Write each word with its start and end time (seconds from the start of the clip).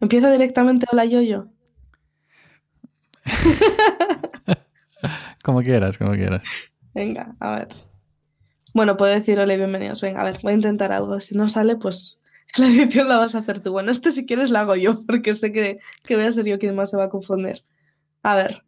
Empiezo 0.00 0.30
directamente 0.30 0.86
hola 0.90 1.04
yo-yo. 1.04 1.48
como 5.44 5.60
quieras, 5.60 5.98
como 5.98 6.12
quieras. 6.12 6.42
Venga, 6.94 7.34
a 7.40 7.56
ver. 7.56 7.68
Bueno, 8.74 8.96
puedo 8.96 9.12
decir 9.12 9.40
hola 9.40 9.54
y 9.54 9.56
bienvenidos. 9.56 10.00
Venga, 10.00 10.20
a 10.20 10.24
ver, 10.24 10.38
voy 10.42 10.52
a 10.52 10.56
intentar 10.56 10.92
algo. 10.92 11.18
Si 11.20 11.36
no 11.36 11.48
sale, 11.48 11.76
pues 11.76 12.20
la 12.56 12.68
edición 12.68 13.08
la 13.08 13.16
vas 13.16 13.34
a 13.34 13.38
hacer 13.38 13.60
tú. 13.60 13.72
Bueno, 13.72 13.90
este 13.90 14.12
si 14.12 14.26
quieres 14.26 14.50
la 14.50 14.60
hago 14.60 14.76
yo, 14.76 15.02
porque 15.06 15.34
sé 15.34 15.52
que, 15.52 15.78
que 16.04 16.16
voy 16.16 16.24
a 16.24 16.32
ser 16.32 16.46
yo 16.46 16.58
quien 16.58 16.76
más 16.76 16.90
se 16.90 16.96
va 16.96 17.04
a 17.04 17.10
confundir. 17.10 17.64
A 18.22 18.34
ver. 18.34 18.62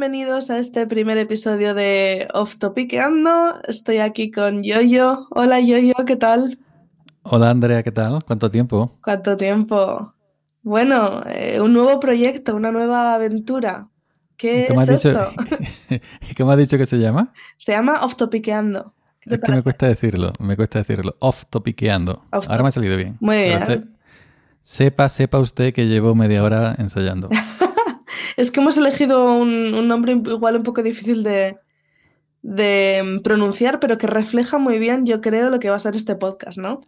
Bienvenidos 0.00 0.48
a 0.48 0.56
este 0.56 0.86
primer 0.86 1.18
episodio 1.18 1.74
de 1.74 2.26
Off 2.32 2.56
Topicando. 2.56 3.60
Estoy 3.68 3.98
aquí 3.98 4.30
con 4.30 4.62
Yoyo. 4.62 5.26
Hola 5.28 5.60
Yoyo, 5.60 5.92
¿qué 6.06 6.16
tal? 6.16 6.58
Hola 7.22 7.50
Andrea, 7.50 7.82
¿qué 7.82 7.92
tal? 7.92 8.24
¿Cuánto 8.24 8.50
tiempo? 8.50 8.96
¿Cuánto 9.04 9.36
tiempo? 9.36 10.14
Bueno, 10.62 11.20
eh, 11.26 11.60
un 11.60 11.74
nuevo 11.74 12.00
proyecto, 12.00 12.56
una 12.56 12.72
nueva 12.72 13.14
aventura. 13.14 13.88
¿Qué, 14.38 14.68
es 14.70 14.88
esto? 14.88 15.32
¿Cómo 16.38 16.52
has 16.52 16.56
dicho 16.56 16.78
que 16.78 16.86
se 16.86 16.96
llama? 16.96 17.34
Se 17.58 17.72
llama 17.72 18.02
Off 18.02 18.16
Topiqueando. 18.16 18.94
Es 19.26 19.38
que 19.38 19.52
me 19.52 19.62
cuesta 19.62 19.86
decirlo, 19.86 20.32
me 20.40 20.56
cuesta 20.56 20.78
decirlo. 20.78 21.16
Off 21.18 21.44
Topiqueando. 21.50 22.24
Ahora 22.30 22.62
me 22.62 22.68
ha 22.68 22.72
salido 22.72 22.96
bien. 22.96 23.18
Muy 23.20 23.42
bien. 23.42 23.94
sepa, 24.62 25.10
sepa 25.10 25.38
usted 25.40 25.74
que 25.74 25.88
llevo 25.88 26.14
media 26.14 26.42
hora 26.42 26.74
ensayando. 26.78 27.28
Es 28.36 28.50
que 28.50 28.60
hemos 28.60 28.76
elegido 28.76 29.34
un, 29.34 29.88
nombre 29.88 30.12
igual 30.12 30.56
un 30.56 30.62
poco 30.62 30.82
difícil 30.82 31.22
de, 31.22 31.58
de, 32.42 33.20
pronunciar, 33.22 33.80
pero 33.80 33.98
que 33.98 34.06
refleja 34.06 34.58
muy 34.58 34.78
bien, 34.78 35.06
yo 35.06 35.20
creo, 35.20 35.50
lo 35.50 35.58
que 35.58 35.70
va 35.70 35.76
a 35.76 35.80
ser 35.80 35.96
este 35.96 36.16
podcast, 36.16 36.58
¿no? 36.58 36.80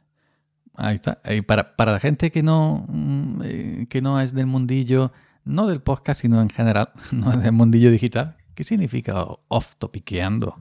Ahí 0.75 0.95
está. 0.97 1.21
Y 1.29 1.43
para, 1.43 1.77
para 1.77 1.93
la 1.93 2.01
gente 2.01 2.31
que 2.31 2.43
no, 2.43 2.87
mm, 2.89 3.43
eh, 3.45 3.87
que 3.89 4.01
no 4.01 4.21
es 4.21 4.33
del 4.33 4.47
mundillo, 4.47 5.13
no 5.45 5.67
del 5.67 5.83
podcast, 5.83 6.23
sino 6.23 6.41
en 6.41 6.51
general, 6.51 6.91
no 7.13 7.33
es 7.33 7.43
del 7.43 7.53
mundillo 7.53 7.91
digital, 7.91 8.37
¿qué 8.55 8.65
significa 8.65 9.27
off-topiqueando? 9.49 10.57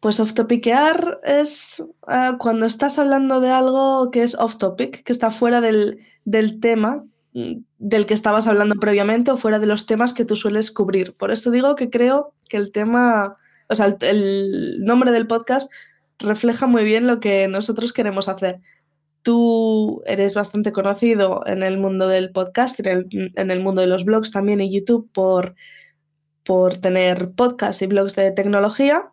Pues 0.00 0.18
off-topiquear 0.20 1.20
es 1.24 1.82
ah, 2.06 2.36
cuando 2.38 2.66
estás 2.66 2.98
hablando 2.98 3.40
de 3.40 3.50
algo 3.50 4.10
que 4.10 4.22
es 4.22 4.34
off-topic, 4.34 5.02
que 5.02 5.12
está 5.12 5.30
fuera 5.30 5.60
del, 5.60 6.00
del 6.24 6.60
tema 6.60 7.04
del 7.34 8.06
que 8.06 8.14
estabas 8.14 8.46
hablando 8.46 8.74
previamente 8.76 9.30
o 9.30 9.36
fuera 9.36 9.58
de 9.58 9.66
los 9.66 9.86
temas 9.86 10.12
que 10.12 10.24
tú 10.24 10.36
sueles 10.36 10.70
cubrir. 10.70 11.14
Por 11.16 11.30
eso 11.30 11.50
digo 11.50 11.74
que 11.74 11.88
creo 11.88 12.34
que 12.48 12.58
el 12.58 12.72
tema, 12.72 13.36
o 13.68 13.74
sea, 13.74 13.96
el, 14.00 14.84
nombre 14.84 15.12
del 15.12 15.26
podcast 15.26 15.70
refleja 16.18 16.66
muy 16.66 16.84
bien 16.84 17.06
lo 17.06 17.20
que 17.20 17.48
nosotros 17.48 17.92
queremos 17.92 18.28
hacer. 18.28 18.60
Tú 19.22 20.02
eres 20.04 20.34
bastante 20.34 20.72
conocido 20.72 21.42
en 21.46 21.62
el 21.62 21.78
mundo 21.78 22.08
del 22.08 22.32
podcast, 22.32 22.78
en 22.80 23.50
el, 23.50 23.62
mundo 23.62 23.80
de 23.80 23.86
los 23.86 24.04
blogs 24.04 24.30
también 24.30 24.60
y 24.60 24.70
YouTube 24.70 25.08
por, 25.12 25.54
por 26.44 26.76
tener 26.78 27.30
podcasts 27.30 27.82
y 27.82 27.86
blogs 27.86 28.14
de 28.14 28.30
tecnología. 28.32 29.08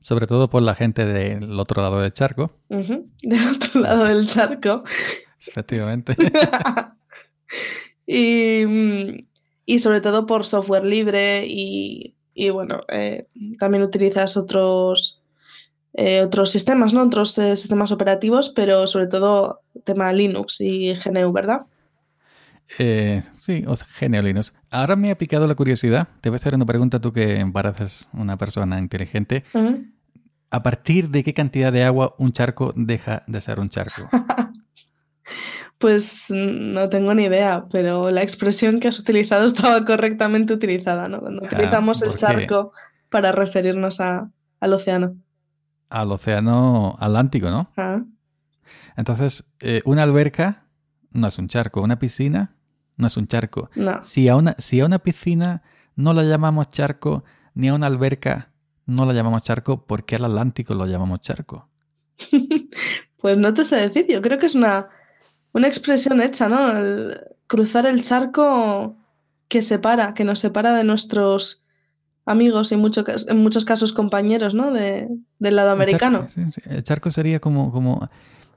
Sobre 0.00 0.26
todo 0.26 0.48
por 0.48 0.62
la 0.62 0.74
gente 0.74 1.04
del 1.04 1.60
otro 1.60 1.82
lado 1.82 2.00
del 2.00 2.12
charco. 2.14 2.52
Del 2.68 3.48
otro 3.54 3.82
lado 3.82 4.04
del 4.04 4.26
charco. 4.26 4.82
Efectivamente. 5.46 6.16
y, 8.06 9.78
sobre 9.78 10.00
todo 10.00 10.26
por 10.26 10.44
software 10.44 10.84
libre 10.84 11.44
y, 11.46 12.14
bueno, 12.52 12.80
eh, 12.88 13.26
también 13.58 13.82
utilizas 13.82 14.36
otros, 14.36 15.22
eh, 15.94 16.22
otros 16.22 16.50
sistemas, 16.50 16.94
¿no? 16.94 17.02
Otros 17.02 17.36
eh, 17.38 17.56
sistemas 17.56 17.92
operativos, 17.92 18.50
pero 18.50 18.86
sobre 18.86 19.06
todo 19.06 19.60
tema 19.84 20.12
Linux 20.12 20.60
y 20.60 20.94
GNU, 20.94 21.32
¿verdad? 21.32 21.62
sí, 23.38 23.64
o 23.66 23.76
sea, 23.76 23.86
Linux. 24.22 24.52
Ahora 24.70 24.94
me 24.94 25.10
ha 25.10 25.16
picado 25.16 25.46
la 25.46 25.54
curiosidad. 25.54 26.08
Te 26.20 26.28
voy 26.28 26.34
a 26.34 26.36
hacer 26.36 26.54
una 26.54 26.66
pregunta 26.66 27.00
tú 27.00 27.14
que 27.14 27.44
pareces 27.50 28.10
una 28.12 28.36
persona 28.36 28.78
inteligente. 28.78 29.42
¿A 30.50 30.62
partir 30.62 31.08
de 31.08 31.24
qué 31.24 31.32
cantidad 31.32 31.72
de 31.72 31.84
agua 31.84 32.14
un 32.18 32.32
charco 32.32 32.72
deja 32.76 33.22
de 33.26 33.40
ser 33.40 33.58
un 33.58 33.70
charco? 33.70 34.08
Pues 35.78 36.26
no 36.30 36.88
tengo 36.88 37.14
ni 37.14 37.24
idea, 37.24 37.66
pero 37.70 38.10
la 38.10 38.22
expresión 38.22 38.80
que 38.80 38.88
has 38.88 38.98
utilizado 38.98 39.46
estaba 39.46 39.84
correctamente 39.84 40.52
utilizada, 40.52 41.08
¿no? 41.08 41.20
Cuando 41.20 41.42
ah, 41.42 41.46
utilizamos 41.46 42.02
el 42.02 42.14
charco 42.14 42.72
para 43.08 43.32
referirnos 43.32 44.00
al 44.00 44.32
océano. 44.60 45.16
Al 45.88 46.12
océano 46.12 46.96
Atlántico, 46.98 47.50
¿no? 47.50 47.70
Ah. 47.76 48.02
Entonces, 48.96 49.44
eh, 49.60 49.80
una 49.84 50.02
alberca 50.02 50.64
no 51.12 51.28
es 51.28 51.38
un 51.38 51.48
charco, 51.48 51.80
una 51.80 51.98
piscina 51.98 52.56
no 52.96 53.06
es 53.06 53.16
un 53.16 53.26
charco. 53.28 53.70
No. 53.74 54.02
Si 54.04 54.28
a 54.28 54.36
una, 54.36 54.56
si 54.58 54.80
a 54.80 54.84
una 54.84 54.98
piscina 54.98 55.62
no 55.94 56.12
la 56.12 56.24
llamamos 56.24 56.68
charco, 56.68 57.24
ni 57.54 57.68
a 57.68 57.74
una 57.74 57.86
alberca 57.86 58.50
no 58.86 59.06
la 59.06 59.12
llamamos 59.12 59.42
charco, 59.42 59.86
¿por 59.86 60.04
qué 60.04 60.16
al 60.16 60.24
Atlántico 60.24 60.74
lo 60.74 60.86
llamamos 60.86 61.20
charco? 61.20 61.68
pues 63.16 63.38
no 63.38 63.54
te 63.54 63.64
sé 63.64 63.76
decir, 63.76 64.06
yo 64.08 64.20
creo 64.20 64.38
que 64.38 64.46
es 64.46 64.54
una 64.54 64.88
una 65.52 65.66
expresión 65.66 66.20
hecha, 66.20 66.48
¿no? 66.48 66.58
cruzar 67.46 67.86
el 67.86 68.02
charco 68.02 68.96
que 69.48 69.62
separa, 69.62 70.14
que 70.14 70.24
nos 70.24 70.40
separa 70.40 70.74
de 70.74 70.84
nuestros 70.84 71.64
amigos 72.26 72.70
y 72.70 72.74
en 72.74 72.80
muchos 73.42 73.64
casos 73.64 73.92
compañeros, 73.92 74.54
¿no? 74.54 74.70
De, 74.70 75.08
del 75.38 75.56
lado 75.56 75.70
americano. 75.70 76.26
El 76.66 76.84
charco, 76.84 77.10
sería 77.10 77.40
como, 77.40 77.72
como 77.72 78.08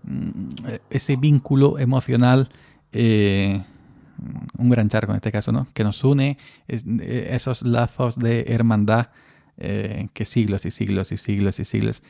mm, 0.03 0.49
ese 0.89 1.15
vínculo 1.15 1.79
emocional, 1.79 2.49
eh, 2.91 3.63
un 4.57 4.69
gran 4.69 4.89
charco 4.89 5.13
en 5.13 5.15
este 5.15 5.31
caso, 5.31 5.53
¿no? 5.53 5.67
Que 5.73 5.85
nos 5.85 6.03
une, 6.03 6.37
eh, 6.67 7.29
esos 7.31 7.61
lazos 7.63 8.19
de 8.19 8.45
hermandad 8.49 9.07
eh, 9.57 10.09
que 10.13 10.25
siglos 10.25 10.65
y 10.65 10.71
siglos 10.71 11.11
y 11.13 11.17
siglos 11.17 11.59
y 11.59 11.65
siglos. 11.65 12.03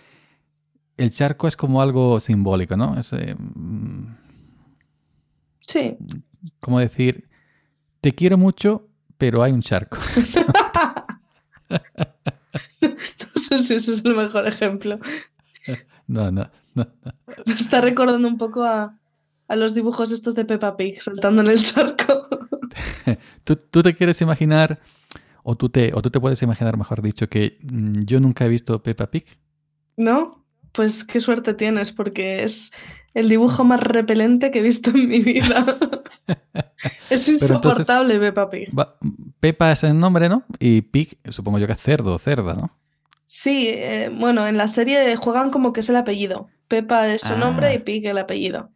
El 0.98 1.12
charco 1.12 1.48
es 1.48 1.56
como 1.56 1.82
algo 1.82 2.20
simbólico, 2.20 2.76
¿no? 2.76 2.96
Mm, 2.96 4.06
Sí. 5.62 5.98
Como 6.60 6.80
decir, 6.80 7.30
te 8.02 8.14
quiero 8.14 8.38
mucho, 8.38 8.88
pero 9.18 9.44
hay 9.44 9.52
un 9.52 9.62
charco. 9.62 9.98
no 11.70 13.42
sé 13.42 13.60
si 13.60 13.76
ese 13.76 13.92
es 13.92 14.04
el 14.04 14.16
mejor 14.16 14.48
ejemplo. 14.48 15.00
No, 16.08 16.30
no, 16.30 16.50
no. 16.74 16.88
Me 17.46 17.54
está 17.54 17.80
recordando 17.80 18.28
un 18.28 18.38
poco 18.38 18.64
a, 18.64 18.98
los 19.48 19.74
dibujos 19.74 20.12
estos 20.12 20.36
de 20.36 20.44
Peppa 20.44 20.76
Pig 20.76 21.02
saltando 21.02 21.42
en 21.42 21.48
el 21.48 21.64
charco. 21.64 22.28
¿Tú, 23.46 23.82
te 23.82 23.94
quieres 23.94 24.20
imaginar, 24.22 24.82
o 25.44 25.56
tú, 25.56 25.70
te, 25.70 25.94
o 25.94 26.02
tú 26.02 26.10
te 26.10 26.20
puedes 26.20 26.42
imaginar, 26.42 26.76
mejor 26.76 27.02
dicho, 27.02 27.30
que 27.30 27.60
mm, 27.62 28.02
yo 28.02 28.20
nunca 28.20 28.46
he 28.46 28.50
visto 28.50 28.84
Peppa 28.84 29.10
Pig? 29.10 29.24
¿No? 29.96 30.32
Pues 30.72 31.04
qué 31.04 31.20
suerte 31.20 31.54
tienes, 31.54 31.92
porque 31.92 32.44
es 32.44 32.72
el 33.14 33.30
dibujo 33.30 33.64
más 33.64 33.82
repelente 33.82 34.52
que 34.52 34.60
he 34.60 34.62
visto 34.62 34.90
en 34.92 35.10
mi 35.10 35.20
vida. 35.20 35.66
es 37.10 37.28
insoportable 37.28 38.20
Peppa 38.20 38.50
Pig. 38.50 38.70
Pepa 39.40 39.72
es 39.72 39.84
el 39.84 40.00
nombre, 40.00 40.30
¿no? 40.30 40.44
Y 40.60 40.82
Pig, 40.82 41.18
supongo 41.28 41.60
yo 41.60 41.68
que 41.68 41.74
es 41.74 41.82
cerdo 41.82 42.14
o 42.14 42.20
cerda, 42.20 42.54
¿no? 42.54 42.78
Sí, 43.26 43.70
eh, 43.70 44.12
bueno, 44.14 44.48
en 44.48 44.58
la 44.58 44.68
serie 44.68 45.16
juegan 45.16 45.52
como 45.52 45.74
que 45.74 45.80
es 45.82 45.90
el 45.90 45.96
apellido. 45.96 46.50
Pepa 46.68 47.08
es 47.08 47.22
su 47.22 47.38
nombre 47.38 47.68
ah. 47.68 47.74
y 47.74 47.80
Pig 47.80 48.06
el 48.06 48.18
apellido. 48.18 48.72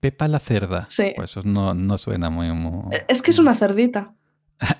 Pepa 0.00 0.28
la 0.28 0.38
cerda. 0.38 0.86
Sí. 0.88 1.12
Pues 1.16 1.30
eso 1.30 1.42
no, 1.42 1.98
suena 1.98 2.30
muy, 2.30 2.48
Es 3.08 3.22
que 3.22 3.30
es 3.30 3.38
una 3.38 3.54
cerdita. 3.54 4.14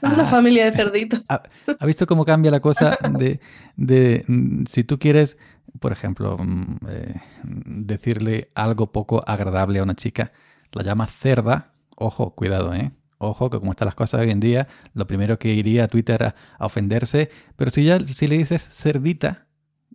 Una 0.03 0.23
ah. 0.23 0.27
familia 0.31 0.65
de 0.65 0.77
cerditos. 0.77 1.23
¿Ha, 1.29 1.87
visto 1.87 2.06
cómo 2.06 2.25
cambia 2.25 2.50
la 2.50 2.61
cosa 2.61 2.97
de, 3.12 3.41
de 3.77 4.25
si 4.69 4.85
tú 4.85 4.99
quieres 4.99 5.37
por 5.78 5.93
ejemplo, 5.93 6.37
mm, 6.38 6.76
eh, 6.88 7.20
decirle 7.44 8.50
algo 8.55 8.93
poco 8.93 9.22
agradable 9.26 9.78
a 9.78 9.82
una 9.82 9.94
chica, 9.94 10.32
la 10.72 10.82
llama 10.82 11.06
cerda, 11.06 11.72
ojo, 11.96 12.34
cuidado, 12.34 12.75
¿eh? 12.75 12.93
Ojo, 13.19 13.50
que 13.50 13.58
como 13.58 13.72
están 13.72 13.87
las 13.87 13.94
cosas 13.94 14.22
hoy 14.22 14.31
en 14.31 14.40
día, 14.40 14.67
lo 14.94 15.06
primero 15.06 15.38
que 15.38 15.52
iría 15.52 15.84
a 15.84 15.88
Twitter 15.88 16.22
a, 16.22 16.34
ofenderse, 16.58 17.31
pero 17.56 17.70
si 17.70 17.84
ya 17.84 18.00
si 18.00 18.26
le 18.26 18.38
dices 18.38 18.67
cerdita, 18.70 19.46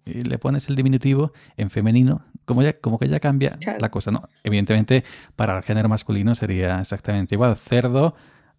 y 0.05 0.21
le 0.21 0.37
pones 0.37 0.69
el 0.69 0.75
diminutivo 0.75 1.33
en 1.57 1.71
femenino, 1.71 2.23
como, 2.45 2.61
ya, 2.61 2.73
como 2.73 2.99
que 2.99 3.07
ya 3.07 3.19
cambia 3.19 3.57
la 3.79 3.89
cosa, 3.89 4.11
¿no? 4.11 4.29
Evidentemente, 4.43 5.03
para 5.35 5.57
el 5.57 5.63
género 5.63 5.89
masculino 5.89 6.35
sería 6.35 6.79
exactamente 6.79 7.33
igual, 7.33 7.57
cerdo 7.57 8.15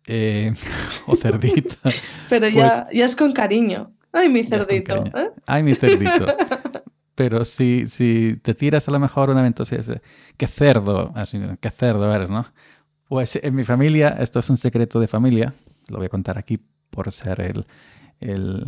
eh, 0.07 0.53
o 1.07 1.17
cerdito. 1.17 1.77
Pero 2.29 2.49
ya, 2.49 2.87
pues 2.87 2.99
ya 2.99 3.05
es 3.05 3.15
con 3.17 3.33
cariño. 3.33 3.93
Ay, 4.13 4.29
mi 4.29 4.45
cerdito. 4.45 5.05
¿eh? 5.07 5.31
Ay, 5.47 5.63
mi 5.63 5.75
cerdito. 5.75 6.27
Pero 7.17 7.47
si, 7.47 7.89
si 7.89 8.39
te 8.43 8.55
tiras 8.55 8.87
a 8.89 8.93
lo 8.93 9.01
mejor 9.01 9.31
una 9.31 9.43
vez, 9.43 9.55
qué 10.37 10.47
cerdo, 10.47 11.13
así, 11.17 11.41
qué 11.61 11.71
cerdo 11.71 12.15
eres, 12.15 12.31
¿no? 12.31 12.47
Pues 13.09 13.37
en 13.43 13.55
mi 13.55 13.65
familia, 13.65 14.11
esto 14.21 14.39
es 14.39 14.51
un 14.51 14.59
secreto 14.59 15.01
de 15.01 15.09
familia, 15.09 15.55
lo 15.89 15.97
voy 15.97 16.07
a 16.07 16.11
contar 16.11 16.37
aquí 16.37 16.61
por 16.91 17.11
ser 17.11 17.41
el, 17.41 17.67
el 18.21 18.65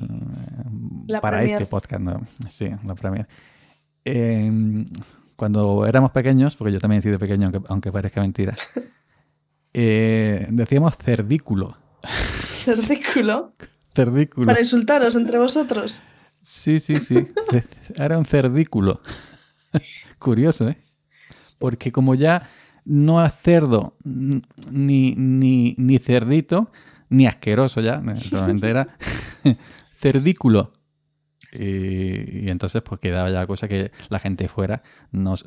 para 1.21 1.45
este 1.45 1.67
podcast, 1.67 2.03
¿no? 2.03 2.23
Sí, 2.49 2.71
la 2.87 2.95
premier. 2.95 3.29
Em, 4.03 4.87
cuando 5.37 5.85
éramos 5.87 6.13
pequeños, 6.13 6.57
porque 6.57 6.73
yo 6.73 6.81
también 6.81 7.01
he 7.01 7.03
sido 7.03 7.19
pequeño, 7.19 7.51
aunque, 7.69 7.93
parezca 7.93 8.23
mentira, 8.23 8.57
eh, 9.75 10.47
decíamos 10.49 10.97
cerdículo. 10.97 11.77
¿Cerdículo? 12.65 13.53
cerdículo. 13.95 14.47
Para 14.47 14.61
insultaros 14.61 15.17
entre 15.17 15.39
vosotros. 15.39 16.01
Sí, 16.43 16.79
sí, 16.81 17.01
sí. 17.01 17.29
Era 17.97 18.19
un 18.19 18.25
cerdículo. 18.25 19.01
Curioso, 20.19 20.69
¿eh? 20.69 20.79
Porque 21.59 21.93
como 21.93 22.15
ya 22.15 22.49
no 22.85 23.25
es 23.25 23.33
cerdo 23.43 23.97
ni, 24.05 25.15
ni, 25.15 25.75
ni 25.77 25.99
cerdito, 25.99 26.71
ni 27.11 27.27
asqueroso 27.27 27.81
ya, 27.81 28.01
realmente 28.31 28.69
era 28.69 28.97
cerdículo. 29.95 30.73
Y, 31.53 32.49
entonces 32.49 32.83
pues 32.83 33.01
quedaba 33.01 33.31
ya 33.31 33.47
cosa 33.47 33.69
que 33.69 33.91
la 34.09 34.19
gente 34.19 34.49
fuera. 34.49 34.83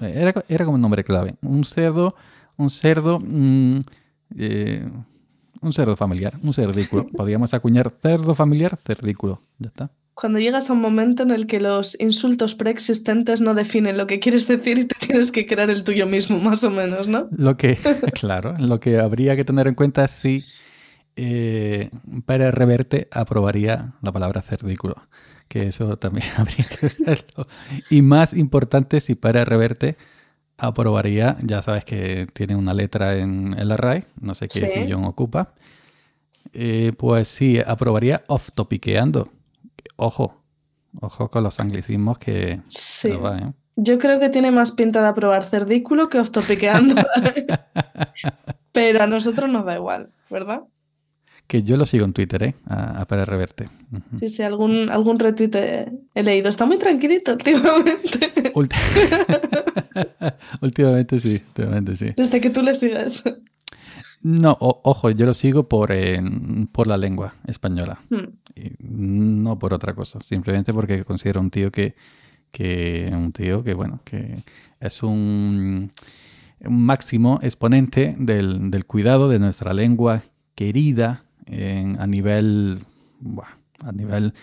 era, 0.01 0.33
era 0.47 0.65
como 0.65 0.75
un 0.75 0.81
nombre 0.81 1.03
clave. 1.03 1.35
Un 1.41 1.63
cerdo, 1.63 2.15
un 2.57 2.69
cerdo, 2.69 3.19
mm, 3.19 3.79
eh, 4.37 4.89
un 5.61 5.73
cerdo 5.73 5.95
familiar, 5.95 6.39
un 6.41 6.53
cerdículo. 6.53 7.07
Podríamos 7.07 7.53
acuñar 7.53 7.91
cerdo 8.01 8.33
familiar, 8.35 8.77
cerdículo. 8.83 9.41
Ya 9.59 9.67
está. 9.69 9.91
Cuando 10.21 10.37
llegas 10.37 10.69
a 10.69 10.73
un 10.73 10.81
momento 10.81 11.23
en 11.23 11.31
el 11.31 11.47
que 11.47 11.59
los 11.59 11.99
insultos 11.99 12.53
preexistentes 12.53 13.41
no 13.41 13.55
definen 13.55 13.97
lo 13.97 14.05
que 14.05 14.19
quieres 14.19 14.47
decir 14.47 14.77
y 14.77 14.85
te 14.85 15.07
tienes 15.07 15.31
que 15.31 15.47
crear 15.47 15.71
el 15.71 15.83
tuyo 15.83 16.05
mismo, 16.05 16.37
más 16.37 16.63
o 16.63 16.69
menos, 16.69 17.07
¿no? 17.07 17.27
Lo 17.31 17.57
que, 17.57 17.75
claro, 18.13 18.53
lo 18.59 18.79
que 18.79 18.99
habría 18.99 19.35
que 19.35 19.43
tener 19.43 19.65
en 19.65 19.73
cuenta 19.73 20.05
es 20.05 20.11
si 20.11 20.45
eh, 21.15 21.89
Pérez 22.27 22.53
Reverte 22.53 23.07
aprobaría 23.09 23.93
la 24.03 24.11
palabra 24.11 24.43
cerdículo, 24.43 24.93
que 25.47 25.69
eso 25.69 25.97
también 25.97 26.27
habría 26.37 26.67
que 26.67 26.91
verlo. 27.03 27.47
Y 27.89 28.03
más 28.03 28.35
importante, 28.35 28.99
si 28.99 29.15
Pérez 29.15 29.47
Reverte 29.47 29.97
aprobaría, 30.55 31.35
ya 31.41 31.63
sabes 31.63 31.83
que 31.83 32.27
tiene 32.31 32.55
una 32.55 32.75
letra 32.75 33.17
en 33.17 33.55
el 33.57 33.71
array, 33.71 34.03
no 34.19 34.35
sé 34.35 34.47
qué 34.49 34.69
sillón 34.69 35.03
ocupa, 35.03 35.55
eh, 36.53 36.93
pues 36.95 37.27
sí, 37.27 37.59
aprobaría 37.65 38.23
off-topiqueando. 38.27 39.40
Ojo, 40.03 40.33
ojo 40.99 41.29
con 41.29 41.43
los 41.43 41.59
anglicismos 41.59 42.17
que... 42.17 42.59
Sí. 42.67 43.09
¿eh? 43.09 43.53
Yo 43.75 43.99
creo 43.99 44.19
que 44.19 44.29
tiene 44.29 44.49
más 44.49 44.71
pinta 44.71 44.99
de 44.99 45.07
aprobar 45.07 45.45
cerdículo 45.45 46.09
que 46.09 46.17
off-topiqueando. 46.17 46.95
Pero 48.71 49.03
a 49.03 49.05
nosotros 49.05 49.47
nos 49.47 49.63
da 49.63 49.75
igual, 49.75 50.09
¿verdad? 50.27 50.63
Que 51.45 51.61
yo 51.61 51.77
lo 51.77 51.85
sigo 51.85 52.05
en 52.05 52.13
Twitter, 52.13 52.41
¿eh? 52.41 52.55
A, 52.65 53.05
para 53.05 53.25
reverte. 53.25 53.69
Sí, 54.17 54.29
sí, 54.29 54.41
algún, 54.41 54.89
algún 54.89 55.19
retweet 55.19 55.53
he, 56.15 56.23
leído. 56.23 56.49
Está 56.49 56.65
muy 56.65 56.79
tranquilito 56.79 57.33
últimamente. 57.33 58.53
últimamente 60.61 61.19
sí, 61.19 61.43
últimamente 61.47 61.95
sí. 61.95 62.11
Desde 62.17 62.41
que 62.41 62.49
tú 62.49 62.63
le 62.63 62.73
sigas. 62.73 63.23
No, 64.23 64.55
ojo, 64.59 65.09
yo 65.09 65.25
lo 65.25 65.33
sigo 65.33 65.67
por, 65.67 65.91
por 66.71 66.87
la 66.87 66.97
lengua 66.97 67.33
española. 67.47 67.99
Hmm. 68.09 68.27
no 68.79 69.57
por 69.57 69.73
otra 69.73 69.93
cosa. 69.93 70.19
Simplemente 70.21 70.73
porque 70.73 71.03
considero 71.03 71.41
un 71.41 71.49
tío 71.49 71.71
que, 71.71 71.95
que 72.51 73.09
un 73.13 73.31
tío 73.31 73.63
que, 73.63 73.73
bueno, 73.73 73.99
que 74.03 74.43
es 74.79 75.01
un, 75.03 75.91
un 76.59 76.85
máximo 76.85 77.39
exponente 77.41 78.15
del, 78.19 78.69
del 78.69 78.85
cuidado 78.85 79.27
de 79.27 79.39
nuestra 79.39 79.73
lengua 79.73 80.21
querida 80.55 81.23
a 81.97 82.07
nivel, 82.07 82.83
a 83.79 83.91
nivel 83.91 84.33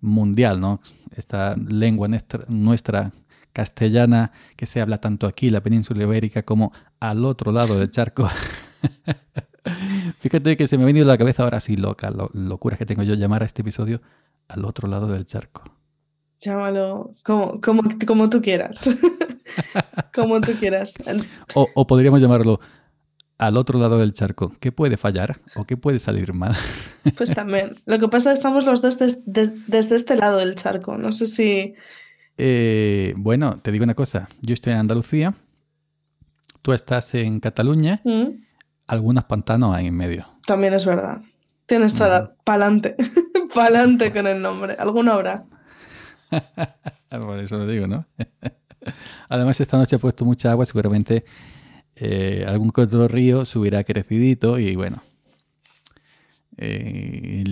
mundial, 0.00 0.60
¿no? 0.60 0.80
Esta 1.16 1.56
lengua 1.56 2.08
nuestra, 2.48 3.12
castellana 3.52 4.32
que 4.56 4.64
se 4.64 4.80
habla 4.80 4.98
tanto 4.98 5.26
aquí, 5.26 5.50
la 5.50 5.60
península 5.60 6.04
ibérica, 6.04 6.42
como 6.42 6.72
al 7.00 7.24
otro 7.24 7.52
lado 7.52 7.78
del 7.78 7.90
charco. 7.90 8.28
Fíjate 10.20 10.56
que 10.56 10.66
se 10.66 10.76
me 10.76 10.84
ha 10.84 10.86
venido 10.86 11.04
a 11.04 11.08
la 11.08 11.18
cabeza 11.18 11.42
ahora 11.42 11.60
sí 11.60 11.76
loca, 11.76 12.10
lo, 12.10 12.30
locuras 12.34 12.78
que 12.78 12.86
tengo 12.86 13.02
yo 13.02 13.14
llamar 13.14 13.42
a 13.42 13.46
este 13.46 13.62
episodio 13.62 14.00
al 14.48 14.64
otro 14.64 14.88
lado 14.88 15.06
del 15.08 15.26
charco. 15.26 15.62
Llámalo 16.40 17.14
como, 17.22 17.60
como, 17.60 17.82
como 18.06 18.28
tú 18.28 18.42
quieras. 18.42 18.88
como 20.14 20.40
tú 20.40 20.52
quieras. 20.58 20.94
o 21.54 21.86
podríamos 21.86 22.20
llamarlo 22.20 22.60
al 23.42 23.56
otro 23.56 23.78
lado 23.78 23.98
del 23.98 24.12
charco, 24.12 24.54
¿qué 24.60 24.70
puede 24.70 24.96
fallar 24.96 25.40
o 25.56 25.64
qué 25.64 25.76
puede 25.76 25.98
salir 25.98 26.32
mal? 26.32 26.54
Pues 27.16 27.34
también. 27.34 27.72
Lo 27.86 27.98
que 27.98 28.06
pasa 28.06 28.30
es 28.30 28.34
que 28.34 28.38
estamos 28.38 28.64
los 28.64 28.80
dos 28.80 28.96
desde 28.96 29.96
este 29.96 30.14
lado 30.14 30.38
del 30.38 30.54
charco. 30.54 30.96
No 30.96 31.10
sé 31.10 31.26
si... 31.26 31.74
Eh, 32.38 33.12
bueno, 33.16 33.58
te 33.60 33.72
digo 33.72 33.82
una 33.82 33.96
cosa. 33.96 34.28
Yo 34.40 34.54
estoy 34.54 34.72
en 34.72 34.78
Andalucía, 34.78 35.34
tú 36.62 36.72
estás 36.72 37.12
en 37.16 37.40
Cataluña, 37.40 38.00
mm. 38.04 38.28
Algunos 38.92 39.24
pantanos 39.24 39.74
hay 39.74 39.86
en 39.86 39.96
medio. 39.96 40.26
También 40.46 40.74
es 40.74 40.84
verdad. 40.84 41.22
Tienes 41.64 41.94
toda... 41.94 42.34
Pa'lante. 42.44 42.94
Pa'lante 43.54 44.12
con 44.12 44.26
el 44.26 44.42
nombre. 44.42 44.76
¿Alguna 44.78 45.14
habrá? 45.14 45.44
Por 47.10 47.38
eso 47.38 47.56
lo 47.56 47.66
digo, 47.66 47.86
¿no? 47.86 48.04
Además, 49.30 49.58
esta 49.62 49.78
noche 49.78 49.96
he 49.96 49.98
puesto 49.98 50.26
mucha 50.26 50.50
agua, 50.50 50.66
seguramente 50.66 51.24
eh, 51.96 52.44
algún 52.46 52.70
que 52.70 52.82
otro 52.82 53.08
río 53.08 53.46
se 53.46 53.58
hubiera 53.58 53.82
crecidito 53.82 54.58
y 54.58 54.76
bueno. 54.76 55.02
Eh, 56.58 57.44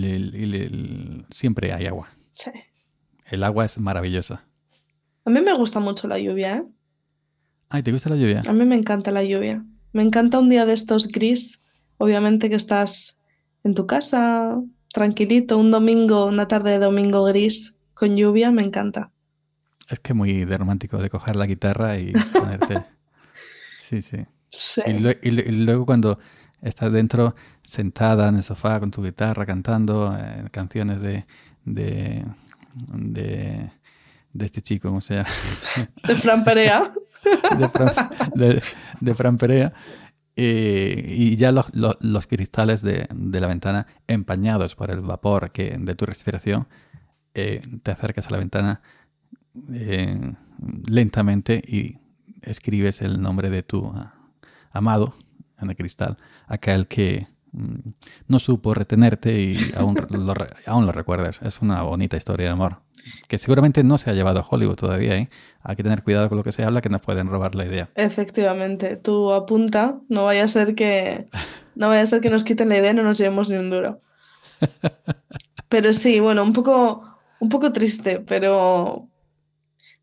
siempre 1.31 1.73
hay 1.73 1.87
agua. 1.87 2.09
Sí. 2.35 2.51
El 3.25 3.43
agua 3.43 3.65
es 3.65 3.79
maravillosa. 3.79 4.45
A 5.25 5.31
mí 5.31 5.41
me 5.41 5.53
gusta 5.55 5.79
mucho 5.79 6.07
la 6.07 6.19
lluvia, 6.19 6.57
¿eh? 6.57 6.63
Ay, 7.69 7.81
¿te 7.81 7.91
gusta 7.91 8.09
la 8.09 8.15
lluvia? 8.15 8.41
A 8.47 8.53
mí 8.53 8.63
me 8.63 8.75
encanta 8.75 9.11
la 9.11 9.23
lluvia. 9.23 9.65
Me 9.93 10.01
encanta 10.03 10.39
un 10.39 10.49
día 10.49 10.65
de 10.65 10.73
estos 10.73 11.07
gris. 11.07 11.61
Obviamente 11.97 12.49
que 12.49 12.55
estás 12.55 13.17
en 13.63 13.75
tu 13.75 13.85
casa, 13.85 14.59
tranquilito, 14.93 15.57
un 15.57 15.71
domingo, 15.71 16.25
una 16.25 16.47
tarde 16.47 16.71
de 16.71 16.79
domingo 16.79 17.23
gris 17.25 17.75
con 17.93 18.15
lluvia, 18.15 18.51
me 18.51 18.63
encanta. 18.63 19.11
Es 19.89 19.99
que 19.99 20.13
muy 20.13 20.45
de 20.45 20.57
romántico 20.57 20.97
de 20.97 21.09
coger 21.09 21.35
la 21.35 21.45
guitarra 21.45 21.99
y 21.99 22.13
ponerte. 22.33 22.83
sí, 23.75 24.01
sí. 24.01 24.17
Y, 24.85 25.31
luego 25.51 25.85
cuando 25.85 26.19
estás 26.61 26.91
dentro 26.91 27.35
sentada 27.63 28.27
en 28.29 28.37
el 28.37 28.43
sofá 28.43 28.79
con 28.79 28.91
tu 28.91 29.03
guitarra 29.03 29.45
cantando 29.45 30.15
eh, 30.17 30.45
canciones 30.51 31.01
de, 31.01 31.25
de, 31.63 32.25
de, 32.75 33.71
este 34.39 34.61
chico, 34.61 34.89
¿cómo 34.89 34.99
se 34.99 35.15
llama? 35.15 35.29
De 36.07 36.15
Fran 36.15 36.43
Perea. 36.43 36.91
de, 38.35 39.15
Fran, 39.15 39.37
Perea. 39.37 39.73
Eh, 40.35 41.13
y 41.17 41.35
ya 41.35 41.51
los, 41.51 41.67
los, 41.73 42.27
cristales 42.27 42.81
de, 42.81 43.07
la 43.11 43.47
ventana 43.47 43.87
empañados 44.07 44.75
por 44.75 44.89
el 44.89 45.01
vapor 45.01 45.51
que, 45.51 45.77
de 45.77 45.95
tu 45.95 46.05
respiración, 46.05 46.67
eh, 47.33 47.61
te 47.83 47.91
acercas 47.91 48.27
a 48.27 48.31
la 48.31 48.37
ventana 48.37 48.81
lentamente 50.87 51.61
y 51.65 51.97
escribes 52.41 53.01
el 53.01 53.21
nombre 53.21 53.49
de 53.49 53.63
tu 53.63 53.93
amado, 54.71 55.13
Ana 55.57 55.75
Cristal, 55.75 56.17
aquel 56.47 56.87
que 56.87 57.27
mm, 57.51 57.89
no 58.27 58.39
supo 58.39 58.73
retenerte 58.73 59.41
y 59.41 59.73
aún 59.75 59.95
lo, 60.09 60.33
aún 60.65 60.85
lo 60.85 60.91
recuerdas. 60.91 61.41
Es 61.41 61.61
una 61.61 61.81
bonita 61.83 62.17
historia 62.17 62.47
de 62.47 62.53
amor 62.53 62.81
que 63.27 63.37
seguramente 63.37 63.83
no 63.83 63.97
se 63.97 64.09
ha 64.09 64.13
llevado 64.13 64.39
a 64.39 64.47
Hollywood 64.49 64.75
todavía. 64.75 65.15
¿eh? 65.15 65.29
Hay 65.63 65.75
que 65.75 65.83
tener 65.83 66.03
cuidado 66.03 66.29
con 66.29 66.37
lo 66.37 66.43
que 66.43 66.51
se 66.51 66.63
habla, 66.63 66.81
que 66.81 66.89
nos 66.89 67.01
pueden 67.01 67.27
robar 67.27 67.55
la 67.55 67.65
idea. 67.65 67.89
Efectivamente, 67.95 68.97
tú 68.97 69.31
apunta, 69.31 69.99
no 70.09 70.25
vaya 70.25 70.43
a 70.43 70.47
ser 70.47 70.75
que 70.75 71.27
no 71.75 71.89
vaya 71.89 72.01
a 72.01 72.05
ser 72.05 72.21
que 72.21 72.29
nos 72.29 72.43
quiten 72.43 72.69
la 72.69 72.77
idea 72.77 72.91
y 72.91 72.95
no 72.95 73.03
nos 73.03 73.17
llevemos 73.17 73.49
ni 73.49 73.57
un 73.57 73.69
duro. 73.69 74.01
Pero 75.69 75.93
sí, 75.93 76.19
bueno, 76.19 76.43
un 76.43 76.53
poco, 76.53 77.17
un 77.39 77.47
poco 77.47 77.71
triste, 77.71 78.19
pero, 78.19 79.07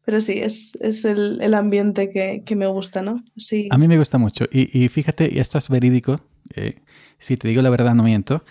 pero 0.03 0.19
sí, 0.19 0.39
es, 0.39 1.05
el, 1.05 1.53
ambiente 1.53 2.11
que, 2.11 2.57
me 2.57 2.67
gusta, 2.67 3.03
¿no? 3.03 3.23
Sí. 3.37 3.69
A 3.71 3.77
mí 3.77 3.87
me 3.87 3.99
gusta 3.99 4.17
mucho. 4.17 4.47
Y, 4.51 4.89
fíjate, 4.89 5.29
y 5.31 5.39
esto 5.39 5.59
es 5.59 5.69
verídico, 5.69 6.21
eh, 6.55 6.81
si 7.19 7.37
te 7.37 7.49
digo 7.49 7.61
la 7.61 7.69
verdad 7.69 7.95
no 7.95 8.03
miento. 8.03 8.45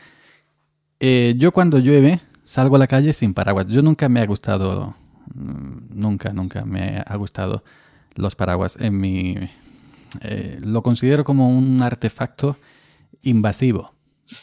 Eh, 0.99 1.33
yo 1.37 1.51
cuando 1.51 1.79
llueve 1.79 2.21
salgo 2.47 2.77
a 2.77 2.79
la 2.79 2.87
calle 2.87 3.11
sin 3.11 3.33
paraguas. 3.33 3.67
Yo 3.67 3.81
nunca 3.81 4.07
me 4.07 4.21
ha 4.21 4.25
gustado 4.25 4.95
mm, 5.35 5.99
nunca, 5.99 6.31
nunca 6.31 6.63
me 6.63 7.03
ha 7.05 7.15
gustado 7.17 7.63
los 8.15 8.35
paraguas. 8.35 8.77
En 8.79 8.97
mi, 8.97 9.35
eh, 10.21 10.57
lo 10.61 10.81
considero 10.81 11.25
como 11.25 11.49
un 11.49 11.81
artefacto 11.81 12.55
invasivo. 13.21 13.91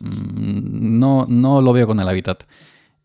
Mm, 0.00 0.98
no, 0.98 1.26
no 1.26 1.62
lo 1.62 1.72
veo 1.72 1.86
con 1.86 1.98
el 1.98 2.06
hábitat. 2.06 2.44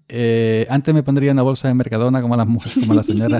Eh, 0.10 0.68
antes 0.70 0.94
me 0.94 1.04
pondría 1.04 1.32
una 1.32 1.44
bolsa 1.44 1.70
de 1.70 1.76
Mercadona 1.76 2.22
como 2.22 2.36
las 2.36 2.48
como 2.74 2.94
la 2.94 3.04
señora. 3.04 3.40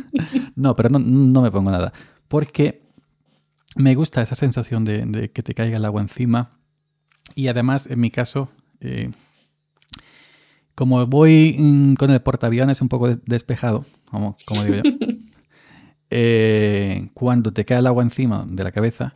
no, 0.56 0.76
pero 0.76 0.90
no, 0.90 0.98
no, 0.98 1.40
me 1.40 1.50
pongo 1.50 1.70
nada. 1.70 1.94
Porque 2.28 2.82
me 3.76 3.94
gusta 3.94 4.20
esa 4.20 4.34
sensación 4.34 4.84
de, 4.84 5.30
que 5.32 5.42
te 5.42 5.54
caiga 5.54 5.78
el 5.78 5.86
agua 5.86 6.02
encima. 6.02 6.58
Y 7.34 7.48
además, 7.48 7.86
en 7.86 8.00
mi 8.00 8.10
caso, 8.10 8.50
eh, 8.80 9.10
como 10.78 11.04
voy 11.08 11.56
mm, 11.58 11.94
con 11.94 12.12
el 12.12 12.20
portaaviones 12.20 12.80
un 12.80 12.88
poco 12.88 13.08
despejado, 13.26 13.84
como, 14.04 14.36
como 14.46 14.62
digo 14.62 14.76
yo, 14.76 14.82
eh, 16.10 17.08
cuando 17.14 17.52
te 17.52 17.64
cae 17.64 17.80
el 17.80 17.88
agua 17.88 18.04
encima 18.04 18.46
de 18.48 18.62
la 18.62 18.70
cabeza, 18.70 19.12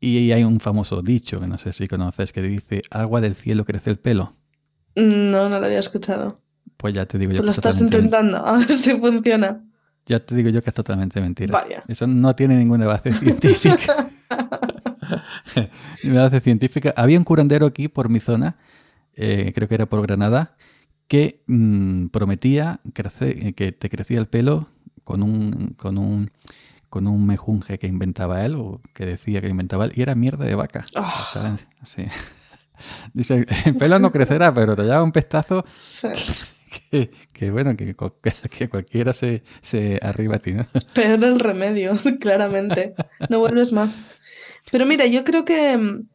y 0.00 0.32
hay 0.32 0.44
un 0.44 0.60
famoso 0.60 1.00
dicho, 1.00 1.40
que 1.40 1.46
no 1.46 1.56
sé 1.56 1.72
si 1.72 1.88
conoces, 1.88 2.30
que 2.30 2.42
dice, 2.42 2.82
agua 2.90 3.22
del 3.22 3.36
cielo 3.36 3.64
crece 3.64 3.88
el 3.88 3.98
pelo. 3.98 4.34
No, 4.94 5.48
no 5.48 5.58
lo 5.58 5.64
había 5.64 5.78
escuchado. 5.78 6.42
Pues 6.76 6.92
ya 6.92 7.06
te 7.06 7.16
digo 7.16 7.32
yo. 7.32 7.38
Pues 7.38 7.46
lo 7.46 7.52
estás 7.52 7.80
intentando, 7.80 8.36
a 8.44 8.58
ver 8.58 8.70
si 8.74 8.94
funciona. 8.94 9.64
Ya 10.04 10.20
te 10.20 10.34
digo 10.34 10.50
yo 10.50 10.62
que 10.62 10.68
es 10.68 10.74
totalmente 10.74 11.22
mentira. 11.22 11.66
Eso 11.88 12.06
no 12.06 12.36
tiene 12.36 12.56
ninguna 12.56 12.86
base 12.86 13.14
científica. 13.18 14.10
ninguna 16.04 16.24
base 16.24 16.40
científica. 16.40 16.92
Había 16.98 17.16
un 17.16 17.24
curandero 17.24 17.64
aquí 17.64 17.88
por 17.88 18.10
mi 18.10 18.20
zona, 18.20 18.56
eh, 19.14 19.52
creo 19.54 19.68
que 19.68 19.76
era 19.76 19.86
por 19.86 20.02
Granada, 20.02 20.54
que 21.12 21.42
mm, 21.46 22.06
prometía 22.06 22.80
que 22.94 23.72
te 23.72 23.90
crecía 23.90 24.18
el 24.18 24.28
pelo 24.28 24.68
con 25.04 25.22
un, 25.22 25.74
con 25.76 25.98
un 25.98 26.30
con 26.88 27.06
un 27.06 27.26
mejunje 27.26 27.78
que 27.78 27.86
inventaba 27.86 28.46
él 28.46 28.54
o 28.54 28.80
que 28.94 29.04
decía 29.04 29.42
que 29.42 29.48
inventaba 29.48 29.84
él 29.84 29.92
y 29.94 30.00
era 30.00 30.14
mierda 30.14 30.46
de 30.46 30.54
vaca. 30.54 30.86
Ah. 30.96 31.58
Dice, 33.12 33.46
el 33.66 33.76
pelo 33.76 33.98
no 33.98 34.10
crecerá, 34.10 34.54
pero 34.54 34.74
te 34.74 34.84
lleva 34.84 35.02
un 35.02 35.12
pestazo 35.12 35.66
que, 36.90 37.50
bueno, 37.50 37.76
que, 37.76 37.94
que, 38.58 38.68
cualquiera 38.70 39.12
se, 39.12 39.42
se 39.60 40.00
arriba 40.00 40.36
a 40.36 40.38
ti, 40.38 40.52
¿no? 40.52 40.64
Es 40.72 40.84
peor 40.84 41.22
el 41.22 41.40
remedio, 41.40 41.92
claramente. 42.20 42.94
No 43.28 43.40
vuelves 43.40 43.70
más. 43.70 44.06
Pero 44.70 44.86
mira, 44.86 45.04
yo 45.04 45.24
creo 45.24 45.44
que 45.44 45.76
mm, 45.76 46.06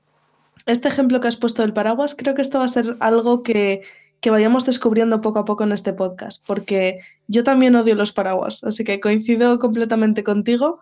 este 0.66 0.88
ejemplo 0.88 1.22
que 1.22 1.28
has 1.28 1.38
puesto 1.38 1.62
del 1.62 1.74
paraguas, 1.74 2.16
creo 2.16 2.34
que 2.34 2.42
esto 2.42 2.58
va 2.58 2.66
a 2.66 2.70
ser 2.70 2.98
algo 3.00 3.44
que 3.44 3.84
que 4.20 4.30
vayamos 4.30 4.66
descubriendo 4.66 5.22
poco 5.22 5.40
a 5.40 5.46
poco 5.46 5.64
en 5.64 5.72
este 5.72 5.94
podcast, 5.94 6.46
porque 6.46 7.00
yo 7.28 7.44
también 7.44 7.76
odio 7.76 7.96
los 7.96 8.12
paraguas, 8.12 8.64
así 8.64 8.84
que 8.84 9.00
coincido 9.00 9.60
completamente 9.60 10.24
contigo. 10.24 10.80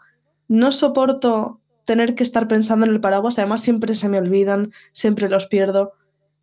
No 0.48 0.72
soporto 0.72 1.60
tener 1.86 2.16
que 2.16 2.24
estar 2.24 2.48
pensando 2.48 2.86
en 2.86 2.94
el 2.94 3.02
paraguas, 3.02 3.38
además 3.38 3.62
siempre 3.62 3.96
se 3.96 4.10
me 4.10 4.18
olvidan, 4.18 4.72
siempre 4.92 5.30
los 5.30 5.48
pierdo 5.48 5.94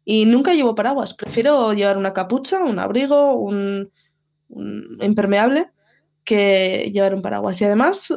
y 0.05 0.27
nunca 0.27 0.55
llevo 0.55 0.75
paraguas, 0.75 1.15
prefiero 1.15 1.73
llevar 1.73 1.97
una 1.97 2.13
capucha, 2.13 2.65
un 2.65 2.79
abrigo, 2.79 3.35
un, 3.35 3.91
impermeable 5.01 5.71
que 6.25 6.91
llevar 6.93 7.15
un 7.15 7.23
paraguas. 7.23 7.61
Y 7.61 7.65
además 7.65 8.13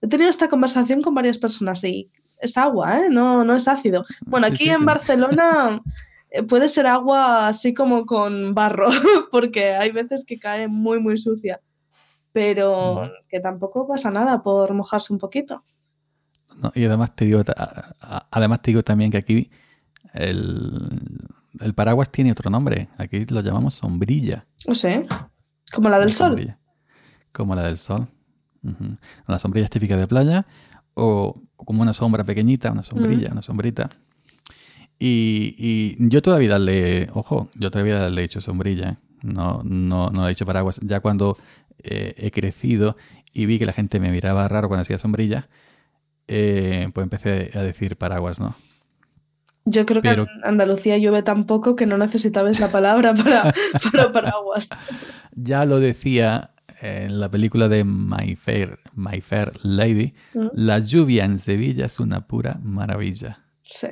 he 0.00 0.08
tenido 0.08 0.30
esta 0.30 0.48
conversación 0.48 1.02
con 1.02 1.14
varias 1.14 1.38
personas 1.38 1.84
y 1.84 2.10
es 2.38 2.56
agua, 2.56 3.00
¿eh? 3.00 3.08
no, 3.10 3.44
no 3.44 3.54
es 3.54 3.68
ácido. 3.68 4.04
Bueno, 4.26 4.46
aquí 4.46 4.68
en 4.68 4.84
Barcelona 4.84 5.80
puede 6.48 6.68
ser 6.68 6.86
agua 6.86 7.48
así 7.48 7.74
como 7.74 8.06
con 8.06 8.54
barro, 8.54 8.88
porque 9.30 9.72
hay 9.72 9.90
veces 9.90 10.24
que 10.24 10.38
cae 10.38 10.68
muy, 10.68 11.00
muy 11.00 11.18
sucia, 11.18 11.60
pero 12.32 13.10
que 13.28 13.40
tampoco 13.40 13.86
pasa 13.86 14.10
nada 14.10 14.42
por 14.42 14.72
mojarse 14.74 15.12
un 15.12 15.18
poquito. 15.18 15.64
y 16.74 16.84
además 16.84 17.14
te 17.14 17.26
digo, 17.26 17.42
además 18.30 18.62
te 18.62 18.70
digo 18.70 18.82
también 18.82 19.10
que 19.10 19.18
aquí 19.18 19.50
el, 20.14 21.00
paraguas 21.74 22.10
tiene 22.10 22.32
otro 22.32 22.50
nombre. 22.50 22.88
Aquí 22.98 23.24
lo 23.26 23.40
llamamos 23.40 23.74
sombrilla. 23.74 24.46
No 24.66 24.74
sé, 24.74 25.06
como 25.72 25.88
la 25.88 25.98
del 25.98 26.12
sol. 26.12 26.56
Como 27.32 27.54
la 27.54 27.62
del 27.62 27.76
sol. 27.76 28.08
La 29.26 29.38
sombrilla 29.38 29.64
es 29.64 29.70
típica 29.70 29.96
de 29.96 30.06
playa 30.06 30.46
o 30.94 31.42
como 31.56 31.82
una 31.82 31.94
sombra 31.94 32.24
pequeñita, 32.24 32.70
una 32.70 32.82
sombrilla, 32.82 33.28
mm. 33.28 33.32
una 33.32 33.42
sombrita. 33.42 33.88
Y, 35.04 35.96
yo 35.98 36.22
todavía 36.22 36.60
le, 36.60 37.10
ojo, 37.12 37.48
yo 37.56 37.72
todavía 37.72 38.08
le 38.08 38.22
he 38.22 38.24
hecho 38.24 38.40
sombrilla, 38.40 38.90
¿eh? 38.90 38.96
no, 39.22 39.60
no, 39.64 40.10
no 40.10 40.22
le 40.22 40.28
he 40.28 40.32
hecho 40.32 40.46
paraguas. 40.46 40.78
Ya 40.80 41.00
cuando 41.00 41.36
eh, 41.82 42.14
he 42.16 42.30
crecido 42.30 42.96
y 43.32 43.46
vi 43.46 43.58
que 43.58 43.66
la 43.66 43.72
gente 43.72 43.98
me 43.98 44.12
miraba 44.12 44.46
raro 44.46 44.68
cuando 44.68 44.82
hacía 44.82 45.00
sombrilla, 45.00 45.48
eh, 46.28 46.88
pues 46.94 47.02
empecé 47.02 47.50
a 47.52 47.62
decir 47.62 47.96
paraguas, 47.96 48.38
¿no? 48.38 48.54
Yo 49.64 49.86
creo 49.86 50.02
que 50.02 50.10
en 50.10 50.26
Andalucía 50.44 50.98
llueve 50.98 51.22
tan 51.24 51.46
poco 51.46 51.74
que 51.74 51.86
no 51.86 51.98
necesitabas 51.98 52.60
la 52.60 52.68
palabra 52.70 53.12
para, 53.16 53.52
para 53.90 54.12
paraguas. 54.12 54.68
ya 55.32 55.64
lo 55.64 55.80
decía 55.80 56.52
en 56.80 57.18
la 57.18 57.28
película 57.28 57.68
de 57.68 57.82
My 57.82 58.36
Fair, 58.36 58.78
My 58.94 59.20
Fair 59.20 59.52
Lady, 59.64 60.14
la 60.52 60.78
lluvia 60.78 61.24
en 61.24 61.38
Sevilla 61.38 61.86
es 61.86 61.98
una 61.98 62.28
pura 62.28 62.60
maravilla. 62.62 63.40
Sí. 63.62 63.88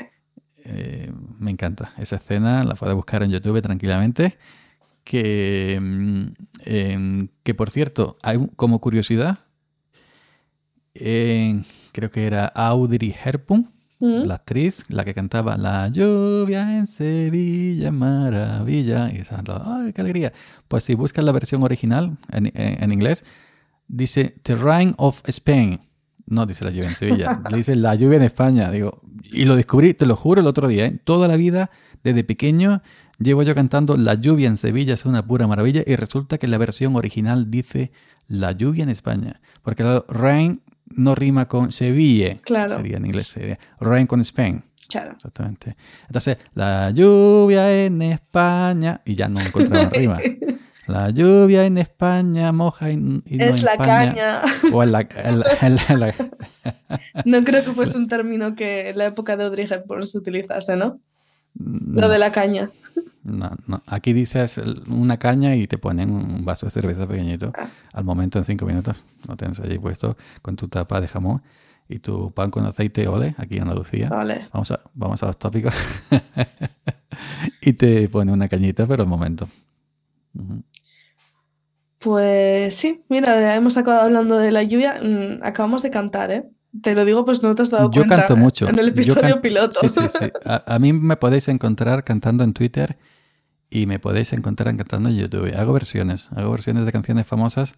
Eh, 0.65 1.13
me 1.39 1.51
encanta 1.51 1.93
esa 1.99 2.17
escena, 2.17 2.63
la 2.65 2.75
puedes 2.75 2.95
buscar 2.95 3.23
en 3.23 3.31
YouTube 3.31 3.61
tranquilamente. 3.63 4.39
Que, 5.05 5.79
mm, 5.81 6.27
em, 6.65 7.29
que 7.43 7.55
por 7.55 7.71
cierto, 7.71 8.19
hay 8.23 8.39
como 8.57 8.81
curiosidad, 8.81 9.39
creo 10.93 12.11
que 12.11 12.27
era 12.27 12.47
Audrey 12.47 13.15
Hepburn, 13.25 13.71
mm. 14.01 14.25
la 14.25 14.35
actriz, 14.35 14.85
la 14.89 15.05
que 15.05 15.15
cantaba 15.15 15.57
La 15.57 15.89
lluvia 15.89 16.77
en 16.79 16.87
Sevilla, 16.87 17.91
maravilla. 17.91 19.11
Y 19.13 19.19
esa, 19.19 19.43
¡ay, 19.65 19.93
qué 19.93 20.01
alegría! 20.03 20.33
Pues 20.69 20.85
si 20.85 20.95
buscas 20.95 21.25
la 21.25 21.33
versión 21.33 21.63
original 21.63 22.19
en, 22.31 22.51
en 22.55 22.93
inglés, 22.93 23.25
dice 23.89 24.37
The 24.43 24.57
Rain 24.57 24.95
of 24.99 25.23
Spain. 25.27 25.81
No 26.31 26.47
dice 26.47 26.65
la 26.65 26.71
lluvia 26.71 26.89
en 26.89 26.95
Sevilla, 26.95 27.43
le 27.51 27.57
dice 27.57 27.75
la 27.75 27.97
lluvia 27.97 28.17
en 28.17 28.23
España. 28.23 28.71
Digo, 28.71 29.03
y 29.25 29.45
lo 29.45 29.57
descubrí, 29.57 29.95
te 29.95 30.07
lo 30.07 30.15
juro, 30.15 30.41
el 30.41 30.47
otro 30.47 30.69
día. 30.69 30.87
¿eh? 30.87 31.01
Toda 31.03 31.27
la 31.27 31.37
vida, 31.37 31.71
desde 32.05 32.23
pequeño, 32.23 32.83
llevo 33.19 33.43
yo 33.43 33.53
cantando 33.55 33.97
La 33.97 34.15
lluvia 34.15 34.47
en 34.47 34.57
Sevilla 34.57 34.95
es 34.95 35.05
una 35.05 35.27
pura 35.27 35.49
maravilla. 35.49 35.83
Y 35.85 35.97
resulta 35.97 36.39
que 36.39 36.47
la 36.47 36.57
versión 36.57 36.95
original 36.95 37.51
dice 37.51 37.91
La 38.29 38.53
lluvia 38.53 38.85
en 38.85 38.91
España. 38.91 39.41
Porque 39.63 39.83
el 39.83 40.03
rain 40.09 40.63
no 40.87 41.17
rima 41.17 41.49
con 41.49 41.73
Sevilla. 41.73 42.37
Claro. 42.43 42.77
Sería 42.77 42.99
en 42.99 43.07
inglés, 43.07 43.27
sería 43.27 43.59
rain 43.81 44.07
con 44.07 44.21
Spain. 44.21 44.63
Claro. 44.89 45.13
Exactamente. 45.13 45.77
Entonces, 46.07 46.39
la 46.55 46.91
lluvia 46.91 47.85
en 47.85 48.03
España. 48.03 49.01
Y 49.05 49.17
ya 49.17 49.29
no 49.29 49.41
encontraba 49.41 49.89
rima. 49.89 50.21
La 50.87 51.11
lluvia 51.11 51.65
en 51.67 51.79
España 51.79 52.53
moja 52.53 52.91
y, 52.91 52.97
no 52.97 53.23
Es 53.27 53.63
la 53.63 53.77
caña. 53.77 54.43
O 54.73 54.83
en 54.83 54.93
la, 54.93 56.15
No 57.25 57.45
creo 57.45 57.65
que 57.65 57.73
fuese 57.73 57.97
un 57.97 58.09
término 58.09 58.55
que 58.55 58.91
en 58.91 58.99
la 58.99 59.07
época 59.07 59.37
de 59.37 59.45
Audrey 59.45 59.67
Hepburn 59.71 60.07
se 60.07 60.19
utilizase, 60.19 60.77
¿no? 60.77 61.01
Lo 61.55 62.09
de 62.09 62.19
la 62.19 62.33
caña. 62.33 62.71
No, 63.23 63.51
no. 63.67 63.83
Aquí 63.87 64.13
dices 64.13 64.59
una 64.89 65.19
caña 65.19 65.55
y 65.55 65.67
te 65.67 65.79
ponen 65.79 66.11
un 66.11 66.45
vaso 66.45 66.67
de 66.67 66.73
cerveza 66.73 67.07
pequeñito 67.07 67.53
ah. 67.59 67.69
al 67.93 68.05
momento 68.05 68.39
en 68.39 68.45
cinco 68.45 68.67
minutos. 68.67 69.03
Lo 69.29 69.37
tienes 69.37 69.61
allí 69.61 69.79
puesto 69.79 70.17
con 70.43 70.57
tu 70.57 70.69
tapa 70.69 71.01
de 71.01 71.09
jamón 71.09 71.43
y 71.89 71.99
tu 71.99 72.33
pan 72.33 72.51
con 72.51 72.65
aceite 72.65 73.09
ole, 73.09 73.35
aquí 73.37 73.57
en 73.57 73.63
Andalucía. 73.63 74.09
Vale. 74.09 74.49
Vamos 74.53 74.71
a, 74.71 74.81
vamos 74.95 75.23
a 75.23 75.27
los 75.27 75.39
tópicos. 75.39 75.75
y 77.61 77.73
te 77.73 78.09
pone 78.09 78.33
una 78.33 78.49
cañita, 78.49 78.87
pero 78.87 79.03
al 79.03 79.09
momento. 79.09 79.49
Pues 82.01 82.75
sí, 82.75 83.05
mira, 83.11 83.55
hemos 83.55 83.77
acabado 83.77 84.05
hablando 84.05 84.39
de 84.39 84.51
la 84.51 84.63
lluvia. 84.63 85.01
Mm, 85.03 85.43
acabamos 85.43 85.83
de 85.83 85.91
cantar, 85.91 86.31
¿eh? 86.31 86.45
Te 86.83 86.95
lo 86.95 87.05
digo, 87.05 87.27
pues 87.27 87.43
no 87.43 87.55
te 87.55 87.63
has 87.63 87.71
dado 87.71 87.91
Yo 87.91 88.03
cuenta. 88.03 88.17
canto 88.17 88.37
mucho. 88.37 88.69
En 88.69 88.79
el 88.79 88.89
episodio 88.89 89.41
piloto. 89.43 89.81
Sí, 89.81 89.91
sí, 89.91 90.01
sí. 90.09 90.31
A, 90.45 90.79
mí 90.79 90.95
me 90.95 91.17
podéis 91.17 91.49
encontrar 91.49 92.03
cantando 92.05 92.43
en 92.43 92.55
Twitter 92.55 92.97
y 93.69 93.85
me 93.85 93.99
podéis 93.99 94.33
encontrar 94.33 94.75
cantando 94.77 95.11
en 95.11 95.17
YouTube. 95.17 95.53
Hago 95.55 95.75
versiones, 95.75 96.31
hago 96.35 96.53
versiones 96.53 96.87
de 96.87 96.93
canciones 96.93 97.27
famosas. 97.27 97.75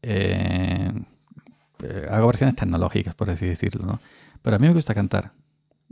Eh, 0.00 0.90
hago 2.08 2.26
versiones 2.28 2.56
tecnológicas, 2.56 3.14
por 3.14 3.28
así 3.28 3.44
decirlo, 3.44 3.84
¿no? 3.84 4.00
Pero 4.40 4.56
a 4.56 4.58
mí 4.58 4.66
me 4.66 4.72
gusta 4.72 4.94
cantar. 4.94 5.32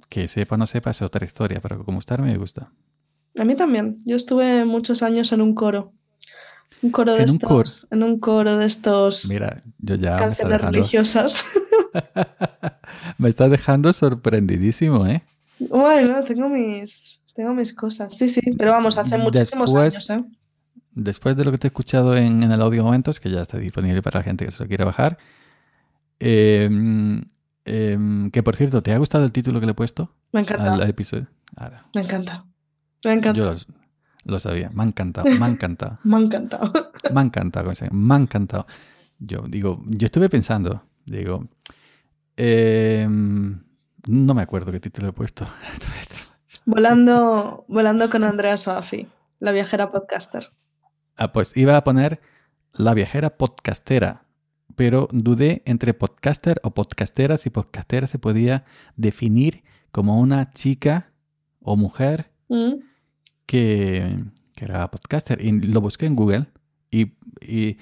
Que 0.08 0.28
sepa 0.28 0.54
o 0.54 0.58
no 0.58 0.66
sepa 0.66 0.92
es 0.92 1.02
otra 1.02 1.26
historia, 1.26 1.60
pero 1.60 1.84
como 1.84 1.98
gustarme 1.98 2.28
me 2.28 2.38
gusta. 2.38 2.70
A 3.38 3.44
mí 3.44 3.54
también. 3.54 3.98
Yo 4.06 4.16
estuve 4.16 4.64
muchos 4.64 5.02
años 5.02 5.32
en 5.32 5.42
un 5.42 5.54
coro. 5.54 5.92
Un 6.82 6.90
coro 6.90 7.14
de 7.14 7.24
estos. 7.24 7.86
En 7.90 8.02
un 8.02 8.18
coro 8.18 8.56
de 8.56 8.66
estos. 8.66 9.28
Mira, 9.28 9.62
yo 9.78 9.94
ya. 9.94 10.16
Canciones 10.16 10.60
religiosas. 10.60 11.44
me 13.18 13.28
está 13.28 13.48
dejando 13.48 13.92
sorprendidísimo, 13.92 15.06
¿eh? 15.06 15.22
Bueno, 15.58 16.22
tengo 16.24 16.48
mis, 16.48 17.20
tengo 17.34 17.54
mis 17.54 17.74
cosas. 17.74 18.14
Sí, 18.14 18.28
sí, 18.28 18.40
pero 18.58 18.72
vamos, 18.72 18.98
hace 18.98 19.16
muchísimos 19.16 19.74
años, 19.74 20.10
¿eh? 20.10 20.22
después 20.96 21.36
de 21.36 21.44
lo 21.44 21.52
que 21.52 21.58
te 21.58 21.66
he 21.66 21.68
escuchado 21.68 22.16
en, 22.16 22.42
el 22.42 22.60
audio 22.60 22.82
momentos, 22.82 23.20
que 23.20 23.30
ya 23.30 23.42
está 23.42 23.58
disponible 23.58 24.02
para 24.02 24.20
la 24.20 24.24
gente 24.24 24.44
que 24.44 24.50
se 24.50 24.62
lo 24.62 24.68
quiera 24.68 24.84
bajar, 24.84 25.18
em, 26.18 27.22
em, 27.64 28.30
que 28.30 28.42
por 28.42 28.56
cierto, 28.56 28.82
¿te 28.82 28.92
ha 28.92 28.98
gustado 28.98 29.24
el 29.24 29.32
título 29.32 29.60
que 29.60 29.66
le 29.66 29.72
he 29.72 29.74
puesto? 29.74 30.10
Me 30.32 30.40
encanta. 30.40 30.74
Al, 30.74 30.88
episodio. 30.88 31.28
Me 31.94 32.00
encanta. 32.00 32.44
Me 33.04 33.12
encanta. 33.12 33.38
Yo 33.38 33.54
lo, 34.26 34.38
sabía. 34.38 34.70
Me 34.72 34.82
ha 34.82 34.86
encantado. 34.86 35.28
Me 35.30 35.44
ha 35.44 35.48
encantado. 35.48 35.98
me 36.04 36.16
ha 36.16 36.20
encantado. 36.20 36.72
me 37.12 37.20
ha 37.20 37.22
encantado. 37.22 37.72
Me 37.92 38.14
ha 38.14 38.18
encantado. 38.18 38.66
Yo 39.18 39.44
digo, 39.48 39.82
yo 39.86 40.06
estuve 40.06 40.28
pensando, 40.28 40.82
digo, 41.06 41.48
em, 42.36 43.62
no 44.06 44.34
me 44.34 44.42
acuerdo 44.42 44.72
qué 44.72 44.80
título 44.80 45.08
he 45.08 45.12
puesto. 45.12 45.46
volando, 46.66 47.64
volando 47.68 48.10
con 48.10 48.24
Andrea 48.24 48.58
Soafi, 48.58 49.08
la 49.38 49.52
viajera 49.52 49.90
podcaster. 49.90 50.50
Ah, 51.16 51.32
pues 51.32 51.56
iba 51.56 51.76
a 51.76 51.84
poner 51.84 52.20
la 52.72 52.92
viajera 52.92 53.38
podcastera, 53.38 54.24
pero 54.74 55.08
dudé 55.12 55.62
entre 55.64 55.94
podcaster 55.94 56.60
o 56.62 56.72
podcastera 56.72 57.38
si 57.38 57.48
podcastera 57.48 58.06
se 58.06 58.18
podía 58.18 58.64
definir 58.96 59.64
como 59.92 60.20
una 60.20 60.50
chica 60.50 61.10
o 61.60 61.76
mujer 61.76 62.30
mm. 62.48 62.74
Que, 63.46 64.24
era 64.56 64.90
podcaster. 64.90 65.44
Y 65.44 65.52
lo 65.52 65.80
busqué 65.80 66.06
en 66.06 66.16
Google 66.16 66.46
y, 66.90 67.12
y, 67.40 67.76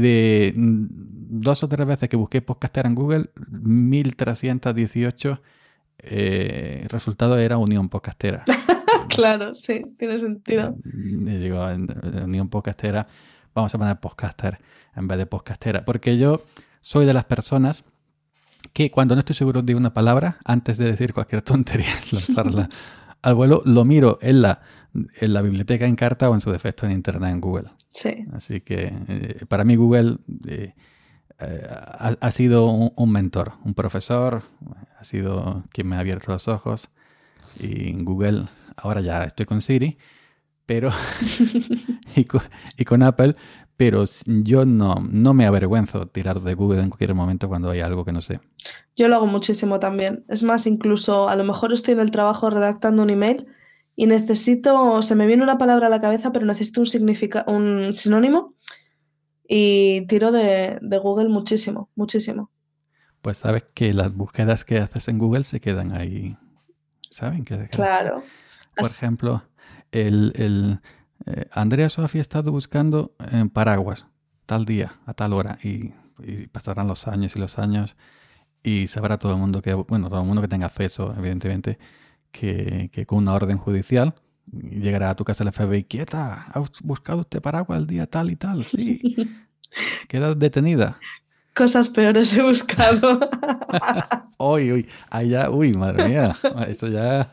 de 0.00 0.52
dos 0.56 1.62
o 1.62 1.68
tres 1.68 1.86
veces 1.86 2.08
que 2.08 2.16
busqué 2.16 2.42
podcaster 2.42 2.86
en 2.86 2.94
Google, 2.94 3.30
1318 3.48 5.40
eh, 5.98 6.86
resultado 6.88 7.38
era 7.38 7.58
Unión 7.58 7.88
Podcastera. 7.88 8.44
claro, 9.08 9.54
sí, 9.54 9.84
tiene 9.98 10.18
sentido. 10.18 10.74
digo, 10.84 11.66
Unión 12.24 12.48
Podcastera, 12.48 13.06
vamos 13.54 13.74
a 13.74 13.78
poner 13.78 13.98
podcaster 13.98 14.58
en 14.94 15.08
vez 15.08 15.18
de 15.18 15.26
podcastera, 15.26 15.84
porque 15.84 16.16
yo 16.16 16.42
soy 16.80 17.06
de 17.06 17.14
las 17.14 17.24
personas 17.24 17.84
que 18.72 18.90
cuando 18.90 19.14
no 19.14 19.20
estoy 19.20 19.36
seguro 19.36 19.62
de 19.62 19.74
una 19.74 19.92
palabra, 19.92 20.38
antes 20.44 20.78
de 20.78 20.86
decir 20.86 21.12
cualquier 21.12 21.42
tontería, 21.42 21.92
lanzarla 22.12 22.68
al 23.22 23.34
vuelo, 23.34 23.62
lo 23.64 23.84
miro 23.84 24.18
en 24.22 24.42
la, 24.42 24.60
en 25.20 25.32
la 25.32 25.42
biblioteca 25.42 25.86
en 25.86 25.96
carta 25.96 26.30
o 26.30 26.34
en 26.34 26.40
su 26.40 26.50
defecto 26.50 26.86
en 26.86 26.92
internet 26.92 27.30
en 27.30 27.40
Google. 27.40 27.70
Sí. 27.90 28.26
Así 28.32 28.60
que 28.60 28.92
eh, 29.08 29.44
para 29.48 29.64
mí 29.64 29.76
Google 29.76 30.18
eh, 30.46 30.74
eh, 31.38 31.62
ha, 31.68 32.30
sido 32.30 32.66
un, 32.66 33.12
mentor, 33.12 33.54
un 33.64 33.74
profesor, 33.74 34.42
ha 34.98 35.04
sido 35.04 35.64
quien 35.70 35.88
me 35.88 35.96
ha 35.96 36.00
abierto 36.00 36.32
los 36.32 36.48
ojos. 36.48 36.88
Y 37.60 37.90
en 37.90 38.04
Google, 38.04 38.44
ahora 38.76 39.00
ya 39.00 39.24
estoy 39.24 39.46
con 39.46 39.60
Siri, 39.60 39.98
pero 40.64 40.90
y, 42.16 42.24
con, 42.24 43.02
Apple, 43.02 43.32
pero 43.76 44.04
yo 44.26 44.64
no, 44.64 44.96
no 45.08 45.34
me 45.34 45.46
avergüenzo 45.46 46.06
tirar 46.08 46.40
de 46.40 46.54
Google 46.54 46.82
en 46.82 46.90
cualquier 46.90 47.14
momento 47.14 47.48
cuando 47.48 47.70
hay 47.70 47.80
algo 47.80 48.04
que 48.04 48.12
no 48.12 48.20
sé. 48.20 48.40
Yo 48.96 49.08
lo 49.08 49.16
hago 49.16 49.26
muchísimo 49.26 49.78
también. 49.78 50.24
Es 50.28 50.42
más, 50.42 50.66
incluso 50.66 51.28
a 51.28 51.36
lo 51.36 51.44
mejor 51.44 51.72
estoy 51.72 51.94
en 51.94 52.00
el 52.00 52.10
trabajo 52.10 52.50
redactando 52.50 53.02
un 53.02 53.10
email 53.10 53.46
y 53.96 54.06
necesito, 54.06 55.02
se 55.02 55.14
me 55.14 55.26
viene 55.26 55.42
una 55.42 55.58
palabra 55.58 55.86
a 55.86 55.90
la 55.90 56.00
cabeza, 56.00 56.30
pero 56.30 56.46
necesito 56.46 56.82
un, 56.82 57.54
un 57.54 57.94
sinónimo 57.94 58.54
y 59.48 60.06
tiro 60.06 60.30
de, 60.32 60.78
Google 61.02 61.28
muchísimo, 61.28 61.90
muchísimo. 61.94 62.50
Pues 63.22 63.38
sabes 63.38 63.64
que 63.74 63.94
las 63.94 64.12
búsquedas 64.14 64.64
que 64.64 64.78
haces 64.78 65.08
en 65.08 65.18
Google 65.18 65.44
se 65.44 65.60
quedan 65.60 65.92
ahí. 65.92 66.36
¿Saben? 67.10 67.44
Que 67.44 67.68
claro. 67.68 68.22
Por 68.76 68.90
ejemplo, 68.90 69.42
el, 69.90 70.32
el 70.36 70.80
eh, 71.26 71.48
Andrea 71.50 71.88
Sofía 71.88 72.20
ha 72.20 72.22
estado 72.22 72.52
buscando 72.52 73.14
en 73.32 73.48
paraguas 73.48 74.06
tal 74.46 74.64
día, 74.64 74.94
a 75.06 75.14
tal 75.14 75.32
hora, 75.32 75.58
y, 75.62 75.92
pasarán 76.50 76.86
los 76.88 77.08
años 77.08 77.36
y 77.36 77.38
los 77.38 77.58
años, 77.58 77.96
y 78.62 78.86
sabrá 78.86 79.18
todo 79.18 79.32
el 79.32 79.38
mundo 79.38 79.60
que, 79.60 79.74
bueno, 79.74 80.08
todo 80.08 80.20
el 80.20 80.26
mundo 80.26 80.40
que 80.40 80.48
tenga 80.48 80.66
acceso, 80.66 81.14
evidentemente, 81.18 81.78
que, 82.30 82.90
que 82.92 83.06
con 83.06 83.18
una 83.18 83.34
orden 83.34 83.58
judicial 83.58 84.14
llegará 84.52 85.10
a 85.10 85.16
tu 85.16 85.24
casa 85.24 85.44
el 85.44 85.52
FBI, 85.52 85.84
quieta, 85.84 86.46
¿has 86.52 86.70
buscado 86.82 87.22
este 87.22 87.40
paraguas 87.40 87.78
el 87.78 87.86
día 87.86 88.06
tal 88.06 88.30
y 88.30 88.36
tal? 88.36 88.64
Sí. 88.64 89.00
Queda 90.08 90.34
detenida. 90.34 90.98
Cosas 91.54 91.88
peores 91.88 92.32
he 92.34 92.42
buscado. 92.42 93.18
uy, 94.38 94.72
uy, 94.72 94.88
allá, 95.10 95.50
uy, 95.50 95.72
madre 95.72 96.08
mía. 96.08 96.36
Esto 96.68 96.88
ya 96.88 97.28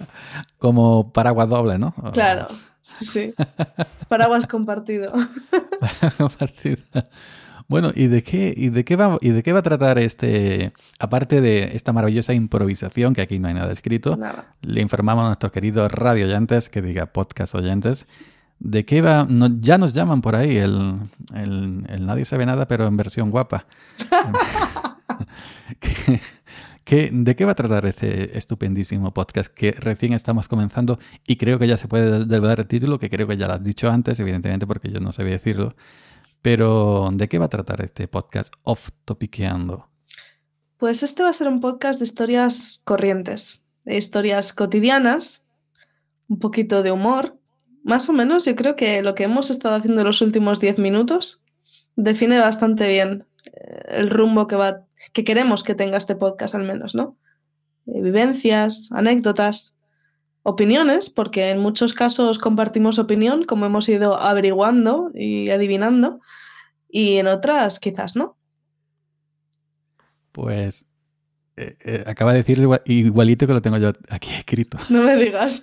como 0.58 1.12
paraguas 1.12 1.48
doble, 1.48 1.78
¿no? 1.78 1.94
Claro, 2.12 2.48
sí. 2.82 3.34
Paraguas 4.08 4.46
compartido. 4.46 5.12
compartido. 6.18 6.82
Bueno, 7.68 7.92
¿y 7.94 8.06
de 8.06 8.22
qué, 8.22 8.54
y 8.56 8.70
de 8.70 8.82
qué 8.82 8.96
va, 8.96 9.18
y 9.20 9.28
de 9.28 9.42
qué 9.42 9.52
va 9.52 9.58
a 9.58 9.62
tratar 9.62 9.98
este, 9.98 10.72
aparte 10.98 11.42
de 11.42 11.76
esta 11.76 11.92
maravillosa 11.92 12.32
improvisación, 12.32 13.12
que 13.12 13.20
aquí 13.20 13.38
no 13.38 13.48
hay 13.48 13.54
nada 13.54 13.70
escrito, 13.70 14.18
le 14.62 14.80
informamos 14.80 15.24
a 15.24 15.26
nuestros 15.26 15.52
queridos 15.52 15.92
radio 15.92 16.24
oyentes, 16.24 16.70
que 16.70 16.80
diga 16.80 17.12
podcast 17.12 17.54
oyentes, 17.54 18.06
de 18.58 18.86
qué 18.86 19.02
va, 19.02 19.26
no, 19.28 19.48
ya 19.60 19.76
nos 19.76 19.92
llaman 19.92 20.22
por 20.22 20.34
ahí 20.34 20.56
el, 20.56 20.98
el, 21.34 22.06
Nadie 22.06 22.24
sabe 22.24 22.46
nada, 22.46 22.66
pero 22.66 22.86
en 22.86 22.96
versión 22.96 23.30
guapa. 23.30 23.66
¿De 26.90 27.36
qué 27.36 27.44
va 27.44 27.52
a 27.52 27.54
tratar 27.54 27.84
este 27.84 28.38
estupendísimo 28.38 29.12
podcast 29.12 29.52
que 29.52 29.72
recién 29.72 30.14
estamos 30.14 30.48
comenzando 30.48 30.98
y 31.26 31.36
creo 31.36 31.58
que 31.58 31.66
ya 31.66 31.76
se 31.76 31.86
puede 31.86 32.24
develar 32.24 32.60
el 32.60 32.66
título, 32.66 32.98
que 32.98 33.10
creo 33.10 33.28
que 33.28 33.36
ya 33.36 33.46
lo 33.46 33.52
has 33.52 33.62
dicho 33.62 33.90
antes, 33.90 34.18
evidentemente, 34.20 34.66
porque 34.66 34.90
yo 34.90 34.98
no 34.98 35.12
sabía 35.12 35.32
decirlo. 35.32 35.74
Pero, 36.42 37.10
¿de 37.12 37.28
qué 37.28 37.38
va 37.38 37.46
a 37.46 37.50
tratar 37.50 37.80
este 37.82 38.08
podcast 38.08 38.54
Off 38.62 38.90
Topiqueando? 39.04 39.88
Pues 40.76 41.02
este 41.02 41.22
va 41.22 41.30
a 41.30 41.32
ser 41.32 41.48
un 41.48 41.60
podcast 41.60 41.98
de 41.98 42.04
historias 42.04 42.80
corrientes, 42.84 43.62
de 43.84 43.96
historias 43.96 44.52
cotidianas, 44.52 45.44
un 46.28 46.38
poquito 46.38 46.82
de 46.82 46.92
humor. 46.92 47.36
Más 47.82 48.08
o 48.08 48.12
menos, 48.12 48.44
yo 48.44 48.54
creo 48.54 48.76
que 48.76 49.02
lo 49.02 49.14
que 49.14 49.24
hemos 49.24 49.50
estado 49.50 49.74
haciendo 49.74 50.02
en 50.02 50.06
los 50.06 50.20
últimos 50.20 50.60
10 50.60 50.78
minutos 50.78 51.42
define 51.96 52.38
bastante 52.38 52.86
bien 52.86 53.26
eh, 53.52 53.82
el 53.88 54.10
rumbo 54.10 54.46
que, 54.46 54.56
va, 54.56 54.84
que 55.12 55.24
queremos 55.24 55.64
que 55.64 55.74
tenga 55.74 55.98
este 55.98 56.14
podcast, 56.14 56.54
al 56.54 56.64
menos, 56.64 56.94
¿no? 56.94 57.16
Eh, 57.86 58.00
vivencias, 58.00 58.90
anécdotas, 58.92 59.74
opiniones, 60.42 61.10
porque 61.10 61.50
en 61.50 61.60
muchos 61.60 61.94
casos 61.94 62.38
compartimos 62.38 62.98
opinión, 62.98 63.44
como 63.44 63.66
hemos 63.66 63.88
ido 63.88 64.18
averiguando 64.18 65.10
y 65.14 65.50
adivinando, 65.50 66.20
y 66.88 67.16
en 67.16 67.26
otras 67.26 67.80
quizás 67.80 68.16
no. 68.16 68.36
Pues 70.32 70.86
eh, 71.56 71.76
eh, 71.84 72.04
acaba 72.06 72.32
de 72.32 72.38
decir 72.38 72.64
igualito 72.86 73.46
que 73.46 73.52
lo 73.52 73.60
tengo 73.60 73.78
yo 73.78 73.92
aquí 74.08 74.30
escrito. 74.30 74.78
No 74.88 75.02
me 75.02 75.16
digas. 75.16 75.60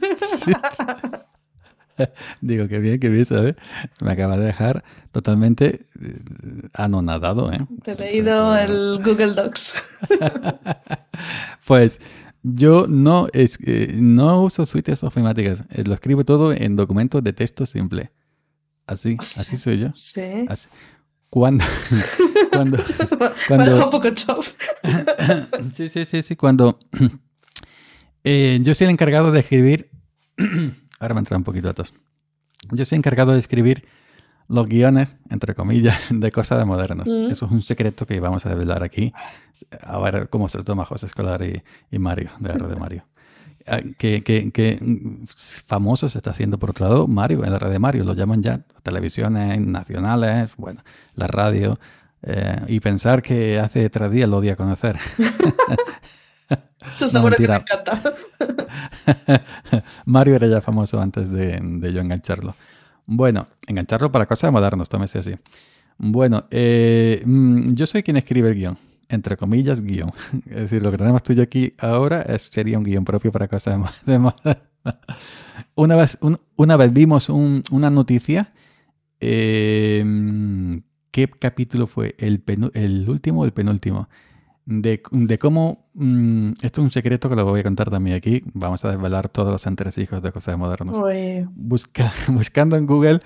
Digo, 2.42 2.68
que 2.68 2.80
bien, 2.80 3.00
que 3.00 3.08
bien, 3.08 3.24
¿sabes? 3.26 3.56
Me 4.02 4.12
acaba 4.12 4.38
de 4.38 4.46
dejar 4.46 4.84
totalmente 5.14 5.86
eh, 6.02 6.20
anonadado, 6.74 7.52
¿eh? 7.54 7.60
Te 7.84 7.94
he 7.94 7.96
leído 7.96 8.58
el 8.58 9.00
Google 9.04 9.34
Docs. 9.34 9.76
pues 11.66 12.02
yo 12.48 12.86
no, 12.88 13.28
es, 13.34 13.58
eh, 13.66 13.92
no 13.96 14.44
uso 14.44 14.68
suites 14.68 15.04
ofimáticas, 15.04 15.64
eh, 15.72 15.84
lo 15.84 15.96
escribo 15.96 16.24
todo 16.24 16.54
en 16.54 16.76
documentos 16.76 17.24
de 17.24 17.34
texto 17.34 17.66
simple. 17.66 18.12
Así, 18.86 19.18
así 19.20 19.58
soy 19.58 19.80
yo. 19.80 19.92
Sí. 19.96 20.46
Cuando, 21.32 21.66
cuando, 22.52 22.78
cuando 23.48 23.86
un 23.86 23.90
poco 23.90 24.08
sí, 25.74 25.90
sí, 25.90 26.06
sí, 26.06 26.22
sí, 26.22 26.36
cuando 26.36 26.78
eh, 28.24 28.60
yo 28.62 28.76
soy 28.76 28.86
el 28.86 28.92
encargado 28.92 29.32
de 29.32 29.40
escribir, 29.40 29.90
ahora 31.00 31.16
me 31.16 31.22
entra 31.22 31.38
un 31.38 31.44
poquito 31.44 31.70
a 31.70 31.74
tos. 31.74 31.94
Yo 32.72 32.86
soy 32.86 33.00
encargado 33.00 33.32
de 33.32 33.40
escribir 33.40 33.88
los 34.48 34.68
guiones, 34.68 35.18
entre 35.30 35.56
comillas, 35.56 35.98
de 36.10 36.32
cosas 36.32 36.60
de 36.60 36.66
modernos. 36.66 37.08
Mm. 37.08 37.32
Eso 37.32 37.46
es 37.46 37.52
un 37.52 37.62
secreto 37.62 38.06
que 38.06 38.20
vamos 38.20 38.46
a 38.46 38.50
revelar 38.50 38.84
aquí. 38.84 39.14
A 39.82 39.98
ver 40.00 40.30
cómo 40.30 40.50
se 40.50 40.62
toma 40.64 40.86
José 40.86 41.08
Escolar 41.08 41.42
y, 41.44 42.00
Mario, 42.00 42.30
de 42.40 42.52
R 42.52 42.68
de 42.68 42.76
Mario. 42.76 43.06
Ah, 43.68 43.80
que, 43.98 44.22
que, 44.22 44.80
famoso 45.66 46.08
se 46.08 46.20
está 46.20 46.30
haciendo 46.30 46.60
por 46.60 46.70
otro 46.70 46.88
lado 46.88 47.08
Mario, 47.08 47.44
en 47.44 47.52
la 47.52 47.58
red 47.58 47.72
de 47.72 47.80
Mario, 47.80 48.04
lo 48.04 48.14
llaman 48.14 48.44
ya 48.44 48.62
televisiones 48.84 49.60
nacionales, 49.60 50.56
bueno, 50.56 50.84
la 51.16 51.26
radio, 51.26 51.80
eh, 52.22 52.62
y 52.68 52.80
pensar 52.80 53.24
que 53.24 53.58
hace 53.58 53.90
tres 53.90 54.12
días 54.12 54.30
lo 54.30 54.40
di 54.40 54.50
a 54.50 54.56
conocer. 54.56 54.98
Eso 56.94 57.08
seguro 57.08 57.36
que 57.36 57.48
me 57.48 57.56
encanta. 57.56 58.04
Mario 60.06 60.36
era 60.36 60.46
ya 60.46 60.62
famoso 60.62 61.02
antes 61.02 61.32
de, 61.32 61.60
de 61.60 61.92
yo 61.92 62.02
engancharlo. 62.02 62.54
Bueno, 63.06 63.48
engancharlo 63.68 64.12
para 64.12 64.26
cosas 64.26 64.52
modernas, 64.52 64.90
tómese 64.90 65.20
así. 65.20 65.36
Bueno, 65.98 66.46
eh, 66.52 67.22
mm, 67.26 67.74
yo 67.74 67.86
soy 67.86 68.04
quien 68.04 68.18
escribe 68.18 68.50
el 68.50 68.56
guion, 68.56 68.78
entre 69.10 69.38
comillas, 69.38 69.82
guion. 69.82 70.12
Es 70.48 70.56
decir, 70.56 70.82
lo 70.82 70.92
que 70.92 70.98
tenemos 70.98 71.24
tú 71.24 71.34
y 71.34 71.42
aquí 71.42 71.74
ahora 71.78 72.22
es, 72.24 72.44
sería 72.52 72.78
un 72.78 72.84
guion 72.84 73.06
propio 73.06 73.32
para 73.32 73.48
cosas 73.48 73.80
de 74.06 74.20
modernas. 74.20 74.64
Una 75.76 75.96
vez, 75.96 76.18
una 76.56 76.78
vez 76.78 76.94
vimos 76.94 77.30
una 77.30 77.90
noticia 77.90 78.54
em, 79.20 80.84
¿qué 81.12 81.28
capítulo 81.28 81.88
fue? 81.88 82.16
¿El, 82.18 82.44
el 82.74 83.10
último 83.10 83.42
o 83.42 83.46
el 83.46 83.54
penúltimo? 83.54 84.10
De, 84.68 85.00
cómo, 85.40 85.90
mm, 85.94 86.54
esto 86.62 86.82
es 86.82 86.86
un 86.86 86.92
secreto 86.92 87.30
que 87.30 87.36
lo 87.36 87.46
voy 87.46 87.60
a 87.60 87.64
contar 87.64 87.92
también 87.92 88.16
aquí, 88.16 88.44
vamos 88.54 88.84
a 88.84 88.90
desvelar 88.90 89.30
todos 89.30 89.52
los 89.52 89.66
entresijos 89.68 90.24
de 90.24 90.32
cosas 90.32 90.58
modernas. 90.58 90.98
Busca, 91.54 92.12
buscando 92.30 92.76
en 92.76 92.88
Google 92.88 93.22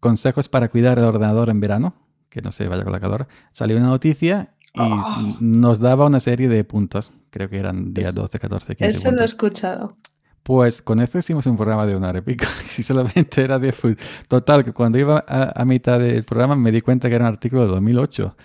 consejos 0.00 0.48
para 0.48 0.68
cuidar 0.68 0.98
el 0.98 1.04
ordenador 1.04 1.50
en 1.50 1.60
verano, 1.60 1.94
que 2.30 2.40
no 2.40 2.52
se 2.52 2.68
vaya 2.68 2.84
con 2.84 2.92
la 2.92 3.00
calor, 3.00 3.28
salió 3.50 3.76
una 3.76 3.88
noticia 3.88 4.54
y 4.74 4.80
ah. 4.80 5.36
nos 5.40 5.78
daba 5.78 6.06
una 6.06 6.20
serie 6.20 6.48
de 6.48 6.64
puntos, 6.64 7.12
creo 7.28 7.50
que 7.50 7.58
eran 7.58 7.92
días 7.92 8.14
12, 8.14 8.38
14, 8.38 8.76
15. 8.76 8.90
Eso 8.90 9.12
lo 9.12 9.20
he 9.20 9.26
escuchado. 9.26 9.96
Pues 10.42 10.82
con 10.82 11.00
esto 11.00 11.18
hicimos 11.18 11.46
un 11.46 11.56
programa 11.56 11.86
de 11.86 11.94
una 11.94 12.08
hora 12.08 12.18
y 12.18 12.22
pico 12.22 12.46
y 12.78 12.82
solamente 12.82 13.42
era 13.42 13.58
de 13.58 13.72
fútbol. 13.72 13.96
Total, 14.26 14.64
que 14.64 14.72
cuando 14.72 14.98
iba 14.98 15.24
a, 15.26 15.64
mitad 15.64 16.00
del 16.00 16.24
programa 16.24 16.56
me 16.56 16.72
di 16.72 16.80
cuenta 16.80 17.08
que 17.08 17.14
era 17.14 17.26
un 17.26 17.32
artículo 17.32 17.62
de 17.62 17.68
2008. 17.68 18.36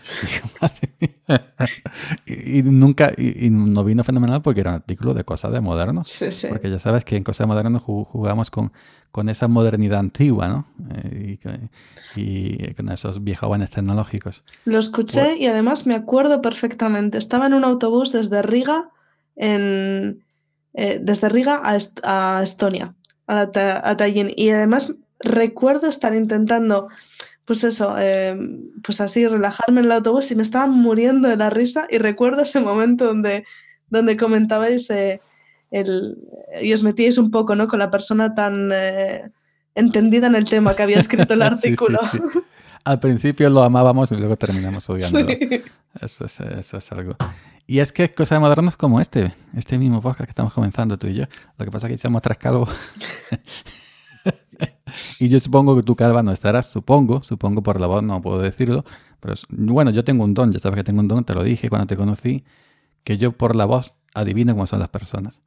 y, 2.25 2.61
nunca, 2.63 3.11
y, 3.17 3.49
no 3.49 3.83
vino 3.83 4.03
fenomenal 4.03 4.41
porque 4.41 4.61
era 4.61 4.71
un 4.71 4.75
artículo 4.75 5.13
de 5.13 5.23
cosas 5.23 5.51
de 5.51 5.61
modernos. 5.61 6.09
Sí, 6.09 6.31
sí. 6.31 6.47
Porque 6.47 6.69
ya 6.69 6.79
sabes 6.79 7.03
que 7.03 7.17
en 7.17 7.23
cosas 7.23 7.45
de 7.45 7.47
modernos 7.47 7.81
jugamos 7.81 8.51
con, 8.51 8.71
con 9.11 9.29
esa 9.29 9.47
modernidad 9.47 9.99
antigua, 9.99 10.47
¿no? 10.47 10.67
Eh, 10.93 11.37
y, 12.15 12.73
con 12.75 12.89
esos 12.89 13.23
viejos 13.23 13.57
tecnológicos. 13.69 14.43
Lo 14.65 14.77
escuché 14.77 15.23
pues 15.23 15.39
y 15.39 15.47
además 15.47 15.87
me 15.87 15.95
acuerdo 15.95 16.41
perfectamente. 16.43 17.17
Estaba 17.17 17.47
en 17.47 17.55
un 17.55 17.63
autobús 17.63 18.11
desde 18.11 18.43
Riga 18.43 18.91
en 19.35 20.23
eh, 20.79 20.99
desde 21.01 21.27
Riga 21.27 21.59
a, 21.63 22.43
Estonia, 22.43 22.93
a, 23.25 23.47
Tallinn. 23.97 24.31
Y 24.35 24.51
además 24.51 24.93
recuerdo 25.19 25.87
estar 25.87 26.13
intentando, 26.13 26.87
pues 27.45 27.63
eso, 27.63 27.95
eh, 27.97 28.37
pues 28.83 29.01
así 29.01 29.27
relajarme 29.27 29.79
en 29.79 29.85
el 29.85 29.91
autobús 29.91 30.29
y 30.29 30.35
me 30.35 30.43
estaba 30.43 30.67
muriendo 30.67 31.29
de 31.29 31.35
la 31.35 31.49
risa. 31.49 31.87
Y 31.89 31.97
recuerdo 31.97 32.43
ese 32.43 32.59
momento 32.59 33.05
donde, 33.05 33.43
donde 33.89 34.17
comentabais 34.17 34.87
eh, 34.91 35.19
el, 35.71 36.19
y 36.61 36.71
os 36.73 36.83
metíais 36.83 37.17
un 37.17 37.31
poco 37.31 37.55
¿no? 37.55 37.67
con 37.67 37.79
la 37.79 37.89
persona 37.89 38.35
tan 38.35 38.71
entendida 39.73 40.27
en 40.27 40.35
el 40.35 40.47
tema 40.47 40.75
que 40.75 40.83
había 40.83 40.99
escrito 40.99 41.33
el 41.33 41.41
artículo. 41.53 41.99
Al 42.83 42.99
principio 42.99 43.49
lo 43.49 43.63
amábamos 43.63 44.11
y 44.11 44.15
luego 44.15 44.35
terminamos 44.35 44.89
odiándolo. 44.89 45.27
Eso, 45.99 46.25
es, 46.25 46.39
eso 46.39 46.77
es 46.77 46.91
algo. 46.91 47.15
Y 47.65 47.79
es 47.79 47.91
que 47.91 48.05
es 48.05 48.11
cosa 48.11 48.35
de 48.35 48.39
modernos 48.39 48.77
como 48.77 49.01
este, 49.01 49.33
este 49.55 49.77
mismo 49.77 50.01
podcast 50.01 50.25
que 50.25 50.31
estamos 50.31 50.53
comenzando 50.53 50.97
tú 50.97 51.07
y 51.07 51.15
yo. 51.15 51.25
Lo 51.57 51.65
que 51.65 51.71
pasa 51.71 51.87
es 51.87 51.91
que 51.91 51.97
somos 51.97 52.21
tres 52.21 52.37
calvos. 52.37 52.69
y 55.19 55.27
yo 55.27 55.39
supongo 55.39 55.75
que 55.75 55.83
tu 55.83 55.95
calva 55.95 56.23
no 56.23 56.31
estarás, 56.31 56.67
supongo, 56.67 57.23
supongo 57.23 57.61
por 57.63 57.79
la 57.79 57.87
voz, 57.87 58.03
no 58.03 58.21
puedo 58.21 58.39
decirlo. 58.39 58.85
Pero 59.19 59.33
bueno, 59.49 59.91
yo 59.91 60.03
tengo 60.03 60.23
un 60.23 60.33
don, 60.33 60.51
ya 60.51 60.59
sabes 60.59 60.77
que 60.77 60.83
tengo 60.83 61.01
un 61.01 61.09
don, 61.09 61.25
te 61.25 61.33
lo 61.33 61.43
dije 61.43 61.69
cuando 61.69 61.87
te 61.87 61.97
conocí, 61.97 62.45
que 63.03 63.17
yo 63.17 63.33
por 63.33 63.55
la 63.55 63.65
voz 63.65 63.93
adivino 64.13 64.53
cómo 64.53 64.67
son 64.67 64.79
las 64.79 64.89
personas. 64.89 65.41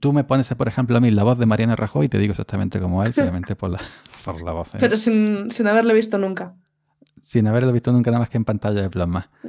Tú 0.00 0.12
me 0.12 0.24
pones, 0.24 0.48
por 0.54 0.68
ejemplo, 0.68 0.96
a 0.96 1.00
mí 1.00 1.10
la 1.10 1.24
voz 1.24 1.38
de 1.38 1.46
Mariano 1.46 1.74
Rajoy 1.74 2.06
y 2.06 2.08
te 2.08 2.18
digo 2.18 2.32
exactamente 2.32 2.80
cómo 2.80 3.02
es, 3.02 3.14
simplemente 3.14 3.56
por 3.56 3.70
la, 3.70 3.80
por 4.24 4.42
la 4.42 4.52
voz. 4.52 4.74
¿eh? 4.74 4.78
Pero 4.80 4.96
sin, 4.96 5.50
sin 5.50 5.66
haberle 5.66 5.94
visto 5.94 6.18
nunca 6.18 6.54
sin 7.22 7.46
haberlo 7.46 7.72
visto 7.72 7.92
nunca 7.92 8.10
nada 8.10 8.18
más 8.18 8.28
que 8.28 8.36
en 8.36 8.44
pantalla 8.44 8.82
de 8.82 8.90
plasma. 8.90 9.30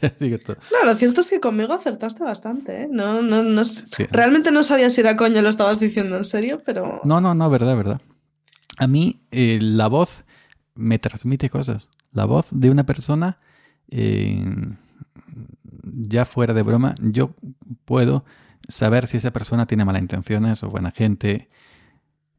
No, 0.00 0.84
lo 0.84 0.94
cierto 0.96 1.20
es 1.20 1.28
que 1.28 1.40
conmigo 1.40 1.72
acertaste 1.72 2.22
bastante, 2.22 2.82
¿eh? 2.82 2.88
No, 2.90 3.20
no, 3.20 3.42
no, 3.42 3.62
Realmente 4.12 4.52
no 4.52 4.62
sabía 4.62 4.90
si 4.90 5.00
era 5.00 5.16
coño 5.16 5.42
lo 5.42 5.48
estabas 5.48 5.80
diciendo 5.80 6.16
en 6.16 6.24
serio, 6.24 6.62
pero... 6.64 7.00
No, 7.04 7.20
no, 7.20 7.34
no, 7.34 7.50
verdad, 7.50 7.76
verdad. 7.76 8.00
A 8.78 8.86
mí 8.86 9.20
eh, 9.32 9.58
la 9.60 9.88
voz 9.88 10.24
me 10.74 11.00
transmite 11.00 11.50
cosas. 11.50 11.88
La 12.12 12.26
voz 12.26 12.46
de 12.52 12.70
una 12.70 12.86
persona, 12.86 13.38
eh, 13.90 14.40
ya 15.82 16.24
fuera 16.24 16.54
de 16.54 16.62
broma, 16.62 16.94
yo 17.02 17.34
puedo 17.84 18.24
saber 18.68 19.06
si 19.06 19.16
esa 19.16 19.30
persona 19.32 19.66
tiene 19.66 19.84
malas 19.84 20.02
intenciones 20.02 20.62
o 20.62 20.70
buena 20.70 20.90
gente 20.90 21.48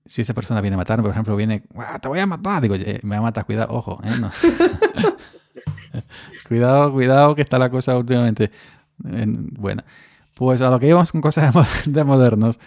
si 0.09 0.21
esa 0.21 0.33
persona 0.33 0.59
viene 0.59 0.73
a 0.73 0.77
matarme, 0.77 1.03
por 1.03 1.11
ejemplo, 1.11 1.35
viene, 1.35 1.61
te 2.01 2.07
voy 2.07 2.19
a 2.19 2.25
matar, 2.25 2.63
digo, 2.63 2.75
me 3.03 3.15
va 3.15 3.17
a 3.17 3.21
matar, 3.21 3.45
cuidado, 3.45 3.75
ojo, 3.75 4.01
¿eh? 4.03 6.01
cuidado, 6.47 6.91
cuidado, 6.91 7.35
que 7.35 7.43
está 7.43 7.59
la 7.59 7.69
cosa 7.69 7.95
últimamente 7.95 8.49
buena. 8.97 9.85
Pues 10.33 10.61
a 10.61 10.71
lo 10.71 10.79
que 10.79 10.87
íbamos 10.87 11.11
con 11.11 11.21
cosas 11.21 11.53
de 11.85 12.03
modernos, 12.05 12.59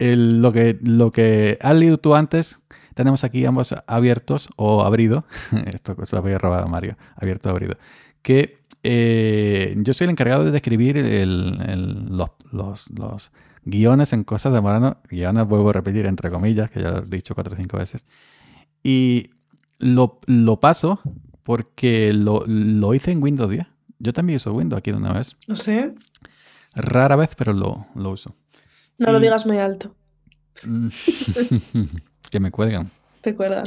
lo, 0.00 0.52
que, 0.52 0.76
lo 0.82 1.12
que 1.12 1.56
has 1.60 1.76
leído 1.76 1.98
tú 1.98 2.16
antes, 2.16 2.58
tenemos 2.94 3.22
aquí 3.22 3.46
ambos 3.46 3.76
abiertos 3.86 4.48
o 4.56 4.82
abrido, 4.82 5.24
esto 5.66 5.94
se 6.04 6.16
lo 6.16 6.22
había 6.22 6.38
robado 6.38 6.66
Mario, 6.66 6.96
abierto 7.14 7.48
o 7.48 7.52
abrido, 7.52 7.76
que 8.22 8.58
eh, 8.82 9.74
yo 9.78 9.94
soy 9.94 10.06
el 10.06 10.10
encargado 10.10 10.44
de 10.44 10.50
describir 10.50 10.96
los, 10.96 12.90
los 12.90 13.32
guiones 13.64 14.12
en 14.12 14.24
cosas 14.24 14.52
de 14.52 14.60
Morano, 14.60 14.98
guiones 15.08 15.46
vuelvo 15.46 15.70
a 15.70 15.72
repetir 15.72 16.06
entre 16.06 16.30
comillas, 16.30 16.70
que 16.70 16.80
ya 16.80 16.90
lo 16.90 16.98
he 16.98 17.06
dicho 17.06 17.34
cuatro 17.34 17.54
o 17.54 17.56
cinco 17.56 17.78
veces, 17.78 18.04
y 18.82 19.30
lo, 19.78 20.20
paso 20.60 21.00
porque 21.42 22.12
lo, 22.12 22.94
hice 22.94 23.12
en 23.12 23.22
Windows 23.22 23.50
10. 23.50 23.66
Yo 23.98 24.12
también 24.12 24.36
uso 24.36 24.52
Windows 24.52 24.78
aquí 24.78 24.90
de 24.90 24.96
una 24.96 25.12
vez. 25.12 25.36
¿Sí? 25.54 25.78
Rara 26.74 27.16
vez, 27.16 27.30
pero 27.36 27.52
lo, 27.52 27.86
uso. 27.94 28.34
No 28.98 29.12
lo 29.12 29.20
digas 29.20 29.46
muy 29.46 29.58
alto. 29.58 29.94
que 32.30 32.40
me 32.40 32.50
cuelgan. 32.50 32.90
Te 33.20 33.34
cuelgan. 33.34 33.64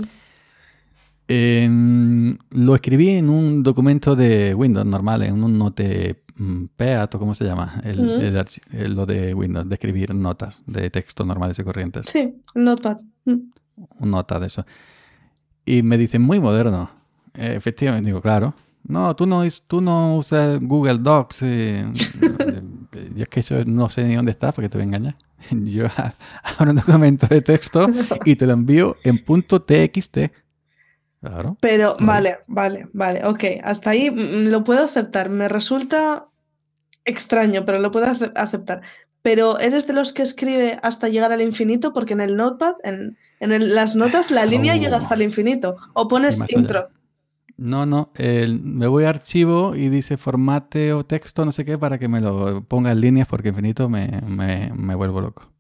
Lo 1.28 2.76
escribí 2.76 3.10
en 3.10 3.30
un 3.30 3.64
documento 3.64 4.16
de 4.16 4.54
Windows 4.54 4.86
normal, 4.86 5.24
en 5.24 5.44
un 5.44 5.58
note 5.58 6.26
Mm, 6.38 6.66
PEAT 6.76 7.16
o 7.16 7.20
cómo 7.20 7.34
se 7.34 7.46
llama, 7.46 7.82
el, 7.84 8.96
lo 8.96 9.06
de 9.06 9.34
Windows, 9.34 9.70
de 9.70 9.76
escribir 9.76 10.14
notas 10.14 10.62
de 10.66 10.90
texto 10.90 11.24
normales 11.24 11.58
y 11.60 11.64
corrientes. 11.64 12.08
Sí, 12.12 12.36
Notepad. 12.54 12.98
Mm. 13.24 13.52
Nota 14.02 14.40
de 14.40 14.48
eso. 14.48 14.66
Y 15.66 15.82
me 15.82 15.98
dicen, 15.98 16.22
muy 16.22 16.40
moderno. 16.40 16.90
efectivamente, 17.34 18.08
digo, 18.08 18.22
claro. 18.22 18.54
No, 18.84 19.16
tú 19.16 19.26
no, 19.26 19.42
tú 19.68 19.82
no 19.82 20.18
usas 20.18 20.60
Google 20.62 21.00
Docs. 21.00 21.42
Eh, 21.44 21.86
yo 23.16 23.24
es 23.24 23.30
que 23.30 23.40
eso 23.40 23.64
no 23.66 23.90
sé 23.90 24.04
ni 24.04 24.16
dónde 24.16 24.32
está 24.32 24.52
porque 24.52 24.70
te 24.70 24.78
voy 24.78 24.84
a 24.84 24.88
engañar. 24.88 25.16
Yo 25.52 25.86
abro 26.44 26.72
un 26.72 26.78
documento 26.78 27.28
de 27.28 27.42
texto 27.42 27.88
y 28.26 28.36
te 28.36 28.46
lo 28.46 28.54
envío 28.54 28.98
en 29.04 29.24
punto 29.24 29.62
.txt. 29.62 30.18
Pero 31.60 31.96
vale, 32.00 32.40
vale, 32.48 32.88
vale, 32.94 33.26
ok. 33.26 33.44
Hasta 33.64 33.92
ahí 33.92 34.10
mm, 34.10 34.50
lo 34.50 34.64
puedo 34.64 34.84
aceptar. 34.84 35.30
Me 35.30 35.48
resulta 35.48 36.28
extraño, 37.04 37.66
pero 37.66 37.80
lo 37.80 37.92
puedo 37.92 38.08
aceptar. 38.36 38.82
Pero 39.22 39.60
eres 39.60 39.88
de 39.88 39.94
los 39.94 40.14
que 40.14 40.22
escribe 40.22 40.80
hasta 40.84 41.10
llegar 41.10 41.32
al 41.32 41.42
infinito, 41.42 41.94
porque 41.94 42.14
en 42.14 42.22
el 42.22 42.36
notepad, 42.36 42.76
en, 42.84 43.18
las 43.40 43.96
notas, 43.96 44.30
la 44.30 44.46
línea 44.46 44.76
llega 44.76 44.98
hasta 44.98 45.16
el 45.16 45.24
infinito. 45.24 45.78
O 45.94 46.08
pones 46.08 46.40
intro. 46.56 46.90
No, 47.58 47.86
no, 47.86 48.12
me 48.20 48.88
voy 48.88 49.06
a 49.06 49.10
archivo 49.10 49.76
y 49.76 49.90
dice 49.90 50.18
formate 50.18 50.94
o 50.94 51.06
texto, 51.06 51.46
no 51.46 51.52
sé 51.52 51.64
qué, 51.64 51.78
para 51.78 51.98
que 51.98 52.08
me 52.08 52.22
lo 52.22 52.64
ponga 52.66 52.92
en 52.92 53.02
líneas, 53.02 53.28
porque 53.28 53.50
infinito 53.50 53.90
me, 53.90 54.22
me 54.28 54.96
vuelvo 54.96 55.22
loco 55.22 55.55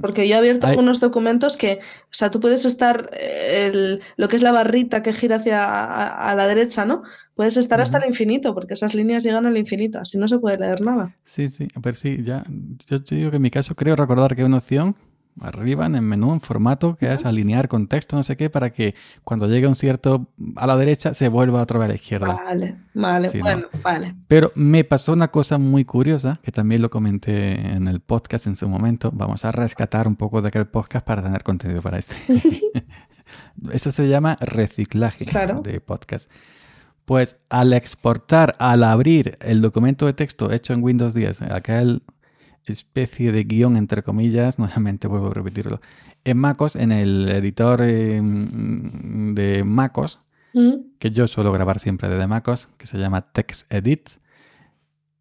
porque 0.00 0.26
yo 0.26 0.34
he 0.34 0.38
abierto 0.38 0.66
algunos 0.66 0.98
documentos 0.98 1.56
que, 1.56 1.78
o 1.80 2.08
sea, 2.10 2.30
tú 2.30 2.40
puedes 2.40 2.64
estar, 2.64 3.10
el, 3.12 4.00
lo 4.16 4.28
que 4.28 4.36
es 4.36 4.42
la 4.42 4.50
barrita 4.50 5.02
que 5.02 5.12
gira 5.12 5.36
hacia 5.36 5.64
a, 5.64 6.34
la 6.34 6.46
derecha, 6.48 6.84
¿no? 6.84 7.02
Puedes 7.34 7.56
estar 7.56 7.80
hasta 7.80 7.98
el 7.98 8.08
infinito, 8.08 8.54
porque 8.54 8.74
esas 8.74 8.94
líneas 8.94 9.22
llegan 9.22 9.46
al 9.46 9.56
infinito, 9.56 10.00
así 10.00 10.18
no 10.18 10.26
se 10.26 10.38
puede 10.38 10.58
leer 10.58 10.80
nada. 10.80 11.14
Sí, 11.22 11.48
sí, 11.48 11.68
pero 11.82 11.94
sí, 11.94 12.18
ya, 12.22 12.44
yo 12.88 12.98
digo 12.98 13.30
que 13.30 13.36
en 13.36 13.42
mi 13.42 13.50
caso 13.50 13.74
creo 13.74 13.94
recordar 13.94 14.34
que 14.34 14.44
una 14.44 14.58
opción 14.58 14.96
arriba 15.40 15.86
en 15.86 15.96
el 15.96 16.02
menú, 16.02 16.32
en 16.32 16.40
formato, 16.40 16.96
que 16.96 17.12
es 17.12 17.24
alinear 17.24 17.68
con 17.68 17.88
texto, 17.88 18.16
no 18.16 18.22
sé 18.22 18.36
qué, 18.36 18.50
para 18.50 18.70
que 18.70 18.94
cuando 19.24 19.48
llegue 19.48 19.66
un 19.66 19.74
cierto 19.74 20.28
a 20.56 20.66
la 20.66 20.76
derecha 20.76 21.14
se 21.14 21.28
vuelva 21.28 21.62
otra 21.62 21.78
vez 21.78 21.86
a 21.86 21.88
la 21.88 21.94
izquierda. 21.94 22.34
Vale, 22.34 22.76
vale, 22.94 23.30
bueno, 23.40 23.66
vale. 23.82 24.14
Pero 24.28 24.52
me 24.54 24.84
pasó 24.84 25.12
una 25.12 25.28
cosa 25.28 25.58
muy 25.58 25.84
curiosa, 25.84 26.40
que 26.42 26.52
también 26.52 26.82
lo 26.82 26.90
comenté 26.90 27.52
en 27.52 27.88
el 27.88 28.00
podcast 28.00 28.46
en 28.46 28.56
su 28.56 28.68
momento. 28.68 29.10
Vamos 29.12 29.44
a 29.44 29.52
rescatar 29.52 30.06
un 30.06 30.16
poco 30.16 30.42
de 30.42 30.48
aquel 30.48 30.66
podcast 30.66 31.06
para 31.06 31.22
tener 31.22 31.42
contenido 31.42 31.82
para 31.82 31.98
este. 31.98 32.14
Eso 33.72 33.90
se 33.90 34.08
llama 34.08 34.36
reciclaje 34.40 35.26
de 35.62 35.80
podcast. 35.80 36.30
Pues 37.04 37.36
al 37.50 37.72
exportar, 37.74 38.56
al 38.58 38.82
abrir 38.82 39.36
el 39.40 39.60
documento 39.60 40.06
de 40.06 40.14
texto 40.14 40.50
hecho 40.50 40.72
en 40.72 40.82
Windows 40.82 41.12
10, 41.12 41.42
aquel 41.42 42.02
especie 42.66 43.32
de 43.32 43.44
guion, 43.44 43.76
entre 43.76 44.02
comillas, 44.02 44.58
nuevamente 44.58 45.08
vuelvo 45.08 45.28
a 45.28 45.34
repetirlo, 45.34 45.80
en 46.24 46.38
MacOS, 46.38 46.76
en 46.76 46.92
el 46.92 47.28
editor 47.28 47.82
em, 47.82 49.34
de 49.34 49.64
MacOS, 49.64 50.20
mm. 50.54 50.98
que 50.98 51.10
yo 51.10 51.26
suelo 51.26 51.52
grabar 51.52 51.78
siempre 51.78 52.08
desde 52.08 52.26
MacOS, 52.26 52.68
que 52.78 52.86
se 52.86 52.98
llama 52.98 53.32
TextEdit, 53.32 54.10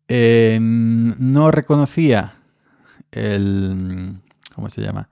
em, 0.08 1.15
no 1.19 1.51
reconocía 1.51 2.36
el, 3.12 4.21
¿cómo 4.56 4.69
se 4.69 4.82
llama? 4.82 5.10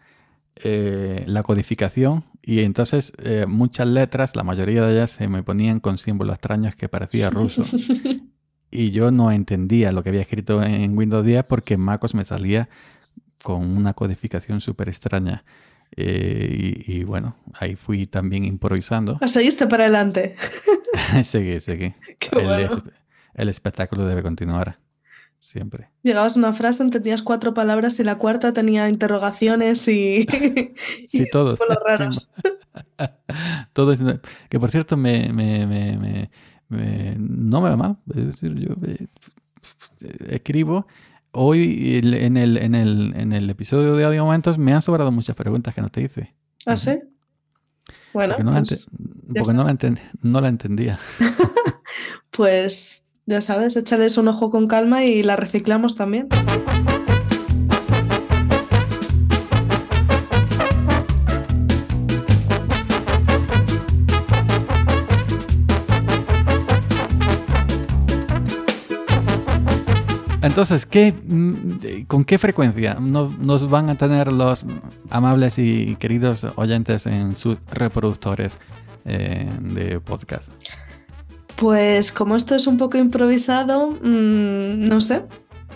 eh, 0.63 1.23
la 1.27 1.43
codificación 1.43 2.25
y 2.41 2.59
entonces 2.59 3.13
eh, 3.23 3.45
muchas 3.47 3.87
letras, 3.87 4.35
la 4.35 4.43
mayoría 4.43 4.85
de 4.85 4.93
ellas 4.93 5.11
se 5.11 5.27
me 5.27 5.43
ponían 5.43 5.79
con 5.79 5.97
símbolos 5.97 6.35
extraños 6.35 6.75
que 6.75 6.89
parecía 6.89 7.29
ruso. 7.29 7.63
y 8.71 8.91
yo 8.91 9.11
no 9.11 9.31
entendía 9.31 9.91
lo 9.91 10.01
que 10.01 10.09
había 10.09 10.21
escrito 10.21 10.63
en 10.63 10.97
Windows 10.97 11.25
10 11.25 11.43
porque 11.43 11.75
en 11.75 11.81
MacOS 11.81 12.15
me 12.15 12.25
salía 12.25 12.69
con 13.43 13.77
una 13.77 13.93
codificación 13.93 14.61
súper 14.61 14.87
extraña. 14.87 15.43
Eh, 15.97 16.83
y, 16.87 17.03
bueno, 17.03 17.35
ahí 17.53 17.75
fui 17.75 18.07
también 18.07 18.45
improvisando. 18.45 19.17
Ah, 19.19 19.27
¿Seguiste 19.27 19.67
para 19.67 19.83
adelante? 19.83 20.35
seguí, 21.23 21.59
seguí. 21.59 21.93
el, 22.31 22.83
el 23.33 23.49
espectáculo 23.49 24.05
debe 24.05 24.23
continuar. 24.23 24.79
Siempre. 25.41 25.89
Llegabas 26.03 26.35
a 26.35 26.39
una 26.39 26.53
frase, 26.53 26.83
entendías 26.83 27.23
cuatro 27.23 27.55
palabras 27.55 27.99
y 27.99 28.03
la 28.03 28.19
cuarta 28.19 28.53
tenía 28.53 28.87
interrogaciones 28.87 29.87
y. 29.87 30.27
sí, 31.07 31.25
todo. 31.31 31.57
raros. 31.83 32.29
todo. 33.73 33.93
Que 34.49 34.59
por 34.59 34.69
cierto, 34.69 34.97
me, 34.97 35.33
me, 35.33 35.65
me, 35.65 36.29
no 36.71 37.61
me 37.61 37.69
va 37.69 37.77
mal. 37.77 37.97
Es 38.15 38.25
decir, 38.27 38.55
yo 38.55 38.75
eh, 38.85 39.07
escribo. 40.29 40.87
Hoy 41.33 41.99
en 41.99 42.37
el, 42.37 42.57
en, 42.57 42.75
el, 42.75 43.13
en 43.15 43.31
el 43.31 43.49
episodio 43.49 43.95
de 43.95 44.03
Audio 44.03 44.25
Momentos 44.25 44.57
me 44.57 44.73
han 44.73 44.81
sobrado 44.81 45.11
muchas 45.11 45.35
preguntas 45.35 45.73
que 45.73 45.81
no 45.81 45.89
te 45.89 46.01
hice. 46.01 46.33
¿Ah, 46.65 46.75
sí? 46.75 46.99
Bueno. 48.13 48.35
Porque 48.35 48.43
no, 48.43 48.51
pues, 48.51 48.87
no, 49.55 49.63
la, 49.63 49.77
no 50.21 50.41
la 50.41 50.47
entendía. 50.49 50.99
pues 52.31 53.03
ya 53.25 53.41
sabes, 53.41 53.75
échales 53.75 54.17
un 54.17 54.27
ojo 54.27 54.49
con 54.49 54.67
calma 54.67 55.05
y 55.05 55.23
la 55.23 55.35
reciclamos 55.35 55.95
también. 55.95 56.27
Entonces, 70.41 70.87
¿qué, 70.87 71.13
mm, 71.13 72.05
¿con 72.07 72.25
qué 72.25 72.39
frecuencia 72.39 72.95
nos 72.99 73.69
van 73.69 73.89
a 73.89 73.95
tener 73.95 74.31
los 74.31 74.65
amables 75.09 75.59
y 75.59 75.95
queridos 75.97 76.45
oyentes 76.55 77.05
en 77.05 77.35
sus 77.35 77.57
reproductores 77.71 78.57
eh, 79.05 79.49
de 79.61 79.99
podcast? 79.99 80.51
Pues 81.57 82.11
como 82.11 82.35
esto 82.35 82.55
es 82.55 82.65
un 82.65 82.77
poco 82.77 82.97
improvisado, 82.97 83.91
mm, 83.91 84.87
no 84.89 84.99
sé. 84.99 85.23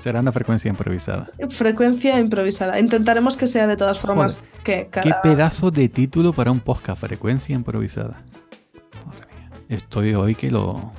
Será 0.02 0.20
una 0.20 0.32
frecuencia 0.32 0.70
improvisada. 0.70 1.30
Frecuencia 1.50 2.20
improvisada. 2.20 2.80
Intentaremos 2.80 3.38
que 3.38 3.48
sea 3.48 3.68
de 3.68 3.78
todas 3.78 4.00
formas. 4.00 4.44
que 4.64 4.90
Qué 4.92 5.12
pedazo 5.22 5.70
de 5.70 5.90
título 5.90 6.34
para 6.34 6.52
un 6.52 6.60
podcast, 6.60 7.02
frecuencia 7.02 7.56
improvisada. 7.56 8.24
Madre 9.06 9.28
mía. 9.34 9.50
Estoy 9.70 10.16
hoy 10.16 10.34
que 10.34 10.50
lo... 10.50 10.92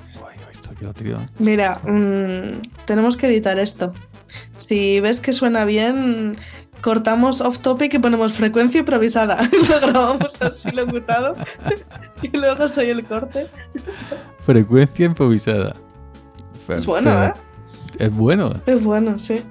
lo 0.80 0.92
tiro. 0.94 1.18
Mira, 1.38 1.80
mm, 1.84 2.84
tenemos 2.84 3.16
que 3.16 3.26
editar 3.26 3.58
esto. 3.58 3.92
Si 4.54 5.00
ves 5.00 5.20
que 5.20 5.32
suena 5.32 5.64
bien, 5.64 6.36
cortamos 6.80 7.40
off 7.40 7.58
topic 7.60 7.94
y 7.94 7.98
ponemos 7.98 8.32
frecuencia 8.32 8.80
improvisada. 8.80 9.38
lo 9.68 9.80
grabamos 9.80 10.40
así 10.40 10.70
locutado 10.70 11.34
y 12.22 12.36
luego 12.36 12.68
soy 12.68 12.90
el 12.90 13.04
corte. 13.04 13.46
Frecuencia 14.42 15.06
improvisada. 15.06 15.74
Es 16.68 16.86
bueno, 16.86 17.24
¿eh? 17.24 17.32
Es 17.98 18.12
bueno. 18.12 18.52
Es 18.66 18.82
bueno, 18.82 19.18
sí. 19.18 19.42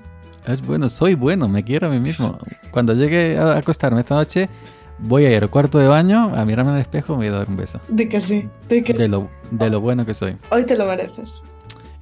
Es 0.46 0.62
bueno, 0.66 0.90
soy 0.90 1.16
bueno, 1.16 1.48
me 1.48 1.64
quiero 1.64 1.88
a 1.88 1.90
mí 1.90 2.00
mismo. 2.00 2.38
Cuando 2.72 2.94
llegue 2.94 3.38
a 3.38 3.58
acostarme 3.58 4.02
esta 4.02 4.16
noche, 4.16 4.50
voy 5.00 5.26
a 5.26 5.32
ir 5.36 5.44
al 5.44 5.50
cuarto 5.50 5.80
de 5.80 5.88
baño 5.88 6.34
a 6.36 6.46
mirarme 6.46 6.72
al 6.72 6.80
espejo 6.80 7.14
y 7.14 7.18
me 7.18 7.30
voy 7.30 7.36
a 7.36 7.40
dar 7.40 7.50
un 7.50 7.58
beso. 7.58 7.80
De 7.88 8.08
que 8.10 8.22
sí, 8.22 8.50
de 8.70 8.84
que 8.84 8.94
de 8.94 9.08
Lo, 9.08 9.30
de 9.52 9.70
lo 9.70 9.82
bueno 9.82 10.06
que 10.06 10.14
soy. 10.14 10.38
Hoy 10.50 10.66
te 10.66 10.78
lo 10.78 10.86
mereces. 10.86 11.42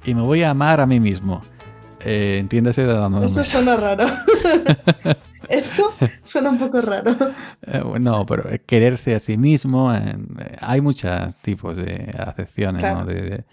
Y 0.04 0.14
me 0.14 0.22
voy 0.22 0.42
a 0.42 0.50
amar 0.50 0.80
a 0.80 0.86
mí 0.86 1.00
mismo. 1.00 1.40
Eh, 2.00 2.38
entiéndase 2.38 2.84
de 2.84 2.92
dónde. 2.92 3.24
Eso 3.24 3.42
suena 3.44 3.76
raro. 3.76 4.06
Eso 5.48 5.92
suena 6.22 6.50
un 6.50 6.58
poco 6.58 6.80
raro. 6.80 7.16
Eh, 7.62 7.82
no, 8.00 8.26
pero 8.26 8.44
quererse 8.66 9.14
a 9.14 9.18
sí 9.18 9.36
mismo, 9.36 9.92
eh, 9.94 10.16
hay 10.60 10.80
muchos 10.80 11.36
tipos 11.36 11.76
de 11.76 12.10
acepciones, 12.18 12.82
¿no? 12.82 13.04
De, 13.04 13.44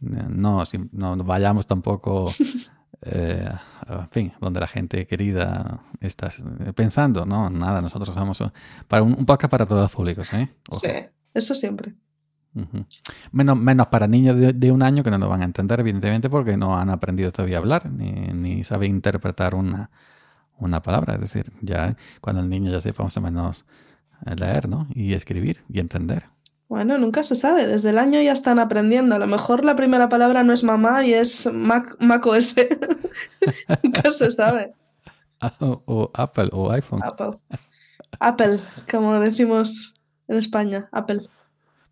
no, 0.00 0.64
no, 0.92 1.16
vayamos 1.24 1.66
tampoco, 1.66 2.32
en 3.02 4.08
fin, 4.10 4.32
donde 4.40 4.60
la 4.60 4.66
gente 4.66 5.06
querida 5.06 5.80
está 6.00 6.30
pensando, 6.74 7.24
¿no? 7.24 7.50
Nada, 7.50 7.80
nosotros 7.80 8.14
somos 8.14 8.42
para 8.88 9.02
un, 9.02 9.24
podcast 9.24 9.50
para 9.50 9.66
todos 9.66 9.82
los 9.82 9.92
públicos, 9.92 10.32
¿eh? 10.34 10.50
Sí, 10.80 10.88
eso 11.34 11.54
siempre 11.54 11.94
menos, 13.32 13.56
menos 13.56 13.86
para 13.88 14.06
niños 14.08 14.36
de, 14.54 14.72
un 14.72 14.82
año 14.82 15.02
que 15.02 15.10
no 15.10 15.18
lo 15.18 15.28
van 15.28 15.42
a 15.42 15.44
entender, 15.44 15.80
evidentemente, 15.80 16.28
porque 16.28 16.56
no 16.56 16.76
han 16.76 16.90
aprendido 16.90 17.32
todavía 17.32 17.56
a 17.56 17.60
hablar, 17.60 17.90
ni, 17.90 18.10
ni 18.10 18.64
saben 18.64 18.90
interpretar 18.90 19.54
una, 19.54 19.90
una 20.58 20.82
palabra. 20.82 21.14
Es 21.14 21.20
decir, 21.20 21.52
ya 21.60 21.96
cuando 22.20 22.42
el 22.42 22.48
niño 22.48 22.70
ya 22.70 22.80
sepa 22.80 23.04
más 23.04 23.16
o 23.16 23.20
menos 23.20 23.66
leer, 24.36 24.68
¿no? 24.68 24.88
Y 24.94 25.14
escribir 25.14 25.62
y 25.68 25.80
entender. 25.80 26.24
Bueno, 26.70 26.98
nunca 26.98 27.24
se 27.24 27.34
sabe. 27.34 27.66
Desde 27.66 27.90
el 27.90 27.98
año 27.98 28.22
ya 28.22 28.30
están 28.30 28.60
aprendiendo. 28.60 29.16
A 29.16 29.18
lo 29.18 29.26
mejor 29.26 29.64
la 29.64 29.74
primera 29.74 30.08
palabra 30.08 30.44
no 30.44 30.52
es 30.52 30.62
mamá 30.62 31.04
y 31.04 31.12
es 31.12 31.52
Mac, 31.52 31.96
Mac 31.98 32.24
OS. 32.24 32.54
nunca 33.82 34.12
se 34.12 34.30
sabe. 34.30 34.72
O, 35.60 36.10
Apple 36.12 36.50
o 36.52 36.70
iPhone. 36.70 37.02
Apple. 37.02 37.38
Apple, 38.20 38.60
como 38.88 39.18
decimos 39.18 39.94
en 40.28 40.36
España. 40.36 40.86
Apple. 40.92 41.22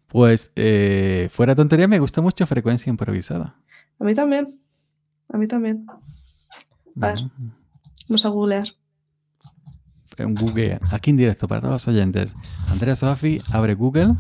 Pues 0.06 0.52
eh, 0.54 1.28
fuera 1.32 1.54
tontería, 1.54 1.88
me 1.88 1.98
gusta 1.98 2.20
mucho 2.20 2.46
frecuencia 2.46 2.90
improvisada. 2.90 3.56
A 3.98 4.04
mí 4.04 4.14
también. 4.14 4.60
A 5.32 5.38
mí 5.38 5.48
también. 5.48 5.86
A 7.00 7.06
ver, 7.06 7.20
vamos 8.06 8.24
a 8.26 8.28
googlear. 8.28 8.68
En 10.18 10.34
Google, 10.34 10.78
aquí 10.90 11.10
en 11.10 11.16
directo 11.16 11.48
para 11.48 11.62
todos 11.62 11.72
los 11.72 11.88
oyentes. 11.88 12.36
Andrea 12.68 12.94
Sofi 12.96 13.40
abre 13.50 13.74
Google 13.74 14.14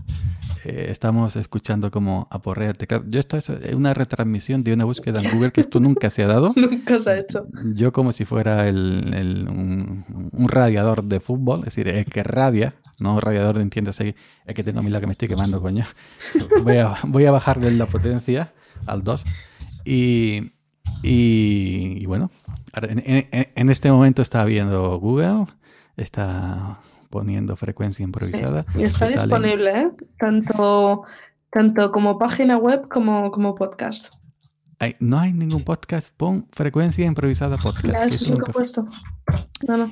eh, 0.64 0.86
estamos 0.90 1.36
escuchando 1.36 1.90
como 1.90 2.26
aporrea 2.30 2.72
Yo 3.08 3.20
esto 3.20 3.36
es 3.36 3.48
una 3.74 3.94
retransmisión 3.94 4.64
de 4.64 4.72
una 4.72 4.84
búsqueda 4.84 5.20
en 5.20 5.30
Google 5.30 5.52
que 5.52 5.60
esto 5.60 5.80
nunca 5.80 6.10
se 6.10 6.22
ha 6.22 6.26
dado. 6.26 6.52
nunca 6.56 6.98
se 6.98 7.10
ha 7.10 7.18
hecho. 7.18 7.46
Yo 7.74 7.92
como 7.92 8.12
si 8.12 8.24
fuera 8.24 8.68
el, 8.68 9.46
un, 9.48 10.48
radiador 10.48 11.04
de 11.04 11.20
fútbol, 11.20 11.60
es 11.60 11.66
decir, 11.66 11.88
es 11.88 12.06
que 12.06 12.22
radia, 12.22 12.74
no 12.98 13.20
radiador, 13.20 13.58
entiéndase, 13.58 14.16
es 14.46 14.56
que 14.56 14.62
tengo 14.62 14.80
a 14.80 14.82
mí 14.82 14.90
la 14.90 15.00
que 15.00 15.06
me 15.06 15.12
estoy 15.12 15.28
quemando, 15.28 15.60
coño. 15.60 15.84
Voy 16.62 16.78
a, 16.78 16.98
voy 17.04 17.24
a 17.26 17.30
bajarle 17.30 17.70
la 17.70 17.86
potencia 17.86 18.52
al 18.86 19.02
2 19.02 19.24
y, 19.84 20.52
y, 21.02 22.04
bueno, 22.06 22.30
en, 22.74 23.28
en, 23.54 23.70
este 23.70 23.90
momento 23.90 24.22
está 24.22 24.44
viendo 24.44 24.98
Google, 24.98 25.46
está 25.96 26.80
poniendo 27.08 27.56
frecuencia 27.56 28.02
improvisada. 28.02 28.66
Y 28.74 28.84
está 28.84 29.06
disponible, 29.06 29.78
¿eh? 29.78 29.90
Tanto, 30.18 31.04
tanto 31.50 31.92
como 31.92 32.18
página 32.18 32.56
web 32.56 32.88
como, 32.88 33.30
como 33.30 33.54
podcast. 33.54 34.14
no 35.00 35.18
hay 35.18 35.32
ningún 35.32 35.62
podcast, 35.62 36.14
pon 36.16 36.46
frecuencia 36.52 37.06
improvisada 37.06 37.56
podcast. 37.58 38.02
eso 38.04 38.24
es 38.24 38.28
lo 38.28 38.36
que 38.36 38.50
he 38.50 38.54
puesto. 38.54 38.86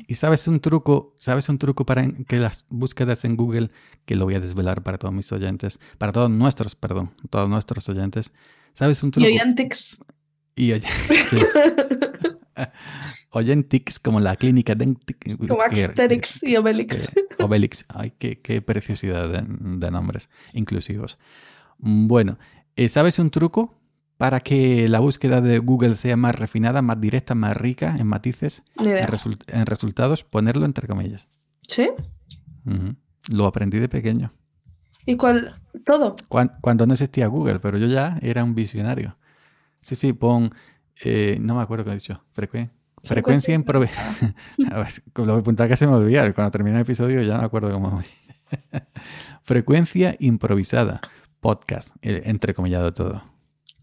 Y 0.07 0.14
sabes 0.14 0.46
un 0.48 0.61
truco, 0.61 1.12
sabes 1.16 1.48
un 1.48 1.59
truco 1.59 1.85
para 1.85 2.09
que 2.29 2.38
las 2.38 2.64
búsquedas 2.68 3.24
en 3.24 3.37
Google, 3.37 3.70
que 4.05 4.14
lo 4.14 4.24
voy 4.24 4.35
a 4.35 4.40
desvelar 4.40 4.83
para 4.83 4.98
todos 4.98 5.12
mis 5.12 5.31
oyentes, 5.33 5.81
para 5.98 6.12
todos 6.12 6.31
nuestros, 6.31 6.74
perdón, 6.74 7.12
todos 7.31 7.48
nuestros 7.48 7.88
oyentes. 7.88 8.33
¿Sabes 8.74 9.02
un 9.02 9.11
truco? 9.11 9.29
Y 9.29 9.33
oyentix. 9.33 9.98
Y 10.55 10.72
oyentix. 10.72 11.46
Oyentix, 13.37 13.99
como 13.99 14.18
la 14.18 14.35
clínica 14.37 14.75
de... 14.75 14.96
Como 15.46 15.61
Asterix 15.61 16.42
y 16.42 16.57
Obelix. 16.57 17.11
Obelix, 17.38 17.85
ay, 17.88 18.14
qué, 18.18 18.40
qué 18.40 18.62
preciosidad 18.62 19.29
de, 19.29 19.90
nombres 19.90 20.31
inclusivos. 20.55 21.18
Bueno, 21.79 22.38
eh, 22.77 22.88
¿sabes 22.88 23.18
un 23.18 23.31
truco 23.31 23.75
para 24.16 24.40
que 24.40 24.88
la 24.88 25.01
búsqueda 25.01 25.42
de 25.42 25.59
Google 25.59 25.96
sea 25.96 26.16
más 26.16 26.35
refinada, 26.35 26.81
más 26.81 26.99
directa, 26.99 27.35
más 27.35 27.55
rica 27.55 27.94
en 27.99 28.07
matices, 28.07 28.62
en, 28.79 29.66
resultados? 29.66 30.25
Ponerlo 30.25 30.64
entre 30.64 30.88
comillas. 30.88 31.29
¿Sí? 31.61 31.90
Lo 33.29 33.44
aprendí 33.44 33.79
de 33.79 33.90
pequeño. 33.90 34.33
¿Y 35.05 35.16
cuál? 35.16 35.57
¿Todo? 35.85 36.16
Cuando, 36.29 36.87
no 36.87 36.94
existía 36.94 37.27
Google, 37.27 37.61
pero 37.61 37.77
yo 37.77 37.87
ya 37.87 38.18
era 38.22 38.42
un 38.42 38.55
visionario. 38.55 39.18
Sí, 39.83 39.94
sí, 39.94 40.14
pon... 40.14 40.51
Eh, 41.05 41.37
no 41.38 41.57
me 41.57 41.61
acuerdo 41.61 41.85
qué 41.85 41.90
he 41.90 41.94
dicho. 41.94 42.25
Frecuencia 42.33 42.75
Frecuencia 43.06 43.54
improvisada. 43.54 44.34
lo 44.58 45.24
voy 45.24 45.34
a 45.34 45.38
apuntar 45.38 45.68
que 45.68 45.76
se 45.76 45.86
me 45.86 45.94
olvida. 45.94 46.32
Cuando 46.32 46.50
termine 46.50 46.76
el 46.76 46.82
episodio 46.82 47.22
ya 47.22 47.38
me 47.38 47.44
acuerdo 47.44 47.72
cómo. 47.72 48.02
Frecuencia 49.42 50.16
improvisada. 50.18 51.00
Podcast, 51.40 51.94
entrecomillado 52.02 52.92
todo. 52.92 53.22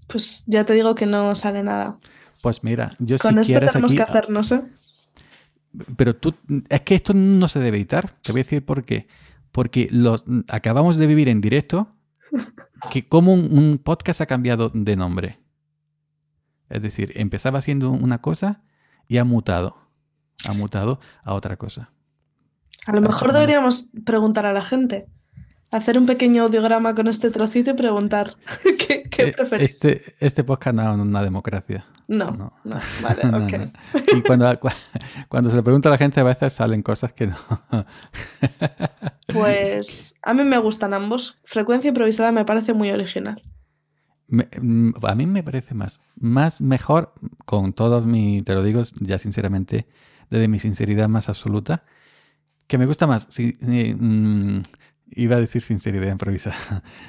Pues 0.08 0.44
ya 0.48 0.66
te 0.66 0.74
digo 0.74 0.96
que 0.96 1.06
no 1.06 1.34
sale 1.36 1.64
nada. 1.64 1.98
Pues 2.42 2.64
mira, 2.64 2.96
yo 3.00 3.18
Con 3.18 3.44
si 3.46 3.54
esto 3.54 3.66
tenemos 3.66 3.96
que 3.96 4.02
hacernos, 4.02 4.52
¿eh? 4.52 4.64
pero 5.96 6.16
tú, 6.16 6.36
es 6.68 6.82
que 6.82 6.96
esto 6.96 7.14
no 7.14 7.48
se 7.48 7.60
debe 7.60 7.78
editar. 7.78 8.14
Te 8.22 8.34
voy 8.34 8.42
a 8.42 8.44
decir 8.44 8.66
por 8.66 8.84
qué. 8.84 9.08
Porque 9.52 9.88
los, 9.92 10.24
acabamos 10.50 10.98
de 10.98 11.08
vivir 11.08 11.30
en 11.30 11.40
directo 11.40 11.88
que 12.92 13.08
como 13.08 13.34
un, 13.34 13.58
un 13.58 13.78
podcast 13.78 14.20
ha 14.20 14.26
cambiado 14.26 14.70
de 14.74 14.96
nombre. 14.98 15.40
Es 16.70 16.82
decir, 16.82 17.14
empezaba 17.16 17.62
siendo 17.62 17.92
una 17.92 18.20
cosa 18.20 18.64
y 19.08 19.18
ha 19.18 19.24
mutado. 19.24 19.78
Ha 20.46 20.54
mutado 20.54 21.00
a 21.24 21.34
otra 21.34 21.56
cosa. 21.58 21.90
A 22.86 22.92
lo 22.94 23.02
mejor 23.02 23.32
deberíamos 23.34 23.90
preguntar 24.06 24.46
a 24.46 24.54
la 24.54 24.62
gente. 24.64 25.08
Hacer 25.72 25.98
un 25.98 26.06
pequeño 26.06 26.44
audiograma 26.44 26.94
con 26.94 27.08
este 27.08 27.32
trocito 27.32 27.72
y 27.72 27.74
preguntar 27.74 28.36
qué, 28.78 29.04
qué 29.04 29.24
Eh, 29.30 29.32
preferís. 29.34 29.72
Este, 29.72 30.16
este 30.20 30.44
podcast 30.44 30.76
no 30.76 30.92
es 30.94 30.98
una 31.00 31.24
democracia. 31.24 31.86
No, 32.08 32.32
no. 32.32 32.54
no, 32.66 32.80
vale, 33.02 33.24
No, 33.24 33.38
ok. 33.46 33.52
no. 33.54 33.72
Y 34.18 34.22
cuando, 34.22 34.60
cu- 34.60 34.68
cuando 35.30 35.50
se 35.50 35.56
le 35.56 35.64
pregunta 35.64 35.90
a 35.90 35.94
la 35.94 35.98
gente, 35.98 36.20
a 36.20 36.24
veces 36.24 36.54
salen 36.54 36.84
cosas 36.84 37.14
que 37.14 37.28
no. 37.28 37.38
Pues 39.28 40.14
a 40.22 40.34
mí 40.34 40.44
me 40.44 40.58
gustan 40.58 40.94
ambos. 40.94 41.38
Frecuencia 41.46 41.88
improvisada 41.90 42.32
me 42.32 42.46
parece 42.46 42.74
muy 42.74 42.92
original. 42.92 43.42
Me- 44.34 44.48
mm, 44.60 44.94
a 45.06 45.14
mí 45.16 45.26
me 45.28 45.44
parece 45.44 45.76
más, 45.76 46.02
más 46.20 46.60
mejor, 46.60 47.14
con 47.46 47.72
todos 47.74 48.06
mis, 48.06 48.44
te 48.44 48.54
lo 48.56 48.64
digo 48.64 48.82
ya 49.00 49.20
sinceramente, 49.20 49.86
desde 50.32 50.48
mi 50.48 50.58
sinceridad 50.58 51.08
más 51.08 51.30
absoluta, 51.30 51.84
que 52.66 52.80
me 52.80 52.88
gusta 52.88 53.06
más, 53.06 53.28
si- 53.30 53.54
eh, 53.62 53.96
mm, 53.96 54.62
iba 55.16 55.36
a 55.36 55.40
decir 55.40 55.62
sinceridad 55.62 56.12
improvisada, 56.12 56.56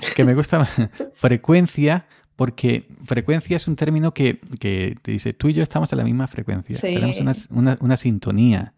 que 0.16 0.24
me 0.24 0.34
gusta 0.34 0.58
más 0.58 0.68
frecuencia, 1.14 2.06
porque 2.36 2.88
frecuencia 3.04 3.56
es 3.56 3.68
un 3.68 3.76
término 3.76 4.12
que, 4.12 4.40
que 4.60 4.96
te 5.00 5.12
dice, 5.12 5.32
tú 5.32 5.48
y 5.48 5.54
yo 5.54 5.62
estamos 5.62 5.90
en 5.92 5.98
la 5.98 6.04
misma 6.04 6.26
frecuencia, 6.26 6.76
Sí. 6.78 6.92
tenemos 6.94 7.20
una, 7.20 7.32
una- 7.50 7.76
una 7.80 7.96
sintonía. 7.96 8.74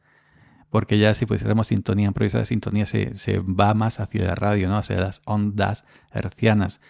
Porque 0.70 0.98
ya 0.98 1.14
si 1.14 1.26
pusiéramos 1.26 1.68
sintonía 1.68 2.06
improvisada, 2.08 2.44
sintonía 2.44 2.86
se, 2.86 3.14
se 3.14 3.38
va 3.38 3.72
más 3.74 3.98
hacia 4.00 4.24
la 4.24 4.34
radio, 4.34 4.68
¿no? 4.68 4.76
Hacia 4.76 4.98
las 5.00 5.22
ondas 5.24 5.84
hercianas 6.12 6.80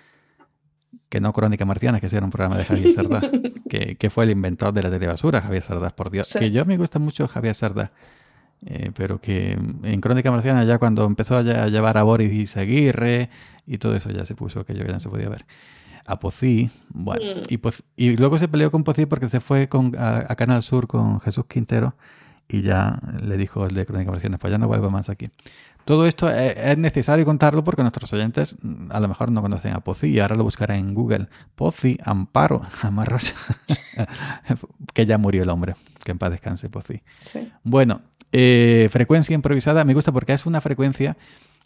que 1.09 1.21
no 1.21 1.33
Crónica 1.33 1.65
Marciana, 1.65 2.01
que 2.01 2.07
era 2.15 2.25
un 2.25 2.31
programa 2.31 2.57
de 2.59 2.65
Javier 2.65 2.91
Sardá, 2.91 3.21
que, 3.69 3.97
que 3.97 4.11
fue 4.11 4.25
el 4.25 4.31
inventor 4.31 4.73
de 4.73 4.83
la 4.83 4.91
telebasura, 4.91 5.41
Javier 5.41 5.63
Sardá, 5.63 5.91
por 5.91 6.11
Dios. 6.11 6.29
Sí. 6.29 6.39
Que 6.39 6.51
yo 6.51 6.65
me 6.65 6.77
gusta 6.77 6.99
mucho 6.99 7.27
Javier 7.29 7.55
Sardá, 7.55 7.93
eh, 8.65 8.91
pero 8.95 9.21
que 9.21 9.53
en 9.53 10.01
Crónica 10.01 10.31
Marciana 10.31 10.65
ya 10.65 10.79
cuando 10.79 11.05
empezó 11.05 11.37
a, 11.37 11.43
lle- 11.43 11.57
a 11.59 11.69
llevar 11.69 11.99
a 11.99 12.03
Boris 12.03 12.57
Aguirre 12.57 13.29
y 13.67 13.79
todo 13.79 13.95
eso 13.97 14.11
ya 14.11 14.25
se 14.25 14.35
puso 14.35 14.65
que 14.65 14.75
ya 14.75 14.85
no 14.85 15.01
se 15.01 15.09
podía 15.09 15.29
ver. 15.29 15.45
A 16.09 16.19
Pocí, 16.21 16.71
bueno, 16.91 17.23
Mm. 17.25 17.43
y, 17.49 17.59
Poz- 17.59 17.83
y 17.97 18.17
luego 18.17 18.39
se 18.39 18.47
peleó 18.49 18.71
con 18.71 18.85
Pocí 18.85 19.07
porque 19.07 19.29
se 19.29 19.41
fue 19.41 19.69
con, 19.69 19.95
a, 19.99 20.19
a 20.29 20.37
Canal 20.37 20.63
Sur 20.63 20.87
con 20.87 21.19
Jesús 21.21 21.47
Quintero 21.47 21.97
y 22.49 22.63
ya 22.63 23.01
le 23.23 23.37
dijo 23.37 23.67
el 23.67 23.75
de 23.75 23.85
Crónica 23.87 24.13
Marciana, 24.13 24.39
pues 24.39 24.53
ya 24.53 24.59
no 24.59 24.69
vuelva 24.69 24.89
más 24.89 25.09
aquí. 25.11 25.29
Todo 25.87 26.05
esto 26.07 26.29
es, 26.29 26.55
es 26.57 26.77
necesario 26.79 27.25
contarlo 27.25 27.65
porque 27.65 27.81
nuestros 27.83 28.13
oyentes 28.13 28.57
mm, 28.61 28.91
a 28.91 29.01
lo 29.01 29.09
mejor 29.09 29.31
no 29.31 29.41
conocen 29.41 29.73
a 29.73 29.81
Pozzi 29.81 30.09
y 30.09 30.19
ahora 30.21 30.37
lo 30.37 30.45
buscarán 30.45 30.79
en 30.79 30.93
Google. 30.95 31.29
Pozzi, 31.55 31.97
Amparo, 32.05 32.61
Amarrosa. 32.83 33.35
que 34.95 35.07
ya 35.07 35.17
murió 35.17 35.43
el 35.43 35.49
hombre. 35.49 35.75
Que 36.05 36.13
en 36.13 36.19
paz 36.19 36.31
descanse 36.33 36.69
Pozzi. 36.69 37.01
Sí. 37.21 37.51
Bueno, 37.65 38.03
eh, 38.33 38.89
frecuencia 38.91 39.35
improvisada 39.35 39.85
me 39.85 39.95
gusta 39.95 40.13
porque 40.13 40.33
es 40.35 40.45
una 40.45 40.61
frecuencia, 40.61 41.17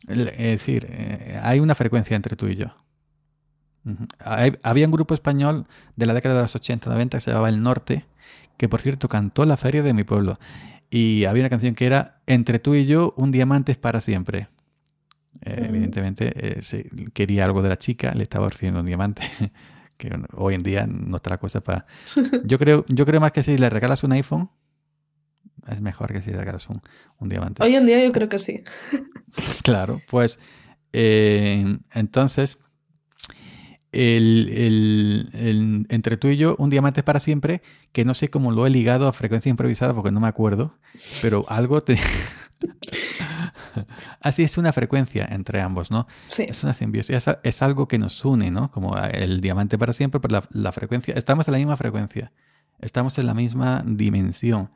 es 0.06 0.18
decir, 0.36 0.86
eh, 0.90 1.40
hay 1.42 1.58
una 1.60 1.74
frecuencia 1.74 2.14
entre 2.16 2.36
tú 2.36 2.46
y 2.46 2.56
yo. 2.56 2.66
Hay- 4.18 4.58
había 4.62 4.86
un 4.86 4.92
grupo 4.92 5.14
español 5.14 5.66
de 5.96 6.06
la 6.06 6.12
década 6.14 6.34
de 6.36 6.42
los 6.42 6.54
80-90 6.54 7.08
que 7.16 7.20
se 7.20 7.30
llamaba 7.30 7.48
El 7.48 7.62
Norte, 7.62 8.04
que 8.58 8.68
por 8.68 8.80
cierto 8.82 9.08
cantó 9.08 9.44
la 9.46 9.56
feria 9.56 9.82
de 9.82 9.94
mi 9.94 10.04
pueblo. 10.04 10.38
Y 10.90 11.24
había 11.24 11.42
una 11.42 11.50
canción 11.50 11.74
que 11.74 11.86
era 11.86 12.20
Entre 12.26 12.58
tú 12.58 12.74
y 12.74 12.84
yo, 12.86 13.14
un 13.16 13.30
diamante 13.30 13.72
es 13.72 13.78
para 13.78 14.00
siempre. 14.00 14.48
Eh, 15.42 15.60
Mm. 15.60 15.64
Evidentemente 15.64 16.32
eh, 16.58 16.62
se- 16.62 16.90
quería 17.14 17.44
algo 17.44 17.62
de 17.62 17.68
la 17.70 17.78
chica, 17.78 18.12
le 18.14 18.24
estaba 18.24 18.46
ofreciendo 18.46 18.80
un 18.80 18.86
diamante, 18.86 19.22
que 19.96 20.10
hoy 20.34 20.54
en 20.54 20.62
día 20.62 20.86
no 20.86 21.16
está 21.16 21.30
la 21.30 21.38
cosa 21.38 21.60
para... 21.62 21.86
Yo 22.44 22.58
creo, 22.58 22.84
yo 22.88 23.06
creo 23.06 23.20
más 23.20 23.32
que 23.32 23.42
si 23.42 23.56
le 23.56 23.70
regalas 23.70 24.02
un 24.04 24.12
iPhone, 24.12 24.50
es 25.68 25.80
mejor 25.80 26.12
que 26.12 26.20
si 26.22 26.30
le 26.30 26.38
regalas 26.38 26.68
un, 26.68 26.80
un 27.18 27.28
diamante. 27.28 27.62
Hoy 27.62 27.74
en 27.76 27.86
día 27.86 28.04
yo 28.04 28.10
creo 28.12 28.28
que 28.28 28.38
sí. 28.38 28.62
Claro, 29.62 30.00
pues 30.08 30.38
eh, 30.92 31.78
entonces, 31.94 32.58
el, 33.92 34.48
el- 34.54 35.30
el- 35.32 35.86
entre 35.88 36.16
tú 36.16 36.28
y 36.28 36.36
yo, 36.36 36.54
un 36.58 36.70
diamante 36.70 37.02
para 37.02 37.20
siempre, 37.20 37.62
que 37.92 38.04
no 38.04 38.14
sé 38.14 38.28
cómo 38.28 38.52
lo 38.52 38.66
he 38.66 38.70
ligado 38.70 39.06
a 39.08 39.12
frecuencia 39.12 39.50
improvisada 39.50 39.94
porque 39.94 40.10
no 40.12 40.20
me 40.20 40.28
acuerdo, 40.28 40.74
pero 41.22 41.44
algo 41.48 41.80
te... 41.80 41.98
Así 44.20 44.42
es 44.42 44.58
una 44.58 44.72
frecuencia 44.72 45.26
entre 45.30 45.60
ambos, 45.60 45.90
¿no? 45.90 46.06
Sí. 46.26 46.46
Es 46.48 46.62
una 46.64 46.74
simbiosis, 46.74 47.28
es, 47.42 47.62
algo 47.62 47.88
que 47.88 47.98
nos 47.98 48.24
une, 48.24 48.50
¿no? 48.50 48.70
Como 48.70 48.96
el 48.98 49.40
diamante 49.40 49.78
para 49.78 49.92
siempre, 49.92 50.20
pero 50.20 50.32
la, 50.32 50.44
la 50.62 50.72
frecuencia, 50.72 51.14
estamos 51.14 51.48
en 51.48 51.52
la 51.52 51.58
misma 51.58 51.76
frecuencia, 51.76 52.32
estamos 52.80 53.18
en 53.18 53.26
la 53.26 53.34
misma 53.34 53.82
dimensión. 53.86 54.70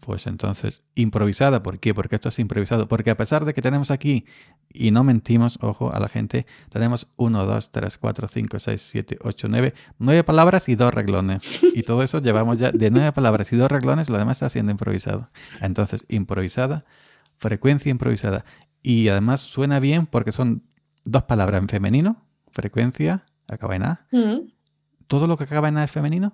Pues 0.00 0.26
entonces, 0.26 0.82
improvisada, 0.96 1.62
¿por 1.62 1.78
qué? 1.78 1.94
Porque 1.94 2.16
esto 2.16 2.28
es 2.28 2.38
improvisado. 2.40 2.88
Porque 2.88 3.10
a 3.10 3.16
pesar 3.16 3.44
de 3.44 3.54
que 3.54 3.62
tenemos 3.62 3.92
aquí, 3.92 4.26
y 4.72 4.90
no 4.90 5.04
mentimos, 5.04 5.58
ojo 5.62 5.92
a 5.94 6.00
la 6.00 6.08
gente, 6.08 6.46
tenemos 6.70 7.06
1, 7.16 7.46
2, 7.46 7.70
3, 7.70 7.98
4, 7.98 8.28
5, 8.28 8.58
6, 8.58 8.82
7, 8.82 9.18
8, 9.22 9.48
9, 9.48 9.74
9 9.98 10.24
palabras 10.24 10.68
y 10.68 10.74
dos 10.74 10.92
reglones. 10.92 11.44
Y 11.74 11.82
todo 11.84 12.02
eso 12.02 12.20
llevamos 12.20 12.58
ya 12.58 12.72
de 12.72 12.90
9 12.90 13.12
palabras 13.12 13.52
y 13.52 13.56
dos 13.56 13.70
reglones, 13.70 14.10
lo 14.10 14.18
demás 14.18 14.38
está 14.38 14.48
siendo 14.48 14.72
improvisado. 14.72 15.30
Entonces, 15.60 16.04
improvisada, 16.08 16.84
frecuencia 17.36 17.90
improvisada. 17.90 18.44
Y 18.82 19.08
además 19.08 19.40
suena 19.40 19.78
bien 19.78 20.06
porque 20.06 20.32
son 20.32 20.64
dos 21.04 21.22
palabras 21.22 21.60
en 21.60 21.68
femenino, 21.68 22.26
frecuencia, 22.50 23.24
acaba 23.48 23.76
en 23.76 23.82
A. 23.84 24.06
Mm. 24.10 24.50
¿Todo 25.06 25.26
lo 25.28 25.36
que 25.36 25.44
acaba 25.44 25.68
en 25.68 25.78
A 25.78 25.84
es 25.84 25.90
femenino? 25.90 26.32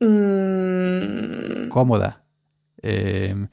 Mm, 0.00 1.41
Cómoda. 1.72 2.24
em, 2.84 3.48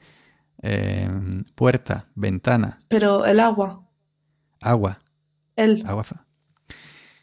em, 0.62 1.44
puerta, 1.54 2.08
ventana, 2.14 2.80
pero 2.88 3.24
el 3.24 3.38
agua, 3.40 3.86
agua. 4.60 4.98
el, 5.56 5.86
Agua. 5.86 6.04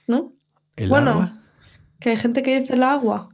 ¿no? 0.08 0.34
El 0.76 0.90
Bueno. 0.90 1.12
agua. 1.12 1.34
Que 2.00 2.12
hay 2.12 2.18
gente 2.18 2.42
que 2.44 2.60
dice 2.60 2.74
el 2.76 2.84
agua. 2.84 3.30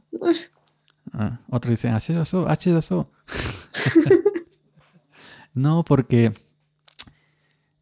Ah, 1.12 1.38
otros 1.50 1.70
dicen 1.70 1.94
H2O, 1.94 2.46
H2O. 2.48 3.08
no, 5.54 5.84
porque. 5.84 6.32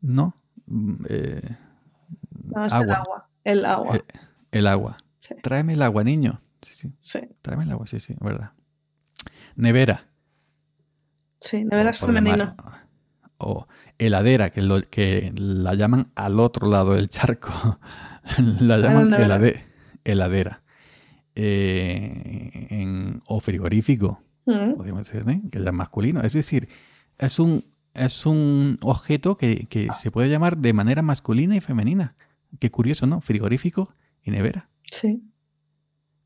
No. 0.01 0.35
mm, 0.67 1.05
eh, 1.09 1.57
No, 2.45 2.65
es 2.67 2.73
el 2.73 2.81
agua. 2.83 2.95
agua. 2.97 3.29
El 3.45 3.65
agua. 3.65 3.95
El, 3.97 4.05
el 4.51 4.67
agua. 4.67 4.97
Sí. 5.19 5.35
Tráeme 5.43 5.73
el 5.75 5.83
agua, 5.83 6.05
niño. 6.05 6.41
Sí, 6.61 6.75
sí. 6.75 6.93
Sí, 6.99 7.21
Tráeme 7.41 7.65
el 7.65 7.71
agua, 7.73 7.87
sí, 7.87 8.01
sí, 8.01 8.15
verdad. 8.21 8.51
Nevera. 9.57 10.07
sí, 11.41 11.65
nevera 11.65 11.89
o 11.89 11.93
es 11.93 11.99
femenino. 11.99 12.57
O 13.39 13.67
heladera, 13.99 14.51
que, 14.51 14.63
lo, 14.63 14.81
que 14.89 15.33
la 15.37 15.75
llaman 15.75 16.13
al 16.15 16.39
otro 16.41 16.69
lado 16.69 16.95
del 16.95 17.09
charco. 17.09 17.79
la 18.61 18.79
llaman 18.79 19.09
helade- 19.13 19.61
heladera. 20.05 20.63
Eh, 21.35 22.67
en- 22.71 23.23
o 23.27 23.41
frigorífico, 23.41 24.21
Mm, 24.45 24.75
podríamos 24.75 25.07
decir, 25.07 25.23
¿eh? 25.29 25.41
que 25.53 25.61
ya 25.61 25.67
es 25.67 25.73
masculino. 25.73 26.21
Es 26.23 26.33
decir, 26.33 26.69
es 27.17 27.39
un, 27.39 27.65
es 27.95 28.27
un 28.27 28.77
objeto 28.83 29.37
que, 29.37 29.67
que 29.69 29.89
se 29.95 30.11
puede 30.11 30.29
llamar 30.29 30.59
de 30.59 30.73
manera 30.73 31.01
masculina 31.03 31.55
y 31.55 31.61
femenina. 31.61 32.17
Qué 32.59 32.69
curioso, 32.71 33.07
¿no? 33.07 33.21
Frigorífico 33.21 33.95
y 34.25 34.33
nevera. 34.33 34.69
Sí. 34.91 35.23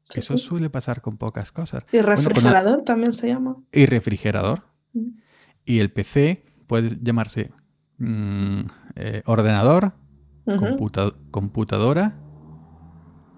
Sí, 0.08 0.20
Eso 0.20 0.38
sí. 0.38 0.44
suele 0.44 0.70
pasar 0.70 1.00
con 1.00 1.16
pocas 1.16 1.50
cosas. 1.52 1.84
Y 1.92 1.96
la- 1.96 2.02
refrigerador 2.02 2.82
también 2.82 3.12
se 3.12 3.26
llama. 3.28 3.56
Y 3.72 3.86
refrigerador. 3.86 4.62
Mm. 4.92 5.08
Y 5.64 5.80
el 5.80 5.90
PC 5.92 6.44
puede 6.68 6.96
llamarse 7.02 7.50
mm, 7.98 8.60
eh, 8.94 9.22
ordenador, 9.26 9.94
computa- 10.44 11.12
computadora 11.32 12.14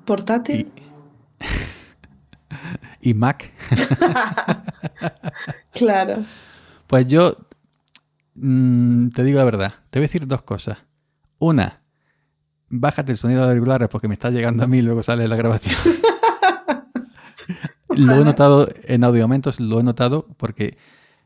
Portátil. 0.05 0.71
y 3.01 3.15
Mac. 3.23 3.51
claro. 5.73 6.25
Pues 6.87 7.07
yo 7.07 7.37
mm, 8.35 9.09
te 9.11 9.25
digo 9.25 9.39
la 9.39 9.45
verdad, 9.45 9.75
te 9.91 9.99
voy 9.99 10.05
a 10.05 10.09
decir 10.09 10.27
dos 10.27 10.43
cosas. 10.43 10.79
Una, 11.39 11.83
bájate 12.69 13.13
el 13.13 13.19
sonido 13.19 13.43
de 13.45 13.51
auriculares 13.51 13.89
porque 13.89 14.09
me 14.09 14.15
está 14.15 14.31
llegando 14.31 14.65
a 14.65 14.67
mí 14.67 14.79
y 14.79 14.83
luego 14.83 15.03
sale 15.03 15.29
la 15.29 15.37
grabación. 15.37 15.77
Lo 17.99 18.21
he 18.21 18.25
notado 18.25 18.69
en 18.85 19.05
audioaumentos, 19.05 19.61
lo 19.61 19.81
he 19.81 19.83
notado 19.83 20.27
porque 20.37 20.77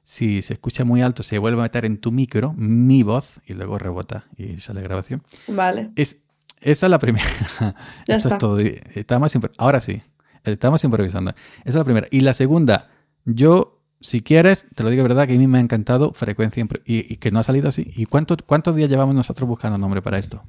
si 0.05 0.43
se 0.43 0.55
escucha 0.55 0.85
muy 0.85 1.03
alto 1.03 1.23
se 1.23 1.39
vuelve 1.39 1.61
a 1.61 1.65
meter 1.65 1.85
en 1.85 1.99
tu 1.99 2.11
micro 2.11 2.55
mi 2.55 3.03
voz 3.03 3.41
y 3.47 3.55
luego 3.55 3.79
rebota 3.79 4.25
y 4.37 4.59
sale 4.59 4.83
grabación. 4.83 5.23
Vale, 5.49 5.91
Es, 5.97 6.19
esa 6.61 6.87
es 6.87 6.91
la 6.91 6.99
primera. 6.99 7.27
ya 8.07 8.17
Esto 8.17 8.29
está. 8.29 8.35
es 8.35 8.39
todo. 8.39 8.59
Estamos 8.59 9.33
Ahora 9.59 9.81
sí, 9.81 10.03
estamos 10.45 10.83
improvisando. 10.85 11.31
Esa 11.31 11.69
es 11.69 11.75
la 11.75 11.85
primera. 11.85 12.09
Y 12.11 12.21
la 12.21 12.35
segunda, 12.35 12.91
yo 13.25 13.81
si 14.03 14.23
quieres, 14.23 14.67
te 14.75 14.83
lo 14.83 14.91
digo 14.91 15.03
de 15.05 15.09
verdad 15.09 15.27
que 15.27 15.35
a 15.35 15.39
mí 15.39 15.47
me 15.47 15.59
ha 15.59 15.61
encantado 15.61 16.13
frecuencia 16.13 16.67
y, 16.85 17.17
que 17.17 17.31
no 17.31 17.39
ha 17.39 17.45
salido 17.45 17.69
así. 17.69 17.91
¿Y 17.97 18.07
cuánto, 18.07 18.37
cuántos 18.45 18.75
días 18.75 18.91
llevamos 18.91 19.15
nosotros 19.15 19.49
buscando 19.49 19.79
nombre 19.79 20.03
para 20.03 20.19
esto? 20.19 20.43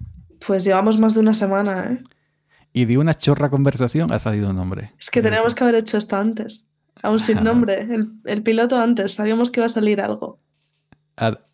Pues 0.45 0.63
llevamos 0.63 0.99
más 0.99 1.13
de 1.13 1.19
una 1.19 1.33
semana, 1.33 1.91
¿eh? 1.91 2.03
Y 2.73 2.85
de 2.85 2.97
una 2.97 3.13
chorra 3.13 3.49
conversación 3.49 4.11
ha 4.11 4.19
salido 4.19 4.49
un 4.49 4.55
nombre. 4.55 4.91
Es 4.99 5.11
que 5.11 5.21
teníamos 5.21 5.53
que 5.53 5.63
haber 5.63 5.75
hecho 5.75 5.97
esto 5.97 6.15
antes. 6.15 6.67
Aún 7.03 7.19
sin 7.19 7.43
nombre. 7.43 7.87
El, 8.25 8.43
piloto 8.43 8.81
antes. 8.81 9.13
Sabíamos 9.13 9.51
que 9.51 9.59
iba 9.59 9.67
a 9.67 9.69
salir 9.69 10.01
algo. 10.01 10.39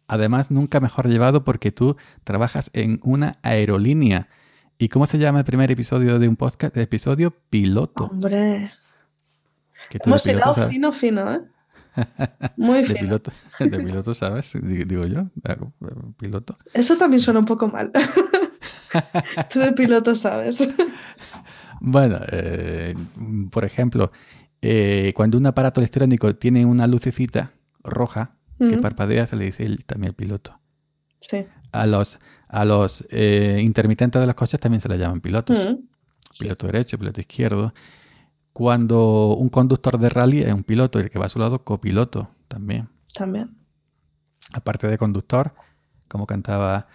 Además, 0.08 0.50
nunca 0.50 0.80
mejor 0.80 1.08
llevado 1.08 1.44
porque 1.44 1.72
tú 1.72 1.98
trabajas 2.24 2.72
en 2.74 3.02
una 3.04 3.38
aerolínea. 3.44 4.30
¿Y 4.78 4.88
cómo 4.88 5.06
se 5.06 5.18
llama 5.18 5.40
el 5.40 5.46
primer 5.46 5.70
episodio 5.70 6.20
de 6.20 6.30
un 6.30 6.38
podcast? 6.38 6.76
episodio 6.78 7.36
piloto. 7.50 8.06
Hombre. 8.06 8.72
Hemos 9.92 10.24
llegado 10.24 10.70
fino, 10.70 10.94
fino, 10.94 11.34
¿eh? 11.34 11.42
Muy 12.56 12.82
de 12.88 12.96
Piloto, 12.96 13.32
de 13.60 13.70
piloto, 13.70 14.14
¿sabes? 14.14 14.54
Digo 14.62 15.04
yo, 15.04 15.28
piloto. 16.18 16.58
Eso 16.74 16.98
también 16.98 17.20
suena 17.20 17.40
un 17.40 17.46
poco 17.46 17.68
mal. 17.68 17.92
Tú 19.52 19.60
de 19.60 19.72
piloto 19.74 20.16
sabes. 20.16 20.68
Bueno, 21.82 22.20
eh, 22.32 22.94
por 23.52 23.64
ejemplo, 23.64 24.12
eh, 24.62 25.14
cuando 25.16 25.38
un 25.38 25.46
aparato 25.46 25.80
electrónico 25.80 26.36
tiene 26.36 26.66
una 26.66 26.88
lucecita 26.88 27.54
roja 27.84 28.36
que 28.58 28.78
parpadea, 28.78 29.26
se 29.26 29.38
le 29.38 29.46
dice 29.46 29.66
también 29.86 30.10
el 30.10 30.16
piloto. 30.16 30.60
Sí. 31.22 31.46
A 31.72 31.86
los, 31.86 32.20
a 32.50 32.66
los 32.66 33.06
eh, 33.10 33.62
intermitentes 33.64 34.20
de 34.20 34.26
los 34.26 34.36
coches 34.36 34.60
también 34.60 34.82
se 34.82 34.90
les 34.90 35.00
llaman 35.00 35.22
pilotos. 35.22 35.58
Piloto 36.38 36.68
derecho, 36.68 36.98
piloto 36.98 37.22
izquierdo. 37.22 37.74
Cuando 38.52 39.36
un 39.38 39.48
conductor 39.48 39.98
de 39.98 40.10
rally 40.10 40.42
es 40.42 40.54
un 40.54 40.66
piloto 40.66 41.00
y 41.00 41.04
el 41.04 41.10
que 41.10 41.20
va 41.20 41.28
a 41.28 41.30
su 41.30 41.40
lado, 41.40 41.64
copiloto 41.64 42.30
también. 42.50 42.90
También. 43.14 43.56
Aparte 44.52 44.88
de 44.88 44.98
conductor, 44.98 45.54
como 46.10 46.28
cantaba 46.28 46.88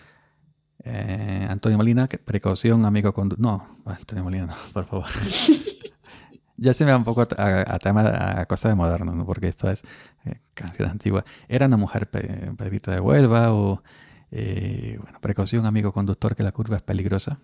eh, 0.84 1.46
Antonio 1.48 1.78
Molina, 1.78 2.08
que 2.08 2.18
precaución, 2.18 2.84
amigo 2.84 3.12
conductor. 3.12 3.42
No, 3.42 3.80
Antonio 3.86 4.24
Molina, 4.24 4.46
no, 4.46 4.54
por 4.72 4.84
favor. 4.84 5.06
ya 6.56 6.72
se 6.72 6.84
me 6.84 6.90
va 6.90 6.96
un 6.96 7.04
poco 7.04 7.22
a, 7.22 7.78
tema, 7.78 8.40
a 8.40 8.46
cosas 8.46 8.70
de 8.72 8.74
moderno, 8.76 9.14
¿no? 9.14 9.26
porque 9.26 9.48
esto 9.48 9.70
es 9.70 9.82
eh, 10.24 10.40
canción 10.54 10.90
antigua. 10.90 11.24
Era 11.48 11.66
una 11.66 11.76
mujer 11.76 12.08
pedita 12.08 12.92
de 12.92 13.00
Huelva 13.00 13.52
o, 13.52 13.82
eh, 14.30 14.98
bueno, 15.02 15.20
precaución, 15.20 15.66
amigo 15.66 15.92
conductor, 15.92 16.34
que 16.36 16.42
la 16.42 16.52
curva 16.52 16.76
es 16.76 16.82
peligrosa. 16.82 17.38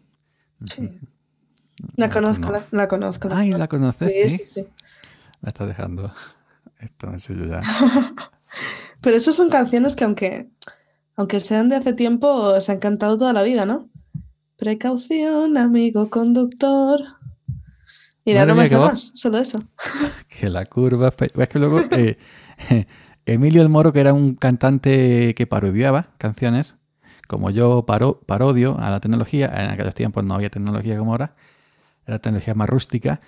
Sí. 0.64 0.98
La 1.96 2.10
conozco, 2.10 2.52
la, 2.70 2.88
conozco. 2.88 3.28
Ay, 3.32 3.52
¿la 3.52 3.68
conoces? 3.68 4.12
Sí, 4.12 4.28
sí, 4.28 4.44
sí. 4.44 4.66
La 5.40 5.48
estás 5.48 5.68
dejando. 5.68 6.12
Esto 6.80 7.10
no 7.10 7.18
sé 7.18 7.34
yo 7.34 7.44
ya. 7.44 7.62
Pero 9.00 9.16
eso 9.16 9.32
son 9.32 9.48
canciones 9.48 9.96
que 9.96 10.04
aunque, 10.04 10.50
aunque 11.20 11.38
sean 11.38 11.68
de 11.68 11.76
hace 11.76 11.92
tiempo, 11.92 12.58
se 12.62 12.72
han 12.72 12.78
cantado 12.78 13.18
toda 13.18 13.34
la 13.34 13.42
vida, 13.42 13.66
¿no? 13.66 13.90
Precaución, 14.56 15.58
amigo 15.58 16.08
conductor. 16.08 17.02
Y 18.24 18.32
no 18.32 18.54
más 18.54 18.72
más, 18.72 19.10
solo 19.12 19.36
eso. 19.36 19.62
Que 20.28 20.48
la 20.48 20.64
curva... 20.64 21.12
Es 21.36 21.48
que 21.50 21.58
luego 21.58 21.82
eh, 21.90 22.16
Emilio 23.26 23.60
El 23.60 23.68
Moro, 23.68 23.92
que 23.92 24.00
era 24.00 24.14
un 24.14 24.34
cantante 24.34 25.34
que 25.34 25.46
parodiaba 25.46 26.08
canciones, 26.16 26.76
como 27.28 27.50
yo 27.50 27.84
paro, 27.84 28.22
parodio 28.24 28.78
a 28.78 28.88
la 28.88 29.00
tecnología, 29.00 29.52
en 29.54 29.72
aquellos 29.72 29.94
tiempos 29.94 30.24
no 30.24 30.34
había 30.34 30.48
tecnología 30.48 30.96
como 30.96 31.12
ahora, 31.12 31.34
la 32.06 32.18
tecnología 32.18 32.54
más 32.54 32.70
rústica, 32.70 33.20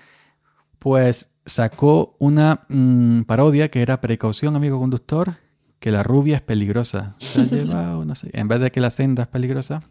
pues 0.79 1.29
sacó 1.45 2.17
una 2.19 2.65
mm, 2.71 3.25
parodia 3.25 3.71
que 3.71 3.83
era 3.83 4.01
Precaución, 4.01 4.57
amigo 4.57 4.79
conductor, 4.79 5.42
que 5.83 5.91
la 5.91 6.05
rubia 6.05 6.37
es 6.37 6.43
peligrosa. 6.43 7.17
no 7.67 8.15
sé. 8.15 8.31
En 8.33 8.47
vez 8.47 8.61
de 8.61 8.71
que 8.71 8.81
la 8.81 8.91
senda 8.91 9.25
es 9.25 9.29
peligrosa, 9.29 9.83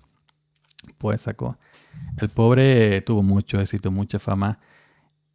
pues 0.97 1.19
sacó. 1.19 1.57
El 2.17 2.29
pobre 2.29 3.01
tuvo 3.01 3.21
mucho 3.21 3.59
éxito, 3.59 3.91
mucha 3.91 4.17
fama. 4.17 4.57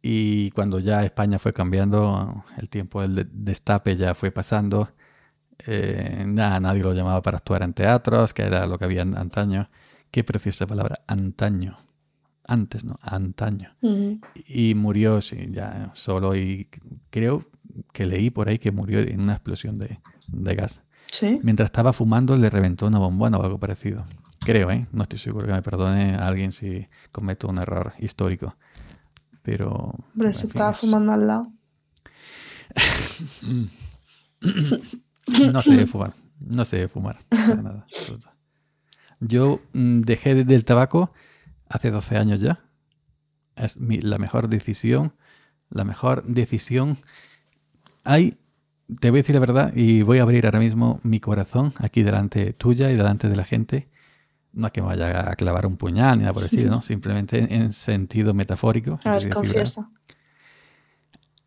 Y 0.01 0.49
cuando 0.51 0.79
ya 0.79 1.05
España 1.05 1.37
fue 1.37 1.53
cambiando, 1.53 2.43
el 2.57 2.69
tiempo 2.69 3.03
del 3.03 3.29
destape 3.31 3.97
ya 3.97 4.15
fue 4.15 4.31
pasando. 4.31 4.89
Eh, 5.59 6.23
nada, 6.25 6.59
nadie 6.59 6.81
lo 6.81 6.91
llamaba 6.91 7.21
para 7.21 7.37
actuar 7.37 7.61
en 7.61 7.73
teatros, 7.73 8.33
que 8.33 8.41
era 8.41 8.65
lo 8.65 8.79
que 8.79 8.85
había 8.85 9.03
antaño. 9.03 9.69
Qué 10.09 10.23
preciosa 10.23 10.65
palabra, 10.65 11.01
antaño 11.05 11.77
antes, 12.47 12.83
¿no? 12.83 12.97
Antaño. 13.01 13.75
Y 14.47 14.73
murió, 14.73 15.21
sí, 15.21 15.49
ya 15.51 15.91
solo 15.93 16.35
y 16.35 16.67
creo 17.11 17.45
que 17.93 18.07
leí 18.07 18.31
por 18.31 18.49
ahí 18.49 18.57
que 18.57 18.71
murió 18.71 19.01
en 19.01 19.19
una 19.19 19.33
explosión 19.33 19.77
de, 19.77 19.99
gas. 20.27 20.81
¿Sí? 21.11 21.39
Mientras 21.43 21.67
estaba 21.67 21.93
fumando 21.93 22.35
le 22.35 22.49
reventó 22.49 22.87
una 22.87 22.99
bombona 22.99 23.37
o 23.37 23.43
algo 23.43 23.59
parecido. 23.59 24.05
Creo, 24.39 24.69
¿eh? 24.71 24.87
No 24.91 25.03
estoy 25.03 25.19
seguro 25.19 25.47
que 25.47 25.53
me 25.53 25.61
perdone 25.61 26.15
a 26.15 26.27
alguien 26.27 26.51
si 26.51 26.87
cometo 27.11 27.47
un 27.47 27.57
error 27.57 27.93
histórico. 27.99 28.55
Pero... 29.41 29.95
Pero 30.17 30.33
se 30.33 30.47
estaba 30.47 30.73
fumando 30.73 31.13
al 31.13 31.27
lado. 31.27 31.51
no 35.53 35.61
sé 35.61 35.75
de 35.75 35.87
fumar. 35.87 36.13
No 36.39 36.65
sé 36.65 36.77
de 36.77 36.87
fumar. 36.87 37.19
Para 37.29 37.55
nada. 37.55 37.87
Yo 39.19 39.61
mm, 39.73 40.01
dejé 40.01 40.43
del 40.43 40.65
tabaco 40.65 41.11
hace 41.67 41.91
12 41.91 42.17
años 42.17 42.41
ya. 42.41 42.59
Es 43.55 43.77
la 43.79 44.17
mejor 44.17 44.49
decisión. 44.49 45.13
La 45.69 45.83
mejor 45.83 46.23
decisión. 46.23 46.99
Hay, 48.03 48.37
te 48.99 49.09
voy 49.09 49.19
a 49.19 49.21
decir 49.21 49.35
la 49.35 49.41
verdad 49.41 49.73
y 49.75 50.01
voy 50.01 50.19
a 50.19 50.21
abrir 50.21 50.45
ahora 50.45 50.59
mismo 50.59 50.99
mi 51.03 51.19
corazón 51.19 51.73
aquí 51.77 52.03
delante 52.03 52.53
tuya 52.53 52.89
y 52.89 52.95
delante 52.95 53.27
de 53.29 53.35
la 53.35 53.43
gente. 53.43 53.89
No 54.53 54.67
es 54.67 54.73
que 54.73 54.81
me 54.81 54.87
vaya 54.87 55.29
a 55.29 55.35
clavar 55.35 55.65
un 55.65 55.77
puñal 55.77 56.17
ni 56.17 56.21
nada 56.23 56.33
por 56.33 56.43
el 56.43 56.47
estilo, 56.47 56.71
¿no? 56.71 56.81
Simplemente 56.83 57.53
en 57.53 57.73
sentido 57.73 58.33
metafórico. 58.33 58.99